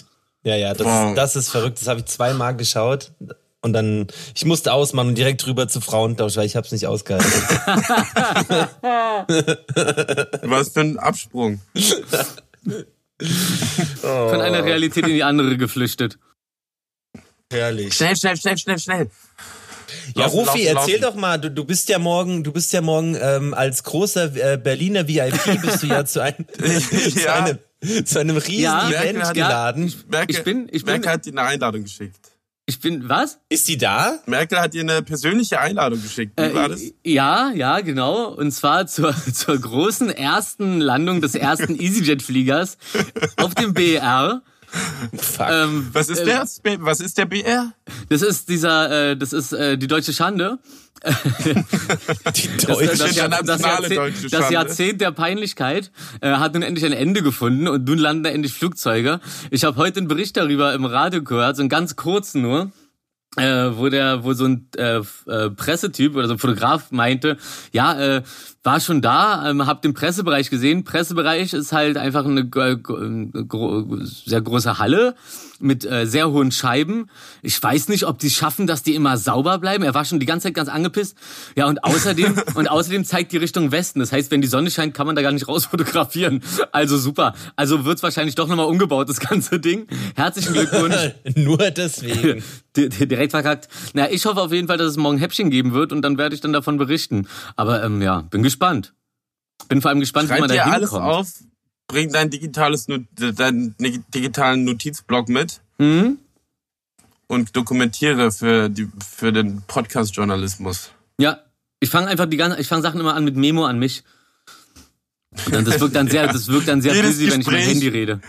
Ja, 0.44 0.54
ja, 0.56 0.72
das, 0.72 0.86
Wow. 0.86 1.14
das 1.16 1.34
ist 1.36 1.48
verrückt. 1.48 1.80
Das 1.80 1.88
habe 1.88 2.00
ich 2.00 2.06
zweimal 2.06 2.54
geschaut. 2.54 3.10
Und 3.62 3.72
dann, 3.72 4.06
ich 4.34 4.44
musste 4.44 4.72
ausmachen 4.72 5.08
und 5.08 5.14
direkt 5.18 5.44
rüber 5.46 5.66
zu 5.68 5.80
Frauentausch, 5.80 6.36
weil 6.36 6.46
ich 6.46 6.54
habe 6.56 6.64
es 6.64 6.72
nicht 6.72 6.86
ausgehalten. 6.86 7.30
Was 10.42 10.70
für 10.70 10.80
ein 10.80 10.98
Absprung. 10.98 11.60
Von 14.00 14.40
einer 14.40 14.64
Realität 14.64 15.06
in 15.06 15.14
die 15.14 15.24
andere 15.24 15.56
geflüchtet. 15.58 16.18
Herrlich. 17.52 17.94
Schnell, 17.94 18.16
schnell, 18.16 18.36
schnell, 18.36 18.58
schnell, 18.58 18.78
schnell. 18.78 19.10
Ja, 20.14 20.24
Laufen, 20.24 20.38
Rufi, 20.40 20.64
laufen, 20.64 20.76
erzähl 20.78 21.00
laufen. 21.00 21.14
doch 21.14 21.20
mal, 21.20 21.38
du, 21.38 21.50
du 21.50 21.64
bist 21.64 21.88
ja 21.88 21.98
morgen, 21.98 22.42
du 22.44 22.52
bist 22.52 22.72
ja 22.72 22.80
morgen 22.80 23.16
ähm, 23.20 23.54
als 23.54 23.82
großer 23.84 24.34
äh, 24.54 24.56
Berliner 24.56 25.06
VIP 25.08 25.60
bist 25.62 25.82
du 25.82 25.86
ja 25.86 26.04
zu 26.04 26.22
einem, 26.22 26.46
zu 26.58 27.20
Ja. 27.20 27.34
einem, 27.44 27.58
zu 28.06 28.18
einem 28.18 28.36
riesen 28.36 28.62
Ja, 28.62 28.88
Event 28.88 29.02
Merkel 29.18 29.22
hat- 29.26 29.34
geladen. 29.34 29.94
Merkel, 30.08 30.36
Ich 30.36 30.44
bin- 30.44 30.68
ich 30.70 30.84
bin- 30.84 30.92
Merkel 30.94 31.10
hat 31.12 31.26
dir 31.26 31.30
eine 31.32 31.42
Einladung 31.42 31.82
geschickt. 31.84 32.16
Ich 32.66 32.78
bin, 32.78 33.08
was? 33.08 33.38
Ist 33.48 33.66
die 33.66 33.78
da? 33.78 34.20
Merkel 34.26 34.60
hat 34.60 34.74
dir 34.74 34.82
eine 34.82 35.02
persönliche 35.02 35.58
Einladung 35.58 36.00
geschickt. 36.00 36.34
Wie 36.38 36.54
war 36.54 36.68
das? 36.68 36.80
Äh, 36.82 36.92
ja, 37.04 37.50
ja, 37.52 37.80
genau. 37.80 38.26
Und 38.28 38.52
zwar 38.52 38.86
zur, 38.86 39.12
zur 39.34 39.58
großen 39.58 40.08
ersten 40.10 40.78
Landung 40.80 41.20
des 41.20 41.34
ersten 41.34 41.74
EasyJet-Fliegers 41.80 42.78
auf 43.38 43.54
dem 43.56 43.74
BER. 43.74 44.42
Fuck. 45.16 45.46
Ähm, 45.50 45.88
Was 45.92 46.08
ist 46.08 46.20
äh, 46.20 46.24
der? 46.24 46.48
Was 46.80 47.00
ist 47.00 47.18
der 47.18 47.26
BR? 47.26 47.72
Das 48.08 48.22
ist 48.22 48.48
dieser, 48.48 49.10
äh, 49.10 49.16
das 49.16 49.32
ist 49.32 49.52
äh, 49.52 49.76
die 49.76 49.86
deutsche 49.86 50.12
Schande. 50.12 50.58
die 51.04 52.48
Das, 52.56 52.66
Deutsche. 52.66 52.86
das, 52.86 52.98
das, 52.98 53.16
Internationale 53.16 53.88
das, 53.88 53.96
Jahrzehnt, 53.96 54.32
das. 54.32 54.50
Jahrzehnt 54.50 55.00
der 55.00 55.12
Peinlichkeit 55.12 55.90
äh, 56.20 56.32
hat 56.32 56.52
nun 56.52 56.62
endlich 56.62 56.84
ein 56.84 56.92
Ende 56.92 57.22
gefunden 57.22 57.68
und 57.68 57.88
nun 57.88 57.98
landen 57.98 58.24
da 58.24 58.30
endlich 58.30 58.52
Flugzeuge. 58.52 59.20
Ich 59.50 59.64
habe 59.64 59.76
heute 59.76 59.98
einen 59.98 60.08
Bericht 60.08 60.36
darüber 60.36 60.74
im 60.74 60.84
Radio 60.84 61.22
gehört, 61.22 61.56
so 61.56 61.62
einen 61.62 61.70
ganz 61.70 61.96
kurzen 61.96 62.42
nur. 62.42 62.70
Äh, 63.36 63.76
wo 63.76 63.88
der, 63.88 64.24
wo 64.24 64.32
so 64.32 64.44
ein 64.44 64.66
äh, 64.76 65.00
äh, 65.28 65.50
Pressetyp 65.50 66.16
oder 66.16 66.26
so 66.26 66.32
ein 66.32 66.40
Fotograf 66.40 66.90
meinte, 66.90 67.36
ja, 67.70 68.16
äh, 68.16 68.22
war 68.62 68.78
schon 68.80 69.00
da, 69.00 69.48
ähm, 69.48 69.66
hab 69.66 69.80
den 69.82 69.94
Pressebereich 69.94 70.50
gesehen. 70.50 70.84
Pressebereich 70.84 71.54
ist 71.54 71.72
halt 71.72 71.96
einfach 71.96 72.24
eine, 72.26 72.40
äh, 72.40 72.76
gro 72.76 73.96
sehr 74.02 74.42
große 74.42 74.78
Halle 74.78 75.14
mit 75.62 75.84
äh, 75.84 76.06
sehr 76.06 76.30
hohen 76.30 76.52
Scheiben. 76.52 77.10
Ich 77.42 77.62
weiß 77.62 77.88
nicht, 77.88 78.06
ob 78.06 78.18
die 78.18 78.30
schaffen, 78.30 78.66
dass 78.66 78.82
die 78.82 78.94
immer 78.94 79.16
sauber 79.18 79.58
bleiben. 79.58 79.84
Er 79.84 79.94
war 79.94 80.04
schon 80.06 80.18
die 80.20 80.26
ganze 80.26 80.44
Zeit 80.48 80.54
ganz 80.54 80.68
angepisst. 80.70 81.16
Ja, 81.56 81.66
und 81.66 81.84
außerdem 81.84 82.34
und 82.54 82.68
außerdem 82.70 83.04
zeigt 83.04 83.32
die 83.32 83.36
Richtung 83.38 83.70
Westen. 83.72 84.00
Das 84.00 84.12
heißt, 84.12 84.30
wenn 84.30 84.40
die 84.42 84.48
Sonne 84.48 84.70
scheint, 84.70 84.94
kann 84.94 85.06
man 85.06 85.16
da 85.16 85.22
gar 85.22 85.32
nicht 85.32 85.48
raus 85.48 85.66
fotografieren. 85.66 86.42
Also 86.72 86.96
super. 86.98 87.34
Also 87.56 87.84
wird's 87.84 88.02
wahrscheinlich 88.02 88.34
doch 88.34 88.48
nochmal 88.48 88.66
umgebaut, 88.66 89.08
das 89.08 89.20
ganze 89.20 89.58
Ding. 89.60 89.86
Herzlichen 90.16 90.52
Glückwunsch. 90.54 90.96
Nur 91.34 91.58
deswegen. 91.58 92.42
Di- 92.76 92.88
di- 92.88 93.08
direkt 93.08 93.32
verkackt. 93.32 93.68
Na, 93.94 94.08
ich 94.10 94.24
hoffe 94.26 94.40
auf 94.40 94.52
jeden 94.52 94.68
Fall, 94.68 94.78
dass 94.78 94.92
es 94.92 94.96
morgen 94.96 95.18
Häppchen 95.18 95.50
geben 95.50 95.72
wird 95.74 95.92
und 95.92 96.02
dann 96.02 96.16
werde 96.18 96.36
ich 96.36 96.40
dann 96.40 96.52
davon 96.52 96.76
berichten. 96.78 97.26
Aber 97.56 97.82
ähm, 97.82 98.00
ja, 98.00 98.20
bin 98.20 98.42
gespannt. 98.44 98.49
Bin 99.68 99.80
vor 99.82 99.90
allem 99.90 100.00
gespannt, 100.00 100.28
wie 100.28 100.32
Schreib 100.32 100.40
man 100.40 100.48
da 100.48 100.54
dir 100.54 100.66
alles 100.66 100.90
hinkommt. 100.90 101.10
auf, 101.10 101.32
bring 101.86 102.12
dein 102.12 102.30
digitales, 102.30 102.86
deinen 102.86 103.74
digitalen 103.78 104.64
Notizblock 104.64 105.28
mit 105.28 105.60
Mhm. 105.78 106.18
und 107.26 107.56
dokumentiere 107.56 108.32
für 108.32 108.68
die 108.68 108.88
für 109.06 109.32
den 109.32 109.62
Podcast-Journalismus. 109.66 110.90
Ja, 111.18 111.40
ich 111.80 111.90
fange 111.90 112.08
einfach 112.08 112.26
die 112.26 112.36
ganze, 112.36 112.60
ich 112.60 112.68
fange 112.68 112.82
Sachen 112.82 113.00
immer 113.00 113.14
an 113.14 113.24
mit 113.24 113.36
Memo 113.36 113.64
an 113.64 113.78
mich. 113.78 114.02
Und 115.52 115.66
das 115.66 115.80
wirkt 115.80 115.94
dann 115.94 116.08
sehr, 116.08 116.26
das 116.32 116.48
wirkt 116.48 116.68
dann 116.68 116.82
sehr 116.82 116.94
Jedes 116.94 117.12
busy, 117.18 117.30
wenn 117.30 117.40
ich 117.40 117.46
mit 117.46 117.46
Gespräch 117.46 117.68
Handy 117.68 117.88
rede. 117.88 118.20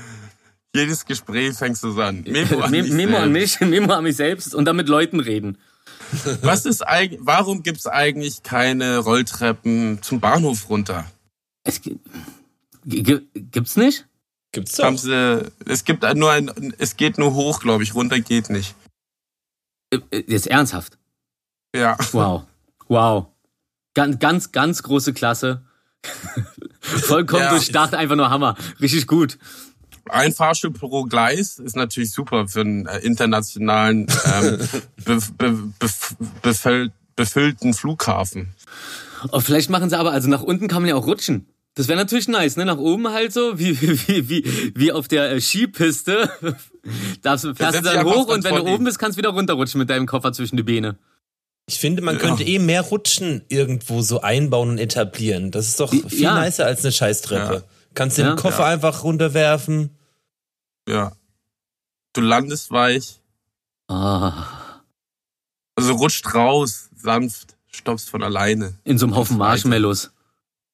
Jedes 0.76 1.06
Gespräch 1.06 1.56
fängst 1.58 1.84
du 1.84 2.00
an. 2.02 2.24
Memo 2.28 2.60
an, 2.62 2.72
Memo, 2.72 3.18
an 3.18 3.32
mich, 3.32 3.60
Memo 3.62 3.94
an 3.94 4.04
mich 4.04 4.16
selbst 4.16 4.54
und 4.56 4.66
dann 4.66 4.76
mit 4.76 4.88
Leuten 4.88 5.20
reden. 5.20 5.58
Was 6.42 6.66
ist 6.66 6.82
eigentlich, 6.82 7.20
warum 7.24 7.64
gibt's 7.64 7.88
eigentlich 7.88 8.44
keine 8.44 8.98
Rolltreppen 9.00 10.02
zum 10.02 10.20
Bahnhof 10.20 10.70
runter? 10.70 11.06
Es 11.64 11.82
gi- 11.82 12.00
gi- 12.86 13.28
gibt's 13.34 13.76
nicht? 13.78 14.08
Gibt's 14.52 14.76
doch. 14.76 14.98
sie, 14.98 15.50
es 15.66 15.86
gibt 15.86 16.04
nur 16.16 16.32
ein, 16.32 16.74
es 16.78 16.98
geht 16.98 17.18
nur 17.18 17.34
hoch, 17.34 17.60
glaube 17.62 17.84
ich, 17.84 17.94
runter 17.96 18.20
geht 18.20 18.50
nicht. 18.50 18.76
Äh, 19.92 20.00
äh, 20.12 20.24
Jetzt 20.28 20.48
ernsthaft. 20.48 20.98
Ja. 21.76 21.98
Wow. 22.12 22.44
Wow. 22.88 23.28
Ganz, 23.94 24.20
ganz, 24.20 24.52
ganz 24.52 24.84
große 24.84 25.14
Klasse. 25.14 25.64
Vollkommen 26.82 27.44
Ja. 27.44 27.50
durchdacht, 27.52 27.94
einfach 27.94 28.16
nur 28.16 28.30
Hammer. 28.30 28.58
Richtig 28.82 29.08
gut. 29.08 29.38
Ein 30.10 30.34
Fahrstuhl 30.34 30.72
pro 30.72 31.04
Gleis 31.04 31.60
ist 31.60 31.76
natürlich 31.76 32.12
super 32.12 32.48
für 32.48 32.62
einen 32.62 32.86
äh, 32.86 33.00
internationalen, 33.00 34.08
ähm, 34.26 34.60
be, 35.06 35.20
be, 35.38 35.52
be, 35.80 35.90
befüll, 36.42 36.92
befüllten 37.16 37.74
Flughafen. 37.74 38.54
Oh, 39.32 39.40
vielleicht 39.40 39.70
machen 39.70 39.90
sie 39.90 39.98
aber, 39.98 40.12
also 40.12 40.30
nach 40.30 40.42
unten 40.42 40.68
kann 40.68 40.82
man 40.82 40.90
ja 40.90 40.96
auch 40.96 41.06
rutschen. 41.08 41.48
Das 41.76 41.88
wäre 41.88 41.98
natürlich 41.98 42.28
nice, 42.28 42.58
ne? 42.58 42.66
Nach 42.66 42.78
oben 42.78 43.10
halt 43.14 43.32
so, 43.32 43.58
wie, 43.58 43.80
wie, 43.82 44.30
wie, 44.30 44.74
wie 44.76 44.92
auf 44.92 45.08
der 45.08 45.32
äh, 45.32 45.40
Skipiste. 45.42 46.30
Darfst, 47.22 47.48
fährst 47.56 47.78
du 47.78 47.82
dann 47.82 48.06
hoch 48.06 48.28
und 48.28 48.44
wenn 48.44 48.56
du 48.56 48.66
oben 48.68 48.84
bist, 48.84 49.00
kannst 49.00 49.18
du 49.18 49.20
wieder 49.20 49.30
runterrutschen 49.30 49.80
mit 49.80 49.90
deinem 49.90 50.06
Koffer 50.06 50.34
zwischen 50.34 50.58
die 50.58 50.64
Beine. 50.64 50.98
Ich 51.68 51.80
finde, 51.80 52.02
man 52.02 52.18
könnte 52.18 52.44
eh 52.44 52.60
mehr 52.60 52.82
Rutschen 52.82 53.44
irgendwo 53.48 54.02
so 54.02 54.20
einbauen 54.20 54.72
und 54.72 54.78
etablieren. 54.80 55.52
Das 55.52 55.70
ist 55.70 55.80
doch 55.80 55.92
viel 55.94 56.22
Ja. 56.22 56.44
nicer 56.44 56.66
als 56.66 56.84
eine 56.84 56.92
Scheißtreppe. 56.92 57.54
Ja. 57.54 57.64
Kannst 57.94 58.18
den 58.18 58.26
Ja. 58.26 58.36
Koffer 58.36 58.66
einfach 58.66 59.04
runterwerfen. 59.04 59.98
Ja. 60.88 61.12
Du 62.14 62.22
landest 62.22 62.72
weich, 62.72 63.20
Ah, 63.88 64.46
also 65.76 65.94
rutscht 65.96 66.34
raus, 66.34 66.90
sanft, 66.96 67.58
stoppst 67.72 68.10
von 68.10 68.24
alleine. 68.24 68.74
in 68.86 68.98
so 68.98 69.06
einem 69.06 69.16
Haufen 69.16 69.38
Marshmallows. 69.38 70.12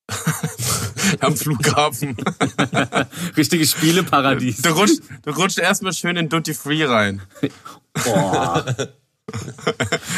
Am 1.20 1.36
Flughafen. 1.36 2.16
Richtiges 3.38 3.72
Spieleparadies. 3.72 4.62
Du 4.62 4.70
rutschst, 4.70 5.02
du 5.24 5.32
rutschst 5.32 5.60
erstmal 5.60 5.94
schön 5.94 6.16
in 6.18 6.30
Duty 6.30 6.54
Free 6.54 6.86
rein. 6.86 7.22
Boah. 8.06 8.66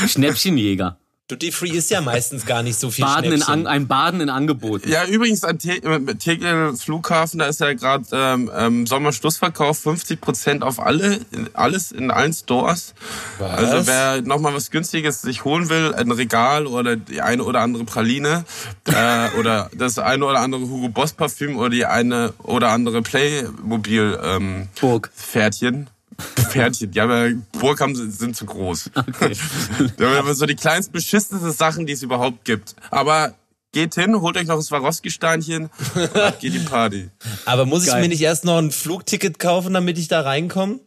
Schnäppchenjäger. 0.08 0.98
Duty 1.30 1.52
Free 1.52 1.70
ist 1.70 1.92
ja 1.92 2.02
meistens 2.02 2.48
gar 2.48 2.64
nicht 2.64 2.80
so 2.80 2.90
viel 2.90 3.06
Baden 3.06 3.32
in. 3.32 3.44
An 3.44 3.68
ein 3.68 3.88
Baden 3.88 4.20
in 4.20 4.30
Angeboten. 4.30 4.90
Ja, 4.90 5.06
übrigens 5.06 5.44
an 5.44 5.60
äh, 5.64 6.16
Tegel 6.16 6.76
Flughafen, 6.76 7.38
da 7.38 7.46
ist 7.46 7.60
ja 7.60 7.72
gerade 7.74 8.06
ähm, 8.12 8.52
ähm, 8.54 8.88
Sommerschlussverkauf, 8.88 9.78
50 9.78 10.20
Prozent 10.20 10.64
auf 10.64 10.80
alle, 10.80 11.20
in, 11.32 11.48
alles 11.54 11.92
in 11.92 12.10
allen 12.10 12.34
Stores. 12.34 12.96
Was? 13.38 13.52
Also 13.52 13.88
wer 13.88 14.24
nochmal 14.24 14.56
was 14.56 14.72
Günstiges 14.72 15.22
sich 15.22 15.46
holen 15.46 15.70
will, 15.70 15.94
ein 15.94 16.10
Regal 16.10 16.66
oder 16.66 16.96
die 16.96 17.22
eine 17.22 17.44
oder 17.44 17.62
andere 17.62 17.84
Praline 17.84 18.44
äh, 18.86 19.30
oder 19.38 19.70
das 19.76 20.00
eine 20.00 20.26
oder 20.26 20.40
andere 20.40 20.62
Hugo 20.62 20.90
Boss 20.90 21.14
Parfüm 21.14 21.58
oder 21.58 21.70
die 21.70 21.86
eine 21.86 22.34
oder 22.40 22.70
andere 22.70 23.04
Playmobil 23.04 24.20
ähm, 24.24 24.68
Burg. 24.80 25.12
Pferdchen. 25.16 25.92
Pferdchen, 26.20 26.92
ja, 26.94 27.04
aber 27.06 27.30
Burg 27.60 27.80
haben, 27.82 27.96
sie- 27.96 28.10
sind 28.12 28.36
zu 28.36 28.46
groß. 28.46 28.92
Okay. 28.96 29.36
Ja, 30.00 30.20
aber 30.20 30.34
so 30.36 30.46
die 30.46 30.56
kleinst 30.56 30.92
beschissensten 30.92 31.52
Sachen, 31.52 31.86
die 31.86 31.94
es 31.94 32.02
überhaupt 32.04 32.46
gibt. 32.46 32.76
Aber 32.92 33.36
geht 33.72 33.96
hin, 33.96 34.20
holt 34.22 34.36
euch 34.38 34.48
noch 34.48 34.56
ein 34.56 34.62
Swarovski-Steinchen 34.62 35.70
und 35.96 36.40
geht 36.40 36.54
die 36.54 36.60
Party. 36.60 37.10
Aber 37.46 37.66
muss 37.66 37.84
ich 37.84 37.90
Geil. 37.92 38.02
mir 38.02 38.08
nicht 38.10 38.22
erst 38.22 38.46
noch 38.46 38.58
ein 38.58 38.72
Flugticket 38.72 39.40
kaufen, 39.40 39.74
damit 39.74 39.98
ich 39.98 40.08
da 40.08 40.22
reinkomme? 40.22 40.80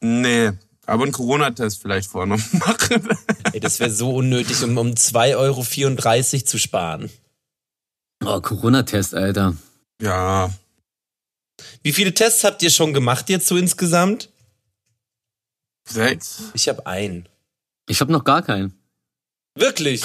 Nee, 0.00 0.50
aber 0.86 1.04
einen 1.04 1.12
Corona-Test 1.12 1.80
vielleicht 1.82 2.10
vorher 2.10 2.26
noch 2.36 2.52
machen. 2.52 3.08
Ey, 3.52 3.60
das 3.60 3.78
wäre 3.80 3.90
so 3.90 4.14
unnötig, 4.14 4.62
um, 4.64 4.76
um 4.78 4.88
2,34 4.92 5.36
Euro 5.36 6.44
zu 6.44 6.58
sparen. 6.58 7.10
Oh, 8.24 8.40
Corona-Test, 8.40 9.14
Alter. 9.14 9.54
Ja, 10.02 10.50
Wie 11.82 11.92
viele 11.92 12.12
Tests 12.12 12.44
habt 12.44 12.62
ihr 12.62 12.70
schon 12.70 12.92
gemacht 12.92 13.28
jetzt 13.30 13.46
so 13.46 13.56
insgesamt? 13.56 14.30
Sechs. 15.88 16.42
Ich 16.54 16.68
habe 16.68 16.86
einen. 16.86 17.28
Ich 17.88 18.00
habe 18.00 18.12
noch 18.12 18.24
gar 18.24 18.42
keinen. 18.42 18.72
Wirklich? 19.54 20.02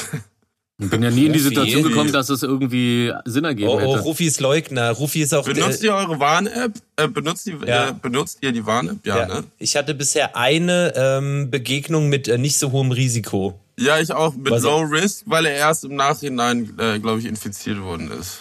Ich 0.78 0.90
bin 0.90 1.04
ja 1.04 1.12
nie 1.12 1.26
in 1.28 1.34
die. 1.34 1.40
Situation 1.40 1.84
gekommen, 1.84 2.12
dass 2.12 2.30
es 2.30 2.42
irgendwie 2.42 3.14
Sinn 3.26 3.44
ergeben 3.44 3.70
Oh, 3.70 3.76
oh, 3.76 3.80
hätte. 3.96 4.00
Rufis 4.04 4.40
Leugner. 4.40 4.92
Rufi 4.92 5.22
ist 5.22 5.34
auch 5.34 5.46
Benutzt 5.46 5.84
der, 5.84 5.92
ihr 5.92 5.96
eure 5.96 6.20
Warn-App? 6.20 6.74
Äh, 6.96 7.08
benutzt, 7.08 7.46
die, 7.46 7.56
Ja. 7.68 7.90
äh, 7.90 7.94
benutzt 7.94 8.40
ihr 8.42 8.52
die 8.52 8.66
Warn-App? 8.66 9.06
Ja, 9.06 9.18
ja, 9.20 9.28
ne? 9.28 9.44
Ich 9.60 9.76
hatte 9.76 9.94
bisher 9.94 10.36
eine 10.36 10.94
ähm, 10.96 11.52
Begegnung 11.52 12.10
mit 12.10 12.28
äh, 12.28 12.38
nicht 12.40 12.58
so 12.58 12.72
hohem 12.72 12.92
Risiko. 12.92 13.60
Ja, 13.78 14.00
ich 14.00 14.12
auch 14.12 14.34
mit 14.34 14.52
Was- 14.52 14.64
Low 14.64 14.82
Risk, 14.82 15.24
weil 15.28 15.46
er 15.46 15.54
erst 15.56 15.84
im 15.84 15.96
Nachhinein, 15.96 16.74
äh, 16.80 17.00
glaube 17.00 17.20
ich, 17.20 17.26
infiziert 17.26 17.80
worden 17.82 18.10
ist. 18.12 18.40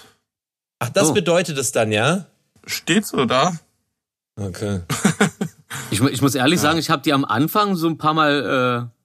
Ach, 0.79 0.89
das 0.91 1.11
Oh. 1.11 1.13
bedeutet 1.13 1.59
es 1.59 1.73
dann, 1.73 1.93
ja? 1.93 2.25
Steht 2.67 3.07
so 3.07 3.25
da? 3.27 3.59
Okay. 4.37 4.81
Ich, 5.91 6.01
ich 6.01 6.23
muss 6.23 6.35
ehrlich 6.35 6.61
sagen, 6.61 6.79
ich 6.79 6.91
habe 6.91 7.03
die 7.03 7.13
am 7.13 7.25
Anfang 7.25 7.77
so 7.77 7.89
ein 7.89 7.99
paar 7.99 8.15
Mal 8.15 8.91
äh, 8.91 8.97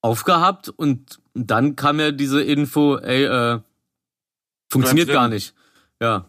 aufgehabt 0.00 0.68
und 0.68 1.20
dann 1.34 1.76
kam 1.76 2.00
ja 2.00 2.10
diese 2.12 2.42
Info, 2.42 2.96
ey, 2.96 3.24
äh, 3.24 3.60
funktioniert 4.70 5.08
gar 5.08 5.28
nicht. 5.28 5.54
Ja. 6.00 6.26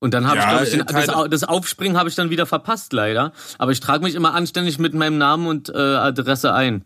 Und 0.00 0.12
dann 0.12 0.26
habe 0.26 0.36
Ja, 0.36 0.42
ich, 0.42 0.48
glaube 0.50 0.64
ich, 0.64 0.70
den, 0.70 0.80
äh, 0.80 1.06
das, 1.06 1.30
das 1.30 1.44
Aufspringen 1.44 1.96
habe 1.96 2.08
ich 2.08 2.14
dann 2.14 2.28
wieder 2.28 2.44
verpasst, 2.46 2.92
leider. 2.92 3.32
Aber 3.58 3.72
ich 3.72 3.80
trage 3.80 4.04
mich 4.04 4.14
immer 4.14 4.34
anständig 4.34 4.78
mit 4.78 4.92
meinem 4.92 5.16
Namen 5.16 5.46
und 5.46 5.70
äh, 5.70 5.78
Adresse 5.78 6.52
ein. 6.52 6.84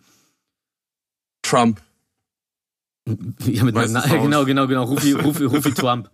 Trump. 1.42 1.82
Ja, 3.44 3.64
mit 3.64 3.74
meinem 3.74 3.92
Namen. 3.92 4.10
Genau, 4.22 4.44
genau, 4.44 4.66
genau. 4.66 4.84
Rufi, 4.84 5.12
Rufi, 5.12 5.44
Rufi 5.44 5.72
Trump. 5.74 6.10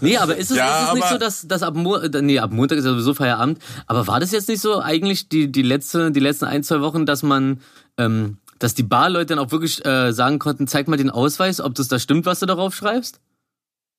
Nee, 0.00 0.16
aber 0.16 0.36
ist 0.36 0.50
es, 0.50 0.56
Ja, 0.56 0.82
ist 0.84 0.88
es 0.88 0.94
nicht 0.94 1.08
so, 1.08 1.18
dass, 1.18 1.46
dass 1.48 1.62
ab, 1.62 1.74
Mo 1.74 1.96
äh, 1.96 2.22
nee, 2.22 2.38
ab 2.38 2.52
Montag 2.52 2.78
ist 2.78 2.84
ja 2.84 2.92
sowieso 2.92 3.14
Feierabend, 3.14 3.58
aber 3.86 4.06
war 4.06 4.20
das 4.20 4.30
jetzt 4.32 4.48
nicht 4.48 4.60
so 4.60 4.80
eigentlich 4.80 5.28
die, 5.28 5.50
die, 5.50 5.62
letzte, 5.62 6.12
die 6.12 6.20
letzten 6.20 6.44
ein, 6.44 6.62
zwei 6.62 6.80
Wochen, 6.80 7.04
dass 7.06 7.22
man, 7.22 7.60
ähm, 7.98 8.38
dass 8.58 8.74
die 8.74 8.84
Barleute 8.84 9.34
dann 9.34 9.38
auch 9.44 9.50
wirklich 9.50 9.84
äh, 9.84 10.12
sagen 10.12 10.38
konnten, 10.38 10.66
zeig 10.68 10.86
mal 10.88 10.96
den 10.96 11.10
Ausweis, 11.10 11.60
ob 11.60 11.74
das 11.74 11.88
da 11.88 11.98
stimmt, 11.98 12.26
was 12.26 12.40
du 12.40 12.46
darauf 12.46 12.74
schreibst? 12.74 13.20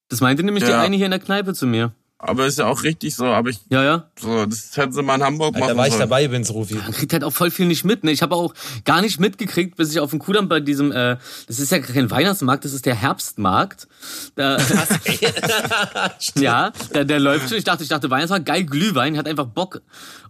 Das 0.09 0.21
meinte 0.21 0.43
nämlich 0.43 0.63
der 0.63 0.75
Ja. 0.75 0.81
eine 0.81 0.95
hier 0.95 1.05
in 1.05 1.11
der 1.11 1.19
Kneipe 1.19 1.53
zu 1.53 1.65
mir. 1.67 1.91
Aber 2.25 2.45
ist 2.45 2.57
ja 2.57 2.67
auch 2.67 2.83
richtig 2.83 3.15
so. 3.15 3.25
Aber 3.25 3.49
ich, 3.49 3.59
Ja, 3.69 3.83
ja. 3.83 4.05
so, 4.17 4.45
das 4.45 4.77
hätten 4.77 4.93
sie 4.93 5.03
mal 5.03 5.15
in 5.15 5.23
Hamburg 5.23 5.53
machen 5.57 5.67
Da 5.69 5.77
war 5.77 5.87
ich 5.87 5.93
sollen. 5.93 6.09
dabei, 6.09 6.27
bin's 6.29 6.53
Rufi. 6.53 6.75
Man 6.75 6.93
kriegt 6.93 7.11
halt 7.11 7.23
auch 7.25 7.33
voll 7.33 7.51
viel 7.51 7.65
nicht 7.65 7.83
mit. 7.83 8.05
Ne? 8.05 8.11
Ich 8.11 8.21
habe 8.21 8.35
auch 8.35 8.53
gar 8.85 9.01
nicht 9.01 9.19
mitgekriegt, 9.19 9.75
bis 9.75 9.91
ich 9.91 9.99
auf 9.99 10.11
dem 10.11 10.19
Kudamm 10.19 10.47
bei 10.47 10.61
diesem, 10.61 10.93
äh, 10.93 11.17
das 11.47 11.59
ist 11.59 11.71
ja 11.71 11.79
kein 11.79 12.09
Weihnachtsmarkt, 12.09 12.63
das 12.63 12.71
ist 12.71 12.85
der 12.85 12.95
Herbstmarkt. 12.95 13.87
Da, 14.35 14.57
ja, 16.35 16.71
der, 16.93 17.05
der 17.05 17.19
läuft 17.19 17.49
schon. 17.49 17.57
Ich 17.57 17.65
dachte, 17.65 17.83
ich 17.83 17.89
dachte 17.89 18.09
Weihnachtsmarkt, 18.09 18.45
geil 18.45 18.63
Glühwein, 18.63 19.17
hat 19.17 19.27
einfach 19.27 19.45
Bock. 19.45 19.81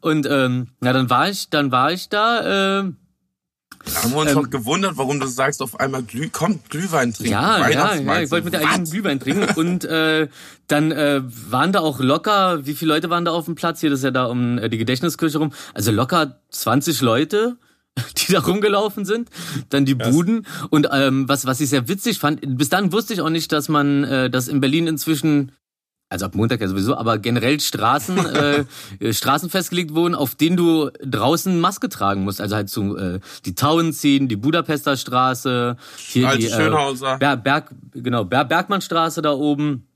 Und 0.02 0.26
ähm, 0.30 0.70
ja, 0.84 0.94
dann 0.94 1.10
war 1.12 1.30
ich, 1.30 1.50
dann 1.50 1.72
war 1.72 1.92
ich 1.92 2.10
da. 2.10 2.80
Äh, 2.82 2.92
Da 3.86 4.04
haben 4.04 4.12
wir 4.12 4.18
uns 4.20 4.32
Ähm, 4.32 4.38
auch 4.38 4.50
gewundert, 4.50 4.94
warum 4.96 5.20
du 5.20 5.28
sagst, 5.28 5.62
auf 5.62 5.80
einmal 5.80 6.04
Glüh, 6.04 6.30
kommt 6.30 6.70
Glühwein 6.70 7.14
trinken. 7.14 7.34
Ja, 7.34 7.68
ja, 7.70 7.96
ja, 7.96 8.22
ich 8.22 8.32
wollte 8.32 8.46
mit 8.46 8.54
der 8.54 8.62
eigenen 8.68 8.90
Glühwein 8.90 9.20
trinken 9.20 9.48
und 9.56 9.84
äh, 9.86 10.28
dann 10.68 10.92
äh, 10.92 11.22
waren 11.24 11.72
da 11.74 11.82
auch 11.82 12.00
locker, 12.00 12.66
wie 12.66 12.74
viele 12.76 12.94
Leute 12.94 13.10
waren 13.10 13.26
da 13.26 13.32
auf 13.32 13.46
dem 13.46 13.56
Platz? 13.56 13.82
Hier, 13.82 13.90
das 13.90 14.00
ist 14.00 14.06
ja 14.06 14.12
da 14.12 14.26
um 14.26 14.58
äh, 14.58 14.70
die 14.70 14.78
Gedächtniskirche 14.78 15.38
rum. 15.38 15.52
Also 15.74 15.92
locker 15.92 16.40
20 16.52 17.02
Leute, 17.02 17.58
die 18.18 18.32
da 18.32 18.40
rumgelaufen 18.40 19.06
sind. 19.06 19.30
Dann 19.70 19.86
die 19.86 19.96
Buden 19.96 20.48
und 20.70 20.88
ähm, 20.92 21.28
was 21.28 21.46
was 21.46 21.60
ich 21.60 21.70
sehr 21.70 21.88
witzig 21.88 22.20
fand, 22.20 22.40
bis 22.58 22.70
dann 22.70 22.92
wusste 22.92 23.14
ich 23.14 23.22
auch 23.22 23.30
nicht, 23.30 23.52
dass 23.52 23.70
man 23.70 24.04
äh, 24.04 24.30
dass 24.30 24.48
in 24.48 24.62
Berlin 24.62 24.88
inzwischen 24.88 25.52
also 26.14 26.26
ab 26.28 26.36
Montag 26.36 26.62
ja 26.62 26.68
sowieso, 26.68 26.96
aber 26.96 27.18
generell 27.18 27.60
Straßen, 27.60 28.18
äh, 28.36 28.66
äh, 29.00 29.14
Straßen 29.14 29.50
festgelegt 29.50 29.94
wurden, 29.94 30.16
auf 30.16 30.36
denen 30.36 30.56
du 30.56 30.90
draußen 31.04 31.60
Maske 31.60 31.90
tragen 31.90 32.24
musst. 32.24 32.40
Also 32.40 32.56
halt 32.56 32.70
so 32.70 32.96
äh, 32.96 33.20
die 33.46 33.56
Tauenziehen, 33.56 34.28
die 34.28 34.36
Budapester 34.36 34.96
Straße, 34.96 35.76
hier 35.98 36.30
Alte 36.30 36.40
die 36.40 36.48
äh, 36.48 36.56
Schönhauser. 36.56 37.18
Ber 37.18 37.36
Berg, 37.36 37.72
genau, 37.94 38.24
Ber 38.24 38.46
Bergmannstraße 38.46 39.22
da 39.22 39.34
oben 39.34 39.88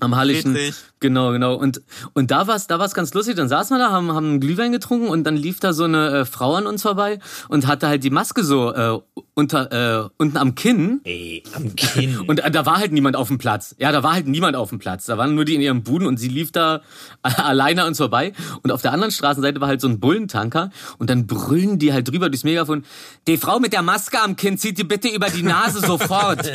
am 0.00 0.16
Hallischen. 0.16 0.54
Friedrich. 0.54 0.74
Genau, 1.00 1.30
genau. 1.32 1.54
Und, 1.54 1.82
und 2.14 2.30
da 2.30 2.46
war's, 2.46 2.66
da 2.66 2.78
war's 2.78 2.94
ganz 2.94 3.12
lustig. 3.12 3.36
Dann 3.36 3.48
saßen 3.48 3.76
wir 3.76 3.78
da, 3.78 3.90
haben, 3.90 4.12
haben 4.12 4.26
einen 4.26 4.40
Glühwein 4.40 4.72
getrunken 4.72 5.08
und 5.08 5.24
dann 5.24 5.36
lief 5.36 5.60
da 5.60 5.74
so 5.74 5.84
eine 5.84 6.20
äh, 6.20 6.24
Frau 6.24 6.54
an 6.54 6.66
uns 6.66 6.82
vorbei 6.82 7.18
und 7.48 7.66
hatte 7.66 7.88
halt 7.88 8.02
die 8.02 8.10
Maske 8.10 8.42
so 8.42 8.72
äh, 8.72 8.98
unter, 9.34 10.04
äh, 10.04 10.08
unten 10.16 10.38
am 10.38 10.54
Kinn. 10.54 11.02
Ey, 11.04 11.42
am 11.52 11.76
Kinn. 11.76 12.20
Und 12.26 12.40
äh, 12.40 12.50
da 12.50 12.64
war 12.64 12.78
halt 12.78 12.92
niemand 12.92 13.16
auf 13.16 13.28
dem 13.28 13.36
Platz. 13.36 13.74
Ja, 13.78 13.92
da 13.92 14.02
war 14.02 14.14
halt 14.14 14.26
niemand 14.26 14.56
auf 14.56 14.70
dem 14.70 14.78
Platz. 14.78 15.04
Da 15.04 15.18
waren 15.18 15.34
nur 15.34 15.44
die 15.44 15.54
in 15.54 15.60
ihrem 15.60 15.82
Buden 15.82 16.06
und 16.06 16.16
sie 16.16 16.28
lief 16.28 16.52
da 16.52 16.80
alleine 17.22 17.82
an 17.82 17.88
uns 17.88 17.98
vorbei. 17.98 18.32
Und 18.62 18.72
auf 18.72 18.80
der 18.80 18.92
anderen 18.92 19.12
Straßenseite 19.12 19.60
war 19.60 19.68
halt 19.68 19.82
so 19.82 19.88
ein 19.88 20.00
Bullentanker. 20.00 20.70
Und 20.96 21.10
dann 21.10 21.26
brüllen 21.26 21.78
die 21.78 21.92
halt 21.92 22.08
drüber 22.08 22.30
durchs 22.30 22.44
Megafon. 22.44 22.86
Die 23.26 23.36
Frau 23.36 23.58
mit 23.58 23.74
der 23.74 23.82
Maske 23.82 24.22
am 24.22 24.36
Kinn 24.36 24.56
zieht 24.56 24.78
die 24.78 24.84
bitte 24.84 25.08
über 25.08 25.28
die 25.28 25.42
Nase 25.42 25.80
sofort. 25.80 26.46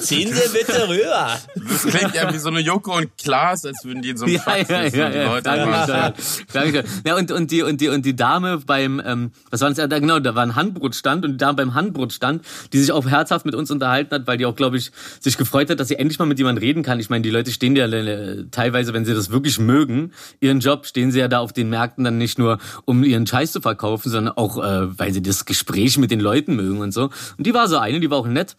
Ziehen 0.00 0.30
Sie 0.34 0.52
bitte 0.52 0.88
rüber. 0.90 1.38
Das 1.54 1.86
klingt 1.86 2.14
ja 2.14 2.30
wie 2.30 2.38
so 2.38 2.50
eine 2.50 2.60
Joko 2.60 2.98
und 2.98 3.16
Klaas, 3.16 3.64
als 3.64 3.79
würden 3.84 4.02
die 4.02 4.10
in 4.10 4.16
so 4.16 4.24
einem 4.24 4.34
Ja, 4.34 4.40
Truck 4.42 4.68
ja, 4.68 4.86
ja, 4.86 5.10
ja. 5.10 5.34
Leute 5.34 6.14
danke. 6.52 6.84
Ja, 7.06 7.16
und, 7.16 7.30
und 7.30 7.50
die, 7.50 7.62
und 7.62 7.80
die, 7.80 7.88
und 7.88 8.04
die 8.04 8.16
Dame 8.16 8.58
beim, 8.58 9.00
ähm, 9.04 9.32
was 9.50 9.60
war 9.60 9.68
das? 9.68 9.78
Ja, 9.78 9.86
da, 9.86 9.98
genau, 9.98 10.18
da 10.18 10.34
war 10.34 10.42
ein 10.42 10.54
Handbrotstand 10.54 11.24
und 11.24 11.32
die 11.32 11.36
Dame 11.36 11.54
beim 11.54 11.74
Handbrotstand, 11.74 12.44
die 12.72 12.78
sich 12.78 12.92
auch 12.92 13.08
herzhaft 13.08 13.46
mit 13.46 13.54
uns 13.54 13.70
unterhalten 13.70 14.14
hat, 14.14 14.26
weil 14.26 14.38
die 14.38 14.46
auch, 14.46 14.56
glaube 14.56 14.76
ich, 14.76 14.90
sich 15.20 15.36
gefreut 15.36 15.70
hat, 15.70 15.80
dass 15.80 15.88
sie 15.88 15.96
endlich 15.96 16.18
mal 16.18 16.26
mit 16.26 16.38
jemandem 16.38 16.62
reden 16.62 16.82
kann. 16.82 17.00
Ich 17.00 17.10
meine, 17.10 17.22
die 17.22 17.30
Leute 17.30 17.50
stehen 17.50 17.76
ja 17.76 17.86
äh, 17.86 18.44
teilweise, 18.50 18.92
wenn 18.92 19.04
sie 19.04 19.14
das 19.14 19.30
wirklich 19.30 19.58
mögen, 19.58 20.12
ihren 20.40 20.60
Job, 20.60 20.86
stehen 20.86 21.10
sie 21.10 21.20
ja 21.20 21.28
da 21.28 21.40
auf 21.40 21.52
den 21.52 21.70
Märkten 21.70 22.04
dann 22.04 22.18
nicht 22.18 22.38
nur, 22.38 22.58
um 22.84 23.04
ihren 23.04 23.26
Scheiß 23.26 23.52
zu 23.52 23.60
verkaufen, 23.60 24.10
sondern 24.10 24.36
auch, 24.36 24.58
äh, 24.58 24.98
weil 24.98 25.12
sie 25.12 25.22
das 25.22 25.44
Gespräch 25.44 25.98
mit 25.98 26.10
den 26.10 26.20
Leuten 26.20 26.56
mögen 26.56 26.78
und 26.78 26.92
so. 26.92 27.10
Und 27.36 27.46
die 27.46 27.54
war 27.54 27.68
so 27.68 27.78
eine, 27.78 28.00
die 28.00 28.10
war 28.10 28.18
auch 28.18 28.26
nett. 28.26 28.56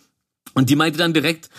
Und 0.53 0.69
die 0.69 0.75
meinte 0.75 0.97
dann 0.97 1.13
direkt, 1.13 1.49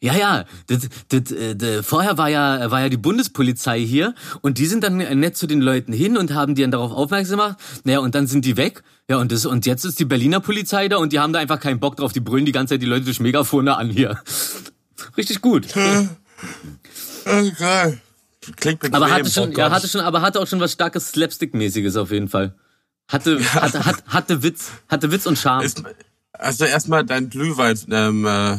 ja, 0.00 0.14
ja, 0.14 0.44
das, 0.66 0.88
das, 1.08 1.32
äh, 1.32 1.56
das, 1.56 1.86
vorher 1.86 2.18
war 2.18 2.28
ja, 2.28 2.70
war 2.70 2.80
ja 2.80 2.88
die 2.88 2.96
Bundespolizei 2.96 3.80
hier 3.80 4.14
und 4.42 4.58
die 4.58 4.66
sind 4.66 4.84
dann 4.84 4.98
nett 4.98 5.36
zu 5.36 5.46
den 5.46 5.60
Leuten 5.60 5.92
hin 5.92 6.16
und 6.16 6.34
haben 6.34 6.54
die 6.54 6.62
dann 6.62 6.70
darauf 6.70 6.92
aufmerksam 6.92 7.38
gemacht. 7.38 7.58
Naja, 7.84 8.00
und 8.00 8.14
dann 8.14 8.26
sind 8.26 8.44
die 8.44 8.56
weg. 8.56 8.82
Ja, 9.08 9.18
und 9.18 9.32
das, 9.32 9.46
und 9.46 9.66
jetzt 9.66 9.84
ist 9.84 9.98
die 9.98 10.04
Berliner 10.04 10.40
Polizei 10.40 10.88
da 10.88 10.96
und 10.96 11.12
die 11.12 11.20
haben 11.20 11.32
da 11.32 11.38
einfach 11.38 11.60
keinen 11.60 11.80
Bock 11.80 11.96
drauf. 11.96 12.12
Die 12.12 12.20
brüllen 12.20 12.44
die 12.44 12.52
ganze 12.52 12.74
Zeit 12.74 12.82
die 12.82 12.86
Leute 12.86 13.04
durch 13.04 13.20
Megafone 13.20 13.76
an 13.76 13.88
hier. 13.88 14.20
Richtig 15.16 15.40
gut. 15.40 15.66
Okay. 17.24 17.98
Klingt 18.56 18.80
bequem. 18.80 18.94
Aber 18.94 19.10
hatte 19.10 19.30
schon, 19.30 19.50
Oh 19.50 19.58
ja, 19.58 19.70
hatte 19.70 19.88
schon, 19.88 20.00
aber 20.00 20.22
hatte 20.22 20.40
auch 20.40 20.46
schon 20.46 20.60
was 20.60 20.72
starkes 20.72 21.12
Slapstick-mäßiges 21.12 21.96
auf 21.96 22.10
jeden 22.10 22.28
Fall. 22.28 22.54
Hatte, 23.08 23.38
hatte, 23.54 23.84
hatte, 23.84 24.02
hatte 24.06 24.42
Witz, 24.42 24.70
hatte 24.88 25.10
Witz 25.10 25.26
und 25.26 25.38
Charme. 25.38 25.64
Ist, 25.64 25.82
also 26.32 26.64
erstmal 26.64 27.04
dein 27.04 27.30
Glühwein, 27.30 27.78
ähm, 27.90 28.26
äh, 28.26 28.56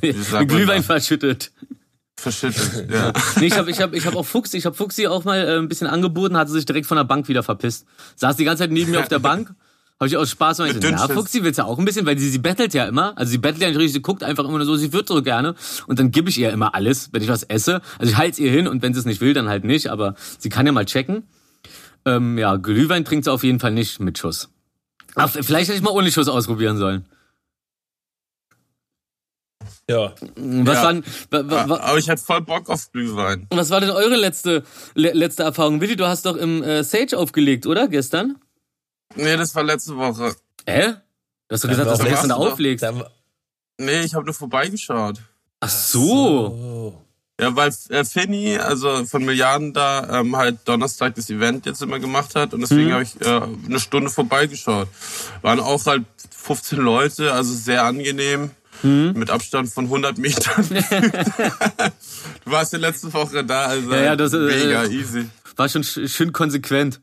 Glühwein 0.00 0.82
verschüttet. 0.82 1.52
verschüttet. 2.16 2.90
Ja. 2.90 3.12
Nee, 3.40 3.46
ich 3.46 3.56
habe 3.56 3.70
ich 3.70 3.80
hab, 3.80 3.94
ich 3.94 4.06
hab 4.06 4.16
auch 4.16 4.26
Fuchs, 4.26 4.54
ich 4.54 4.66
hab 4.66 4.76
Fuchsi 4.76 5.06
auch 5.06 5.24
mal 5.24 5.38
äh, 5.38 5.58
ein 5.58 5.68
bisschen 5.68 5.86
angeboten, 5.86 6.36
hatte 6.36 6.52
sich 6.52 6.64
direkt 6.66 6.86
von 6.86 6.96
der 6.96 7.04
Bank 7.04 7.28
wieder 7.28 7.42
verpisst. 7.42 7.86
Saß 8.16 8.36
die 8.36 8.44
ganze 8.44 8.64
Zeit 8.64 8.70
neben 8.70 8.90
mir 8.90 9.00
auf 9.00 9.08
der 9.08 9.18
Bank. 9.18 9.54
Habe 10.00 10.08
ich 10.08 10.16
aus 10.16 10.30
Spaß 10.30 10.58
na 10.60 10.72
Dünnschiss. 10.72 11.12
Fuchsi 11.12 11.44
willst 11.44 11.58
du 11.58 11.64
auch 11.66 11.78
ein 11.78 11.84
bisschen, 11.84 12.06
weil 12.06 12.18
sie, 12.18 12.30
sie 12.30 12.38
bettelt 12.38 12.72
ja 12.72 12.86
immer. 12.86 13.18
Also 13.18 13.32
sie 13.32 13.38
bettelt 13.38 13.60
ja 13.60 13.68
nicht 13.68 13.76
richtig, 13.76 13.92
sie 13.92 14.00
guckt 14.00 14.22
einfach 14.22 14.44
immer 14.44 14.56
nur 14.56 14.64
so, 14.64 14.74
sie 14.76 14.94
wird 14.94 15.06
so 15.06 15.22
gerne. 15.22 15.54
Und 15.88 15.98
dann 15.98 16.10
gebe 16.10 16.30
ich 16.30 16.38
ihr 16.38 16.50
immer 16.52 16.74
alles, 16.74 17.10
wenn 17.12 17.22
ich 17.22 17.28
was 17.28 17.42
esse. 17.42 17.82
Also 17.98 18.10
ich 18.10 18.16
halte 18.16 18.40
ihr 18.40 18.50
hin 18.50 18.66
und 18.66 18.80
wenn 18.80 18.94
sie 18.94 19.00
es 19.00 19.04
nicht 19.04 19.20
will, 19.20 19.34
dann 19.34 19.50
halt 19.50 19.64
nicht. 19.64 19.88
Aber 19.90 20.14
sie 20.38 20.48
kann 20.48 20.64
ja 20.64 20.72
mal 20.72 20.86
checken. 20.86 21.24
Ähm, 22.06 22.38
ja, 22.38 22.56
Glühwein 22.56 23.04
trinkt 23.04 23.26
sie 23.26 23.30
auf 23.30 23.44
jeden 23.44 23.60
Fall 23.60 23.72
nicht 23.72 24.00
mit 24.00 24.16
Schuss. 24.16 24.48
Aber 25.16 25.28
vielleicht 25.28 25.68
hätte 25.68 25.76
ich 25.76 25.82
mal 25.82 25.90
ohne 25.90 26.10
Schuss 26.10 26.28
ausprobieren 26.28 26.78
sollen. 26.78 27.04
Ja. 29.90 30.14
Was, 30.36 30.76
Ja. 30.76 30.82
waren, 30.84 31.04
wa, 31.30 31.42
wa, 31.50 31.68
wa, 31.68 31.76
Aber 31.80 31.98
ich 31.98 32.08
hatte 32.08 32.22
voll 32.22 32.40
Bock 32.42 32.68
auf 32.68 32.90
Glühwein. 32.92 33.46
was 33.50 33.70
war 33.70 33.80
denn 33.80 33.90
eure 33.90 34.16
letzte, 34.16 34.62
le, 34.94 35.12
letzte 35.12 35.42
Erfahrung? 35.42 35.80
Willi, 35.80 35.96
du 35.96 36.06
hast 36.06 36.26
doch 36.26 36.36
im 36.36 36.62
äh, 36.62 36.84
Sage 36.84 37.16
aufgelegt, 37.18 37.66
oder? 37.66 37.88
Gestern? 37.88 38.38
Nee, 39.16 39.36
das 39.36 39.54
war 39.54 39.62
letzte 39.64 39.96
Woche. 39.96 40.34
Hä? 40.66 40.94
Du 41.48 41.54
hast 41.54 41.64
doch 41.64 41.68
gesagt, 41.68 41.86
war 41.88 41.94
dass 41.96 42.04
du 42.04 42.10
gestern 42.10 42.28
doch- 42.30 42.52
auflegst. 42.52 42.84
Nee, 43.78 44.00
ich 44.02 44.14
habe 44.14 44.24
nur 44.24 44.34
vorbeigeschaut. 44.34 45.18
Ach 45.60 45.68
so. 45.68 47.04
Ja, 47.40 47.56
weil 47.56 47.72
äh, 47.88 48.04
Finny, 48.04 48.58
also 48.58 49.06
von 49.06 49.24
Milliarden 49.24 49.72
da, 49.72 50.20
ähm, 50.20 50.36
halt 50.36 50.58
Donnerstag 50.66 51.14
das 51.14 51.30
Event 51.30 51.64
jetzt 51.64 51.80
immer 51.80 51.98
gemacht 51.98 52.34
hat 52.34 52.52
und 52.52 52.60
deswegen 52.60 52.88
Mhm. 52.88 52.92
habe 52.92 53.02
ich 53.02 53.20
äh, 53.22 53.40
eine 53.66 53.80
Stunde 53.80 54.10
vorbeigeschaut. 54.10 54.88
Waren 55.40 55.58
auch 55.60 55.84
halt 55.86 56.04
15 56.30 56.78
Leute, 56.78 57.32
also 57.32 57.54
sehr 57.54 57.84
angenehm. 57.84 58.50
Mhm. 58.82 59.12
Mit 59.16 59.30
Abstand 59.30 59.68
von 59.68 59.84
100 59.84 60.18
Metern. 60.18 60.66
du 62.44 62.50
warst 62.50 62.72
ja 62.72 62.78
letzte 62.78 63.12
Woche 63.12 63.44
da, 63.44 63.66
also 63.66 63.92
Ja, 63.92 64.02
ja, 64.02 64.16
das, 64.16 64.32
äh, 64.32 64.38
mega 64.38 64.84
easy. 64.84 65.26
War 65.56 65.68
schon 65.68 65.84
sch 65.84 66.00
schön 66.06 66.32
konsequent. 66.32 67.00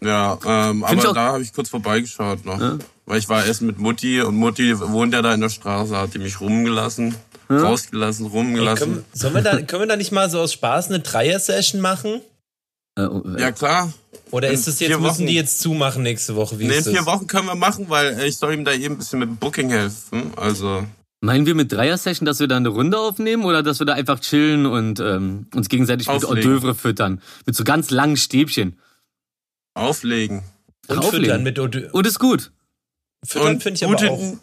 Ja, 0.00 0.38
ähm, 0.44 0.84
Find 0.86 1.04
aber 1.04 1.14
da 1.14 1.32
habe 1.32 1.42
ich 1.42 1.52
kurz 1.52 1.68
vorbeigeschaut 1.70 2.44
noch. 2.44 2.60
Weil 3.06 3.18
ich 3.18 3.28
war 3.28 3.44
erst 3.44 3.62
mit 3.62 3.78
Mutti 3.78 4.20
und 4.22 4.36
Mutti 4.36 4.78
wohnt 4.78 5.12
ja 5.12 5.22
da 5.22 5.34
in 5.34 5.40
der 5.40 5.48
Straße, 5.48 5.96
hat 5.96 6.14
die 6.14 6.18
mich 6.18 6.40
rumgelassen, 6.40 7.14
rausgelassen, 7.50 8.26
rumgelassen. 8.26 8.92
Können, 8.94 9.04
sollen 9.12 9.34
wir 9.34 9.42
da, 9.42 9.60
können 9.62 9.82
wir 9.82 9.86
da 9.86 9.96
nicht 9.96 10.12
mal 10.12 10.30
so 10.30 10.40
aus 10.40 10.52
Spaß 10.52 10.88
eine 10.88 11.00
Dreier-Session 11.00 11.80
machen? 11.80 12.20
Äh, 12.96 13.02
oh, 13.02 13.22
äh, 13.36 13.40
ja 13.40 13.52
klar. 13.52 13.92
Oder 14.30 14.50
ist 14.50 14.66
es 14.66 14.80
jetzt, 14.80 14.90
müssen 14.98 15.04
Wochen. 15.04 15.26
die 15.26 15.34
jetzt 15.34 15.60
zumachen 15.60 16.02
nächste 16.02 16.34
Woche? 16.34 16.58
Wie 16.58 16.66
Nee, 16.66 16.74
in 16.74 16.78
ist 16.80 16.88
vier 16.88 16.98
das? 16.98 17.06
Wochen 17.06 17.26
können 17.26 17.46
wir 17.46 17.54
machen, 17.54 17.88
weil 17.88 18.18
ich 18.24 18.36
soll 18.36 18.54
ihm 18.54 18.64
da 18.64 18.72
eben 18.72 18.94
ein 18.94 18.98
bisschen 18.98 19.18
mit 19.20 19.28
dem 19.28 19.36
Booking 19.36 19.70
helfen. 19.70 20.32
Also, 20.36 20.84
Meinen 21.20 21.46
wir 21.46 21.54
mit 21.54 21.72
Dreier-Session, 21.72 22.26
dass 22.26 22.40
wir 22.40 22.48
da 22.48 22.56
eine 22.56 22.68
Runde 22.68 22.98
aufnehmen 22.98 23.44
oder 23.44 23.62
dass 23.62 23.78
wir 23.78 23.86
da 23.86 23.94
einfach 23.94 24.20
chillen 24.20 24.66
und 24.66 25.00
ähm, 25.00 25.46
uns 25.54 25.68
gegenseitig 25.68 26.06
mit 26.06 26.16
Auflegen. 26.24 26.52
Hors 26.52 26.62
d'oeuvre 26.62 26.74
füttern? 26.74 27.22
Mit 27.46 27.56
so 27.56 27.64
ganz 27.64 27.90
langen 27.90 28.16
Stäbchen. 28.16 28.78
auflegen. 29.74 30.42
Und 30.88 30.98
Auflegen. 30.98 31.24
füttern 31.24 31.42
mit 31.42 31.58
Und 31.58 32.06
ist 32.06 32.18
gut. 32.18 32.52
Füttern 33.24 33.54
Und 33.54 33.62
finde 33.62 33.76
ich 33.76 33.84
aber 33.84 33.94
gute, 33.94 34.10
auch. 34.10 34.34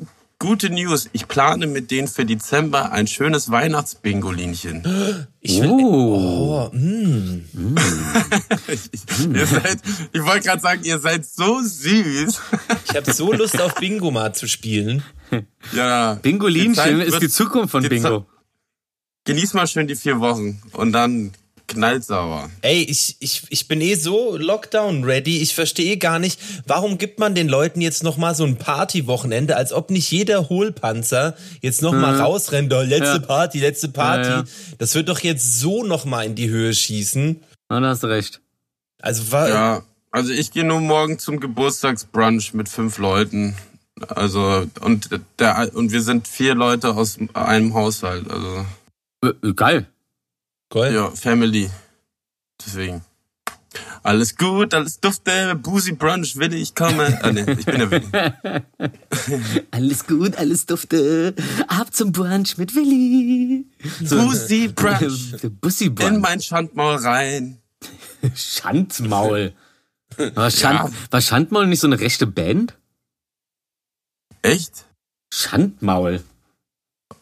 Gute 0.41 0.71
News. 0.71 1.07
Ich 1.13 1.27
plane 1.27 1.67
mit 1.67 1.91
denen 1.91 2.07
für 2.07 2.25
Dezember 2.25 2.91
ein 2.91 3.05
schönes 3.05 3.51
Weihnachtsbingolinchen. 3.51 5.27
Ich 5.39 5.61
will, 5.61 5.69
Oh. 5.69 6.69
oh, 6.71 6.75
mm. 6.75 7.45
ihr 9.35 9.45
seid, 9.45 9.77
ich 10.11 10.25
wollte 10.25 10.47
gerade 10.47 10.61
sagen, 10.61 10.83
ihr 10.83 10.97
seid 10.97 11.25
so 11.25 11.61
süß. 11.61 12.41
Ich 12.85 12.95
habe 12.95 13.13
so 13.13 13.31
Lust 13.31 13.61
auf 13.61 13.75
Bingo 13.75 14.09
mal 14.09 14.33
zu 14.33 14.47
spielen. 14.47 15.03
ja. 15.73 16.15
Bingolinchen 16.15 17.01
ist 17.01 17.21
die 17.21 17.29
Zukunft 17.29 17.71
von 17.71 17.83
die 17.83 17.89
Bingo. 17.89 18.25
Genieß 19.25 19.53
mal 19.53 19.67
schön 19.67 19.85
die 19.85 19.95
vier 19.95 20.19
Wochen 20.19 20.59
und 20.73 20.91
dann 20.91 21.33
knallsauer. 21.73 22.49
Ey, 22.61 22.83
ich, 22.83 23.15
ich, 23.19 23.43
ich 23.49 23.67
bin 23.67 23.81
eh 23.81 23.95
so 23.95 24.37
Lockdown-ready. 24.37 25.41
Ich 25.41 25.55
verstehe 25.55 25.97
gar 25.97 26.19
nicht, 26.19 26.39
warum 26.67 26.97
gibt 26.97 27.19
man 27.19 27.35
den 27.35 27.47
Leuten 27.47 27.81
jetzt 27.81 28.03
noch 28.03 28.17
mal 28.17 28.35
so 28.35 28.43
ein 28.45 28.57
Party-Wochenende, 28.57 29.55
als 29.57 29.73
ob 29.73 29.89
nicht 29.89 30.11
jeder 30.11 30.49
Hohlpanzer 30.49 31.35
jetzt 31.61 31.81
noch 31.81 31.93
mal 31.93 32.19
rausrennt. 32.19 32.73
Oh, 32.73 32.81
letzte 32.81 33.17
Ja. 33.17 33.19
Party, 33.19 33.59
letzte 33.59 33.89
Party. 33.89 34.29
Ja, 34.29 34.37
ja. 34.39 34.43
Das 34.77 34.95
wird 34.95 35.09
doch 35.09 35.19
jetzt 35.19 35.59
so 35.59 35.83
noch 35.83 36.05
mal 36.05 36.25
in 36.25 36.35
die 36.35 36.49
Höhe 36.49 36.73
schießen. 36.73 37.41
Na, 37.69 37.79
da 37.79 37.89
hast 37.89 38.03
du 38.03 38.07
recht. 38.07 38.41
Also 39.01 39.31
war, 39.31 39.49
Ja, 39.49 39.83
also 40.11 40.31
ich 40.31 40.51
gehe 40.51 40.63
nur 40.63 40.79
morgen 40.81 41.17
zum 41.19 41.39
Geburtstagsbrunch 41.39 42.53
mit 42.53 42.69
fünf 42.69 42.97
Leuten. 42.97 43.55
Also 44.07 44.65
und 44.81 45.09
der 45.39 45.71
und 45.73 45.91
wir 45.91 46.01
sind 46.01 46.27
vier 46.27 46.55
Leute 46.55 46.95
aus 46.95 47.17
einem 47.33 47.73
Haushalt. 47.73 48.29
Also 48.29 48.65
Äh, 49.23 49.47
äh, 49.47 49.53
geil. 50.71 50.93
Ja, 50.95 51.11
Family. 51.11 51.69
Deswegen. 52.65 53.03
Alles 54.03 54.35
gut, 54.35 54.73
alles 54.73 54.99
dufte, 54.99 55.55
Boozy 55.55 55.93
Brunch, 55.93 56.35
Willi, 56.35 56.57
ich 56.57 56.73
komme. 56.75 57.19
Ah, 57.21 57.31
nee, 57.31 57.45
ich 57.51 57.65
bin 57.65 57.77
der 57.77 57.91
Willi. 57.91 59.61
Alles 59.71 60.07
gut, 60.07 60.35
alles 60.35 60.65
dufte. 60.65 61.35
Ab 61.67 61.93
zum 61.93 62.11
Brunch 62.11 62.57
mit 62.57 62.73
Willi. 62.75 63.65
Boozy 64.09 64.67
Brunch. 64.69 65.35
Der 65.41 65.49
Bussi 65.49 65.85
In 65.85 65.95
Brunch. 65.95 66.19
mein 66.19 66.41
Schandmaul 66.41 66.95
rein. 66.95 67.59
Schandmaul. 68.35 69.53
War, 70.17 70.51
Schand, 70.51 70.91
war 71.11 71.21
Schandmaul 71.21 71.67
nicht 71.67 71.79
so 71.79 71.87
eine 71.87 71.99
rechte 71.99 72.27
Band? 72.27 72.77
Echt? 74.41 74.85
Schandmaul. 75.31 76.23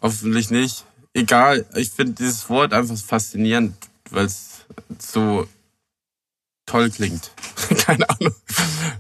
Hoffentlich 0.02 0.50
nicht. 0.50 0.86
Egal, 1.14 1.66
ich 1.76 1.92
finde 1.92 2.14
dieses 2.14 2.50
Wort 2.50 2.74
einfach 2.74 2.98
faszinierend, 2.98 3.76
weil 4.12 4.26
es 4.26 4.66
so 5.00 5.48
toll 6.66 6.90
klingt. 6.92 7.32
Keine 7.78 8.10
Ahnung. 8.10 8.36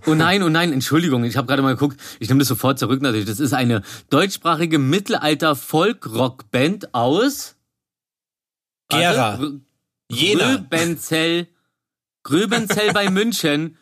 Oh 0.05 0.15
nein, 0.15 0.43
oh 0.43 0.49
nein, 0.49 0.73
Entschuldigung, 0.73 1.23
ich 1.23 1.37
habe 1.37 1.47
gerade 1.47 1.61
mal 1.61 1.75
geguckt. 1.75 1.99
Ich 2.19 2.27
nehme 2.29 2.39
das 2.39 2.47
sofort 2.47 2.79
zurück 2.79 2.99
natürlich. 3.01 3.27
Das 3.27 3.39
ist 3.39 3.53
eine 3.53 3.83
deutschsprachige 4.09 4.79
Mittelalter-Folk-Rock-Band 4.79 6.95
aus 6.95 7.55
Gera. 8.89 9.39
Warte, 9.39 9.61
Jena. 10.11 10.55
Gröbenzell. 10.55 11.47
Gröbenzell 12.23 12.91
bei 12.93 13.09
München. 13.11 13.77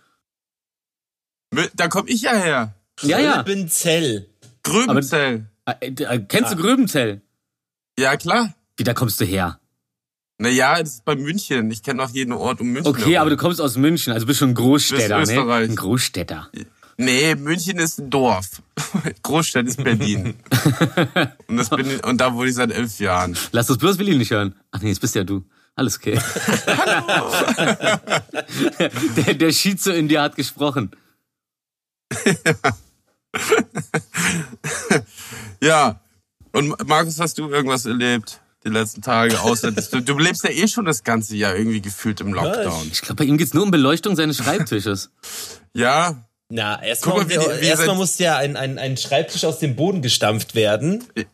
Da 1.76 1.88
komm 1.88 2.08
ich 2.08 2.24
ja 2.24 2.34
her. 2.34 2.76
Ja, 3.02 3.20
ja. 3.20 3.42
Gröbenzell. 3.42 4.30
Gröbenzell. 4.64 5.46
Äh, 5.66 5.88
äh, 5.88 6.20
kennst 6.28 6.52
du 6.52 6.58
Gröbenzell? 6.58 7.22
Ja, 8.00 8.16
klar. 8.18 8.54
Wie, 8.78 8.84
da 8.84 8.94
kommst 8.94 9.20
du 9.20 9.26
her? 9.26 9.60
Naja, 10.40 10.80
das 10.80 10.96
ist 10.96 11.06
bei 11.06 11.16
München. 11.16 11.72
Ich 11.72 11.82
kenne 11.82 12.04
auch 12.04 12.12
jeden 12.12 12.32
Ort 12.32 12.62
um 12.62 12.68
München. 12.68 12.88
Okay, 12.88 13.14
herum. 13.14 13.18
aber 13.18 13.30
du 13.32 13.38
kommst 13.38 13.60
aus 13.60 13.76
München, 13.76 14.14
also 14.14 14.28
bist 14.28 14.38
schon 14.40 14.50
ein 14.50 14.56
Großstädter, 14.56 15.20
Bist 15.20 15.34
ne? 15.34 15.52
Ein 15.52 15.76
Großstädter. 15.76 16.52
Nee, 16.98 17.36
München 17.36 17.80
ist 17.80 18.00
ein 18.00 18.12
Dorf. 18.12 18.62
Großstadt 19.24 19.66
ist 19.66 19.84
Berlin. 19.84 20.36
und, 21.48 21.58
das 21.58 21.70
bin 21.70 21.90
ich, 21.90 22.06
und 22.06 22.22
da 22.22 22.34
wohne 22.36 22.50
ich 22.50 22.56
seit 22.56 22.72
elf 22.72 23.00
Jahren. 23.00 23.36
Lass 23.52 23.68
das 23.68 23.78
bloß 23.78 23.98
Willi 23.98 24.16
nicht 24.16 24.32
hören. 24.32 24.56
Ach 24.72 24.82
nee, 24.82 24.90
das 24.90 25.00
bist 25.00 25.16
ja 25.16 25.24
du. 25.24 25.44
Alles 25.76 25.98
okay. 25.98 26.20
der, 29.16 29.34
der 29.36 29.52
Schizo 29.52 29.92
in 29.92 30.08
dir 30.08 30.24
hat 30.24 30.36
gesprochen. 30.36 30.90
Ja. 35.62 36.02
Und 36.54 36.88
Markus, 36.88 37.20
hast 37.20 37.38
du 37.38 37.50
irgendwas 37.50 37.86
erlebt 37.86 38.42
die 38.64 38.70
letzten 38.70 39.02
Tage? 39.02 39.40
Außer 39.42 39.72
du, 39.72 40.02
du 40.02 40.18
lebst 40.18 40.44
ja 40.44 40.50
eh 40.50 40.68
schon 40.68 40.86
das 40.86 41.04
ganze 41.04 41.36
Jahr 41.36 41.56
irgendwie 41.56 41.82
gefühlt 41.82 42.20
im 42.22 42.34
Lockdown. 42.34 42.90
Ich 42.92 43.02
glaube, 43.02 43.16
bei 43.16 43.26
ihm 43.26 43.38
geht's 43.38 43.54
nur 43.54 43.64
um 43.64 43.72
Beleuchtung 43.72 44.16
seines 44.16 44.38
Schreibtisches. 44.38 45.12
Ja. 45.74 46.24
Na, 46.50 46.82
erstmal 46.82 47.28
seit- 47.30 47.96
muss 47.96 48.18
ja 48.20 48.38
ein, 48.38 48.56
ein, 48.56 48.80
ein 48.80 48.96
Schreibtisch 48.98 49.44
aus 49.46 49.60
dem 49.60 49.76
Boden 49.76 50.02
gestampft 50.02 50.56
werden. 50.56 51.04
Äh, 51.16 51.26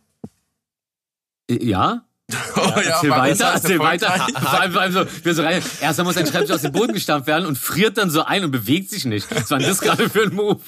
Ja? 1.50 2.04
Oh, 2.56 2.60
ja, 2.62 2.82
Erzähl 2.82 3.10
war 3.10 3.20
weiter, 3.20 3.36
das 3.54 3.64
erzähl 3.64 3.80
weiter. 3.80 4.08
Vor 4.40 4.60
allem, 4.60 4.72
vor 4.72 4.82
allem 4.82 4.94
so, 4.94 5.06
wir 5.24 5.36
so 5.36 5.42
rein. 5.44 5.62
Erstmal 5.82 6.06
muss 6.06 6.18
ein 6.18 6.26
Schreibtisch 6.26 6.52
aus 6.56 6.62
dem 6.62 6.72
Boden 6.72 6.94
gestampft 6.94 7.28
werden 7.28 7.46
und 7.46 7.58
friert 7.58 7.98
dann 7.98 8.10
so 8.10 8.24
ein 8.24 8.44
und 8.46 8.52
bewegt 8.52 8.90
sich 8.90 9.06
nicht. 9.06 9.28
Was 9.36 9.52
war 9.52 9.60
denn 9.60 9.68
das 9.68 9.82
gerade 9.82 10.10
für 10.10 10.24
ein 10.24 10.34
Move? 10.34 10.62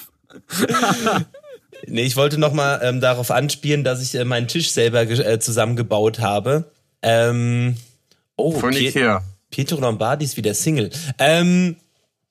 Nee, 1.86 2.02
ich 2.04 2.16
wollte 2.16 2.38
nochmal 2.38 2.80
ähm, 2.82 3.00
darauf 3.00 3.30
anspielen, 3.30 3.84
dass 3.84 4.02
ich 4.02 4.14
äh, 4.14 4.24
meinen 4.24 4.48
Tisch 4.48 4.70
selber 4.70 5.02
äh, 5.02 5.38
zusammengebaut 5.38 6.18
habe. 6.20 6.70
Ähm, 7.02 7.76
oh, 8.36 8.52
Von 8.58 8.72
Pie- 8.72 8.88
Ikea. 8.88 9.22
Pietro 9.50 9.80
Lombardi 9.80 10.24
ist 10.24 10.36
wieder 10.36 10.54
Single. 10.54 10.90
Ähm, 11.18 11.76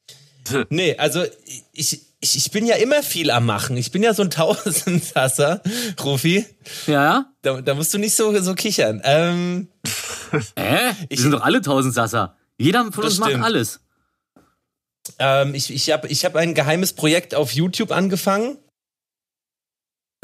nee, 0.69 0.95
also 0.97 1.23
ich, 1.73 2.01
ich, 2.21 2.35
ich 2.35 2.51
bin 2.51 2.65
ja 2.65 2.75
immer 2.75 3.01
viel 3.03 3.31
am 3.31 3.45
Machen. 3.45 3.77
Ich 3.77 3.91
bin 3.91 4.03
ja 4.03 4.13
so 4.13 4.23
ein 4.23 4.29
Tausendsasser, 4.31 5.61
Rufi. 6.03 6.45
Ja, 6.87 6.93
ja? 6.93 7.25
Da, 7.41 7.61
da 7.61 7.73
musst 7.75 7.93
du 7.93 7.97
nicht 7.97 8.15
so, 8.15 8.37
so 8.41 8.53
kichern. 8.55 9.01
Ähm, 9.03 9.67
Hä? 10.57 10.91
Wir 11.09 11.17
sind 11.17 11.31
doch 11.31 11.41
alle 11.41 11.61
Tausendsasser. 11.61 12.35
Jeder 12.57 12.91
von 12.91 13.03
uns 13.03 13.19
macht 13.19 13.29
stimmt. 13.31 13.43
alles. 13.45 13.79
ähm, 15.19 15.53
ich 15.55 15.71
ich 15.73 15.91
habe 15.91 16.07
ich 16.07 16.25
hab 16.25 16.35
ein 16.35 16.53
geheimes 16.53 16.93
Projekt 16.93 17.35
auf 17.35 17.51
YouTube 17.51 17.91
angefangen. 17.91 18.57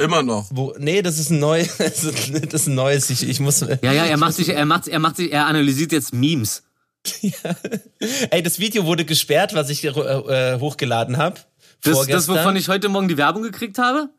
Immer 0.02 0.24
noch. 0.24 0.48
Wo, 0.52 0.74
nee, 0.78 1.02
das 1.02 1.18
ist 1.18 1.30
ein 1.30 1.40
neues. 1.40 1.78
Das 1.78 2.04
ist, 2.04 2.68
ein 2.68 2.76
neues. 2.76 3.10
Ich, 3.10 3.28
ich 3.28 3.40
muss. 3.40 3.62
Ja, 3.62 3.92
ja, 3.92 4.06
er 4.06 4.18
macht 4.18 4.34
sich, 4.34 4.50
er 4.50 4.66
macht, 4.66 4.88
er 4.88 5.00
macht 5.00 5.18
sich, 5.18 5.32
er 5.32 5.46
analysiert 5.46 5.92
jetzt 5.92 6.14
Memes. 6.14 6.64
Ey, 8.30 8.44
das 8.44 8.60
Video 8.60 8.86
wurde 8.86 9.06
gesperrt, 9.06 9.54
was 9.54 9.70
ich 9.70 9.84
äh, 9.84 9.90
äh, 9.90 10.60
hochgeladen 10.60 11.18
habe. 11.18 11.36
Das, 11.84 12.06
das, 12.08 12.28
wovon 12.28 12.56
ich 12.56 12.68
heute 12.68 12.90
Morgen 12.90 13.08
die 13.08 13.18
Werbung 13.18 13.42
gekriegt 13.42 13.78
habe? 13.80 14.10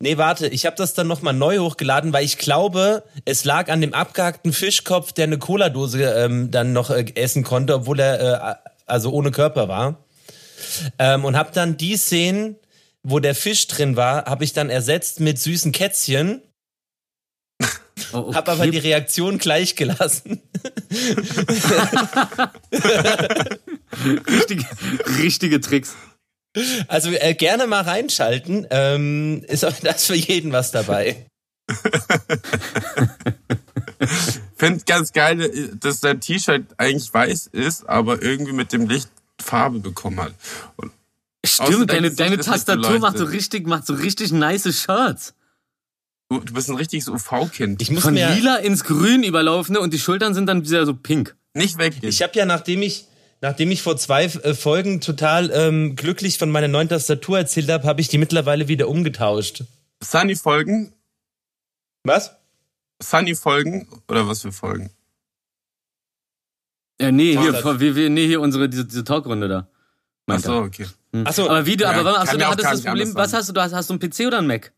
Nee, 0.00 0.16
warte, 0.16 0.48
ich 0.48 0.66
habe 0.66 0.76
das 0.76 0.94
dann 0.94 1.06
nochmal 1.06 1.34
neu 1.34 1.58
hochgeladen, 1.58 2.12
weil 2.12 2.24
ich 2.24 2.38
glaube, 2.38 3.04
es 3.24 3.44
lag 3.44 3.70
an 3.70 3.80
dem 3.80 3.94
abgehackten 3.94 4.52
Fischkopf, 4.52 5.12
der 5.12 5.24
eine 5.24 5.38
Cola-Dose 5.38 6.02
ähm, 6.02 6.50
dann 6.50 6.72
noch 6.72 6.90
äh, 6.90 7.04
essen 7.14 7.42
konnte, 7.42 7.74
obwohl 7.74 8.00
er 8.00 8.60
äh, 8.64 8.70
also 8.86 9.10
ohne 9.10 9.30
Körper 9.30 9.68
war. 9.68 10.04
Ähm, 10.98 11.24
und 11.24 11.36
habe 11.36 11.50
dann 11.52 11.76
die 11.76 11.96
Szenen, 11.96 12.56
wo 13.04 13.20
der 13.20 13.34
Fisch 13.34 13.66
drin 13.68 13.96
war, 13.96 14.24
habe 14.24 14.44
ich 14.44 14.52
dann 14.52 14.70
ersetzt 14.70 15.20
mit 15.20 15.38
süßen 15.38 15.72
Kätzchen, 15.72 16.42
Oh, 18.12 18.18
okay. 18.18 18.34
habe 18.34 18.52
aber 18.52 18.66
die 18.66 18.78
Reaktion 18.78 19.38
gleich 19.38 19.76
gelassen. 19.76 20.42
richtige, 24.28 24.64
richtige 25.18 25.60
Tricks. 25.60 25.94
Also 26.88 27.10
äh, 27.10 27.34
gerne 27.34 27.66
mal 27.66 27.82
reinschalten, 27.82 28.66
ähm, 28.70 29.44
ist 29.48 29.64
auch 29.64 29.78
das 29.80 30.06
für 30.06 30.14
jeden 30.14 30.52
was 30.52 30.70
dabei. 30.70 31.26
Find 34.56 34.86
ganz 34.86 35.12
geil, 35.12 35.70
dass 35.80 36.00
dein 36.00 36.20
T-Shirt 36.20 36.66
eigentlich 36.76 37.12
weiß 37.12 37.48
ist, 37.48 37.88
aber 37.88 38.22
irgendwie 38.22 38.52
mit 38.52 38.72
dem 38.72 38.88
Licht 38.88 39.08
Farbe 39.40 39.80
bekommen 39.80 40.20
hat. 40.20 40.34
Und 40.76 40.92
Stimmt, 41.44 41.90
dein 41.90 42.02
deine, 42.02 42.14
deine 42.14 42.38
Tastatur 42.38 42.98
macht 42.98 43.18
so 43.18 43.24
richtig, 43.24 43.66
macht 43.66 43.86
so 43.86 43.94
richtig 43.94 44.32
nice 44.32 44.62
Shirts. 44.62 45.34
du, 46.30 46.40
du 46.40 46.54
bist 46.54 46.68
ein 46.68 46.76
richtiges 46.76 47.08
UV-Kind. 47.08 47.82
Ich 47.82 47.90
muss 47.90 48.02
Von 48.02 48.14
mir, 48.14 48.30
lila 48.30 48.56
ins 48.56 48.84
Grün 48.84 49.22
überlaufende 49.22 49.80
und 49.80 49.92
die 49.92 49.98
Schultern 49.98 50.34
sind 50.34 50.46
dann 50.46 50.64
wieder 50.64 50.86
so 50.86 50.94
pink. 50.94 51.36
Nicht 51.52 51.78
weggehen. 51.78 52.08
Ich 52.08 52.22
habe 52.22 52.32
ja, 52.36 52.46
nachdem 52.46 52.82
ich, 52.82 53.06
nachdem 53.40 53.70
ich 53.70 53.82
vor 53.82 53.96
zwei 53.96 54.24
äh, 54.24 54.54
Folgen 54.54 55.00
total 55.00 55.50
ähm, 55.52 55.96
glücklich 55.96 56.38
von 56.38 56.50
meiner 56.50 56.68
neuen 56.68 56.88
Tastatur 56.88 57.38
erzählt 57.38 57.70
habe, 57.70 57.86
habe 57.86 58.00
ich 58.00 58.08
die 58.08 58.18
mittlerweile 58.18 58.68
wieder 58.68 58.88
umgetauscht. 58.88 59.64
Sunny-Folgen? 60.02 60.92
Was? 62.04 62.36
Sunny-Folgen? 63.02 63.88
Oder 64.08 64.26
was 64.28 64.42
für 64.42 64.52
Folgen? 64.52 64.90
Ja, 67.00 67.10
nee, 67.10 67.36
hier, 67.36 67.52
wir, 67.52 67.96
wir, 67.96 68.10
nee, 68.10 68.26
hier 68.26 68.40
unsere, 68.40 68.68
diese, 68.68 68.84
diese 68.84 69.04
Talkrunde 69.04 69.48
da. 69.48 69.68
Ach 70.26 70.38
so, 70.40 70.56
okay. 70.56 70.86
Achso, 71.24 71.48
Aber 71.48 71.64
wie 71.66 71.76
du, 71.76 71.84
Ja, 71.84 71.90
aber 71.92 72.14
kann 72.14 72.22
achso, 72.22 72.36
du 72.38 72.46
hattest 72.46 72.72
das 72.72 72.82
Problem, 72.82 73.14
was 73.14 73.32
hast 73.32 73.48
du, 73.48 73.52
du 73.52 73.60
hast, 73.62 73.72
hast 73.72 73.90
du 73.90 73.94
einen 73.94 74.00
PC 74.00 74.26
oder 74.26 74.38
einen 74.38 74.46
Mac? 74.48 74.72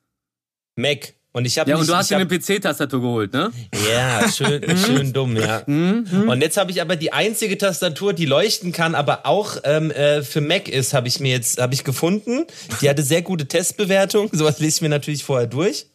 Mac. 0.77 1.15
Und 1.33 1.45
ich 1.45 1.59
habe 1.59 1.69
Ja, 1.71 1.77
nicht, 1.77 1.83
und 1.83 1.89
du 1.89 1.95
hast 1.95 2.11
dir 2.11 2.15
hab, 2.19 2.23
eine 2.31 2.39
PC-Tastatur 2.39 3.01
geholt, 3.01 3.33
ne? 3.35 3.53
Ja, 3.91 4.27
schön, 4.31 4.77
schön 4.79 5.13
dumm, 5.13 5.37
ja. 5.37 5.59
Und 5.67 6.41
jetzt 6.41 6.57
habe 6.57 6.71
ich 6.71 6.81
aber 6.81 6.97
die 6.97 7.13
einzige 7.13 7.59
Tastatur, 7.59 8.15
die 8.15 8.25
leuchten 8.25 8.73
kann, 8.73 8.95
aber 8.95 9.27
auch 9.27 9.59
ähm, 9.65 9.91
äh, 9.91 10.23
für 10.23 10.41
Mac 10.41 10.69
ist, 10.69 10.95
habe 10.95 11.09
ich 11.09 11.21
mir 11.21 11.33
jetzt, 11.33 11.61
habe 11.61 11.75
ich 11.75 11.85
gefunden. 11.85 12.47
Die 12.81 12.89
hatte 12.89 13.03
sehr 13.03 13.21
gute 13.21 13.47
Testbewertung. 13.47 14.31
Sowas 14.33 14.61
lese 14.61 14.77
ich 14.77 14.83
mir 14.83 14.89
natürlich 14.89 15.25
vorher 15.25 15.47
durch. 15.47 15.87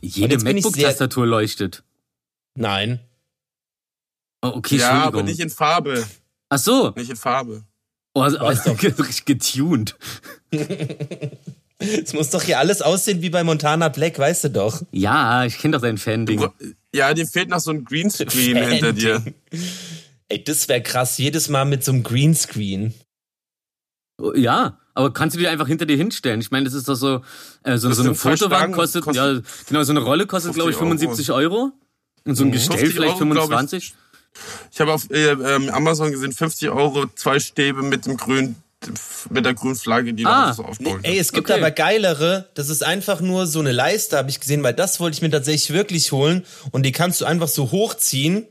Jede 0.00 0.34
jetzt 0.34 0.44
bin 0.44 0.56
ich 0.56 0.64
sehr- 0.64 0.72
MacBook-Tastatur 0.72 1.26
leuchtet. 1.26 1.84
Nein. 2.58 2.98
Oh, 4.42 4.48
okay, 4.56 4.78
ja, 4.78 5.04
aber 5.04 5.22
nicht 5.22 5.38
in 5.38 5.50
Farbe. 5.50 6.04
Ach 6.48 6.58
so. 6.58 6.90
Nicht 6.96 7.10
in 7.10 7.16
Farbe. 7.16 7.62
Oh, 8.16 8.22
also, 8.22 8.70
richtig 8.72 9.26
getuned. 9.26 9.94
Es 11.78 12.14
muss 12.14 12.30
doch 12.30 12.42
hier 12.42 12.58
alles 12.58 12.80
aussehen 12.80 13.20
wie 13.20 13.28
bei 13.28 13.44
Montana 13.44 13.90
Black, 13.90 14.18
weißt 14.18 14.44
du 14.44 14.48
doch. 14.48 14.80
Ja, 14.90 15.44
ich 15.44 15.58
kenne 15.58 15.76
doch 15.76 15.82
dein 15.82 15.98
Fan-Ding. 15.98 16.48
Ja, 16.94 17.12
dir 17.12 17.26
fehlt 17.26 17.50
noch 17.50 17.60
so 17.60 17.72
ein 17.72 17.84
Greenscreen 17.84 18.56
hinter 18.56 18.94
dir. 18.94 19.22
Ey, 20.30 20.42
das 20.42 20.66
wäre 20.66 20.80
krass, 20.80 21.18
jedes 21.18 21.50
Mal 21.50 21.66
mit 21.66 21.84
so 21.84 21.92
einem 21.92 22.04
Greenscreen. 22.04 22.94
Oh, 24.18 24.32
Ja, 24.34 24.78
aber 24.94 25.12
kannst 25.12 25.36
du 25.36 25.40
die 25.40 25.48
einfach 25.48 25.68
hinter 25.68 25.84
dir 25.84 25.98
hinstellen? 25.98 26.40
Ich 26.40 26.50
meine, 26.50 26.64
das 26.64 26.72
ist 26.72 26.88
doch 26.88 26.94
so, 26.94 27.20
äh, 27.64 27.76
so, 27.76 27.92
so 27.92 28.02
eine 28.02 28.14
Fotowand 28.14 28.74
kostet, 28.74 29.04
kostet 29.04 29.44
ja, 29.44 29.50
genau, 29.68 29.82
so 29.82 29.92
eine 29.92 30.00
Rolle 30.00 30.26
kostet, 30.26 30.54
glaube 30.54 30.70
ich, 30.70 30.76
50 30.78 31.00
75 31.00 31.32
Euro. 31.32 31.72
Und 32.24 32.34
so 32.34 32.44
ein 32.44 32.50
Gestell 32.50 32.78
50 32.78 32.96
vielleicht 32.96 33.20
Euro, 33.20 33.46
glaub 33.46 33.72
ich. 33.74 33.94
25. 34.36 34.70
Ich 34.72 34.80
habe 34.80 34.92
auf 34.92 35.10
äh, 35.10 35.30
ähm, 35.54 35.70
Amazon 35.70 36.10
gesehen, 36.10 36.32
50 36.32 36.70
Euro, 36.70 37.06
zwei 37.14 37.38
Stäbe 37.40 37.82
mit 37.82 38.06
dem 38.06 38.16
grünen, 38.16 38.56
mit 39.30 39.44
der 39.44 39.54
grünen 39.54 39.74
Flagge, 39.76 40.14
die 40.14 40.26
Ah, 40.26 40.52
so 40.52 40.64
aufbauen. 40.64 41.00
Ey, 41.02 41.18
es 41.18 41.32
gibt 41.32 41.50
Okay. 41.50 41.58
aber 41.60 41.70
geilere, 41.70 42.48
das 42.54 42.68
ist 42.68 42.84
einfach 42.84 43.20
nur 43.20 43.46
so 43.46 43.60
eine 43.60 43.72
Leiste, 43.72 44.16
habe 44.16 44.30
ich 44.30 44.38
gesehen, 44.40 44.62
weil 44.62 44.74
das 44.74 45.00
wollte 45.00 45.16
ich 45.16 45.22
mir 45.22 45.30
tatsächlich 45.30 45.72
wirklich 45.72 46.12
holen 46.12 46.44
und 46.72 46.84
die 46.84 46.92
kannst 46.92 47.20
du 47.20 47.24
einfach 47.24 47.48
so 47.48 47.70
hochziehen, 47.70 48.46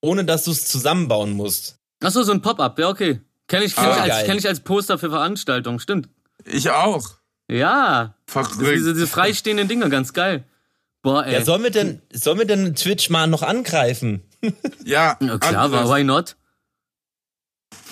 ohne 0.00 0.24
dass 0.24 0.44
du 0.44 0.50
es 0.52 0.66
zusammenbauen 0.66 1.32
musst. 1.32 1.76
Ach 2.02 2.10
so, 2.10 2.22
so 2.22 2.32
ein 2.32 2.42
Pop-up, 2.42 2.78
ja, 2.78 2.88
okay. 2.88 3.20
Kenn 3.48 3.62
ich, 3.62 3.74
kenn, 3.74 3.84
Ah, 3.84 4.06
ich 4.06 4.12
als, 4.12 4.26
kenn 4.26 4.38
ich 4.38 4.46
als 4.46 4.60
Poster 4.60 4.98
für 4.98 5.10
Veranstaltungen, 5.10 5.80
stimmt. 5.80 6.08
Ich 6.44 6.70
auch. 6.70 7.10
Ja, 7.50 8.14
Verrückt. 8.26 8.60
diese, 8.60 8.92
diese 8.94 9.06
freistehenden 9.06 9.68
Dinger, 9.68 9.88
ganz 9.88 10.12
geil. 10.12 10.44
Boah, 11.08 11.24
ey. 11.26 11.32
Ja, 11.32 11.44
sollen 11.44 11.62
wir 11.62 11.70
denn, 11.70 12.02
sollen 12.12 12.38
wir 12.38 12.44
denn 12.46 12.74
Twitch 12.74 13.08
mal 13.10 13.26
noch 13.26 13.42
angreifen? 13.42 14.22
Ja, 14.84 15.16
Ja, 15.20 15.38
klar, 15.38 15.64
anderes. 15.64 15.90
why 15.90 16.04
not? 16.04 16.36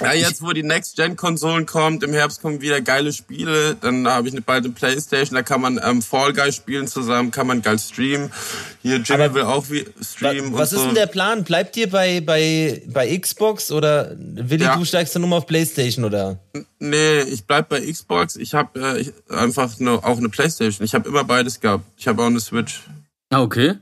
Ja, 0.00 0.12
jetzt 0.12 0.42
wo 0.42 0.52
die 0.52 0.62
Next-Gen-Konsolen 0.62 1.64
kommt, 1.64 2.02
im 2.02 2.12
Herbst 2.12 2.42
kommen 2.42 2.60
wieder 2.60 2.80
geile 2.82 3.12
Spiele. 3.14 3.76
Dann 3.80 4.06
habe 4.06 4.28
ich 4.28 4.34
eine 4.34 4.42
bald 4.42 4.64
eine 4.64 4.74
Playstation, 4.74 5.34
da 5.34 5.42
kann 5.42 5.60
man 5.62 5.80
ähm, 5.82 6.02
Fall 6.02 6.34
Guys 6.34 6.54
spielen 6.56 6.86
zusammen, 6.86 7.30
kann 7.30 7.46
man 7.46 7.62
geil 7.62 7.78
streamen. 7.78 8.30
Hier 8.82 8.96
Jimmy 8.98 9.22
Aber 9.24 9.34
will 9.34 9.42
auch 9.44 9.70
wie 9.70 9.86
Wa- 9.86 9.90
streamen 10.04 10.52
Was 10.52 10.72
und 10.72 10.76
ist 10.78 10.82
so. 10.82 10.86
denn 10.88 10.94
der 10.96 11.06
Plan? 11.06 11.44
Bleibt 11.44 11.76
ihr 11.78 11.88
bei, 11.88 12.20
bei, 12.20 12.82
bei 12.86 13.16
Xbox 13.18 13.72
oder 13.72 14.14
Willi, 14.18 14.64
Ja. 14.64 14.76
du 14.76 14.84
steigst 14.84 15.14
dann 15.14 15.22
nur 15.22 15.30
mal 15.30 15.38
auf 15.38 15.46
Playstation 15.46 16.04
oder? 16.04 16.38
Nee, 16.78 17.20
ich 17.22 17.46
bleib 17.46 17.70
bei 17.70 17.80
Xbox. 17.80 18.36
Ich 18.36 18.52
habe 18.54 18.78
äh, 19.30 19.34
einfach 19.34 19.78
nur 19.78 20.04
auch 20.04 20.18
eine 20.18 20.28
Playstation. 20.28 20.84
Ich 20.84 20.94
habe 20.94 21.08
immer 21.08 21.24
beides 21.24 21.58
gehabt. 21.60 21.84
Ich 21.96 22.06
habe 22.06 22.22
auch 22.22 22.26
eine 22.26 22.40
Switch. 22.40 22.82
Ah, 23.30 23.42
okay. 23.42 23.74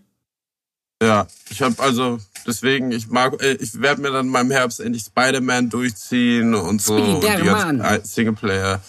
Ja, 1.03 1.27
ich 1.51 1.61
habe 1.61 1.83
also 1.83 2.19
deswegen 2.47 2.93
ich 2.93 3.09
mag 3.09 3.43
äh, 3.43 3.55
ich 3.55 3.81
werde 3.81 4.01
mir 4.01 4.11
dann 4.11 4.29
mal 4.29 4.41
im 4.41 4.51
Herbst 4.51 4.81
endlich 4.81 5.05
Spider-Man 5.05 5.69
durchziehen 5.69 6.55
und 6.55 6.81
so 6.81 6.95
und 6.95 7.23
die 7.23 7.27
ganzen 7.27 8.05
Singleplayer 8.05 8.81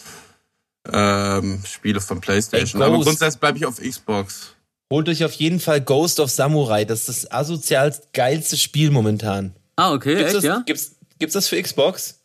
ähm, 0.91 1.61
Spiele 1.65 1.99
von 1.99 2.21
PlayStation. 2.21 2.81
Aber 2.81 2.99
grundsätzlich 2.99 3.39
bleibe 3.39 3.57
ich 3.57 3.65
auf 3.65 3.81
Xbox. 3.81 4.55
Holt 4.91 5.09
euch 5.09 5.25
auf 5.25 5.33
jeden 5.33 5.59
Fall 5.59 5.81
Ghost 5.81 6.19
of 6.19 6.29
Samurai. 6.29 6.85
Das 6.85 7.09
ist 7.09 7.23
das 7.23 7.31
asozialst 7.31 8.13
geilste 8.13 8.55
Spiel 8.55 8.91
momentan. 8.91 9.55
Ah, 9.75 9.91
okay, 9.93 10.15
Gibt's 10.15 10.25
echt, 10.27 10.35
das, 10.35 10.43
ja? 10.43 10.63
gibt's, 10.65 10.95
gibt's 11.17 11.33
das 11.33 11.47
für 11.47 11.61
Xbox? 11.61 12.19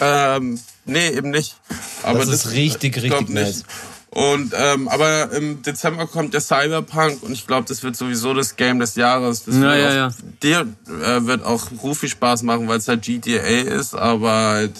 Ähm, 0.00 0.58
nee, 0.84 1.08
eben 1.08 1.30
nicht. 1.30 1.56
Aber 2.02 2.20
Das 2.20 2.28
ist 2.28 2.52
richtig, 2.52 2.94
glaub 2.94 3.20
richtig 3.20 3.28
nice. 3.28 3.64
Und 4.14 4.52
ähm, 4.54 4.88
aber 4.88 5.32
im 5.32 5.62
Dezember 5.62 6.06
kommt 6.06 6.34
der 6.34 6.42
Cyberpunk 6.42 7.22
und 7.22 7.32
ich 7.32 7.46
glaube, 7.46 7.66
das 7.66 7.82
wird 7.82 7.96
sowieso 7.96 8.34
das 8.34 8.56
Game 8.56 8.78
des 8.78 8.94
Jahres. 8.94 9.44
Das 9.44 9.54
Ja, 9.54 9.62
wird 9.62 9.78
ja, 9.78 9.88
auch, 9.88 9.94
ja. 9.94 10.10
Dir 10.42 10.66
äh, 11.02 11.26
wird 11.26 11.42
auch 11.46 11.62
Rufi 11.82 12.10
Spaß 12.10 12.42
machen, 12.42 12.68
weil 12.68 12.76
es 12.76 12.88
halt 12.88 13.00
GTA 13.00 13.38
ist, 13.38 13.94
aber 13.94 14.30
halt 14.30 14.74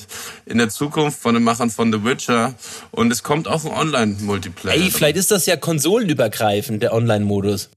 in 0.44 0.58
der 0.58 0.68
Zukunft 0.68 1.18
von 1.18 1.32
den 1.32 1.44
Machern 1.44 1.70
von 1.70 1.90
The 1.90 2.04
Witcher 2.04 2.52
und 2.90 3.10
es 3.10 3.22
kommt 3.22 3.48
auch 3.48 3.64
ein 3.64 3.70
Online-Multiplayer. 3.70 4.76
Ey, 4.76 4.90
vielleicht 4.90 5.16
ist 5.16 5.30
das 5.30 5.46
ja 5.46 5.56
konsolenübergreifend, 5.56 6.82
der 6.82 6.92
Online-Modus. 6.92 7.70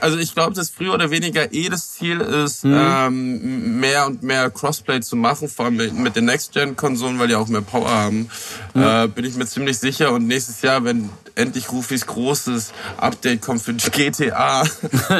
Also 0.00 0.18
ich 0.18 0.34
glaube, 0.34 0.54
dass 0.54 0.70
früher 0.70 0.94
oder 0.94 1.10
weniger 1.10 1.52
eh 1.52 1.68
das 1.68 1.94
Ziel 1.94 2.20
ist, 2.20 2.64
Mhm. 2.64 2.76
ähm, 2.78 3.80
mehr 3.80 4.06
und 4.06 4.22
mehr 4.22 4.48
Crossplay 4.50 5.00
zu 5.00 5.16
machen, 5.16 5.48
vor 5.48 5.64
allem 5.64 5.76
mit, 5.76 5.94
mit 5.98 6.14
den 6.14 6.26
Next-Gen-Konsolen, 6.26 7.18
weil 7.18 7.26
die 7.26 7.34
auch 7.34 7.48
mehr 7.48 7.60
Power 7.60 7.90
haben. 7.90 8.30
Mhm. 8.74 8.82
Äh, 8.82 9.08
bin 9.08 9.24
ich 9.24 9.34
mir 9.34 9.46
ziemlich 9.46 9.78
sicher. 9.78 10.12
Und 10.12 10.28
nächstes 10.28 10.62
Jahr, 10.62 10.84
wenn 10.84 11.10
endlich 11.34 11.72
Rufis 11.72 12.06
großes 12.06 12.72
Update 12.98 13.40
kommt 13.40 13.62
für 13.62 13.72
GTA, 13.72 14.62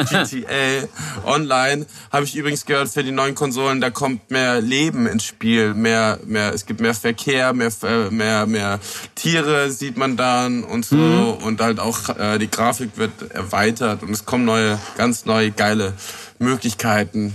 GTA 0.09 0.87
Online, 1.25 1.85
habe 2.11 2.25
ich 2.25 2.35
übrigens 2.35 2.65
gehört, 2.65 2.89
für 2.89 3.03
die 3.03 3.11
neuen 3.11 3.33
Konsolen, 3.35 3.81
da 3.81 3.89
kommt 3.89 4.29
mehr 4.29 4.61
Leben 4.61 5.07
ins 5.07 5.23
Spiel, 5.25 5.73
mehr, 5.73 6.19
mehr, 6.25 6.53
es 6.53 6.65
gibt 6.65 6.79
mehr 6.79 6.93
Verkehr, 6.93 7.53
mehr, 7.53 7.71
äh, 7.83 8.09
mehr, 8.11 8.45
mehr 8.45 8.79
Tiere 9.15 9.71
sieht 9.71 9.97
man 9.97 10.15
dann 10.15 10.63
und 10.63 10.85
so 10.85 11.39
und 11.43 11.59
halt 11.61 11.79
auch 11.79 12.09
äh, 12.09 12.37
die 12.37 12.51
Grafik 12.51 12.97
wird 12.97 13.31
erweitert 13.31 14.03
und 14.03 14.11
es 14.11 14.25
kommen 14.25 14.45
neue, 14.45 14.60
ganz 14.97 15.25
neue 15.25 15.51
geile 15.51 15.93
Möglichkeiten. 16.39 17.33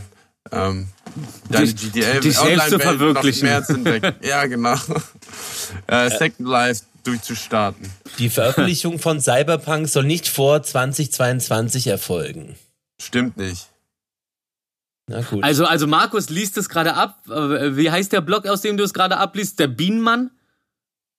Ähm, 0.53 0.89
deine 1.51 1.67
Dich- 1.73 1.93
GTA 1.93 2.21
dich 2.21 2.37
selbst 2.39 2.71
zu 2.71 2.79
verwirklichen. 2.79 3.49
mehr 3.49 3.65
zu 3.65 3.75
entdecken. 3.75 4.15
Ja, 4.23 4.47
genau. 4.47 4.77
Äh, 5.87 6.11
Second 6.11 6.49
Life 6.49 6.83
durchzustarten. 7.05 7.91
Die 8.19 8.31
Veröffentlichung 8.31 8.99
von 9.01 9.21
Cyberpunk 9.21 9.89
soll 9.89 10.05
nicht 10.05 10.29
vor 10.29 10.63
2022 10.63 11.87
erfolgen. 11.89 12.57
Stimmt 13.01 13.37
nicht. 13.37 13.69
Na 15.09 15.21
gut. 15.23 15.43
Also, 15.45 15.67
also 15.67 15.87
Markus 15.87 16.31
liest 16.31 16.57
es 16.59 16.69
gerade 16.69 16.95
ab. 16.95 17.23
Äh, 17.29 17.77
Wie 17.77 17.91
heißt 17.91 18.13
der 18.13 18.21
Blog, 18.21 18.47
aus 18.47 18.61
dem 18.61 18.77
du 18.77 18.83
es 18.85 18.93
gerade 18.95 19.19
abliest? 19.19 19.59
Der 19.59 19.69
Bienenmann? 19.69 20.31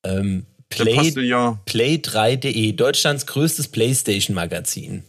ähm, 0.03 0.45
Play, 0.69 0.95
Postillon. 0.95 1.59
Play3.de, 1.65 2.73
Deutschlands 2.73 3.25
größtes 3.25 3.69
Playstation-Magazin. 3.69 5.03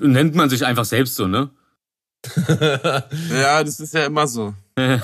Nennt 0.00 0.34
man 0.34 0.48
sich 0.50 0.64
einfach 0.64 0.84
selbst 0.84 1.14
so, 1.16 1.26
ne? 1.26 1.50
Ja, 3.30 3.62
das 3.64 3.80
ist 3.80 3.94
ja 3.94 4.06
immer 4.06 4.26
so. 4.26 4.54
weil 4.76 5.00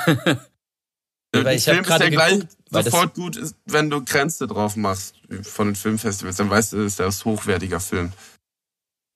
Ein 1.33 1.57
ich 1.57 1.69
hab 1.69 1.75
Film 1.75 1.85
ist 1.85 1.91
ja 2.01 2.09
gleich 2.11 2.33
geguckt, 2.35 2.57
das- 2.71 2.85
sofort 2.87 3.15
gut, 3.15 3.37
ist, 3.37 3.57
wenn 3.67 3.91
du 3.91 4.05
Grenze 4.05 4.47
drauf 4.47 4.77
machst 4.77 5.15
von 5.43 5.69
den 5.69 5.77
Filmfestivals. 5.77 6.37
Dann 6.37 6.51
weißt 6.51 6.73
du, 6.73 6.83
das 6.85 6.93
ist 6.93 6.99
ja 6.99 7.07
ein 7.07 7.13
hochwertiger 7.25 7.81
Film. 7.81 8.13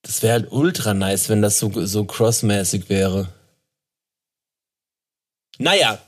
Das 0.03 0.21
wäre 0.23 0.33
halt 0.33 0.51
ultra 0.51 0.93
nice, 0.93 1.27
wenn 1.29 1.41
das 1.41 1.59
so, 1.59 1.71
so 1.85 2.05
crossmäßig 2.05 2.89
wäre. 2.89 3.33
Naja. 5.57 5.99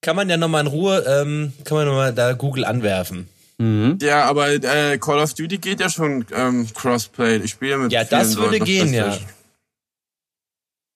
Kann 0.00 0.16
man 0.16 0.28
ja 0.28 0.36
nochmal 0.36 0.60
in 0.62 0.66
Ruhe, 0.68 0.98
ähm, 1.06 1.52
kann 1.64 1.78
man 1.78 1.86
nochmal 1.86 2.14
da 2.14 2.34
Google 2.34 2.64
anwerfen. 2.64 3.28
Mhm. 3.58 3.98
Ja, 4.02 4.24
aber 4.24 4.48
äh, 4.50 4.98
Call 4.98 5.18
of 5.20 5.34
Duty 5.34 5.58
geht 5.58 5.80
ja 5.80 5.88
schon 5.88 6.24
ähm, 6.32 6.66
Crossplay. 6.74 7.36
Ich 7.38 7.52
spiele 7.52 7.78
mit 7.78 7.92
Ja, 7.92 8.04
das 8.04 8.36
würde 8.36 8.52
Leuten 8.58 8.64
gehen, 8.64 8.92
ja. 8.92 9.16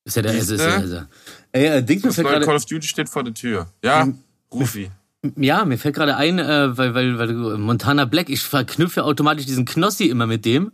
Ist 0.04 0.16
ja 0.16 0.22
der, 0.22 0.32
ist, 0.34 0.50
ist, 0.50 0.60
ist, 0.60 0.84
ist, 0.84 1.06
Ey, 1.52 1.66
äh, 1.66 1.82
Ding, 1.82 2.00
mir 2.00 2.08
Das 2.08 2.16
neue 2.18 2.40
Call 2.40 2.56
of 2.56 2.64
Duty 2.64 2.86
steht 2.86 3.08
vor 3.08 3.22
der 3.24 3.34
Tür. 3.34 3.68
Ja. 3.84 4.08
Rufi. 4.52 4.90
ja, 5.36 5.64
mir 5.64 5.78
fällt 5.78 5.94
gerade 5.94 6.16
ein, 6.16 6.38
äh, 6.38 6.76
weil, 6.76 6.94
weil, 6.94 7.18
weil 7.18 7.28
du- 7.28 7.58
Montana 7.58 8.06
Black, 8.06 8.28
ich 8.30 8.40
verknüpfe 8.42 9.04
automatisch 9.04 9.46
diesen 9.46 9.64
Knossi 9.66 10.06
immer 10.06 10.26
mit 10.26 10.44
dem. 10.44 10.72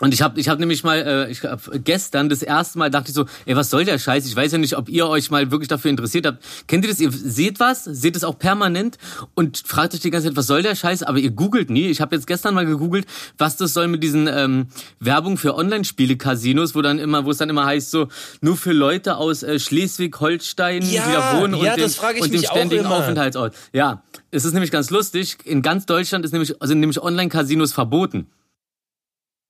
Und 0.00 0.12
ich 0.12 0.20
habe 0.20 0.38
ich 0.38 0.50
hab 0.50 0.58
nämlich 0.58 0.84
mal, 0.84 0.98
äh, 0.98 1.30
ich 1.30 1.42
hab 1.42 1.70
gestern 1.82 2.28
das 2.28 2.42
erste 2.42 2.78
Mal 2.78 2.90
dachte 2.90 3.08
ich 3.08 3.14
so, 3.14 3.24
ey, 3.46 3.56
was 3.56 3.70
soll 3.70 3.86
der 3.86 3.98
Scheiß? 3.98 4.26
Ich 4.26 4.36
weiß 4.36 4.52
ja 4.52 4.58
nicht, 4.58 4.76
ob 4.76 4.90
ihr 4.90 5.08
euch 5.08 5.30
mal 5.30 5.50
wirklich 5.50 5.68
dafür 5.68 5.90
interessiert 5.90 6.26
habt. 6.26 6.44
Kennt 6.66 6.84
ihr 6.84 6.90
das? 6.90 7.00
Ihr 7.00 7.10
seht 7.10 7.60
was, 7.60 7.84
seht 7.84 8.14
es 8.14 8.22
auch 8.22 8.38
permanent 8.38 8.98
und 9.34 9.62
fragt 9.66 9.94
euch 9.94 10.00
die 10.00 10.10
ganze 10.10 10.28
Zeit, 10.28 10.36
was 10.36 10.48
soll 10.48 10.62
der 10.62 10.74
Scheiß? 10.74 11.02
Aber 11.02 11.18
ihr 11.18 11.30
googelt 11.30 11.70
nie. 11.70 11.86
Ich 11.86 12.02
habe 12.02 12.14
jetzt 12.14 12.26
gestern 12.26 12.52
mal 12.52 12.66
gegoogelt, 12.66 13.06
was 13.38 13.56
das 13.56 13.72
soll 13.72 13.88
mit 13.88 14.02
diesen 14.02 14.26
ähm, 14.26 14.66
Werbung 15.00 15.38
für 15.38 15.54
Online-Spiele-Casinos, 15.54 16.74
wo 16.74 16.82
dann 16.82 16.98
immer, 16.98 17.24
wo 17.24 17.30
es 17.30 17.38
dann 17.38 17.48
immer 17.48 17.64
heißt 17.64 17.90
so, 17.90 18.08
nur 18.42 18.58
für 18.58 18.72
Leute 18.72 19.16
aus 19.16 19.42
äh, 19.42 19.58
Schleswig-Holstein, 19.58 20.82
Ja, 20.82 21.06
die 21.06 21.12
da 21.12 21.40
wohnen 21.40 21.54
ja, 21.54 21.72
und, 21.72 21.80
ich 21.80 22.20
und 22.20 22.34
dem 22.34 22.42
ständigen. 22.42 22.84
Aufenthaltsort. 22.84 23.54
Ja, 23.72 24.02
es 24.30 24.44
ist 24.44 24.52
nämlich 24.52 24.70
ganz 24.70 24.90
lustig. 24.90 25.38
In 25.44 25.62
ganz 25.62 25.86
Deutschland 25.86 26.26
ist 26.26 26.32
nämlich, 26.32 26.54
sind 26.60 26.80
nämlich 26.80 27.00
Online-Casinos 27.00 27.72
verboten. 27.72 28.26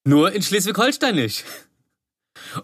Nur 0.06 0.32
in 0.32 0.40
Schleswig-Holstein 0.40 1.16
nicht. 1.16 1.44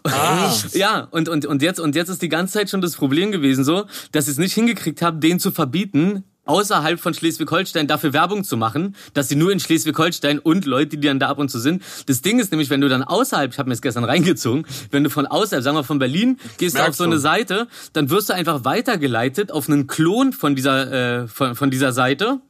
Ah. 0.05 0.55
Ja, 0.75 1.09
und, 1.11 1.29
und, 1.29 1.45
und, 1.45 1.61
jetzt, 1.61 1.81
und 1.81 1.97
jetzt 1.97 2.09
ist 2.09 2.23
die 2.23 2.29
ganze 2.29 2.55
Zeit 2.55 2.71
schon 2.71 2.81
das 2.81 2.95
Problem 2.95 3.33
gewesen 3.33 3.65
so, 3.65 3.87
dass 4.13 4.27
sie 4.27 4.31
es 4.31 4.39
nicht 4.39 4.55
hingekriegt 4.55 5.03
haben, 5.03 5.21
den 5.21 5.41
zu 5.41 5.51
verbieten, 5.51 6.23
außerhalb 6.45 7.01
von 7.01 7.15
Schleswig-Holstein 7.15 7.89
dafür 7.89 8.13
Werbung 8.13 8.45
zu 8.45 8.57
machen, 8.57 8.95
dass 9.13 9.29
sie 9.29 9.35
nur 9.35 9.51
in 9.51 9.59
Schleswig-Holstein 9.59 10.39
und 10.39 10.67
Leute, 10.67 10.97
die 10.99 11.09
dann 11.09 11.19
da 11.19 11.29
ab 11.29 11.39
und 11.39 11.51
zu 11.51 11.59
sind. 11.59 11.83
Das 12.07 12.23
Ding 12.23 12.39
ist 12.39 12.53
nämlich, 12.53 12.71
wenn 12.71 12.81
du 12.81 12.89
dann 12.89 13.03
außerhalb, 13.03 13.53
ich 13.53 13.59
habe 13.59 13.69
mir 13.69 13.75
das 13.75 13.83
gestern 13.83 14.05
reingezogen, 14.05 14.65
wenn 14.93 15.03
du 15.03 15.11
von 15.11 15.27
außerhalb, 15.27 15.65
sagen 15.65 15.77
wir 15.77 15.85
von 15.85 15.99
Berlin, 15.99 16.39
gehst 16.59 16.77
du 16.77 16.87
auf 16.87 16.95
so 16.95 17.05
eine. 17.05 17.19
Seite, 17.19 17.67
dann 17.93 18.11
wirst 18.11 18.29
du 18.29 18.35
einfach 18.35 18.65
weitergeleitet 18.65 19.51
auf 19.51 19.69
einen 19.69 19.89
Klon 19.89 20.33
von 20.33 20.55
dieser, 20.55 21.23
äh, 21.23 21.29
von, 21.29 21.57
von 21.57 21.71
dieser 21.71 21.93
Seite 21.93 22.41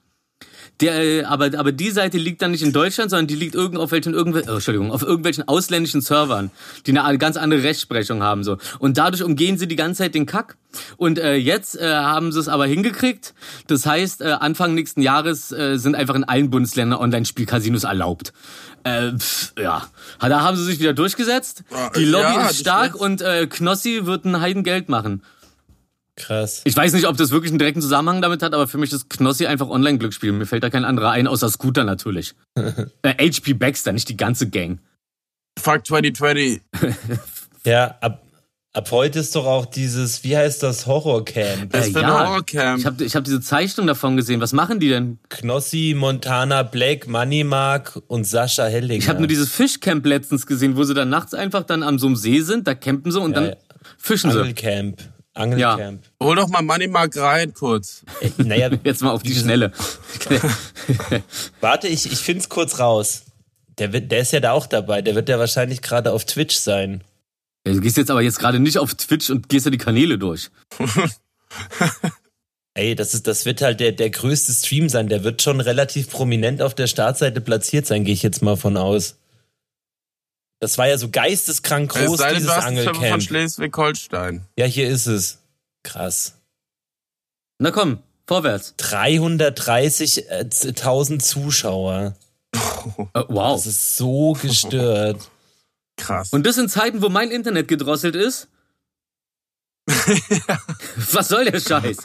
Der, 0.80 0.94
äh, 1.00 1.24
aber, 1.24 1.50
aber 1.58 1.70
die 1.70 1.90
Seite 1.90 2.18
liegt 2.18 2.42
dann 2.42 2.50
nicht 2.50 2.62
in 2.62 2.72
Deutschland, 2.72 3.10
sondern 3.10 3.26
die 3.26 3.36
liegt 3.36 3.54
irgend 3.54 3.78
auf 3.78 3.92
welchen, 3.92 4.14
irgendwel, 4.14 4.44
oh, 4.48 4.54
Entschuldigung, 4.54 4.90
auf 4.90 5.02
irgendwelchen 5.02 5.46
ausländischen 5.46 6.00
Servern, 6.00 6.50
die 6.86 6.98
eine 6.98 7.18
ganz 7.18 7.36
andere 7.36 7.62
Rechtsprechung 7.62 8.22
haben, 8.22 8.42
so. 8.42 8.58
Und 8.78 8.98
dadurch 8.98 9.22
umgehen 9.22 9.58
sie 9.58 9.68
die 9.68 9.76
ganze 9.76 9.98
Zeit 9.98 10.14
den 10.14 10.26
Kack. 10.26 10.56
Und 10.96 11.18
äh, 11.18 11.34
jetzt 11.36 11.78
äh, 11.78 11.86
haben 11.86 12.32
sie 12.32 12.40
es 12.40 12.48
aber 12.48 12.66
hingekriegt. 12.66 13.34
Das 13.66 13.86
heißt, 13.86 14.22
äh, 14.22 14.32
Anfang 14.32 14.74
nächsten 14.74 15.02
Jahres 15.02 15.52
äh, 15.52 15.76
sind 15.76 15.94
einfach 15.94 16.14
in 16.14 16.24
allen 16.24 16.50
Bundesländern 16.50 16.98
Online-Spielcasinos 16.98 17.84
erlaubt. 17.84 18.32
Äh, 18.84 19.12
pf, 19.16 19.52
ja, 19.58 19.86
da 20.20 20.40
haben 20.40 20.56
sie 20.56 20.64
sich 20.64 20.80
wieder 20.80 20.94
durchgesetzt. 20.94 21.62
Die 21.96 22.04
Lobby 22.04 22.34
Ja, 22.34 22.48
ist 22.48 22.60
stark 22.60 22.94
und 22.96 23.22
äh, 23.22 23.46
Knossi 23.46 24.06
wird 24.06 24.24
ein 24.24 24.40
Heidengeld 24.40 24.88
machen. 24.88 25.22
Krass. 26.16 26.60
Ich 26.64 26.76
weiß 26.76 26.92
nicht, 26.92 27.06
ob 27.06 27.16
das 27.16 27.30
wirklich 27.30 27.50
einen 27.52 27.58
direkten 27.58 27.80
Zusammenhang 27.80 28.20
damit 28.20 28.42
hat, 28.42 28.52
aber 28.52 28.68
für 28.68 28.76
mich 28.78 28.92
ist 28.92 29.08
Knossi 29.08 29.46
einfach 29.46 29.68
Online-Glücksspiel. 29.68 30.32
Mir 30.32 30.46
fällt 30.46 30.62
da 30.62 30.68
kein 30.70 30.84
anderer 30.84 31.10
ein, 31.10 31.26
außer 31.26 31.48
Scooter 31.48 31.84
natürlich. 31.84 32.34
äh, 33.02 33.30
HP 33.30 33.54
Baxter, 33.54 33.92
nicht 33.92 34.08
die 34.08 34.16
ganze 34.16 34.48
Gang. 34.50 34.78
Fuck 35.58 35.86
2020. 35.86 36.60
Ja, 37.64 37.96
ab, 38.00 38.20
ab 38.72 38.90
heute 38.90 39.20
ist 39.20 39.36
doch 39.36 39.46
auch 39.46 39.66
dieses, 39.66 40.24
wie 40.24 40.36
heißt 40.36 40.64
das, 40.64 40.86
Horrorcamp. 40.88 41.70
Das 41.70 41.94
Äh, 41.94 41.98
ein 42.00 42.06
Horrorcamp. 42.10 42.80
Ich 42.80 42.86
habe 42.86 43.04
ich 43.04 43.14
hab 43.14 43.22
diese 43.22 43.40
Zeichnung 43.40 43.86
davon 43.86 44.16
gesehen. 44.16 44.40
Was 44.40 44.52
machen 44.52 44.80
die 44.80 44.88
denn? 44.88 45.20
Knossi, 45.28 45.94
Montana 45.96 46.64
Black, 46.64 47.06
Moneymark 47.06 48.00
und 48.08 48.24
Sascha 48.26 48.64
Hellinger. 48.66 48.98
Ich 48.98 49.08
habe 49.08 49.20
nur 49.20 49.28
dieses 49.28 49.52
Fischcamp 49.52 50.04
letztens 50.04 50.44
gesehen, 50.46 50.76
wo 50.76 50.82
sie 50.82 50.92
dann 50.94 51.08
nachts 51.08 51.34
einfach 51.34 51.62
dann 51.62 51.84
am 51.84 52.00
so 52.00 52.08
einem 52.08 52.16
See 52.16 52.40
sind, 52.40 52.66
da 52.66 52.74
campen 52.74 53.12
sie 53.12 53.20
und 53.20 53.30
Ja, 53.34 53.40
dann 53.40 53.50
ja. 53.50 53.56
fischen 53.96 54.32
sie. 54.32 54.38
Angelcamp. 54.40 55.00
Angelcamp. 55.34 56.02
Hol 56.22 56.36
doch 56.36 56.48
mal 56.48 56.62
Moneymark 56.62 57.16
rein 57.16 57.54
kurz. 57.54 58.02
Äh, 58.20 58.30
Naja, 58.38 58.70
Jetzt 58.84 59.02
mal 59.02 59.10
auf 59.12 59.22
die 59.22 59.34
Schnelle. 59.34 59.72
warte, 61.60 61.88
ich, 61.88 62.10
ich 62.10 62.18
find's 62.18 62.48
kurz 62.48 62.78
raus. 62.78 63.22
Der, 63.78 63.92
wird, 63.92 64.12
der 64.12 64.20
ist 64.20 64.32
ja 64.32 64.40
da 64.40 64.52
auch 64.52 64.66
dabei. 64.66 65.00
Der 65.02 65.14
wird 65.14 65.28
ja 65.28 65.38
wahrscheinlich 65.38 65.80
gerade 65.80 66.12
auf 66.12 66.24
Twitch 66.26 66.56
sein. 66.56 67.02
Du 67.64 67.80
gehst 67.80 67.96
jetzt 67.96 68.10
aber 68.10 68.22
jetzt 68.22 68.38
gerade 68.38 68.58
nicht 68.58 68.78
auf 68.78 68.94
Twitch 68.94 69.30
und 69.30 69.48
gehst 69.48 69.64
ja 69.66 69.70
die 69.70 69.78
Kanäle 69.78 70.18
durch. 70.18 70.50
Ey, 72.74 72.94
das, 72.94 73.12
ist, 73.14 73.26
das 73.26 73.44
wird 73.44 73.60
halt 73.60 73.80
der, 73.80 73.92
der 73.92 74.10
größte 74.10 74.52
Stream 74.52 74.88
sein. 74.88 75.08
Der 75.08 75.24
wird 75.24 75.42
schon 75.42 75.60
relativ 75.60 76.10
prominent 76.10 76.62
auf 76.62 76.74
der 76.74 76.86
Startseite 76.86 77.40
platziert 77.40 77.86
sein, 77.86 78.04
gehe 78.04 78.14
ich 78.14 78.22
jetzt 78.22 78.42
mal 78.42 78.56
von 78.56 78.76
aus. 78.76 79.16
Das 80.62 80.78
war 80.78 80.86
ja 80.86 80.96
so 80.96 81.10
geisteskrank 81.10 81.92
Es 81.96 82.06
groß, 82.06 82.18
denn, 82.18 82.34
dieses 82.36 82.46
Server 82.46 82.62
von 82.62 82.68
Angelcamp. 82.78 83.20
Schleswig-Holstein. 83.20 84.46
Ja, 84.56 84.64
hier 84.66 84.88
ist 84.88 85.08
es. 85.08 85.38
Krass. 85.82 86.34
Na 87.58 87.72
komm, 87.72 87.98
vorwärts. 88.28 88.76
330.000 88.78 91.18
Zuschauer. 91.18 92.14
Äh, 93.14 93.22
wow. 93.28 93.56
Das 93.56 93.66
ist 93.66 93.96
so 93.96 94.34
gestört. 94.34 95.28
Krass. 95.96 96.32
Und 96.32 96.46
das 96.46 96.58
in 96.58 96.68
Zeiten, 96.68 97.02
wo 97.02 97.08
mein 97.08 97.32
Internet 97.32 97.66
gedrosselt 97.66 98.14
ist? 98.14 98.46
Was 101.12 101.28
soll 101.28 101.44
der 101.46 101.60
Scheiß? 101.60 101.96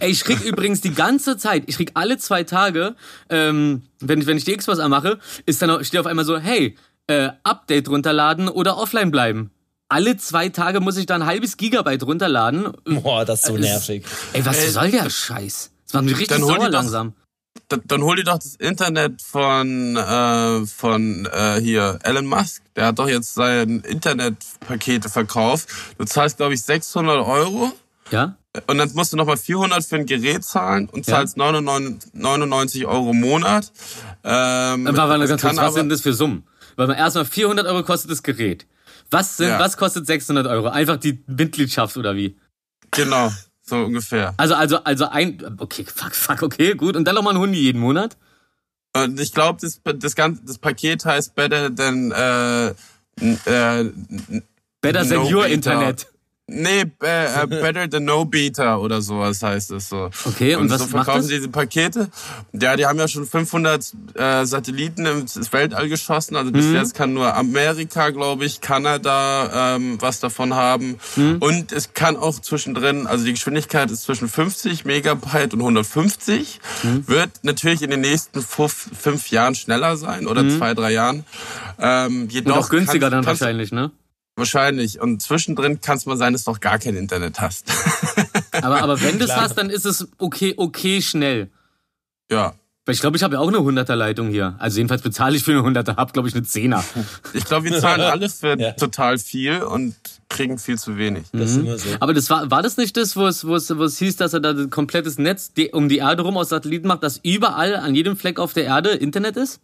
Ey, 0.00 0.10
ich 0.10 0.24
krieg 0.24 0.40
übrigens 0.42 0.80
die 0.80 0.94
ganze 0.94 1.36
Zeit, 1.36 1.64
ich 1.66 1.76
krieg 1.76 1.90
alle 1.94 2.18
zwei 2.18 2.44
Tage, 2.44 2.94
ähm, 3.28 3.82
wenn, 4.00 4.20
ich, 4.20 4.26
wenn 4.26 4.36
ich 4.36 4.44
die 4.44 4.56
Xbox 4.56 4.78
anmache, 4.78 5.18
ist 5.46 5.60
dann 5.62 5.70
auch- 5.70 5.82
steht 5.82 6.00
auf 6.00 6.06
einmal 6.06 6.24
so, 6.24 6.38
hey, 6.38 6.76
äh, 7.06 7.30
Update 7.42 7.88
runterladen 7.88 8.48
oder 8.48 8.76
offline 8.78 9.10
bleiben. 9.10 9.50
Alle 9.88 10.16
zwei 10.16 10.48
Tage 10.48 10.80
muss 10.80 10.96
ich 10.96 11.06
da 11.06 11.14
ein 11.14 11.26
halbes 11.26 11.56
Gigabyte 11.56 12.02
runterladen. 12.04 12.72
Boah, 12.84 13.24
das 13.24 13.40
ist 13.40 13.46
so 13.46 13.56
Äh, 13.56 13.60
nervig. 13.60 14.04
Ey, 14.32 14.44
was 14.46 14.58
Äh, 14.64 14.70
soll 14.70 14.90
der 14.90 15.10
Scheiß? 15.10 15.70
Das 15.86 15.92
macht 15.92 16.04
mich 16.04 16.12
richtig 16.18 16.28
dann 16.38 16.42
hol 16.44 16.56
sauer 16.58 16.68
langsam. 16.70 17.12
dann, 17.68 17.82
dann 17.84 18.02
hol 18.02 18.16
dir 18.16 18.24
doch 18.24 18.38
das 18.38 18.56
Internet 18.56 19.20
von 19.22 19.96
äh, 19.96 20.66
von 20.66 21.26
äh, 21.26 21.60
hier 21.60 21.98
Elon 22.02 22.26
Musk. 22.26 22.62
Der 22.74 22.86
hat 22.86 22.98
doch 22.98 23.08
jetzt 23.08 23.34
sein 23.34 23.80
Internetpakete 23.80 25.08
verkauft. 25.08 25.68
Du 25.98 26.04
zahlst 26.04 26.38
glaube 26.38 26.54
ich 26.54 26.62
600 26.62 27.18
Euro 27.24 27.70
Ja? 28.10 28.36
und 28.66 28.78
dann 28.78 28.90
musst 28.94 29.12
du 29.12 29.16
nochmal 29.16 29.36
400 29.36 29.84
für 29.84 29.96
ein 29.96 30.06
Gerät 30.06 30.44
zahlen 30.44 30.88
und 30.88 31.06
Ja. 31.06 31.14
zahlst 31.16 31.36
99, 31.36 32.14
99 32.14 32.86
Euro 32.86 33.10
im 33.10 33.20
Monat. 33.20 33.70
Ähm, 34.24 34.86
warte, 34.86 35.18
das 35.20 35.28
ganz 35.28 35.42
kann 35.42 35.50
kurz, 35.50 35.56
was 35.58 35.58
aber- 35.58 35.72
sind 35.74 35.88
das 35.90 36.00
für 36.00 36.14
Summen? 36.14 36.44
Weil 36.76 36.86
man 36.88 36.96
erstmal 36.96 37.24
400 37.24 37.66
Euro 37.66 37.82
kostet 37.82 38.10
das 38.10 38.22
Gerät. 38.22 38.66
Was, 39.10 39.36
sind, 39.36 39.48
Ja. 39.48 39.58
was 39.58 39.76
kostet 39.76 40.06
600 40.06 40.46
Euro? 40.46 40.68
Einfach 40.68 40.96
die 40.96 41.22
Mitgliedschaft 41.26 41.96
oder 41.96 42.16
wie? 42.16 42.36
Genau, 42.90 43.30
so 43.62 43.76
ungefähr. 43.84 44.34
Also, 44.36 44.54
also, 44.54 44.82
also 44.84 45.08
ein, 45.08 45.56
okay, 45.58 45.84
fuck, 45.84 46.14
fuck, 46.14 46.42
okay, 46.42 46.74
gut. 46.74 46.96
Und 46.96 47.04
dann 47.04 47.14
nochmal 47.14 47.34
ein 47.34 47.40
Hundi 47.40 47.58
jeden 47.58 47.80
Monat? 47.80 48.16
Und 48.96 49.18
ich 49.20 49.32
glaube, 49.32 49.58
das, 49.60 49.80
das, 49.96 50.14
ganze, 50.14 50.42
das 50.44 50.58
Paket 50.58 51.04
heißt 51.04 51.34
Better 51.34 51.74
than 51.74 52.12
äh, 52.12 52.68
äh, 52.68 53.92
Better 54.80 55.02
than 55.02 55.08
No 55.18 55.22
your 55.24 55.42
Beta. 55.42 55.46
Internet. 55.54 56.06
Nee, 56.46 56.82
äh, 57.00 57.46
Better 57.46 57.88
than 57.88 58.04
No 58.04 58.26
Beta 58.26 58.76
oder 58.76 59.00
sowas 59.00 59.42
heißt 59.42 59.70
es 59.70 59.88
so. 59.88 60.10
Okay, 60.26 60.56
und 60.56 60.68
was 60.70 60.80
so 60.80 60.84
macht 60.84 60.90
verkaufen 61.06 61.20
das? 61.20 61.26
sie 61.28 61.36
diese 61.36 61.48
Pakete. 61.48 62.10
Ja, 62.52 62.76
die 62.76 62.84
haben 62.84 62.98
ja 62.98 63.08
schon 63.08 63.24
500 63.24 63.92
äh, 64.14 64.44
Satelliten 64.44 65.06
ins 65.06 65.52
Weltall 65.54 65.88
geschossen. 65.88 66.36
Also 66.36 66.50
Mhm. 66.50 66.52
bis 66.52 66.70
jetzt 66.72 66.94
kann 66.94 67.14
nur 67.14 67.34
Amerika, 67.34 68.10
glaube 68.10 68.44
ich, 68.44 68.60
Kanada 68.60 69.76
ähm, 69.76 69.96
was 70.02 70.20
davon 70.20 70.52
haben. 70.52 70.98
Mhm. 71.16 71.36
Und 71.40 71.72
es 71.72 71.94
kann 71.94 72.14
auch 72.18 72.38
zwischendrin, 72.38 73.06
also 73.06 73.24
die 73.24 73.32
Geschwindigkeit 73.32 73.90
ist 73.90 74.02
zwischen 74.02 74.28
50 74.28 74.84
Megabyte 74.84 75.54
und 75.54 75.60
150. 75.62 76.60
Mhm. 76.82 77.08
Wird 77.08 77.30
natürlich 77.42 77.80
in 77.80 77.88
den 77.88 78.02
nächsten 78.02 78.42
fünf, 78.42 78.90
fünf 79.00 79.30
Jahren 79.30 79.54
schneller 79.54 79.96
sein 79.96 80.26
oder 80.26 80.46
zwei, 80.50 80.74
drei 80.74 80.92
Jahren. 80.92 81.24
Ähm, 81.78 82.24
Und 82.24 82.32
jedoch 82.32 82.58
auch 82.58 82.68
günstiger 82.68 83.08
kannst- 83.08 83.14
dann 83.14 83.26
wahrscheinlich, 83.40 83.72
ne? 83.72 83.92
Wahrscheinlich. 84.36 85.00
Und 85.00 85.22
zwischendrin 85.22 85.80
kann 85.80 85.96
es 85.96 86.06
mal 86.06 86.16
sein, 86.16 86.32
dass 86.32 86.44
du 86.44 86.50
noch 86.50 86.60
gar 86.60 86.78
kein 86.78 86.96
Internet 86.96 87.40
hast. 87.40 87.66
Aber, 88.62 88.82
aber 88.82 89.00
wenn 89.02 89.18
du 89.18 89.24
es 89.24 89.34
hast, 89.34 89.56
dann 89.58 89.68
ist 89.68 89.84
es 89.84 90.06
okay, 90.18 90.54
okay 90.56 91.02
schnell. 91.02 91.50
ja. 92.30 92.54
Weil 92.86 92.94
ich 92.94 93.00
glaube, 93.00 93.16
ich 93.16 93.22
habe 93.22 93.36
ja 93.36 93.40
auch 93.40 93.48
eine 93.48 93.56
100er 93.56 93.94
Leitung 93.94 94.28
hier. 94.28 94.56
Also 94.58 94.76
jedenfalls 94.76 95.00
bezahle 95.00 95.34
ich 95.36 95.42
für 95.42 95.52
eine 95.52 95.60
100er, 95.62 95.96
hab 95.96 96.12
glaube 96.12 96.28
ich 96.28 96.34
eine 96.34 96.44
10er. 96.44 96.84
Ich 97.32 97.46
glaube, 97.46 97.70
wir 97.70 97.80
zahlen 97.80 98.02
alle 98.02 98.28
für 98.28 98.60
Ja. 98.60 98.72
total 98.72 99.16
viel 99.18 99.62
und 99.62 99.94
kriegen 100.28 100.58
viel 100.58 100.78
zu 100.78 100.98
wenig. 100.98 101.24
Das 101.32 101.52
ist 101.52 101.56
immer 101.56 101.78
so. 101.78 101.88
Aber 102.00 102.12
das 102.12 102.28
war, 102.28 102.50
war 102.50 102.62
das 102.62 102.76
nicht 102.76 102.94
das, 102.98 103.16
wo 103.16 103.26
es, 103.26 103.46
wo 103.46 103.54
es, 103.56 103.74
wo 103.74 103.84
es 103.84 103.98
hieß, 103.98 104.16
dass 104.16 104.34
er 104.34 104.40
da 104.40 104.50
ein 104.50 104.68
komplettes 104.68 105.16
Netz 105.16 105.50
um 105.72 105.88
die 105.88 105.96
Erde 105.98 106.22
rum 106.24 106.36
aus 106.36 106.50
Satelliten 106.50 106.86
macht, 106.86 107.02
dass 107.02 107.18
überall 107.22 107.74
an 107.76 107.94
jedem 107.94 108.18
Fleck 108.18 108.38
auf 108.38 108.52
der 108.52 108.64
Erde 108.64 108.90
Internet 108.90 109.38
ist? 109.38 109.60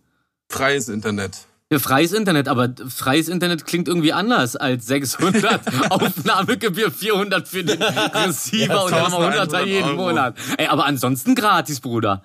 Freies 0.48 0.88
Internet. 0.88 1.36
Ja, 1.72 1.78
freies 1.78 2.12
Internet, 2.12 2.48
aber 2.48 2.74
freies 2.88 3.28
Internet 3.28 3.64
klingt 3.64 3.86
irgendwie 3.86 4.12
anders 4.12 4.56
als 4.56 4.86
600 4.86 5.60
Aufnahmegebühr, 5.90 6.90
400 6.90 7.46
für 7.46 7.62
den 7.62 7.80
Receiver 7.80 8.84
und 8.84 8.90
dann 8.90 9.10
nochmal 9.12 9.30
100er 9.38 9.42
1100 9.42 9.66
jeden 9.66 9.84
Euro. 9.90 9.96
Monat. 9.96 10.36
Ey, 10.58 10.66
aber 10.66 10.84
ansonsten 10.86 11.36
gratis, 11.36 11.78
Bruder. 11.80 12.24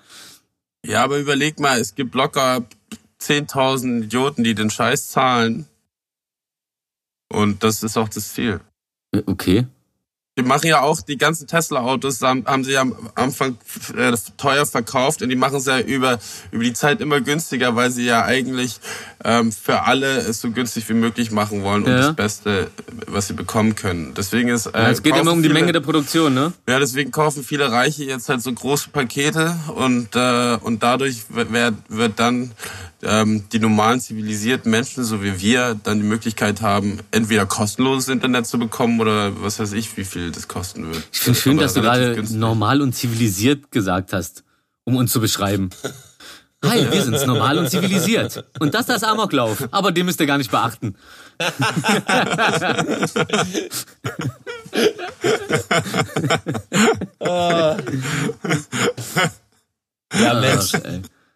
Ja, 0.84 1.04
aber 1.04 1.20
überleg 1.20 1.60
mal, 1.60 1.80
es 1.80 1.93
gibt 1.93 2.16
locker 2.16 2.66
10.000 3.22 4.06
Idioten, 4.06 4.43
die 4.43 4.56
den 4.56 4.72
Scheiß 4.72 5.10
zahlen. 5.10 5.68
Und 7.32 7.64
das 7.64 7.84
ist 7.84 7.98
auch 7.98 8.10
das 8.10 8.34
Ziel. 8.34 8.62
Äh, 9.12 9.22
Okay. 9.28 9.68
Die 10.38 10.43
machen 10.43 10.68
ja 10.68 10.82
auch 10.82 11.00
die 11.02 11.18
ganzen 11.18 11.48
Tesla-Autos, 11.48 12.22
haben, 12.22 12.46
haben 12.46 12.66
sie 12.66 12.74
ja 12.74 12.82
am 12.82 12.93
Anfang 13.16 13.58
äh, 13.96 14.12
teuer 14.36 14.66
verkauft 14.66 15.22
und 15.22 15.30
die 15.30 15.38
machen 15.38 15.56
es 15.60 15.66
ja 15.66 15.80
über, 15.80 16.20
über 16.52 16.62
die 16.62 16.74
Zeit 16.74 17.00
immer 17.00 17.22
günstiger, 17.22 17.78
weil 17.78 17.89
sie 17.89 18.04
ja 18.04 18.26
eigentlich 18.26 18.82
ähm, 19.28 19.51
für 19.51 19.82
alle 19.84 20.17
es 20.19 20.39
so 20.39 20.51
günstig 20.51 20.88
wie 20.88 20.93
möglich 20.93 21.32
machen 21.32 21.63
wollen 21.63 21.84
und 21.84 21.89
Ja. 21.89 21.97
das 21.97 22.15
Beste, 22.15 22.67
was 23.07 23.28
sie 23.28 23.34
bekommen 23.34 23.73
können. 23.73 24.13
Deswegen 24.15 24.49
ist 24.49 24.67
äh, 24.67 24.71
Ja, 24.84 24.89
es 24.91 25.01
geht 25.01 25.15
immer 25.17 25.32
um 25.32 25.41
die 25.41 25.49
viele- 25.49 25.59
Menge 25.59 25.71
der 25.73 25.80
Produktion, 25.80 26.34
ne? 26.36 26.53
Ja, 26.69 26.78
deswegen 26.80 27.09
kaufen 27.11 27.43
viele 27.43 27.71
Reiche 27.71 28.03
jetzt 28.03 28.30
halt 28.30 28.41
so 28.43 28.53
große 28.53 28.89
Pakete 28.91 29.55
und 29.76 30.15
äh, 30.15 30.57
und 30.61 30.84
dadurch 30.84 31.23
wird, 31.30 31.49
wird- 31.89 32.19
dann 32.19 32.51
ähm, 33.01 33.43
die 33.51 33.59
normalen 33.59 33.99
zivilisierten 33.99 34.69
Menschen, 34.71 35.03
so 35.03 35.21
wie 35.23 35.39
wir, 35.41 35.76
dann 35.84 35.97
die 35.99 36.05
Möglichkeit 36.07 36.61
haben, 36.61 36.99
entweder 37.11 37.45
kostenloses 37.45 38.07
Internet 38.09 38.45
zu 38.47 38.57
bekommen 38.59 38.99
oder 38.99 39.32
was 39.43 39.59
weiß 39.59 39.73
ich, 39.73 39.95
wie 39.97 40.05
viel 40.05 40.32
das 40.32 40.47
kosten 40.47 40.86
wird. 40.91 41.03
Ich 41.11 41.19
finde 41.19 41.39
schön, 41.39 41.57
dass 41.57 41.73
du 41.73 41.82
gerade 41.82 42.15
günstig. 42.15 42.38
normal 42.38 42.82
und 42.82 42.93
zivilisiert 42.93 43.71
gesagt 43.71 44.13
hast, 44.13 44.43
um 44.86 44.95
uns 44.95 45.11
zu 45.11 45.19
beschreiben. 45.19 45.69
Hi, 46.64 46.91
wir 46.91 47.01
sind's, 47.03 47.26
normal 47.26 47.58
und 47.60 47.70
zivilisiert. 47.70 48.43
Und 48.60 48.74
das 48.74 48.86
das 48.86 49.03
Amoklauf. 49.03 49.68
Aber 49.72 49.91
den 49.91 50.06
müsst 50.06 50.20
ihr 50.20 50.26
gar 50.26 50.38
nicht 50.38 50.51
beachten. 50.51 50.95
Ja, 60.14 60.39
Mensch, 60.39 60.72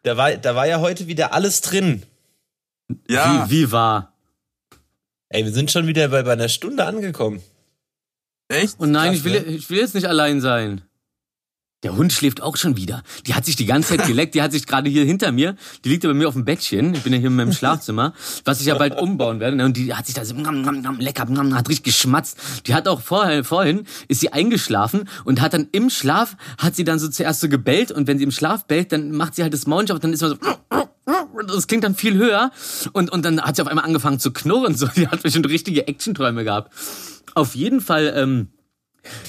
da 0.03 0.17
war, 0.17 0.35
da 0.37 0.55
war 0.55 0.67
ja 0.67 0.79
heute 0.79 1.07
wieder 1.07 1.33
alles 1.33 1.61
drin. 1.61 2.03
Ja, 3.07 3.47
Wie, 3.49 3.51
wie 3.51 3.71
war? 3.71 4.13
Ey, 5.29 5.45
wir 5.45 5.51
sind 5.51 5.69
schon 5.71 5.85
wieder 5.87 6.07
bei, 6.07 6.23
bei 6.23 6.33
einer 6.33 6.49
Stunde 6.49 6.85
angekommen. 6.85 7.41
echt? 8.47 8.79
Und 8.79 8.91
nein, 8.91 9.09
Krass, 9.09 9.17
ich 9.17 9.23
will, 9.25 9.33
ne? 9.33 9.47
ich 9.47 9.69
will 9.69 9.77
jetzt 9.79 9.95
nicht 9.95 10.07
allein 10.07 10.41
sein. 10.41 10.81
Der 11.83 11.95
Hund 11.95 12.11
schläft 12.11 12.41
auch 12.41 12.57
schon 12.57 12.75
wieder. 12.75 13.03
Die 13.25 13.35
hat 13.35 13.45
sich 13.45 13.55
die 13.55 13.65
ganze 13.65 13.95
Zeit 13.95 14.05
geleckt. 14.05 14.35
Die 14.35 14.41
hat 14.41 14.51
sich 14.51 14.67
gerade 14.67 14.89
hier 14.89 15.05
hinter 15.05 15.31
mir. 15.31 15.55
Die 15.85 15.89
liegt 15.89 16.03
ja 16.03 16.09
bei 16.09 16.13
mir 16.13 16.27
auf 16.27 16.33
dem 16.33 16.43
Bettchen. 16.43 16.93
Ich 16.93 17.03
bin 17.03 17.13
ja 17.13 17.19
hier 17.19 17.29
in 17.29 17.37
meinem 17.37 17.53
Schlafzimmer, 17.53 18.13
was 18.43 18.59
ich 18.59 18.67
ja 18.67 18.77
bald 18.77 18.99
umbauen 18.99 19.39
werde. 19.39 19.63
Und 19.63 19.77
die 19.77 19.93
hat 19.93 20.05
sich 20.05 20.13
da 20.13 20.25
so 20.25 20.35
ngam, 20.35 20.61
ngam, 20.61 20.81
ngam, 20.81 20.99
lecker, 20.99 21.25
ngam, 21.25 21.55
hat 21.55 21.69
richtig 21.69 21.85
geschmatzt. 21.85 22.37
Die 22.65 22.73
hat 22.73 22.89
auch 22.89 22.99
vorher, 22.99 23.45
vorhin 23.45 23.85
ist 24.09 24.19
sie 24.19 24.33
eingeschlafen 24.33 25.07
und 25.23 25.39
hat 25.39 25.53
dann 25.53 25.69
im 25.71 25.89
Schlaf 25.89 26.35
hat 26.57 26.75
sie 26.75 26.83
dann 26.83 26.99
so 26.99 27.07
zuerst 27.07 27.39
so 27.39 27.47
gebellt 27.47 27.93
und 27.93 28.07
wenn 28.07 28.17
sie 28.17 28.25
im 28.25 28.31
Schlaf 28.31 28.65
bellt, 28.65 28.91
dann 28.91 29.11
macht 29.11 29.35
sie 29.35 29.43
halt 29.43 29.53
das 29.53 29.65
Maul 29.65 29.89
auf, 29.89 29.99
dann 29.99 30.11
ist 30.11 30.21
man 30.21 30.31
so 30.31 30.37
das 31.47 31.67
klingt 31.67 31.85
dann 31.85 31.95
viel 31.95 32.15
höher 32.15 32.51
und 32.91 33.09
und 33.11 33.23
dann 33.23 33.41
hat 33.41 33.55
sie 33.55 33.61
auf 33.61 33.69
einmal 33.69 33.85
angefangen 33.85 34.19
zu 34.19 34.31
knurren. 34.31 34.75
So, 34.75 34.87
die 34.87 35.07
hat 35.07 35.23
bestimmt 35.23 35.47
richtige 35.47 35.87
Actionträume 35.87 36.43
gehabt. 36.43 36.73
Auf 37.33 37.55
jeden 37.55 37.79
Fall. 37.79 38.13
Ähm, 38.15 38.49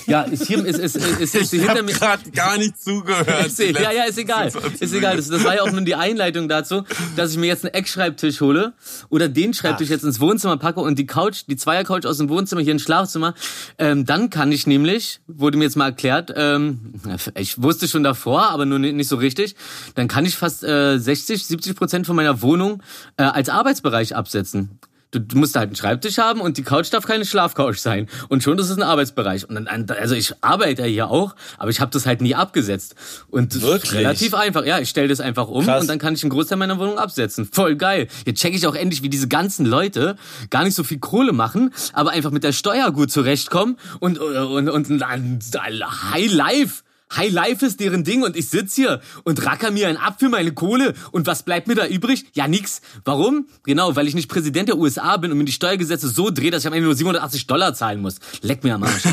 ja, 0.07 0.23
ist 0.23 0.47
hier 0.47 0.65
ist, 0.65 0.79
ist, 0.79 0.97
ist, 0.97 1.35
ist 1.35 1.53
Ich 1.53 1.61
hinter 1.61 1.79
habe 1.79 1.93
gerade 1.93 2.31
gar 2.31 2.59
nicht 2.59 2.81
zugehört. 2.81 3.29
Ja, 3.61 3.93
ja, 3.93 4.05
ist 4.05 4.19
egal. 4.19 4.51
Ist 4.79 4.93
egal. 4.93 5.17
Das, 5.17 5.29
das 5.29 5.45
war 5.45 5.55
ja 5.55 5.63
auch 5.63 5.71
nur 5.71 5.83
die 5.83 5.95
Einleitung 5.95 6.49
dazu, 6.49 6.85
dass 7.17 7.33
ich 7.33 7.39
mir 7.39 7.47
jetzt 7.47 7.65
einen 7.65 7.75
Eckschreibtisch 7.75 8.41
hole 8.41 8.73
oder 9.09 9.29
den 9.29 9.55
Schreibtisch 9.55 9.89
jetzt 9.89 10.03
ins 10.03 10.21
Wohnzimmer 10.21 10.57
packe 10.57 10.81
und 10.81 10.99
die 10.99 11.07
Couch, 11.07 11.43
die 11.47 11.57
Zweiercouch 11.57 12.07
aus 12.07 12.19
dem 12.19 12.29
Wohnzimmer 12.29 12.63
hier 12.63 12.73
ins 12.73 12.83
Schlafzimmer. 12.83 13.35
Ähm, 13.79 14.07
dann 14.07 14.31
kann 14.31 14.51
ich 14.53 14.67
nämlich, 14.67 15.21
wurde 15.27 15.59
mir 15.59 15.65
jetzt 15.65 15.77
mal 15.77 15.87
erklärt, 15.87 16.33
ähm, 16.37 16.95
ich 17.35 17.63
wusste 17.63 17.89
schon 17.89 18.03
davor, 18.03 18.51
aber 18.51 18.67
nur 18.67 18.79
nicht 18.79 19.09
so 19.09 19.17
richtig, 19.17 19.55
dann 19.95 20.09
kann 20.09 20.25
ich 20.25 20.37
fast 20.37 20.65
äh, 20.65 20.99
60, 20.99 21.47
70 21.47 21.77
Prozent 21.77 22.07
von 22.07 22.17
meiner 22.17 22.43
Wohnung 22.43 22.83
äh, 23.17 23.23
als 23.23 23.49
Arbeitsbereich 23.49 24.17
absetzen. 24.17 24.79
Du, 25.13 25.19
du 25.21 25.39
musst 25.39 25.57
halt 25.57 25.69
einen 25.69 25.77
Schreibtisch 25.77 26.19
haben 26.19 26.41
und 26.41 26.57
die 26.57 26.63
Couch 26.63 26.93
darf 26.93 27.05
keine 27.05 27.25
Schlafcouch 27.25 27.79
sein. 27.79 28.09
Und 28.29 28.43
schon 28.43 28.59
ist 28.59 28.71
es 28.71 28.77
ein 28.77 28.83
Arbeitsbereich. 28.83 29.49
Und 29.49 29.57
dann, 29.57 29.87
also 29.91 30.15
ich 30.15 30.35
arbeite 30.41 30.83
ja 30.83 30.89
hier 30.89 31.11
auch, 31.11 31.35
aber 31.59 31.71
ich 31.71 31.81
habe 31.81 31.91
das 31.91 32.07
halt 32.07 32.21
nie 32.21 32.35
abgesetzt. 32.35 32.95
Und 33.29 33.55
das 33.55 33.63
ist 33.63 33.69
Wirklich? 33.69 33.93
relativ 33.95 34.35
einfach. 34.35 34.65
Ja, 34.65 34.79
ich 34.79 34.89
stelle 34.89 35.09
das 35.09 35.21
einfach 35.21 35.49
um 35.49 35.65
Krass. 35.65 35.83
und 35.83 35.89
dann 35.89 35.99
kann 35.99 36.15
ich 36.15 36.23
einen 36.23 36.31
Großteil 36.31 36.59
meiner 36.59 36.79
Wohnung 36.79 36.99
absetzen. 36.99 37.49
Voll 37.51 37.77
geil. 37.77 38.07
Jetzt 38.25 38.41
checke 38.41 38.57
ich 38.57 38.67
auch 38.67 38.75
endlich, 38.77 39.03
wie 39.03 39.09
diese 39.09 39.27
ganzen 39.27 39.67
Leute 39.67 40.17
gar 40.51 40.63
nicht 40.65 40.75
so 40.75 40.85
viel 40.85 40.99
Kohle 40.99 41.33
machen, 41.33 41.73
aber 41.93 42.11
einfach 42.11 42.31
mit 42.31 42.45
der 42.45 42.53
Steuer 42.53 42.93
gut 42.93 43.11
zurechtkommen 43.11 43.79
und, 43.99 44.19
und, 44.19 44.69
und, 44.69 44.91
und 44.91 45.03
High 45.03 46.33
Life. 46.33 46.83
High 47.17 47.33
Life 47.33 47.67
ist 47.67 47.81
deren 47.81 48.05
Ding 48.05 48.23
und 48.23 48.37
ich 48.37 48.49
sitz 48.49 48.75
hier 48.75 49.01
und 49.25 49.45
racker 49.45 49.71
mir 49.71 49.89
einen 49.89 49.97
ab 49.97 50.17
für 50.21 50.29
meine 50.29 50.53
Kohle. 50.53 50.95
Und 51.11 51.27
was 51.27 51.43
bleibt 51.43 51.67
mir 51.67 51.75
da 51.75 51.87
übrig? 51.87 52.25
Ja, 52.35 52.47
nix. 52.49 52.81
Warum? 53.05 53.49
Genau, 53.65 53.97
weil 53.97 54.07
ich 54.07 54.15
nicht 54.15 54.29
Präsident 54.29 54.69
der 54.69 54.79
USA 54.79 55.17
bin 55.17 55.33
und 55.33 55.39
mir 55.39 55.45
die 55.45 55.53
Steuergesetze 55.53 56.09
so 56.09 56.31
drehe, 56.31 56.51
dass 56.51 56.63
ich 56.63 56.67
am 56.69 56.73
Ende 56.73 56.87
nur 56.87 56.95
780 56.95 57.47
Dollar 57.47 57.75
zahlen 57.75 58.01
muss. 58.01 58.17
Leck 58.43 58.63
mir 58.65 58.75
am 58.75 58.85
Arsch. 58.85 59.03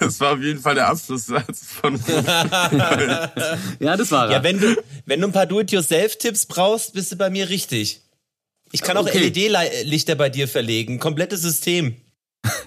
Das 0.00 0.20
war 0.20 0.32
auf 0.34 0.40
jeden 0.40 0.60
Fall 0.60 0.74
der 0.74 0.88
Abschlusssatz 0.88 1.60
von 1.80 1.94
Ja, 3.80 3.96
das 3.96 4.10
war 4.10 4.26
er. 4.26 4.32
Ja, 4.32 4.42
wenn 4.42 4.58
du, 4.60 4.76
wenn 5.06 5.20
du 5.20 5.28
ein 5.28 5.32
paar 5.32 5.46
Do-it-yourself-Tipps 5.46 6.46
brauchst, 6.46 6.94
bist 6.94 7.12
du 7.12 7.16
bei 7.16 7.30
mir 7.30 7.48
richtig. 7.48 8.02
Ich 8.72 8.82
kann 8.82 8.96
auch 8.96 9.06
Okay. 9.06 9.28
LED-Lichter 9.28 10.14
bei 10.14 10.28
dir 10.28 10.48
verlegen. 10.48 10.98
Komplettes 10.98 11.42
System. 11.42 11.96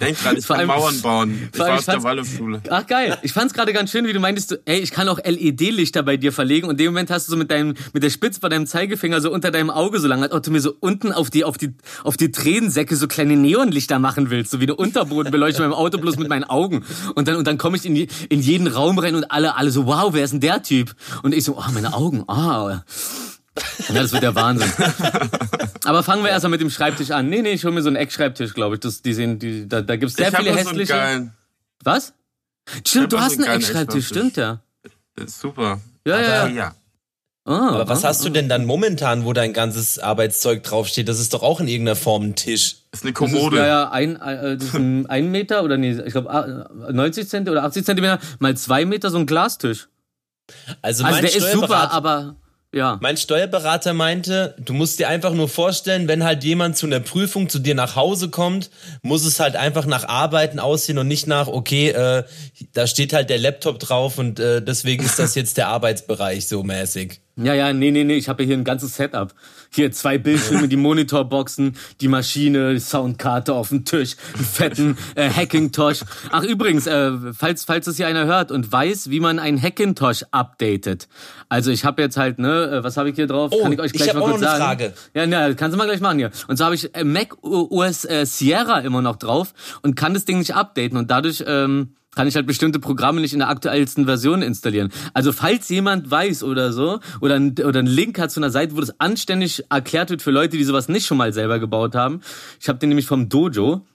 Denk 0.02 0.20
dran, 0.20 0.36
ich 0.38 0.46
Vor 0.46 0.58
kann 0.58 0.70
allem- 0.70 0.80
Mauern 0.82 1.02
bauen. 1.02 1.50
Ich 1.54 1.60
war 1.60 1.74
auf 1.76 1.86
der 1.86 2.04
Waldorfschule. 2.04 2.62
Ach 2.70 2.86
geil. 2.88 3.18
Ich 3.22 3.34
fand's 3.34 3.54
gerade 3.54 3.72
ganz 3.72 3.92
schön, 3.92 4.06
wie 4.06 4.14
du 4.14 4.20
meintest, 4.20 4.52
du, 4.52 4.62
ey, 4.66 4.80
ich 4.80 4.92
kann 4.92 5.08
auch 5.08 5.20
LED-Lichter 5.24 6.04
bei 6.04 6.18
dir 6.18 6.32
verlegen 6.32 6.66
und 6.68 6.72
in 6.74 6.78
dem 6.78 6.86
Moment 6.88 7.10
hast 7.10 7.28
du 7.28 7.32
so 7.32 7.38
mit 7.38 7.52
deinem 7.52 7.76
mit 7.94 8.04
der 8.04 8.10
Spitze 8.10 8.40
bei 8.40 8.50
deinem 8.50 8.66
Zeigefinger 8.68 9.22
so 9.22 9.32
unter 9.32 9.52
deinem 9.52 9.70
Auge 9.70 10.00
so 10.00 10.08
lang, 10.08 10.24
als 10.24 10.34
ob 10.34 10.44
du 10.44 10.52
mir 10.52 10.60
so 10.60 10.74
unten 10.80 11.12
auf 11.12 11.30
die 11.30 11.44
auf 11.46 11.58
die 11.58 11.74
auf 12.04 12.18
die 12.18 12.32
Tränensäcke 12.32 12.96
so 12.96 13.08
kleine 13.08 13.38
Neonlichter 13.38 14.00
machen 14.00 14.30
willst, 14.30 14.52
so 14.52 14.60
wie 14.60 14.64
eine 14.66 14.76
Unterbodenbeleuchtung 14.76 15.66
beim 15.66 15.74
Auto 15.74 15.98
bloß 16.00 16.18
mit 16.18 16.30
meinen 16.30 16.46
Augen 16.46 16.84
und 17.16 17.28
dann 17.28 17.36
und 17.36 17.46
dann 17.48 17.58
komme 17.58 17.78
ich 17.78 17.86
in, 17.86 17.96
die, 17.96 18.08
in 18.30 18.42
jeden 18.42 18.68
Raum 18.68 18.98
rein 19.00 19.16
und 19.16 19.32
alle 19.32 19.56
alle 19.56 19.72
so 19.72 19.86
wow, 19.86 20.14
wer 20.14 20.24
ist 20.24 20.32
denn 20.32 20.40
der 20.42 20.64
Typ? 20.64 20.96
Und 21.24 21.34
ich 21.34 21.44
so, 21.44 21.58
oh, 21.58 21.72
meine 21.74 21.94
Augen. 21.94 22.24
Ah. 22.28 22.84
Ja, 23.90 23.96
das 23.96 24.14
wird 24.14 24.24
der 24.24 24.36
Wahnsinn. 24.36 24.72
Aber 25.84 26.04
fangen 26.04 26.24
wir 26.24 26.30
erstmal 26.30 26.52
mit 26.52 26.62
dem 26.62 26.70
Schreibtisch 26.70 27.12
an. 27.12 27.28
Nee, 27.30 27.42
nee, 27.42 27.52
ich 27.52 27.66
hol 27.66 27.72
mir 27.72 27.82
so 27.82 27.90
einen 27.90 27.98
Eckschreibtisch, 27.98 28.54
glaube 28.54 28.76
ich. 28.76 28.82
Das, 28.82 29.02
die 29.02 29.14
sehen, 29.14 29.40
die, 29.40 29.68
da, 29.68 29.82
da 29.82 29.96
gibt's 29.98 30.16
sehr 30.16 30.30
ich 30.30 30.36
viele 30.38 30.52
so 30.54 30.58
einen 30.60 30.68
hässliche. 30.68 30.94
geilen. 30.94 31.34
Was? 31.84 32.14
Stimmt, 32.86 33.12
du 33.12 33.20
hast 33.20 33.40
einen 33.40 33.50
Eckschreibtisch, 33.50 34.08
stimmt 34.08 34.38
ja. 34.38 34.60
Super. 35.26 35.82
Ja, 36.08 36.20
ja, 36.22 36.28
ja. 36.28 36.48
ja. 36.48 36.76
Ah, 37.44 37.70
Aber 37.70 37.88
was 37.90 38.06
ah, 38.06 38.10
hast 38.10 38.24
du 38.24 38.30
denn 38.30 38.48
dann 38.48 38.66
momentan, 38.66 39.26
wo 39.26 39.34
dein 39.34 39.52
ganzes 39.52 39.98
Arbeitszeug 39.98 40.62
draufsteht? 40.64 41.10
Das 41.10 41.20
ist 41.20 41.34
doch 41.34 41.42
auch 41.42 41.60
in 41.60 41.68
irgendeiner 41.68 41.96
Form 41.96 42.24
ein 42.24 42.36
Tisch. 42.36 42.78
Das 42.92 43.00
ist 43.00 43.06
eine 43.06 43.14
Das 43.14 43.22
ist, 43.24 43.34
Kommode. 43.34 43.58
ja, 43.58 43.66
ja, 43.66 43.92
ein, 43.92 44.16
äh, 44.22 44.58
das 44.58 44.68
ist 44.68 44.76
ein, 44.76 45.06
ein 45.10 45.32
Meter 45.32 45.64
oder 45.64 45.78
nee, 45.78 46.00
ich 46.06 46.12
glaube 46.14 46.70
90 46.92 47.28
Zentimeter 47.28 47.52
oder 47.60 47.68
80 47.68 47.84
Zentimeter 47.84 48.20
mal 48.40 48.56
zwei 48.56 48.86
Meter 48.86 49.10
so 49.10 49.18
ein 49.18 49.26
Glastisch. 49.26 49.90
Also, 50.84 51.04
Also 51.04 51.16
mein, 51.16 51.24
der 51.26 51.36
ist 51.36 51.52
super, 51.52 51.92
aber 51.92 52.36
ja. 52.74 52.98
mein 53.02 53.18
Steuerberater 53.18 53.94
meinte, 53.94 54.56
du 54.60 54.74
musst 54.74 55.00
dir 55.00 55.10
einfach 55.10 55.34
nur 55.34 55.50
vorstellen, 55.50 56.08
wenn 56.08 56.24
halt 56.24 56.44
jemand 56.44 56.78
zu 56.78 56.86
einer 56.86 57.00
Prüfung 57.00 57.50
zu 57.50 57.60
dir 57.60 57.76
nach 57.76 57.96
Hause 57.96 58.30
kommt, 58.30 58.70
muss 59.02 59.26
es 59.26 59.40
halt 59.40 59.56
einfach 59.56 59.86
nach 59.86 60.08
Arbeiten 60.08 60.60
aussehen 60.60 60.98
und 60.98 61.08
nicht 61.08 61.28
nach, 61.28 61.48
okay, 61.48 61.90
äh, 61.90 62.24
da 62.74 62.88
steht 62.88 63.14
halt 63.14 63.30
der 63.30 63.40
Laptop 63.40 63.80
drauf 63.80 64.18
und 64.18 64.40
äh, 64.40 64.62
deswegen 64.62 65.04
ist 65.04 65.20
das 65.20 65.36
jetzt 65.36 65.58
der 65.58 65.68
Arbeitsbereich 65.68 66.48
so 66.48 66.64
mäßig. 66.64 67.22
Ja, 67.44 67.54
ja, 67.54 67.74
nee, 67.74 67.92
nee, 67.92 68.04
nee, 68.04 68.16
ich 68.16 68.30
habe 68.30 68.44
ja 68.44 68.48
hier 68.48 68.58
ein 68.58 68.64
ganzes 68.64 68.96
Setup. 68.96 69.34
Hier 69.70 69.92
zwei 69.92 70.18
Bildschirme, 70.18 70.68
die 70.68 70.76
Monitorboxen, 70.78 71.78
die 72.02 72.08
Maschine, 72.08 72.74
die 72.74 72.80
Soundkarte 72.80 73.54
auf 73.54 73.70
dem 73.70 73.86
Tisch, 73.86 74.16
einen 74.36 74.46
fetten 74.46 74.98
äh, 75.16 75.30
Hackintosh. 75.30 76.02
Ach 76.32 76.44
übrigens, 76.44 76.88
äh, 76.88 77.12
falls 77.34 77.64
falls 77.66 77.86
das 77.86 77.98
hier 77.98 78.08
einer 78.08 78.26
hört 78.26 78.52
und 78.52 78.72
weiß, 78.72 79.10
wie 79.10 79.20
man 79.20 79.40
einen 79.40 79.62
Hackintosh 79.62 80.24
updatet. 80.32 81.08
Also 81.50 81.72
ich 81.72 81.86
habe 81.86 82.02
jetzt 82.02 82.18
halt, 82.18 82.40
ne, 82.40 82.80
äh, 82.80 82.84
was 82.84 82.98
habe 82.98 83.10
ich 83.10 83.16
hier 83.16 83.28
drauf? 83.28 83.52
Oh, 83.54 83.64
Kann 83.64 83.74
ich 83.74 83.80
euch 83.80 83.86
ich 83.88 83.94
gleich 83.94 84.10
hab 84.10 84.16
mal 84.16 84.24
auch 84.24 84.30
kurz 84.32 84.42
noch 84.42 84.50
eine 84.50 84.58
sagen? 84.58 84.80
Frage. 84.80 84.94
Ja, 85.14 85.28
na, 85.28 85.54
kannst 85.54 85.74
du 85.74 85.78
mal 85.78 85.86
gleich 85.86 86.02
machen 86.02 86.18
hier. 86.18 86.32
Und 86.48 86.58
so 86.58 86.66
habe 86.66 86.76
ich 86.76 86.94
äh, 86.96 87.04
Mac 87.04 87.38
OS 87.44 88.06
äh, 88.06 88.26
Sierra 88.26 88.80
immer 88.80 89.02
noch 89.02 89.16
drauf 89.16 89.54
und 89.82 89.96
kann 89.96 90.14
das 90.14 90.26
Ding 90.26 90.40
nicht 90.40 90.56
updaten 90.56 90.98
und 90.98 91.12
dadurch 91.12 91.44
ähm, 91.48 91.96
kann 92.14 92.28
ich 92.28 92.36
halt 92.36 92.46
bestimmte 92.48 92.80
Programme 92.80 93.22
nicht 93.22 93.34
in 93.34 93.40
der 93.40 93.48
aktuellsten 93.50 94.06
Version 94.06 94.42
installieren. 94.42 94.92
Also 95.14 95.32
falls 95.32 95.70
jemand 95.70 96.12
weiß 96.12 96.44
oder 96.44 96.74
so 96.74 97.00
oder 97.22 97.36
ein, 97.36 97.52
oder 97.60 97.80
einen 97.80 97.88
Link 97.88 98.20
hat 98.20 98.32
zu 98.32 98.40
einer 98.40 98.50
Seite, 98.52 98.76
wo 98.76 98.82
das 98.82 99.00
anständig 99.00 99.64
erklärt 99.70 100.10
wird 100.10 100.22
für 100.22 100.32
Leute, 100.32 100.58
die 100.58 100.64
sowas 100.64 100.90
nicht 100.90 101.06
schon 101.06 101.18
mal 101.18 101.32
selber 101.34 101.60
gebaut 101.60 101.96
haben. 101.96 102.22
Ich 102.60 102.68
habe 102.68 102.80
den 102.80 102.90
nämlich 102.90 103.06
vom 103.08 103.30
Dojo 103.30 103.86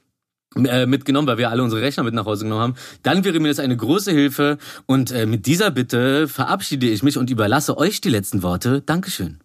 äh, 0.56 0.86
mitgenommen, 0.86 1.28
weil 1.28 1.36
wir 1.36 1.50
alle 1.50 1.62
unsere 1.62 1.82
Rechner 1.82 2.04
mit 2.04 2.14
nach 2.14 2.24
Hause 2.24 2.44
genommen 2.44 2.62
haben, 2.62 2.74
dann 3.02 3.24
wäre 3.24 3.38
mir 3.40 3.48
das 3.48 3.58
eine 3.58 3.76
große 3.76 4.10
Hilfe 4.12 4.56
und 4.86 5.10
äh, 5.10 5.26
mit 5.26 5.44
dieser 5.44 5.70
Bitte 5.70 6.26
verabschiede 6.28 6.86
ich 6.88 7.02
mich 7.02 7.18
und 7.18 7.28
überlasse 7.28 7.76
euch 7.76 8.00
die 8.00 8.08
letzten 8.08 8.42
Worte. 8.42 8.80
Dankeschön. 8.80 9.40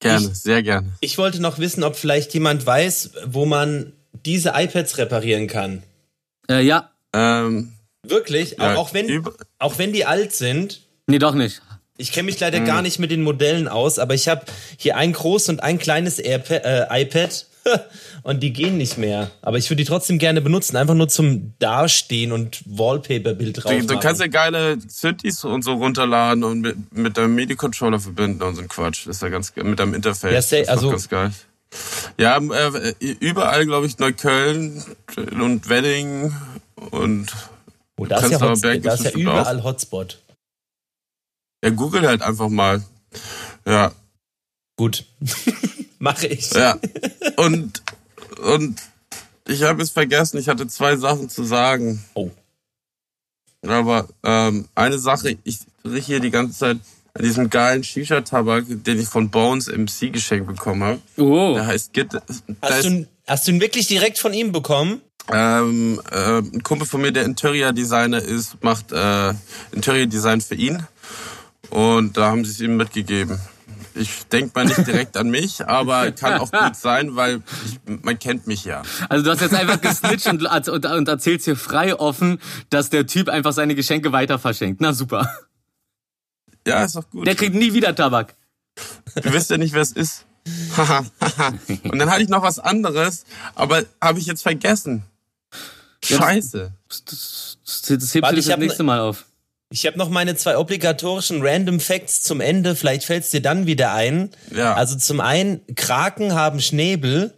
Gerne, 0.00 0.26
Ich- 0.26 0.34
sehr 0.34 0.62
gerne. 0.62 0.92
Ich 1.00 1.16
wollte 1.16 1.40
noch 1.40 1.58
wissen, 1.58 1.82
ob 1.82 1.96
vielleicht 1.96 2.34
jemand 2.34 2.66
weiß, 2.66 3.12
wo 3.26 3.46
man 3.46 3.94
diese 4.26 4.50
iPads 4.54 4.98
reparieren 4.98 5.46
kann. 5.46 5.82
Äh, 6.50 6.62
ja, 6.66 6.90
Ähm, 7.16 7.72
Wirklich? 8.02 8.56
ja, 8.58 8.76
auch, 8.76 8.92
wenn, 8.94 9.24
auch 9.58 9.78
wenn 9.78 9.92
die 9.92 10.04
alt 10.04 10.32
sind. 10.32 10.82
nee, 11.06 11.18
doch 11.18 11.34
nicht. 11.34 11.62
Ich 11.98 12.12
kenne 12.12 12.26
mich 12.26 12.38
leider 12.38 12.58
Hm. 12.58 12.66
gar 12.66 12.82
nicht 12.82 12.98
mit 12.98 13.10
den 13.10 13.22
Modellen 13.22 13.68
aus, 13.68 13.98
aber 13.98 14.12
ich 14.14 14.28
habe 14.28 14.42
hier 14.76 14.96
ein 14.98 15.12
großes 15.14 15.48
und 15.48 15.60
ein 15.62 15.78
kleines 15.78 16.18
Airpa 16.18 16.54
äh, 16.56 17.02
iPad 17.02 17.46
und 18.22 18.42
die 18.42 18.52
gehen 18.52 18.76
nicht 18.76 18.98
mehr. 18.98 19.30
Aber 19.40 19.56
ich 19.56 19.70
würde 19.70 19.82
die 19.82 19.88
trotzdem 19.88 20.18
gerne 20.18 20.42
benutzen, 20.42 20.76
einfach 20.76 20.92
nur 20.94 21.08
zum 21.08 21.54
Dastehen 21.58 22.32
und 22.32 22.60
Wallpaper-Bild 22.66 23.64
drauf 23.64 23.72
Du, 23.72 23.78
du 23.80 23.86
machen. 23.94 24.00
kannst 24.00 24.20
ja 24.20 24.26
geile 24.26 24.76
Synthes 24.86 25.42
und 25.44 25.62
so 25.64 25.72
runterladen 25.72 26.44
und 26.44 26.60
mit, 26.60 26.76
mit 26.94 27.16
deinem 27.16 27.34
MIDI-Controller 27.34 27.98
verbinden 27.98 28.42
und 28.42 28.56
so 28.56 28.60
ein 28.62 28.68
Quatsch. 28.68 29.06
Das 29.06 29.16
ist 29.16 29.22
ja 29.22 29.30
ganz 29.30 29.52
mit 29.56 29.80
deinem 29.80 29.94
Interface. 29.94 30.32
Ja, 30.34 30.42
say- 30.42 30.58
das 30.64 30.68
ist 30.68 30.68
doch 30.68 30.72
also- 30.74 30.90
ganz 30.90 31.08
geil. 31.08 31.30
Ja, 32.18 32.38
äh, 32.38 32.94
überall, 33.20 33.66
glaube 33.66 33.86
ich, 33.86 33.98
Neukölln 33.98 34.82
und 35.16 35.68
Wedding 35.68 36.34
und 36.90 37.32
oh, 37.96 38.06
da 38.06 38.18
ist 38.18 38.30
ja, 38.30 38.54
Berg 38.54 38.82
da 38.82 38.94
ist 38.94 39.04
ja 39.04 39.10
überall 39.10 39.62
Hotspot. 39.62 40.22
ja, 41.62 41.70
google 41.70 42.06
halt 42.06 42.22
einfach 42.22 42.48
mal. 42.48 42.82
Ja, 43.66 43.92
Gut. 44.76 45.06
Mache 45.98 46.26
ich. 46.26 46.52
ja. 46.52 46.78
Und, 47.36 47.82
und 48.42 48.80
ich 49.46 49.62
habe 49.62 49.82
es 49.82 49.90
vergessen, 49.90 50.38
ich 50.38 50.48
hatte 50.48 50.66
zwei 50.68 50.96
Sachen 50.96 51.28
zu 51.30 51.44
sagen. 51.44 52.04
Oh. 52.14 52.30
Aber 53.66 54.06
ähm, 54.22 54.68
eine 54.74 54.98
Sache, 54.98 55.38
ich 55.42 55.60
rieche 55.84 56.06
hier 56.06 56.20
die 56.20 56.30
ganze 56.30 56.58
Zeit 56.58 56.78
an 57.18 57.24
diesem 57.24 57.50
geilen 57.50 57.82
Shisha-Tabak, 57.84 58.64
den 58.68 59.00
ich 59.00 59.08
von 59.08 59.30
Bones 59.30 59.68
MC 59.68 60.12
geschenkt 60.12 60.46
bekommen 60.46 60.82
habe. 60.84 60.98
Oh, 61.16 61.54
Der 61.54 61.66
heißt 61.66 61.92
Git. 61.92 62.12
Da 62.14 62.20
Hast 62.62 62.84
du, 62.84 63.06
hast 63.26 63.46
du 63.48 63.52
ihn 63.52 63.60
wirklich 63.60 63.86
direkt 63.86 64.18
von 64.18 64.32
ihm 64.32 64.52
bekommen? 64.52 65.00
ähm, 65.32 66.00
äh, 66.12 66.38
ein 66.38 66.62
Kumpel 66.62 66.86
von 66.86 67.00
mir, 67.00 67.10
der 67.12 67.24
Interior-Designer 67.24 68.22
ist, 68.22 68.62
macht 68.62 68.92
äh, 68.92 69.32
Interior-Design 69.72 70.40
für 70.40 70.54
ihn. 70.54 70.86
Und 71.70 72.16
da 72.16 72.26
haben 72.30 72.44
sie 72.44 72.52
es 72.52 72.60
ihm 72.60 72.76
mitgegeben. 72.76 73.40
ich 73.96 74.28
denke 74.28 74.52
mal 74.54 74.66
nicht 74.66 74.86
direkt 74.86 75.16
an 75.16 75.30
mich, 75.30 75.66
aber 75.66 76.12
kann 76.12 76.40
auch 76.40 76.52
gut 76.52 76.76
sein, 76.76 77.16
weil 77.16 77.42
ich, 77.64 77.80
man 78.04 78.18
kennt 78.20 78.46
mich 78.46 78.64
ja. 78.64 78.82
Also 79.08 79.24
du 79.24 79.30
hast 79.32 79.40
jetzt 79.40 79.54
einfach 79.54 79.80
gesnitcht 79.80 80.28
und, 80.28 80.44
und, 80.68 80.86
und 80.86 81.08
erzählst 81.08 81.46
hier 81.46 81.56
frei 81.56 81.96
offen, 81.98 82.38
dass 82.70 82.90
der 82.90 83.06
Typ 83.08 83.28
einfach 83.28 83.52
seine 83.52 83.74
Geschenke 83.74 84.12
weiter 84.12 84.38
verschenkt. 84.38 84.80
Na 84.80 84.92
super. 84.92 85.28
Ja, 86.66 86.84
ist 86.84 86.96
doch 86.96 87.08
gut. 87.10 87.26
Der 87.26 87.34
kriegt 87.34 87.54
nie 87.54 87.72
wieder 87.72 87.94
Tabak. 87.94 88.34
Du 89.14 89.32
wisst 89.32 89.50
ja 89.50 89.56
nicht, 89.56 89.72
wer 89.72 89.82
es 89.82 89.92
ist. 89.92 90.24
und 91.84 91.98
dann 91.98 92.10
hatte 92.10 92.22
ich 92.22 92.28
noch 92.28 92.42
was 92.42 92.58
anderes, 92.58 93.24
aber 93.54 93.84
habe 94.00 94.18
ich 94.18 94.26
jetzt 94.26 94.42
vergessen. 94.42 95.02
Scheiße. 96.04 96.72
Das, 96.88 97.04
das, 97.04 97.82
das 97.98 98.14
hebt 98.14 98.22
Warte, 98.22 98.34
du 98.36 98.40
ich 98.40 98.46
das 98.46 98.56
ne- 98.58 98.64
nächste 98.64 98.82
Mal 98.82 99.00
auf. 99.00 99.24
Ich 99.70 99.84
habe 99.86 99.98
noch 99.98 100.08
meine 100.08 100.36
zwei 100.36 100.56
obligatorischen 100.58 101.40
Random 101.42 101.80
Facts 101.80 102.22
zum 102.22 102.40
Ende. 102.40 102.76
Vielleicht 102.76 103.04
fällt's 103.04 103.30
dir 103.30 103.42
dann 103.42 103.66
wieder 103.66 103.92
ein. 103.92 104.30
Ja. 104.54 104.74
Also 104.74 104.96
zum 104.96 105.20
einen, 105.20 105.60
Kraken 105.74 106.34
haben 106.34 106.60
Schnäbel. 106.60 107.34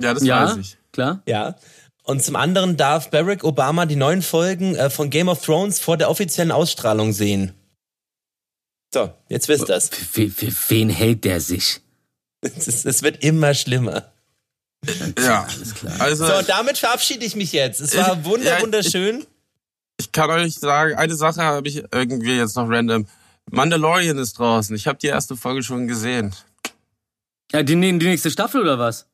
Ja, 0.00 0.14
das 0.14 0.22
Ja, 0.22 0.44
weiß 0.50 0.56
ich. 0.58 0.76
klar. 0.92 1.22
Ja. 1.26 1.56
Und 2.04 2.22
zum 2.22 2.36
anderen 2.36 2.76
darf 2.76 3.10
Barack 3.10 3.42
Obama 3.42 3.86
die 3.86 3.96
neuen 3.96 4.22
Folgen 4.22 4.76
äh, 4.76 4.90
von 4.90 5.10
Game 5.10 5.28
of 5.28 5.44
Thrones 5.44 5.80
vor 5.80 5.96
der 5.96 6.10
offiziellen 6.10 6.52
Ausstrahlung 6.52 7.12
sehen. 7.12 7.54
So, 8.94 9.12
jetzt 9.28 9.48
wisst 9.48 9.68
das. 9.68 9.88
Für, 9.88 10.30
für 10.30 10.52
wen 10.68 10.88
hält 10.88 11.24
der 11.24 11.40
sich? 11.40 11.80
Es, 12.42 13.02
wird 13.02 13.24
immer 13.24 13.52
schlimmer. 13.54 14.12
Ja. 15.18 15.48
Also, 15.98 16.26
So, 16.26 16.42
damit 16.46 16.78
verabschiede 16.78 17.24
ich 17.24 17.34
mich 17.34 17.52
jetzt. 17.52 17.80
Es 17.80 17.96
war 17.96 18.16
Ich- 18.18 18.24
wunder 18.24 18.50
ja, 18.50 18.56
ich- 18.58 18.62
wunderschön. 18.62 19.26
ich 19.98 20.12
kann 20.12 20.30
euch 20.30 20.54
sagen, 20.54 20.94
eine 20.94 21.16
Sache 21.16 21.42
habe 21.42 21.66
ich 21.66 21.82
irgendwie 21.90 22.36
jetzt 22.36 22.54
noch 22.54 22.68
random. 22.68 23.06
Mandalorian 23.50 24.16
ist 24.18 24.38
draußen. 24.38 24.76
Ich 24.76 24.86
habe 24.86 24.98
die 24.98 25.08
erste 25.08 25.36
Folge 25.36 25.64
schon 25.64 25.88
gesehen. 25.88 26.32
Ja, 27.50 27.64
die, 27.64 27.74
die 27.74 27.92
nächste 27.92 28.30
Staffel 28.30 28.60
oder 28.62 28.78
was? 28.78 29.06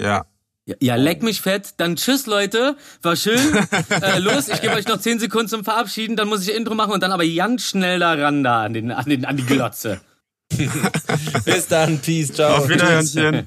Ja. 0.00 0.26
Ja, 0.66 0.76
ja, 0.80 0.96
leck 0.96 1.22
mich 1.22 1.42
fett. 1.42 1.74
Dann 1.76 1.96
tschüss, 1.96 2.26
Leute. 2.26 2.76
War 3.02 3.16
schön. 3.16 3.38
äh, 3.90 4.18
los, 4.18 4.48
ich 4.48 4.62
gebe 4.62 4.74
euch 4.74 4.88
noch 4.88 4.98
10 4.98 5.18
Sekunden 5.18 5.48
zum 5.48 5.64
Verabschieden, 5.64 6.16
dann 6.16 6.28
muss 6.28 6.46
ich 6.46 6.54
Intro 6.54 6.74
machen 6.74 6.92
und 6.92 7.02
dann 7.02 7.12
aber 7.12 7.26
ganz 7.26 7.68
schnell 7.68 7.98
da 7.98 8.14
ran 8.14 8.42
da 8.42 8.62
an, 8.62 8.72
den, 8.72 8.90
an, 8.90 9.04
den, 9.04 9.24
an 9.26 9.36
die 9.36 9.44
Glotze. 9.44 10.00
Bis 11.44 11.66
dann. 11.68 11.98
Peace. 11.98 12.32
Ciao. 12.32 12.58
Auf 12.58 12.68
Wiederhörnchen. 12.68 13.46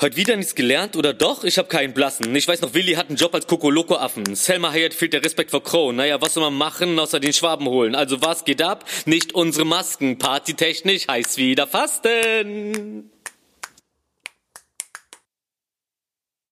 Heute 0.00 0.16
wieder 0.16 0.36
nichts 0.36 0.54
gelernt 0.54 0.96
oder 0.96 1.12
doch? 1.12 1.44
Ich 1.44 1.58
hab 1.58 1.68
keinen 1.68 1.92
blassen. 1.92 2.34
Ich 2.34 2.48
weiß 2.48 2.62
noch, 2.62 2.74
Willi 2.74 2.94
hat 2.94 3.08
einen 3.08 3.16
Job 3.16 3.34
als 3.34 3.46
Kokoloko-Affen. 3.46 4.34
Selma 4.34 4.72
Hayek 4.72 4.94
fehlt 4.94 5.12
der 5.12 5.24
Respekt 5.24 5.50
vor 5.50 5.62
Crow. 5.62 5.92
Naja, 5.92 6.20
was 6.20 6.34
soll 6.34 6.42
man 6.42 6.54
machen, 6.54 6.98
außer 6.98 7.20
den 7.20 7.32
Schwaben 7.32 7.66
holen? 7.66 7.94
Also 7.94 8.22
was 8.22 8.44
geht 8.44 8.62
ab? 8.62 8.84
Nicht 9.04 9.34
unsere 9.34 9.66
Masken. 9.66 10.18
Partytechnisch 10.18 11.06
heißt 11.08 11.36
wieder 11.36 11.66
Fasten. 11.66 13.10